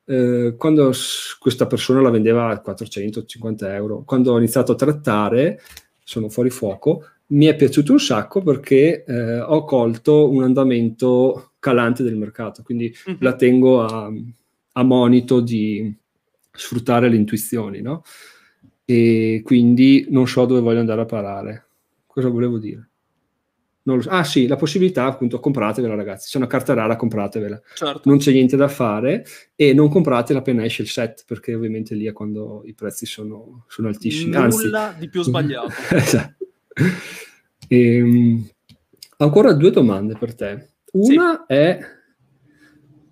eh, 0.06 0.56
quando 0.58 0.94
questa 1.40 1.68
persona 1.68 2.02
la 2.02 2.10
vendeva 2.10 2.50
a 2.50 2.62
450 2.62 3.76
euro, 3.76 4.04
quando 4.04 4.34
ho 4.34 4.38
iniziato 4.38 4.72
a 4.72 4.76
trattare, 4.76 5.60
sono 6.04 6.30
fuori 6.30 6.50
fuoco, 6.50 7.06
mi 7.28 7.46
è 7.46 7.56
piaciuto 7.56 7.92
un 7.92 8.00
sacco 8.00 8.42
perché 8.42 9.04
eh, 9.04 9.40
ho 9.40 9.64
colto 9.64 10.30
un 10.30 10.44
andamento 10.44 11.52
calante 11.60 12.04
del 12.04 12.18
mercato, 12.18 12.62
quindi 12.64 12.94
mm-hmm. 13.10 13.18
la 13.22 13.36
tengo 13.36 13.84
a, 13.84 14.12
a, 14.74 14.84
monito 14.84 15.40
di 15.40 15.94
sfruttare 16.52 17.10
le 17.10 17.16
intuizioni, 17.16 17.82
no? 17.82 18.04
E 18.84 19.42
quindi 19.44 20.08
non 20.10 20.28
so 20.28 20.46
dove 20.46 20.60
voglio 20.60 20.80
andare 20.80 21.02
a 21.02 21.06
parare. 21.06 21.66
Cosa 22.12 22.28
volevo 22.28 22.58
dire? 22.58 22.90
So. 23.84 24.10
Ah 24.10 24.24
sì, 24.26 24.46
la 24.48 24.58
possibilità 24.58 25.06
appunto, 25.06 25.40
compratevela 25.40 25.96
ragazzi, 25.96 26.30
c'è 26.30 26.38
una 26.38 26.48
carta 26.48 26.74
rara, 26.74 26.98
compratevela. 26.98 27.60
Certo. 27.74 28.02
Non 28.04 28.18
c'è 28.18 28.34
niente 28.34 28.58
da 28.58 28.68
fare 28.68 29.26
e 29.56 29.74
non 29.74 29.90
compratela 29.90 30.40
appena 30.40 30.66
esce 30.66 30.82
il 30.82 30.90
set, 30.90 31.24
perché 31.26 31.56
ovviamente 31.56 31.96
lì 31.96 32.06
è 32.06 32.12
quando 32.12 32.64
i 32.66 32.74
prezzi 32.74 33.06
sono, 33.06 33.64
sono 33.70 33.88
altissimi. 33.88 34.32
Nulla 34.32 34.44
Anzi, 34.44 35.00
di 35.00 35.10
più 35.10 35.24
sbagliato. 35.24 35.72
esatto. 35.96 36.48
E, 37.68 37.96
ehm, 37.96 38.50
ancora 39.18 39.54
due 39.54 39.72
domande 39.72 40.16
per 40.18 40.36
te. 40.36 40.74
Una 40.92 41.46
sì. 41.48 41.54
è, 41.54 41.80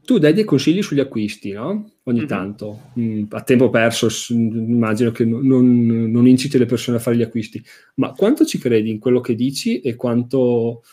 tu 0.04 0.18
dai 0.20 0.34
dei 0.34 0.44
consigli 0.44 0.84
sugli 0.84 1.00
acquisti, 1.00 1.52
no? 1.52 1.94
Ogni 2.10 2.20
mm-hmm. 2.20 2.28
tanto, 2.28 2.92
mm, 3.00 3.24
a 3.30 3.44
tempo 3.44 3.70
perso, 3.70 4.08
immagino 4.34 5.12
che 5.12 5.26
non, 5.26 5.46
non, 5.46 6.28
inciti 6.28 6.58
le 6.58 6.66
persone 6.66 6.98
a 6.98 7.00
fare 7.00 7.16
gli 7.16 7.22
acquisti, 7.22 7.64
ma 7.96 8.14
quanto 8.14 8.46
ci 8.46 8.58
credi 8.58 8.90
in 8.90 9.00
quello 9.00 9.22
che 9.22 9.36
dici 9.36 9.80
e 9.80 9.96
quanto, 9.96 10.84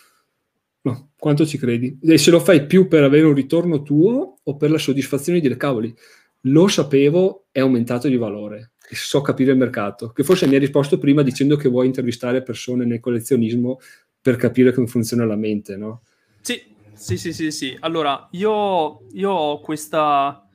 no, 0.83 1.11
quanto 1.17 1.47
ci 1.47 1.57
credi? 1.59 1.99
E 2.03 2.19
se 2.19 2.31
lo 2.31 2.41
fai 2.41 2.67
più 2.67 2.87
per 2.87 3.03
avere 3.03 3.27
un 3.27 3.35
ritorno 3.35 3.83
tuo 3.83 4.39
o 4.43 4.57
per 4.57 4.71
la 4.71 4.79
soddisfazione 4.79 5.41
di 5.41 5.47
dire, 5.47 5.59
cavoli, 5.59 5.95
lo 6.43 6.69
sapevo, 6.69 7.47
è 7.51 7.61
aumentato 7.61 8.09
di 8.09 8.17
valore 8.17 8.73
so 8.95 9.21
capire 9.21 9.53
il 9.53 9.59
mercato, 9.59 10.11
che 10.11 10.23
forse 10.23 10.47
mi 10.47 10.55
hai 10.55 10.61
risposto 10.61 10.99
prima 10.99 11.23
dicendo 11.23 11.57
che 11.57 11.69
vuoi 11.69 11.87
intervistare 11.87 12.43
persone 12.43 12.85
nel 12.85 13.01
collezionismo 13.01 13.81
per 14.21 14.37
capire 14.37 14.73
come 14.73 14.87
funziona 14.87 15.25
la 15.25 15.37
mente, 15.37 15.77
no? 15.77 16.03
Sì, 16.41 16.63
sì, 16.93 17.17
sì, 17.17 17.33
sì, 17.33 17.51
sì. 17.51 17.77
Allora, 17.81 18.29
io, 18.33 19.03
io 19.13 19.31
ho 19.31 19.61
questa... 19.61 20.46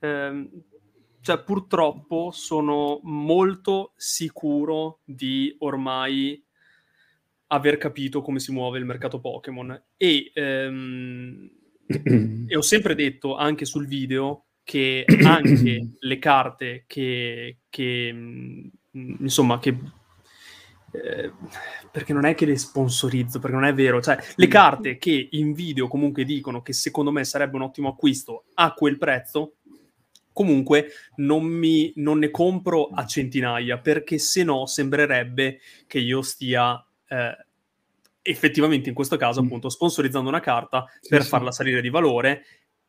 Ehm, 0.00 0.48
cioè, 1.20 1.42
purtroppo 1.42 2.30
sono 2.32 3.00
molto 3.02 3.92
sicuro 3.96 5.00
di 5.04 5.54
ormai 5.58 6.42
aver 7.48 7.76
capito 7.76 8.22
come 8.22 8.38
si 8.38 8.52
muove 8.52 8.78
il 8.78 8.84
mercato 8.84 9.20
Pokémon 9.20 9.82
e, 9.96 10.30
ehm, 10.32 11.50
e 12.48 12.56
ho 12.56 12.62
sempre 12.62 12.94
detto 12.94 13.36
anche 13.36 13.64
sul 13.64 13.86
video 13.86 14.46
che 14.62 15.04
anche 15.24 15.88
le 15.98 16.18
carte 16.18 16.84
che, 16.86 17.58
che 17.68 18.10
mm, 18.12 18.68
insomma, 19.18 19.58
che 19.58 19.76
eh, 20.92 21.32
perché 21.90 22.12
non 22.12 22.24
è 22.24 22.34
che 22.34 22.46
le 22.46 22.56
sponsorizzo, 22.56 23.38
perché 23.38 23.56
non 23.56 23.64
è 23.64 23.74
vero, 23.74 24.00
cioè 24.00 24.18
le 24.36 24.46
mm. 24.46 24.50
carte 24.50 24.98
che 24.98 25.28
in 25.32 25.52
video 25.52 25.88
comunque 25.88 26.24
dicono 26.24 26.62
che 26.62 26.72
secondo 26.72 27.10
me 27.10 27.24
sarebbe 27.24 27.56
un 27.56 27.62
ottimo 27.62 27.88
acquisto 27.88 28.44
a 28.54 28.72
quel 28.74 28.98
prezzo, 28.98 29.56
comunque 30.40 30.92
non, 31.16 31.44
mi, 31.44 31.92
non 31.96 32.18
ne 32.18 32.30
compro 32.30 32.86
a 32.86 33.04
centinaia, 33.04 33.76
perché 33.76 34.16
se 34.16 34.42
no 34.42 34.64
sembrerebbe 34.64 35.60
che 35.86 35.98
io 35.98 36.22
stia 36.22 36.82
eh, 37.08 37.46
effettivamente 38.22 38.88
in 38.88 38.94
questo 38.94 39.18
caso 39.18 39.42
mm. 39.42 39.44
appunto 39.44 39.68
sponsorizzando 39.68 40.30
una 40.30 40.40
carta 40.40 40.86
sì, 40.98 41.10
per 41.10 41.24
sì. 41.24 41.28
farla 41.28 41.52
salire 41.52 41.82
di 41.82 41.90
valore 41.90 42.42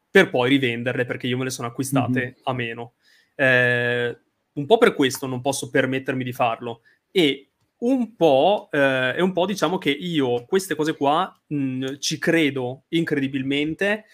per 0.10 0.30
poi 0.30 0.48
rivenderle 0.48 1.03
perché 1.03 1.28
io 1.28 1.38
me 1.38 1.44
le 1.44 1.49
sono 1.49 1.68
acquistate 1.68 2.19
mm-hmm. 2.22 2.34
a 2.44 2.53
meno. 2.53 2.94
Eh, 3.36 4.18
un 4.53 4.65
po' 4.65 4.78
per 4.78 4.94
questo 4.94 5.28
non 5.28 5.41
posso 5.41 5.69
permettermi 5.69 6.23
di 6.23 6.32
farlo 6.32 6.84
e 7.11 7.49
un 7.80 8.15
po', 8.15 8.69
eh, 8.72 9.15
è 9.15 9.19
un 9.19 9.34
po' 9.34 9.45
diciamo 9.45 9.78
che 9.78 9.90
io 9.90 10.45
queste 10.45 10.76
cose 10.76 10.95
qua 10.95 11.38
mh, 11.48 11.98
ci 11.98 12.18
credo 12.18 12.84
incredibilmente 12.90 14.06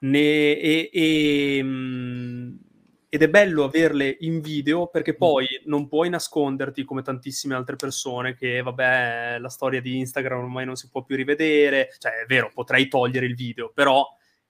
ne, 0.00 0.58
e, 0.58 0.90
e, 0.92 1.62
mh, 1.62 2.58
ed 3.14 3.22
è 3.22 3.28
bello 3.28 3.62
averle 3.62 4.16
in 4.22 4.40
video 4.40 4.88
perché 4.88 5.12
mm. 5.12 5.16
poi 5.16 5.46
non 5.66 5.86
puoi 5.86 6.08
nasconderti 6.08 6.82
come 6.82 7.02
tantissime 7.02 7.54
altre 7.54 7.76
persone 7.76 8.34
che 8.34 8.60
vabbè 8.60 9.36
la 9.38 9.48
storia 9.48 9.80
di 9.80 9.98
Instagram 9.98 10.40
ormai 10.40 10.64
non 10.66 10.74
si 10.74 10.88
può 10.90 11.04
più 11.04 11.14
rivedere, 11.14 11.94
cioè 11.98 12.22
è 12.22 12.26
vero 12.26 12.50
potrei 12.52 12.88
togliere 12.88 13.26
il 13.26 13.36
video 13.36 13.70
però 13.72 14.04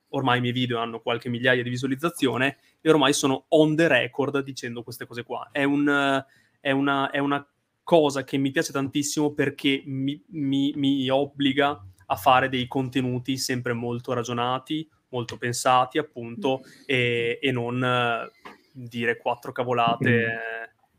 ormai 0.08 0.38
i 0.38 0.40
miei 0.40 0.54
video 0.54 0.78
hanno 0.78 1.00
qualche 1.00 1.28
migliaia 1.28 1.62
di 1.62 1.68
visualizzazione 1.68 2.56
e 2.80 2.88
ormai 2.88 3.12
sono 3.12 3.44
on 3.48 3.76
the 3.76 3.86
record 3.86 4.42
dicendo 4.42 4.82
queste 4.82 5.04
cose 5.06 5.24
qua. 5.24 5.50
È, 5.52 5.62
un, 5.62 6.24
è, 6.58 6.70
una, 6.70 7.10
è 7.10 7.18
una, 7.18 7.46
cosa 7.82 8.24
che 8.24 8.38
mi 8.38 8.50
piace 8.50 8.72
tantissimo 8.72 9.34
perché 9.34 9.82
mi, 9.84 10.18
mi, 10.28 10.72
mi, 10.74 11.06
obbliga 11.10 11.84
a 12.06 12.16
fare 12.16 12.48
dei 12.48 12.66
contenuti 12.66 13.36
sempre 13.36 13.74
molto 13.74 14.14
ragionati, 14.14 14.88
molto 15.14 15.36
pensati 15.38 15.98
appunto 15.98 16.62
e, 16.84 17.38
e 17.40 17.52
non 17.52 17.80
uh, 17.80 18.50
dire 18.72 19.16
quattro 19.16 19.52
cavolate. 19.52 20.26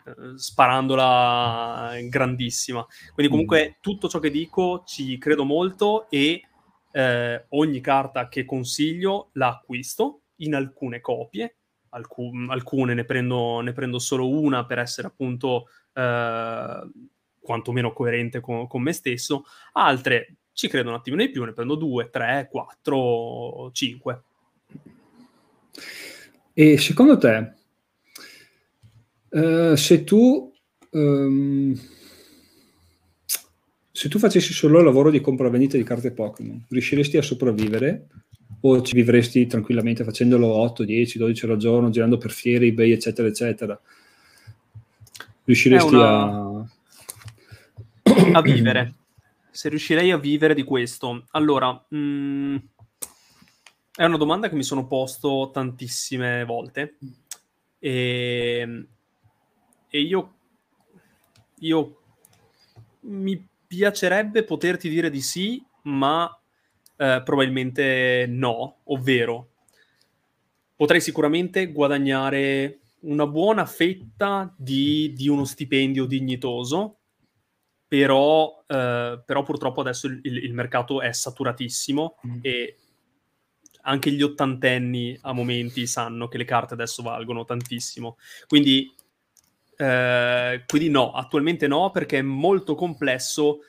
Mm. 0.08 0.36
sparandola 0.36 1.94
grandissima 2.10 2.86
quindi 3.16 3.32
comunque 3.32 3.70
mm. 3.70 3.72
tutto 3.82 4.08
ciò 4.08 4.20
che 4.20 4.30
dico 4.30 4.84
ci 4.86 5.18
credo 5.18 5.46
molto 5.46 6.08
e 6.12 6.44
eh, 6.96 7.46
ogni 7.50 7.82
carta 7.82 8.30
che 8.30 8.46
consiglio 8.46 9.30
la 9.34 9.50
acquisto 9.50 10.22
in 10.38 10.56
alcune 10.56 11.02
copie, 11.02 11.58
alcun, 11.90 12.50
alcune 12.50 12.94
ne 12.94 13.04
prendo, 13.04 13.60
ne 13.60 13.74
prendo, 13.74 14.00
solo 14.00 14.30
una 14.30 14.66
per 14.66 14.80
essere 14.80 15.08
appunto 15.08 15.68
eh, 15.94 16.90
quantomeno 17.42 17.92
coerente 17.92 18.40
con, 18.40 18.68
con 18.68 18.82
me 18.82 18.94
stesso, 18.94 19.44
altre 19.74 20.38
ci 20.56 20.70
credo 20.70 20.90
un 20.90 20.96
attimino 20.96 21.22
di 21.22 21.30
più, 21.30 21.44
ne 21.44 21.52
prendo 21.52 21.76
due, 21.76 22.10
tre, 22.10 22.48
quattro, 22.50 23.70
cinque. 23.74 24.24
E 26.54 26.78
secondo 26.78 27.18
te, 27.18 27.54
uh, 29.30 29.76
se 29.76 30.04
tu 30.06 30.52
um, 30.92 31.78
se 33.92 34.10
tu 34.10 34.18
facessi 34.18 34.54
solo 34.54 34.80
il 34.80 34.86
lavoro 34.86 35.12
di 35.12 35.20
compravendita 35.20 35.76
di 35.76 35.84
carte 35.84 36.12
Pokémon, 36.12 36.66
riusciresti 36.70 37.18
a 37.18 37.22
sopravvivere 37.22 38.08
o 38.62 38.82
ci 38.82 38.96
vivresti 38.96 39.46
tranquillamente 39.48 40.04
facendolo 40.06 40.48
8, 40.48 40.86
10, 40.86 41.18
12 41.18 41.44
ore 41.44 41.54
al 41.54 41.60
giorno, 41.60 41.90
girando 41.90 42.18
per 42.18 42.32
fiere, 42.32 42.66
eBay, 42.66 42.92
eccetera, 42.92 43.28
eccetera? 43.28 43.80
Riusciresti 45.44 45.94
una... 45.94 46.24
a... 46.24 46.66
a 48.34 48.42
vivere. 48.42 48.94
Se 49.56 49.70
riuscirei 49.70 50.12
a 50.12 50.18
vivere 50.18 50.54
di 50.54 50.64
questo. 50.64 51.26
Allora, 51.32 51.72
mh, 51.72 51.98
mm, 51.98 52.56
è 53.96 54.04
una 54.04 54.18
domanda 54.18 54.50
che 54.50 54.56
mi 54.56 54.64
sono 54.64 54.86
posto 54.86 55.50
tantissime 55.54 56.44
volte 56.44 56.98
e, 57.80 58.88
e 59.88 60.00
io, 60.02 60.36
io 61.60 62.02
mi 63.02 63.48
piacerebbe 63.66 64.44
poterti 64.44 64.90
dire 64.90 65.10
di 65.10 65.22
sì, 65.22 65.64
ma 65.84 66.30
eh, 66.98 67.22
probabilmente 67.24 68.26
no, 68.28 68.80
ovvero 68.86 69.52
potrei 70.76 71.00
sicuramente 71.00 71.72
guadagnare 71.72 72.80
una 73.02 73.28
buona 73.28 73.66
fetta 73.66 74.54
di, 74.58 75.14
di 75.16 75.30
uno 75.30 75.46
stipendio 75.46 76.06
dignitoso, 76.06 76.98
però, 77.88 78.64
eh, 78.68 79.22
però 79.26 79.44
purtroppo 79.44 79.82
adesso 79.82 80.08
il, 80.08 80.20
il, 80.24 80.54
mercato 80.54 81.02
è 81.02 81.12
saturatissimo 81.12 82.18
mm. 82.28 82.38
e 82.42 82.78
anche 83.84 84.12
gli 84.12 84.22
ottantenni 84.22 85.18
a 85.22 85.34
momenti 85.34 85.86
sanno 85.86 86.28
che 86.28 86.38
le 86.38 86.46
carte 86.46 86.74
adesso 86.74 87.04
valgono 87.04 87.46
tantissimo. 87.46 88.18
Quindi, 88.48 88.94
eh, 89.78 90.64
quindi 90.66 90.90
no, 90.90 91.12
attualmente 91.12 91.68
no, 91.68 91.92
perché 91.92 92.20
è 92.20 92.24
molto 92.24 92.76
complesso 92.76 93.60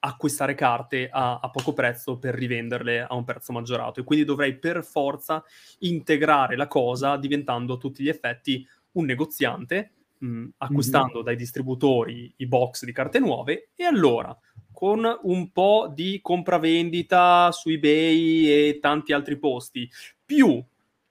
acquistare 0.00 0.54
carte 0.54 1.08
a, 1.10 1.40
a, 1.40 1.50
poco 1.50 1.72
prezzo 1.72 2.18
per 2.18 2.34
rivenderle 2.34 3.02
a 3.02 3.14
un 3.14 3.24
prezzo 3.24 3.52
maggiorato 3.52 3.98
e 3.98 4.04
quindi 4.04 4.24
dovrei 4.24 4.56
per 4.56 4.84
forza 4.84 5.42
integrare 5.80 6.54
la 6.56 6.68
cosa 6.68 7.16
diventando 7.16 7.74
a 7.74 7.78
tutti 7.78 8.04
gli 8.04 8.08
effetti 8.08 8.64
un 8.92 9.06
negoziante 9.06 9.94
mh, 10.18 10.28
mm, 10.28 10.48
acquistando 10.58 11.16
mm-hmm. 11.16 11.24
dai 11.24 11.36
distributori 11.36 12.32
i 12.36 12.46
box 12.46 12.84
di 12.84 12.92
carte 12.92 13.18
nuove 13.18 13.70
e 13.74 13.84
allora 13.84 14.36
con 14.72 15.04
un 15.22 15.50
po' 15.50 15.92
di 15.92 16.20
compravendita 16.22 17.50
su 17.52 17.68
eBay 17.70 18.46
e 18.46 18.78
tanti 18.80 19.12
altri 19.12 19.36
posti 19.36 19.90
più 20.24 20.62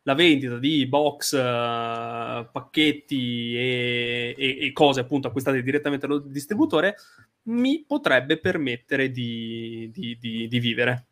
la 0.07 0.15
vendita 0.15 0.57
di 0.57 0.87
box, 0.87 1.33
uh, 1.33 2.49
pacchetti 2.49 3.57
e, 3.57 4.35
e, 4.37 4.57
e, 4.61 4.71
cose 4.71 5.01
appunto 5.01 5.27
acquistate 5.27 5.61
direttamente 5.61 6.07
dal 6.07 6.25
distributore, 6.29 6.95
mi 7.43 7.83
potrebbe 7.85 8.39
permettere 8.39 9.11
di, 9.11 9.89
di, 9.93 10.17
di, 10.17 10.47
di 10.47 10.59
vivere. 10.59 11.05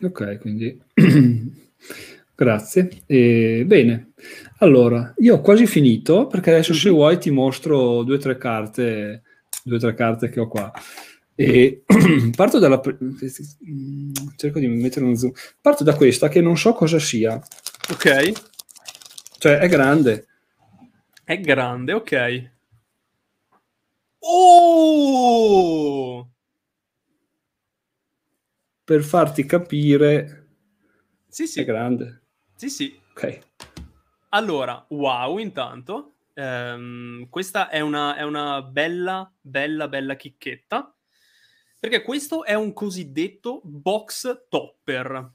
Ok, 0.00 0.38
quindi 0.40 0.76
grazie. 2.34 2.88
E, 3.06 3.64
bene, 3.66 4.12
allora 4.58 5.14
io 5.18 5.36
ho 5.36 5.40
quasi 5.40 5.66
finito 5.66 6.26
perché 6.26 6.50
adesso 6.50 6.74
se 6.74 6.88
mhm. 6.88 6.94
vuoi 6.94 7.18
ti 7.18 7.30
mostro 7.30 8.02
due 8.02 8.16
o 8.16 8.18
tre 8.18 8.36
carte, 8.38 9.22
due 9.64 9.78
tre 9.78 9.94
carte 9.94 10.28
che 10.28 10.40
ho 10.40 10.48
qua. 10.48 10.72
E 11.34 11.82
parto 12.36 12.58
dalla. 12.58 12.80
cerco 14.36 14.58
di 14.58 14.68
mettere 14.68 15.04
uno 15.04 15.14
zoom. 15.14 15.32
Parto 15.60 15.84
da 15.84 15.94
questa 15.94 16.28
che 16.28 16.40
non 16.40 16.56
so 16.56 16.72
cosa 16.72 16.98
sia. 16.98 17.40
Ok. 17.90 18.32
Cioè, 19.38 19.58
è 19.58 19.68
grande. 19.68 20.26
È 21.24 21.40
grande, 21.40 21.92
ok. 21.92 22.50
Oh! 24.24 25.42
Per 28.84 29.02
farti 29.02 29.44
capire, 29.44 30.48
sì, 31.28 31.46
sì. 31.46 31.60
è 31.60 31.64
grande. 31.64 32.21
Sì, 32.62 32.70
sì. 32.70 32.96
Ok. 33.10 33.38
Allora, 34.28 34.86
wow, 34.90 35.38
intanto. 35.38 36.12
Ehm, 36.34 37.28
questa 37.28 37.68
è 37.68 37.80
una, 37.80 38.14
è 38.14 38.22
una 38.22 38.62
bella, 38.62 39.28
bella, 39.40 39.88
bella 39.88 40.14
chicchetta. 40.14 40.94
Perché 41.80 42.02
questo 42.02 42.44
è 42.44 42.54
un 42.54 42.72
cosiddetto 42.72 43.62
box 43.64 44.46
topper. 44.48 45.32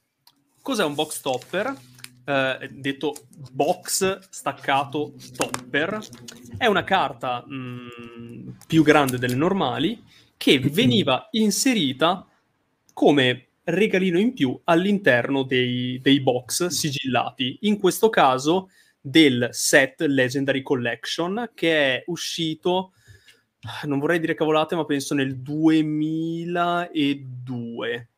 Cos'è 0.61 0.85
un 0.85 0.93
box 0.95 1.19
topper? 1.19 1.75
eh, 2.23 2.69
detto 2.71 3.13
box 3.51 4.29
staccato 4.29 5.13
topper, 5.35 5.99
è 6.57 6.65
una 6.65 6.85
carta 6.85 7.43
mh, 7.45 7.89
mm, 8.09 8.49
più 8.67 8.83
grande 8.83 9.17
delle 9.17 9.35
normali 9.35 10.01
che 10.37 10.59
veniva 10.59 11.27
inserita 11.31 12.25
come 12.93 13.46
regalino 13.67 14.19
in 14.19 14.33
più 14.33 14.59
all'interno 14.65 15.43
dei, 15.43 15.99
dei 16.01 16.21
box 16.21 16.67
sigillati. 16.67 17.59
In 17.61 17.79
questo 17.79 18.09
caso 18.09 18.69
del 18.99 19.47
set 19.51 20.01
Legendary 20.01 20.61
Collection 20.61 21.51
che 21.53 21.95
è 21.95 22.03
uscito 22.07 22.91
non 23.85 23.99
vorrei 23.99 24.19
dire 24.19 24.33
cavolate, 24.33 24.75
ma 24.75 24.83
penso 24.85 25.13
nel 25.13 25.37
2002. 25.39 28.09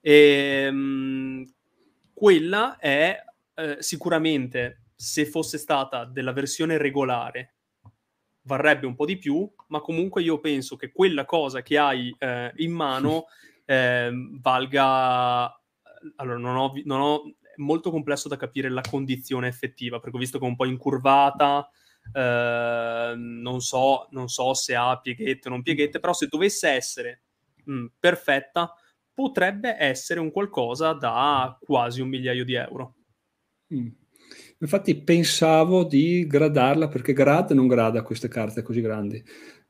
E, 0.00 0.12
ehm, 0.12 1.52
quella 2.12 2.76
è 2.78 3.18
eh, 3.54 3.78
sicuramente 3.80 4.82
se 4.94 5.26
fosse 5.26 5.58
stata 5.58 6.04
della 6.04 6.30
versione 6.32 6.78
regolare 6.78 7.54
varrebbe 8.42 8.86
un 8.86 8.94
po' 8.94 9.06
di 9.06 9.18
più, 9.18 9.50
ma 9.68 9.80
comunque 9.80 10.22
io 10.22 10.38
penso 10.40 10.76
che 10.76 10.92
quella 10.92 11.24
cosa 11.24 11.62
che 11.62 11.78
hai 11.78 12.14
eh, 12.18 12.52
in 12.56 12.72
mano 12.72 13.24
eh, 13.66 14.10
valga... 14.40 15.60
Allora, 16.16 16.38
non 16.38 16.56
ho, 16.56 16.72
non 16.84 17.00
ho... 17.00 17.22
È 17.40 17.60
molto 17.60 17.90
complesso 17.90 18.28
da 18.28 18.36
capire 18.36 18.68
la 18.70 18.82
condizione 18.88 19.48
effettiva, 19.48 19.98
perché 19.98 20.16
ho 20.16 20.20
visto 20.20 20.38
che 20.38 20.44
è 20.44 20.48
un 20.48 20.56
po' 20.56 20.66
incurvata, 20.66 21.68
eh, 22.12 23.14
non, 23.16 23.60
so, 23.60 24.08
non 24.10 24.28
so 24.28 24.54
se 24.54 24.74
ha 24.74 24.98
pieghette 24.98 25.48
o 25.48 25.50
non 25.50 25.62
pieghette, 25.62 26.00
però 26.00 26.12
se 26.12 26.28
dovesse 26.28 26.68
essere 26.68 27.22
mh, 27.64 27.86
perfetta, 27.98 28.74
potrebbe 29.12 29.76
essere 29.78 30.20
un 30.20 30.30
qualcosa 30.30 30.92
da 30.92 31.56
quasi 31.60 32.00
un 32.00 32.08
migliaio 32.08 32.44
di 32.44 32.54
euro. 32.54 32.94
Mm. 33.74 33.88
Infatti 34.58 34.94
pensavo 35.02 35.84
di 35.84 36.26
gradarla 36.26 36.88
perché 36.88 37.12
Grad 37.12 37.50
non 37.52 37.66
grada 37.66 38.02
queste 38.02 38.28
carte 38.28 38.62
così 38.62 38.80
grandi 38.80 39.22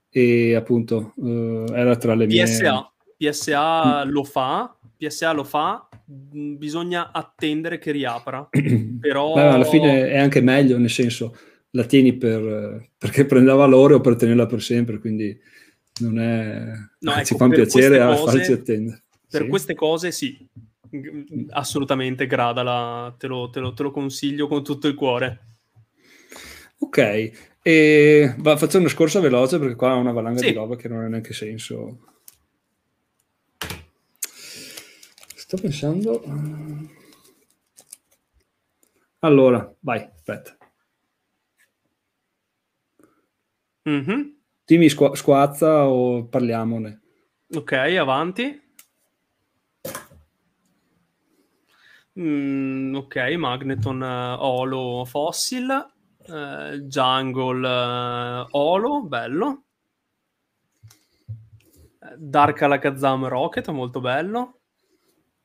e 0.08 0.54
appunto 0.54 1.12
uh, 1.16 1.66
era 1.72 1.96
tra 1.96 2.14
le 2.14 2.26
mie... 2.26 2.42
PSA 2.44 2.95
mm. 3.18 4.10
lo 4.10 4.24
fa, 4.24 4.76
PSA 4.96 5.32
lo 5.32 5.44
fa, 5.44 5.88
mm, 6.10 6.56
bisogna 6.56 7.12
attendere 7.12 7.78
che 7.78 7.92
riapra, 7.92 8.48
però... 9.00 9.34
Beh, 9.34 9.42
alla 9.42 9.64
fine 9.64 10.10
è 10.10 10.18
anche 10.18 10.40
meglio, 10.40 10.78
nel 10.78 10.90
senso 10.90 11.36
la 11.70 11.84
tieni 11.84 12.14
per, 12.14 12.90
perché 12.96 13.26
prende 13.26 13.52
valore 13.52 13.94
o 13.94 14.00
per 14.00 14.16
tenerla 14.16 14.46
per 14.46 14.62
sempre, 14.62 14.98
quindi 14.98 15.38
non 16.00 16.18
è... 16.18 16.72
No, 17.00 17.12
ecco, 17.12 17.24
ci 17.24 17.36
fa 17.36 17.44
un 17.44 17.50
piacere 17.50 18.00
a 18.00 18.16
farci 18.16 18.52
attendere. 18.52 19.02
Per 19.28 19.42
sì. 19.42 19.48
queste 19.48 19.74
cose 19.74 20.12
sì, 20.12 20.46
assolutamente 21.50 22.26
gradala, 22.26 23.14
te 23.18 23.26
lo, 23.26 23.50
te, 23.50 23.60
lo, 23.60 23.72
te 23.72 23.82
lo 23.82 23.90
consiglio 23.90 24.46
con 24.46 24.62
tutto 24.62 24.88
il 24.88 24.94
cuore. 24.94 25.40
Ok, 26.78 27.32
e, 27.62 28.34
bah, 28.38 28.56
faccio 28.56 28.78
una 28.78 28.88
scorsa 28.88 29.18
veloce 29.18 29.58
perché 29.58 29.74
qua 29.74 29.96
ho 29.96 29.98
una 29.98 30.12
valanga 30.12 30.38
sì. 30.38 30.46
di 30.46 30.52
roba 30.52 30.76
che 30.76 30.88
non 30.88 31.02
ha 31.02 31.08
neanche 31.08 31.32
senso. 31.32 31.98
Sto 35.46 35.58
pensando... 35.58 36.20
Allora, 39.20 39.72
vai, 39.78 40.02
aspetta. 40.12 40.56
Mm-hmm. 43.88 44.22
Dimmi 44.64 44.88
squ- 44.88 45.14
squazza 45.14 45.86
o 45.86 46.26
parliamone. 46.26 47.00
Ok, 47.54 47.72
avanti. 47.74 48.60
Mm, 52.18 52.96
ok, 52.96 53.16
Magneton 53.36 54.00
uh, 54.00 54.42
Olo 54.42 55.04
Fossil, 55.04 55.70
uh, 56.26 56.76
Jungle 56.88 57.68
uh, 57.68 58.48
Olo, 58.50 59.02
bello. 59.04 59.62
Dark 62.16 62.62
Alakazam 62.62 63.28
Rocket, 63.28 63.68
molto 63.68 64.00
bello. 64.00 64.55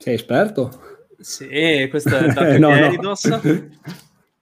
Sei 0.01 0.15
esperto? 0.15 0.71
Sì, 1.19 1.87
questo 1.91 2.17
è 2.17 2.25
Dark 2.33 2.57
no, 2.57 2.69
Gyarados. 2.69 3.25
No. 3.25 3.69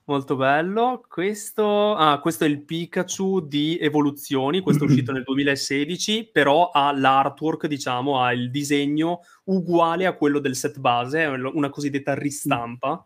Molto 0.05 0.37
bello. 0.37 1.03
Questo, 1.05 1.95
ah, 1.95 2.17
questo 2.21 2.45
è 2.45 2.47
il 2.47 2.63
Pikachu 2.63 3.41
di 3.41 3.77
evoluzioni, 3.77 4.61
questo 4.61 4.85
è 4.85 4.87
uscito 4.89 5.11
nel 5.11 5.23
2016, 5.23 6.29
però 6.31 6.69
ha 6.69 6.97
l'artwork, 6.97 7.67
diciamo, 7.67 8.21
ha 8.21 8.31
il 8.31 8.49
disegno 8.51 9.19
uguale 9.45 10.05
a 10.05 10.13
quello 10.13 10.39
del 10.39 10.55
set 10.55 10.79
base, 10.79 11.25
una 11.25 11.69
cosiddetta 11.69 12.13
ristampa. 12.13 13.05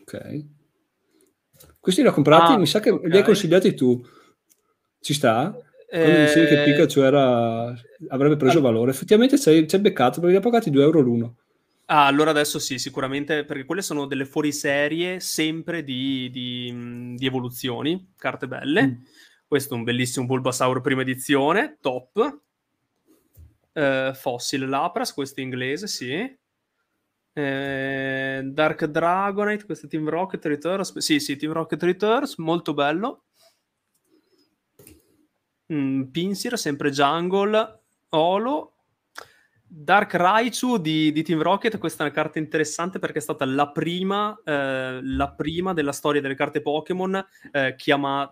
Ok. 0.00 0.44
Questi 1.78 2.02
li 2.02 2.08
ho 2.08 2.12
comprati, 2.12 2.54
ah, 2.54 2.58
mi 2.58 2.66
sa 2.66 2.80
che 2.80 2.90
okay. 2.90 3.08
li 3.08 3.16
hai 3.18 3.22
consigliati 3.22 3.74
tu. 3.74 4.04
Ci 5.00 5.14
sta? 5.14 5.56
Quando 5.88 6.10
eh... 6.10 6.24
dicevi 6.24 6.46
che 6.48 6.62
Pikachu 6.64 7.00
era... 7.02 7.72
avrebbe 8.08 8.36
preso 8.36 8.60
valore, 8.60 8.90
effettivamente 8.90 9.38
ci 9.38 9.48
hai 9.48 9.80
beccato 9.80 10.18
perché 10.18 10.32
li 10.32 10.38
ha 10.38 10.40
pagati 10.40 10.70
2 10.70 10.82
euro 10.82 10.98
l'uno. 10.98 11.36
Ah, 11.90 12.04
allora 12.04 12.30
adesso 12.30 12.58
sì, 12.58 12.78
sicuramente, 12.78 13.46
perché 13.46 13.64
quelle 13.64 13.80
sono 13.80 14.04
delle 14.04 14.26
fuoriserie 14.26 15.20
sempre 15.20 15.82
di, 15.82 16.28
di, 16.30 17.14
di 17.16 17.26
evoluzioni, 17.26 18.12
carte 18.14 18.46
belle. 18.46 18.86
Mm. 18.86 18.92
Questo 19.46 19.72
è 19.72 19.76
un 19.78 19.84
bellissimo 19.84 20.26
Bulbasaur 20.26 20.82
prima 20.82 21.00
edizione, 21.00 21.78
top. 21.80 22.42
uh, 23.72 24.12
Fossil 24.12 24.68
Lapras, 24.68 25.14
questo 25.14 25.40
è 25.40 25.42
inglese, 25.42 25.86
sì. 25.86 26.38
Eh, 27.32 28.40
Dark 28.44 28.84
Dragonite, 28.84 29.64
questo 29.64 29.86
è 29.86 29.88
Team 29.88 30.10
Rocket 30.10 30.44
Returns. 30.44 30.98
Sì, 30.98 31.18
sì, 31.20 31.36
Team 31.36 31.52
Rocket 31.52 31.82
Returns, 31.82 32.36
molto 32.36 32.74
bello. 32.74 33.24
Mm, 35.72 36.02
Pinsir, 36.10 36.58
sempre 36.58 36.90
Jungle. 36.90 37.84
Olo. 38.10 38.77
Dark 39.70 40.14
Raichu 40.14 40.78
di, 40.78 41.12
di, 41.12 41.22
Team 41.22 41.42
Rocket, 41.42 41.76
questa 41.76 42.02
è 42.02 42.06
una 42.06 42.14
carta 42.14 42.38
interessante 42.38 42.98
perché 42.98 43.18
è 43.18 43.22
stata 43.22 43.44
la 43.44 43.68
prima, 43.68 44.38
eh, 44.42 45.00
la 45.02 45.30
prima 45.30 45.74
della 45.74 45.92
storia 45.92 46.22
delle 46.22 46.34
carte 46.34 46.62
Pokémon 46.62 47.22
eh, 47.52 47.74
chiama, 47.76 48.30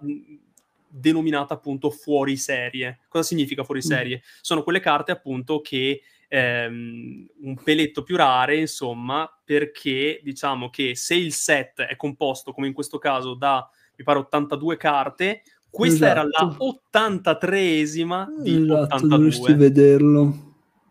denominata 0.88 1.54
appunto 1.54 1.90
fuori 1.90 2.36
serie. 2.36 3.00
Cosa 3.08 3.24
significa 3.24 3.64
fuori 3.64 3.80
mm. 3.80 3.88
serie? 3.88 4.16
Mm. 4.16 4.28
Sono 4.40 4.62
quelle 4.62 4.80
carte 4.80 5.12
appunto 5.12 5.60
che 5.60 6.00
ehm, 6.28 7.26
un 7.42 7.62
peletto 7.62 8.02
più 8.02 8.16
rare, 8.16 8.56
insomma, 8.56 9.30
perché 9.44 10.20
diciamo 10.22 10.70
che 10.70 10.96
se 10.96 11.14
il 11.14 11.32
set 11.32 11.82
è 11.82 11.96
composto, 11.96 12.52
come 12.52 12.66
in 12.66 12.72
questo 12.72 12.98
caso, 12.98 13.34
da 13.34 13.68
mi 13.96 14.04
pare 14.04 14.18
82 14.20 14.76
carte, 14.76 15.42
questa 15.68 16.06
esatto. 16.06 16.20
era 16.20 16.28
la 16.30 17.40
83esima 17.40 18.26
di 18.40 18.62
esatto, 18.62 18.82
82. 18.82 19.08
Dovresti 19.08 19.52
vederlo. 19.54 20.45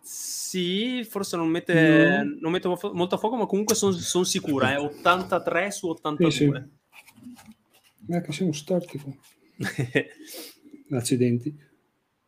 Sì, 0.05 1.03
forse 1.09 1.35
non 1.35 1.47
mette, 1.47 2.23
no. 2.23 2.37
non 2.41 2.51
mette 2.51 2.67
molto 2.67 3.15
a 3.15 3.17
fuoco, 3.17 3.37
ma 3.37 3.47
comunque 3.47 3.73
sono 3.73 3.91
son 3.93 4.23
sicura, 4.23 4.71
è 4.71 4.77
83 4.77 5.71
su 5.71 5.87
82. 5.89 6.31
Sì, 6.31 6.37
sì. 6.37 8.13
Eh, 8.13 8.21
che 8.21 8.31
siamo 8.31 8.51
storti 8.51 8.99
qua. 8.99 9.11
Accidenti. 10.95 11.57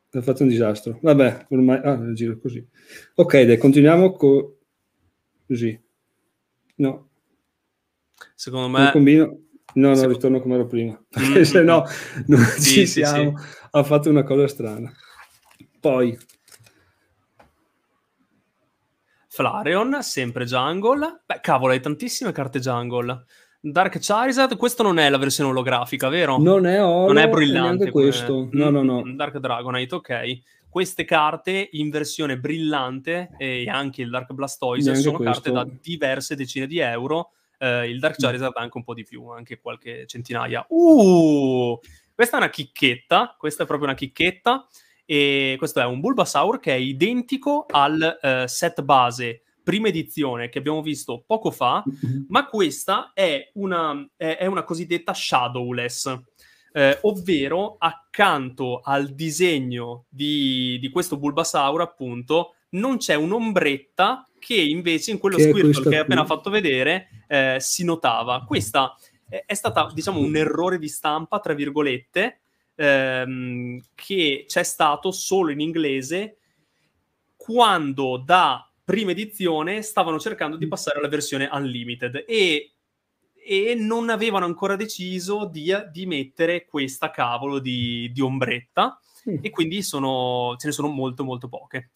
Ha 0.09 0.21
fatto 0.23 0.41
un 0.41 0.49
disastro. 0.49 0.97
Vabbè, 1.03 1.45
ormai... 1.49 1.79
Ah, 1.83 2.13
giro 2.13 2.39
così. 2.39 2.67
Ok, 3.13 3.41
dai, 3.43 3.57
continuiamo 3.57 4.13
con... 4.13 4.55
Così. 5.45 5.79
No. 6.77 7.09
Secondo 8.33 8.69
me... 8.75 8.89
combino... 8.91 9.25
No, 9.73 9.89
no, 9.89 9.93
Secondo... 9.93 10.15
ritorno 10.15 10.41
come 10.41 10.55
ero 10.55 10.65
prima. 10.65 10.99
Mm-hmm. 11.19 11.41
Se 11.43 11.61
no, 11.61 11.83
non 12.25 12.39
sì, 12.57 12.71
ci 12.71 12.87
siamo. 12.87 13.37
Sì. 13.37 13.45
Ha 13.69 13.83
fatto 13.83 14.09
una 14.09 14.23
cosa 14.23 14.47
strana. 14.47 14.91
Poi... 15.79 16.17
Flareon, 19.37 20.01
sempre 20.01 20.45
Jungle. 20.45 21.21
Beh, 21.23 21.41
cavolo, 21.41 21.73
hai 21.73 21.79
tantissime 21.79 22.31
carte 22.31 22.57
Jungle. 22.57 23.23
Dark 23.59 23.99
Charizard, 23.99 24.57
questo 24.57 24.81
non 24.81 24.97
è 24.97 25.07
la 25.11 25.19
versione 25.19 25.51
olografica, 25.51 26.09
vero? 26.09 26.39
Non 26.39 26.65
è 26.65 26.83
oro, 26.83 27.05
non 27.05 27.19
è 27.19 27.29
brillante 27.29 27.91
questo. 27.91 28.49
No, 28.51 28.71
no, 28.71 28.81
no. 28.81 29.03
Dark 29.13 29.37
Dragonite, 29.37 29.93
ok. 29.93 30.39
Queste 30.67 31.05
carte 31.05 31.69
in 31.73 31.91
versione 31.91 32.39
brillante 32.39 33.29
e 33.37 33.69
anche 33.69 34.01
il 34.01 34.09
Dark 34.09 34.33
Blastoise 34.33 34.89
neanche 34.89 35.03
sono 35.03 35.17
questo. 35.17 35.51
carte 35.51 35.51
da 35.51 35.77
diverse 35.83 36.35
decine 36.35 36.65
di 36.65 36.79
euro. 36.79 37.33
Uh, 37.59 37.83
il 37.83 37.99
Dark 37.99 38.17
Charizard 38.17 38.57
anche 38.57 38.77
un 38.77 38.83
po' 38.83 38.95
di 38.95 39.03
più, 39.03 39.27
anche 39.27 39.59
qualche 39.59 40.07
centinaia. 40.07 40.65
Uh! 40.69 41.79
Questa 42.15 42.37
è 42.37 42.39
una 42.39 42.49
chicchetta, 42.49 43.35
questa 43.37 43.63
è 43.63 43.65
proprio 43.67 43.87
una 43.87 43.95
chicchetta. 43.95 44.67
E 45.09 45.55
questo 45.57 45.79
è 45.79 45.85
un 45.85 46.01
Bulbasaur 46.01 46.59
che 46.59 46.73
è 46.73 46.77
identico 46.77 47.65
al 47.69 48.19
uh, 48.21 48.45
set 48.45 48.81
base 48.81 49.43
prima 49.63 49.87
edizione 49.87 50.49
che 50.49 50.59
abbiamo 50.59 50.81
visto 50.81 51.23
poco 51.25 51.49
fa, 51.49 51.81
mm-hmm. 51.81 52.23
ma 52.27 52.45
questa 52.47 53.11
è 53.13 53.51
una, 53.53 54.05
è, 54.17 54.37
è 54.39 54.45
una 54.45 54.63
cosiddetta 54.63 55.13
shadowless. 55.13 56.19
Eh, 56.73 56.99
ovvero 57.03 57.77
accanto 57.79 58.81
al 58.83 59.15
disegno 59.15 60.05
di, 60.09 60.77
di, 60.79 60.89
questo 60.89 61.17
Bulbasaur, 61.17 61.81
appunto, 61.81 62.55
non 62.71 62.97
c'è 62.97 63.15
un'ombretta 63.15 64.27
che 64.37 64.55
invece 64.55 65.11
in 65.11 65.17
quello 65.17 65.37
che 65.37 65.49
Squirtle 65.49 65.89
che 65.89 65.95
hai 65.95 66.01
appena 66.01 66.25
fatto 66.25 66.49
vedere 66.49 67.25
eh, 67.27 67.57
si 67.59 67.83
notava. 67.83 68.43
Questa 68.45 68.95
è, 69.27 69.43
è 69.45 69.53
stata, 69.53 69.89
diciamo, 69.93 70.19
un 70.19 70.35
errore 70.35 70.77
di 70.77 70.87
stampa, 70.87 71.39
tra 71.39 71.53
virgolette, 71.53 72.41
ehm, 72.77 73.81
che 73.95 74.45
c'è 74.47 74.63
stato 74.63 75.11
solo 75.11 75.51
in 75.51 75.59
inglese 75.59 76.37
quando 77.35 78.21
da 78.23 78.69
prima 78.83 79.11
edizione 79.11 79.81
stavano 79.81 80.19
cercando 80.19 80.55
di 80.55 80.65
mm. 80.65 80.69
passare 80.69 80.99
alla 80.99 81.09
versione 81.09 81.49
Unlimited 81.51 82.23
e, 82.27 82.73
e 83.33 83.75
non 83.75 84.09
avevano 84.09 84.45
ancora 84.45 84.75
deciso 84.75 85.45
di, 85.45 85.73
di 85.91 86.05
mettere 86.05 86.65
questa 86.65 87.09
cavolo 87.09 87.59
di, 87.59 88.09
di 88.13 88.21
ombretta 88.21 88.99
mm. 89.29 89.37
e 89.41 89.49
quindi 89.49 89.81
sono, 89.81 90.55
ce 90.57 90.67
ne 90.67 90.73
sono 90.73 90.87
molto 90.87 91.23
molto 91.23 91.49
poche. 91.49 91.91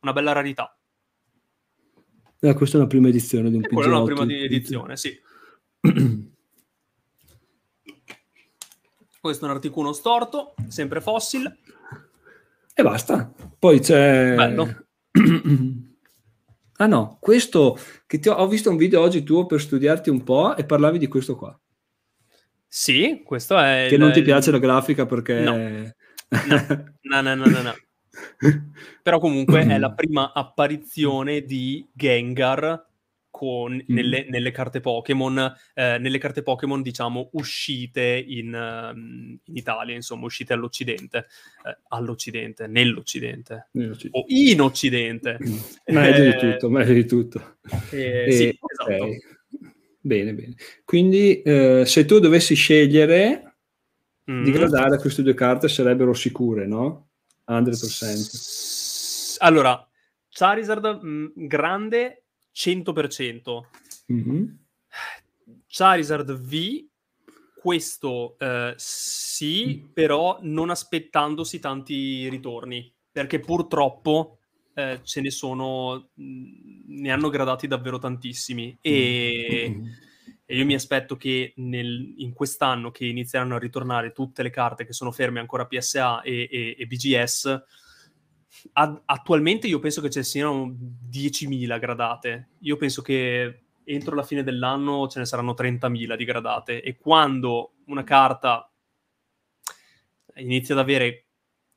Una 0.00 0.12
bella 0.12 0.32
rarità. 0.32 0.76
Eh, 2.40 2.54
questa 2.54 2.76
è 2.76 2.80
una 2.80 2.88
prima 2.88 3.08
edizione 3.08 3.50
di 3.50 3.56
un 3.56 3.64
e 3.64 3.68
Quella 3.68 3.96
è 3.96 4.00
una 4.00 4.04
prima 4.04 4.32
edizione, 4.32 4.96
sì. 4.96 5.18
Questo 9.20 9.44
è 9.44 9.48
un 9.48 9.54
articolo 9.54 9.92
storto, 9.92 10.54
sempre 10.68 11.00
fossil. 11.00 11.58
E 12.74 12.82
basta. 12.82 13.32
Poi 13.58 13.80
c'è... 13.80 14.34
Bello. 14.34 14.86
Ah 16.80 16.86
no, 16.86 17.16
questo 17.20 17.76
che 18.06 18.20
ti 18.20 18.28
ho, 18.28 18.34
ho, 18.34 18.46
visto 18.46 18.70
un 18.70 18.76
video 18.76 19.00
oggi 19.00 19.24
tuo 19.24 19.46
per 19.46 19.60
studiarti 19.60 20.10
un 20.10 20.22
po' 20.22 20.54
e 20.54 20.64
parlavi 20.64 20.98
di 20.98 21.08
questo 21.08 21.34
qua. 21.34 21.58
Sì, 22.68 23.22
questo 23.24 23.58
è... 23.58 23.86
Che 23.88 23.96
il, 23.96 24.00
non 24.00 24.12
ti 24.12 24.22
piace 24.22 24.52
la 24.52 24.60
grafica 24.60 25.04
perché... 25.04 25.40
No, 25.40 25.56
no, 25.56 27.20
no, 27.20 27.34
no, 27.34 27.46
no, 27.46 27.62
no. 27.62 27.74
Però 29.02 29.18
comunque 29.18 29.66
è 29.66 29.76
la 29.76 29.90
prima 29.94 30.32
apparizione 30.32 31.40
di 31.40 31.84
Gengar 31.92 32.87
con, 33.38 33.72
mm. 33.76 33.94
nelle, 33.94 34.26
nelle, 34.28 34.50
carte 34.50 34.80
Pokémon, 34.80 35.38
eh, 35.74 35.98
nelle 36.00 36.18
carte 36.18 36.42
Pokémon, 36.42 36.82
diciamo, 36.82 37.28
uscite 37.34 38.20
in, 38.26 38.52
um, 38.52 39.38
in 39.44 39.56
Italia, 39.56 39.94
insomma, 39.94 40.24
uscite 40.24 40.54
all'Occidente, 40.54 41.26
eh, 41.64 41.78
all'Occidente, 41.86 42.66
nell'Occidente, 42.66 43.68
o 44.10 44.24
in 44.26 44.60
Occidente. 44.60 45.38
meglio 45.86 46.22
di 46.22 46.30
eh, 46.30 46.36
tutto, 46.36 46.68
meglio 46.68 46.94
di 46.94 47.06
tutto. 47.06 47.58
Eh, 47.92 48.26
sì, 48.32 48.48
esatto. 48.48 48.92
Okay. 48.92 49.18
Bene, 50.00 50.34
bene. 50.34 50.54
Quindi, 50.84 51.40
eh, 51.42 51.84
se 51.86 52.04
tu 52.06 52.18
dovessi 52.18 52.56
scegliere 52.56 53.54
mm. 54.28 54.42
di 54.42 54.50
gradare 54.50 54.98
queste 54.98 55.22
due 55.22 55.34
carte, 55.34 55.68
sarebbero 55.68 56.12
sicure, 56.12 56.66
no? 56.66 57.10
100%. 57.46 59.36
Allora, 59.38 59.88
Charizard 60.28 61.00
mh, 61.00 61.46
grande 61.46 62.24
100%. 62.58 63.60
Mm-hmm. 64.12 64.44
Charizard 65.68 66.32
V, 66.32 66.86
questo 67.60 68.36
eh, 68.38 68.74
sì, 68.76 69.84
mm. 69.84 69.92
però 69.92 70.38
non 70.42 70.70
aspettandosi 70.70 71.60
tanti 71.60 72.28
ritorni, 72.28 72.92
perché 73.12 73.38
purtroppo 73.38 74.38
eh, 74.74 75.00
ce 75.04 75.20
ne 75.20 75.30
sono, 75.30 76.10
mm, 76.20 77.00
ne 77.00 77.10
hanno 77.12 77.28
gradati 77.28 77.68
davvero 77.68 77.98
tantissimi 77.98 78.76
e, 78.80 79.66
mm-hmm. 79.68 79.86
e 80.46 80.56
io 80.56 80.64
mi 80.64 80.74
aspetto 80.74 81.16
che 81.16 81.52
nel, 81.56 82.14
in 82.16 82.32
quest'anno 82.32 82.90
che 82.90 83.06
inizieranno 83.06 83.54
a 83.54 83.60
ritornare 83.60 84.12
tutte 84.12 84.42
le 84.42 84.50
carte 84.50 84.84
che 84.84 84.92
sono 84.92 85.12
ferme 85.12 85.38
ancora 85.38 85.66
PSA 85.66 86.22
e, 86.22 86.48
e, 86.50 86.76
e 86.78 86.86
BGS, 86.86 87.62
Ad, 88.72 89.02
attualmente 89.04 89.66
io 89.66 89.78
penso 89.78 90.00
che 90.00 90.10
ce 90.10 90.20
ne 90.20 90.24
siano 90.24 90.76
10.000 91.10 91.78
gradate. 91.78 92.48
Io 92.60 92.76
penso 92.76 93.02
che 93.02 93.62
entro 93.84 94.14
la 94.14 94.22
fine 94.22 94.42
dell'anno 94.42 95.08
ce 95.08 95.20
ne 95.20 95.24
saranno 95.24 95.54
30.000 95.58 96.16
di 96.16 96.24
gradate 96.24 96.82
e 96.82 96.96
quando 96.98 97.72
una 97.86 98.04
carta 98.04 98.70
inizia 100.36 100.74
ad 100.74 100.80
avere 100.80 101.24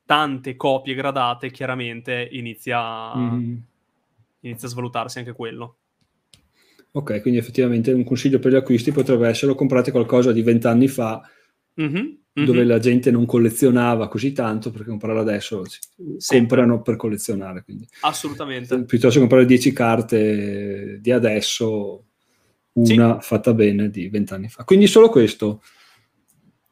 tante 0.04 0.56
copie 0.56 0.94
gradate, 0.94 1.50
chiaramente 1.50 2.28
inizia, 2.32 3.16
mm. 3.16 3.56
inizia 4.40 4.68
a 4.68 4.70
svalutarsi 4.70 5.18
anche 5.18 5.32
quello. 5.32 5.76
Ok, 6.92 7.22
quindi 7.22 7.38
effettivamente 7.38 7.92
un 7.92 8.04
consiglio 8.04 8.38
per 8.38 8.52
gli 8.52 8.56
acquisti 8.56 8.92
potrebbe 8.92 9.28
essere 9.28 9.54
comprate 9.54 9.90
qualcosa 9.90 10.30
di 10.30 10.42
vent'anni 10.42 10.88
fa 10.88 11.22
mm-hmm 11.80 12.20
mm-hmm. 12.38 12.46
dove 12.46 12.64
la 12.64 12.78
gente 12.78 13.10
non 13.10 13.26
collezionava 13.26 14.08
così 14.08 14.32
tanto 14.32 14.70
perché 14.70 14.88
comprare 14.88 15.18
adesso 15.18 15.64
Sempre. 15.66 16.38
comprano 16.38 16.82
per 16.82 16.96
collezionare. 16.96 17.62
Quindi. 17.62 17.86
Assolutamente. 18.00 18.84
Piuttosto 18.84 19.14
che 19.14 19.20
comprare 19.20 19.44
10 19.44 19.72
carte 19.72 20.98
di 21.00 21.10
adesso, 21.10 22.04
una 22.72 23.20
sì. 23.20 23.26
fatta 23.26 23.52
bene 23.54 23.90
di 23.90 24.08
vent'anni 24.08 24.48
fa. 24.48 24.64
Quindi 24.64 24.86
solo 24.86 25.08
questo 25.08 25.62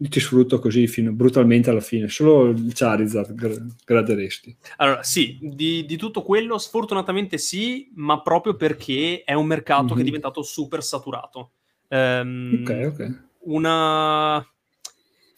ti 0.09 0.19
sfrutto 0.19 0.59
così 0.59 0.87
fino, 0.87 1.13
brutalmente 1.13 1.69
alla 1.69 1.81
fine, 1.81 2.09
solo 2.09 2.49
il 2.49 2.73
Charizard 2.73 3.35
gra- 3.35 3.67
graderesti. 3.85 4.57
Allora, 4.77 5.03
sì, 5.03 5.39
di, 5.43 5.85
di, 5.85 5.97
tutto 5.97 6.23
quello 6.23 6.57
sfortunatamente 6.57 7.37
sì, 7.37 7.91
ma 7.97 8.23
proprio 8.23 8.55
perché 8.55 9.23
è 9.25 9.35
un 9.35 9.45
mercato 9.45 9.83
mm-hmm. 9.83 9.89
che 9.89 9.95
è 9.95 9.99
mhm. 9.99 10.07
diventato 10.07 10.43
super 10.43 10.83
saturato. 10.83 11.51
Um, 11.89 12.63
ok, 12.63 12.93
ok. 12.93 13.25
Una 13.41 14.47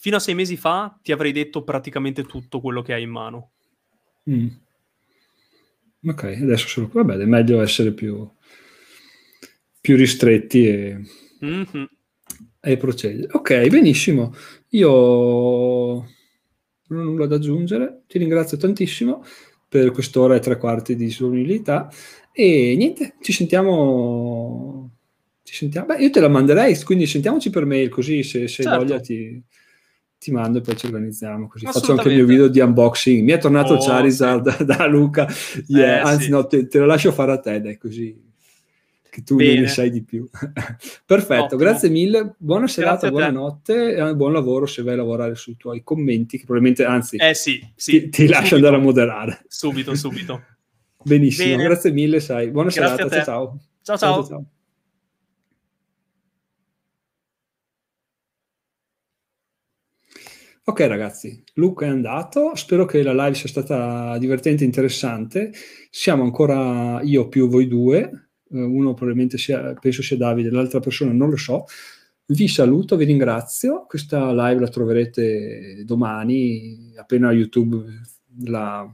fino 0.02 0.16
a 0.16 0.18
sei 0.18 0.34
mesi 0.34 0.56
fa 0.56 0.98
ti 1.00 1.12
avrei 1.12 1.30
detto 1.30 1.62
praticamente 1.62 2.24
tutto 2.24 2.60
quello 2.60 2.82
che 2.82 2.92
hai 2.92 3.04
in 3.04 3.10
mano. 3.10 3.52
Mm. 4.28 4.48
Ok, 6.08 6.24
adesso 6.42 6.66
solo 6.66 6.90
vabbè, 6.92 7.18
è 7.18 7.24
meglio 7.24 7.62
essere 7.62 7.92
più, 7.92 8.28
più 9.80 9.94
ristretti 9.94 10.66
e, 10.66 11.00
mm-hmm. 11.44 11.84
e 12.60 12.76
procedere. 12.78 13.28
Ok, 13.30 13.68
benissimo. 13.68 14.34
Io 14.70 14.90
non 14.90 16.06
ho 16.88 17.02
nulla 17.04 17.26
da 17.26 17.36
aggiungere. 17.36 18.02
Ti 18.08 18.18
ringrazio 18.18 18.56
tantissimo 18.56 19.24
per 19.68 19.92
quest'ora 19.92 20.34
e 20.34 20.40
tre 20.40 20.56
quarti 20.58 20.96
di 20.96 21.04
disponibilità. 21.04 21.88
E 22.32 22.74
niente, 22.76 23.14
ci 23.20 23.32
sentiamo. 23.32 24.90
Ci 25.44 25.54
sentiamo. 25.54 25.86
Beh, 25.86 26.02
io 26.02 26.10
te 26.10 26.18
la 26.18 26.28
manderei, 26.28 26.76
quindi 26.82 27.06
sentiamoci 27.06 27.50
per 27.50 27.66
mail 27.66 27.88
così 27.88 28.24
se, 28.24 28.48
se 28.48 28.64
certo. 28.64 28.78
voglia 28.78 28.98
ti, 28.98 29.40
ti 30.22 30.30
mando 30.30 30.58
e 30.58 30.60
poi 30.60 30.76
ci 30.76 30.86
organizziamo 30.86 31.48
così. 31.48 31.66
Faccio 31.66 31.90
anche 31.90 32.08
il 32.08 32.14
mio 32.14 32.26
video 32.26 32.46
di 32.46 32.60
unboxing. 32.60 33.24
Mi 33.24 33.32
è 33.32 33.38
tornato 33.38 33.74
oh, 33.74 33.84
Charizard 33.84 34.48
sì. 34.50 34.64
da, 34.64 34.76
da, 34.76 34.86
Luca. 34.86 35.26
Yeah. 35.66 35.96
Eh, 35.96 36.10
Anzi, 36.12 36.24
sì. 36.26 36.30
no, 36.30 36.46
te, 36.46 36.68
te, 36.68 36.78
lo 36.78 36.86
lascio 36.86 37.10
fare 37.10 37.32
a 37.32 37.40
te, 37.40 37.60
dai, 37.60 37.76
così 37.76 38.30
che 39.10 39.24
tu 39.24 39.34
Bene. 39.34 39.62
ne 39.62 39.66
sai 39.66 39.90
di 39.90 40.04
più. 40.04 40.24
Perfetto, 41.04 41.42
Ottimo. 41.42 41.60
grazie 41.60 41.88
mille. 41.88 42.36
Buona 42.38 42.68
serata, 42.68 43.10
buonanotte 43.10 43.96
e 43.96 44.14
buon 44.14 44.32
lavoro 44.32 44.64
se 44.66 44.82
vai 44.82 44.94
a 44.94 44.98
lavorare 44.98 45.34
sui 45.34 45.56
tuoi 45.56 45.82
commenti, 45.82 46.38
che 46.38 46.44
probabilmente, 46.44 46.84
anzi, 46.84 47.16
eh 47.16 47.34
sì, 47.34 47.60
sì. 47.74 48.02
ti, 48.02 48.08
ti 48.08 48.28
lascio 48.28 48.54
andare 48.54 48.76
a 48.76 48.78
moderare. 48.78 49.42
Subito, 49.48 49.96
subito. 49.96 50.40
Benissimo, 51.02 51.56
Bene. 51.56 51.64
grazie 51.64 51.90
mille, 51.90 52.20
sai. 52.20 52.48
Buona 52.48 52.70
grazie 52.70 52.96
serata, 52.96 53.16
ciao 53.16 53.24
ciao. 53.24 53.58
Ciao, 53.82 53.96
ciao. 53.96 54.14
ciao, 54.14 54.26
ciao. 54.26 54.46
Ok 60.64 60.78
ragazzi, 60.86 61.42
Luca 61.54 61.86
è 61.86 61.88
andato, 61.88 62.54
spero 62.54 62.84
che 62.84 63.02
la 63.02 63.12
live 63.12 63.34
sia 63.34 63.48
stata 63.48 64.16
divertente 64.18 64.62
e 64.62 64.66
interessante. 64.66 65.50
Siamo 65.90 66.22
ancora 66.22 67.00
io 67.02 67.26
più 67.28 67.48
voi 67.48 67.66
due, 67.66 67.98
eh, 68.48 68.62
uno 68.62 68.94
probabilmente 68.94 69.38
sia, 69.38 69.74
penso 69.74 70.02
sia 70.02 70.16
Davide, 70.16 70.50
l'altra 70.50 70.78
persona 70.78 71.10
non 71.12 71.30
lo 71.30 71.36
so. 71.36 71.64
Vi 72.26 72.46
saluto, 72.46 72.96
vi 72.96 73.06
ringrazio. 73.06 73.86
Questa 73.88 74.32
live 74.32 74.60
la 74.60 74.68
troverete 74.68 75.82
domani, 75.84 76.92
appena 76.96 77.32
YouTube 77.32 77.84
la, 78.44 78.88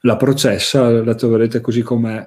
la 0.00 0.16
processa, 0.16 0.88
la 0.90 1.14
troverete 1.14 1.60
così 1.60 1.82
com'è 1.82 2.26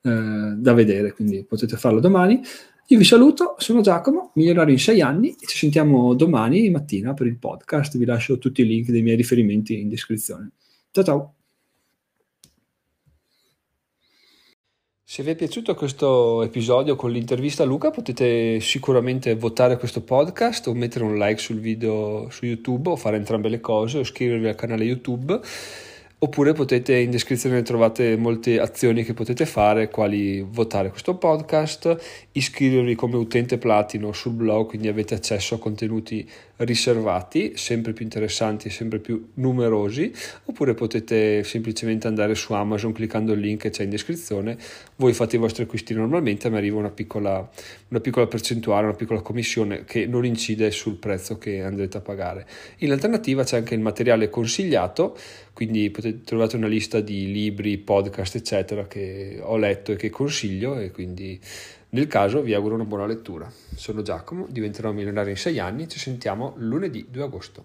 eh, 0.00 0.54
da 0.56 0.72
vedere, 0.72 1.12
quindi 1.12 1.44
potete 1.44 1.76
farlo 1.76 2.00
domani. 2.00 2.40
Io 2.88 2.98
vi 2.98 3.04
saluto, 3.04 3.54
sono 3.56 3.80
Giacomo, 3.80 4.32
miglionario 4.34 4.74
in 4.74 4.78
sei 4.78 5.00
anni 5.00 5.30
e 5.30 5.46
ci 5.46 5.56
sentiamo 5.56 6.12
domani 6.12 6.68
mattina 6.68 7.14
per 7.14 7.26
il 7.26 7.38
podcast. 7.38 7.96
Vi 7.96 8.04
lascio 8.04 8.36
tutti 8.36 8.60
i 8.60 8.66
link 8.66 8.90
dei 8.90 9.00
miei 9.00 9.16
riferimenti 9.16 9.80
in 9.80 9.88
descrizione. 9.88 10.50
Ciao 10.90 11.04
ciao! 11.04 11.34
Se 15.02 15.22
vi 15.22 15.30
è 15.30 15.34
piaciuto 15.34 15.74
questo 15.74 16.42
episodio 16.42 16.94
con 16.94 17.10
l'intervista 17.10 17.62
a 17.62 17.66
Luca 17.66 17.90
potete 17.90 18.60
sicuramente 18.60 19.34
votare 19.34 19.78
questo 19.78 20.02
podcast 20.02 20.66
o 20.66 20.74
mettere 20.74 21.04
un 21.04 21.16
like 21.16 21.40
sul 21.40 21.60
video 21.60 22.28
su 22.30 22.44
YouTube 22.44 22.90
o 22.90 22.96
fare 22.96 23.16
entrambe 23.16 23.48
le 23.48 23.60
cose 23.60 23.98
o 23.98 24.00
iscrivervi 24.00 24.48
al 24.48 24.56
canale 24.56 24.84
YouTube 24.84 25.40
oppure 26.24 26.54
potete 26.54 26.96
in 26.96 27.10
descrizione 27.10 27.60
trovate 27.60 28.16
molte 28.16 28.58
azioni 28.58 29.04
che 29.04 29.12
potete 29.12 29.44
fare, 29.44 29.90
quali 29.90 30.40
votare 30.40 30.88
questo 30.88 31.16
podcast, 31.16 32.28
iscrivervi 32.32 32.94
come 32.94 33.16
utente 33.16 33.58
platino 33.58 34.10
sul 34.14 34.32
blog, 34.32 34.68
quindi 34.68 34.88
avete 34.88 35.12
accesso 35.12 35.56
a 35.56 35.58
contenuti 35.58 36.26
riservati, 36.56 37.56
sempre 37.56 37.92
più 37.92 38.04
interessanti 38.04 38.68
e 38.68 38.70
sempre 38.70 39.00
più 39.00 39.32
numerosi, 39.34 40.10
oppure 40.44 40.72
potete 40.72 41.44
semplicemente 41.44 42.06
andare 42.06 42.34
su 42.34 42.54
Amazon 42.54 42.92
cliccando 42.92 43.34
il 43.34 43.40
link 43.40 43.60
che 43.60 43.70
c'è 43.70 43.82
in 43.82 43.90
descrizione, 43.90 44.56
voi 44.96 45.12
fate 45.12 45.36
i 45.36 45.38
vostri 45.38 45.64
acquisti 45.64 45.92
normalmente, 45.92 46.48
ma 46.48 46.56
arriva 46.56 46.78
una 46.78 46.90
piccola, 46.90 47.46
una 47.88 48.00
piccola 48.00 48.26
percentuale, 48.26 48.86
una 48.86 48.96
piccola 48.96 49.20
commissione 49.20 49.84
che 49.84 50.06
non 50.06 50.24
incide 50.24 50.70
sul 50.70 50.94
prezzo 50.94 51.36
che 51.36 51.62
andrete 51.62 51.98
a 51.98 52.00
pagare. 52.00 52.46
In 52.78 52.92
alternativa 52.92 53.44
c'è 53.44 53.58
anche 53.58 53.74
il 53.74 53.80
materiale 53.80 54.30
consigliato, 54.30 55.18
quindi 55.54 55.88
potete, 55.90 56.22
trovate 56.22 56.56
una 56.56 56.66
lista 56.66 57.00
di 57.00 57.32
libri, 57.32 57.78
podcast, 57.78 58.34
eccetera, 58.34 58.86
che 58.86 59.38
ho 59.40 59.56
letto 59.56 59.92
e 59.92 59.96
che 59.96 60.10
consiglio 60.10 60.78
e 60.78 60.90
quindi 60.90 61.40
nel 61.90 62.08
caso 62.08 62.42
vi 62.42 62.54
auguro 62.54 62.74
una 62.74 62.84
buona 62.84 63.06
lettura. 63.06 63.50
Sono 63.74 64.02
Giacomo, 64.02 64.46
diventerò 64.50 64.90
milionario 64.90 65.30
in 65.30 65.36
sei 65.36 65.60
anni, 65.60 65.88
ci 65.88 66.00
sentiamo 66.00 66.54
lunedì 66.58 67.06
2 67.08 67.22
agosto. 67.22 67.64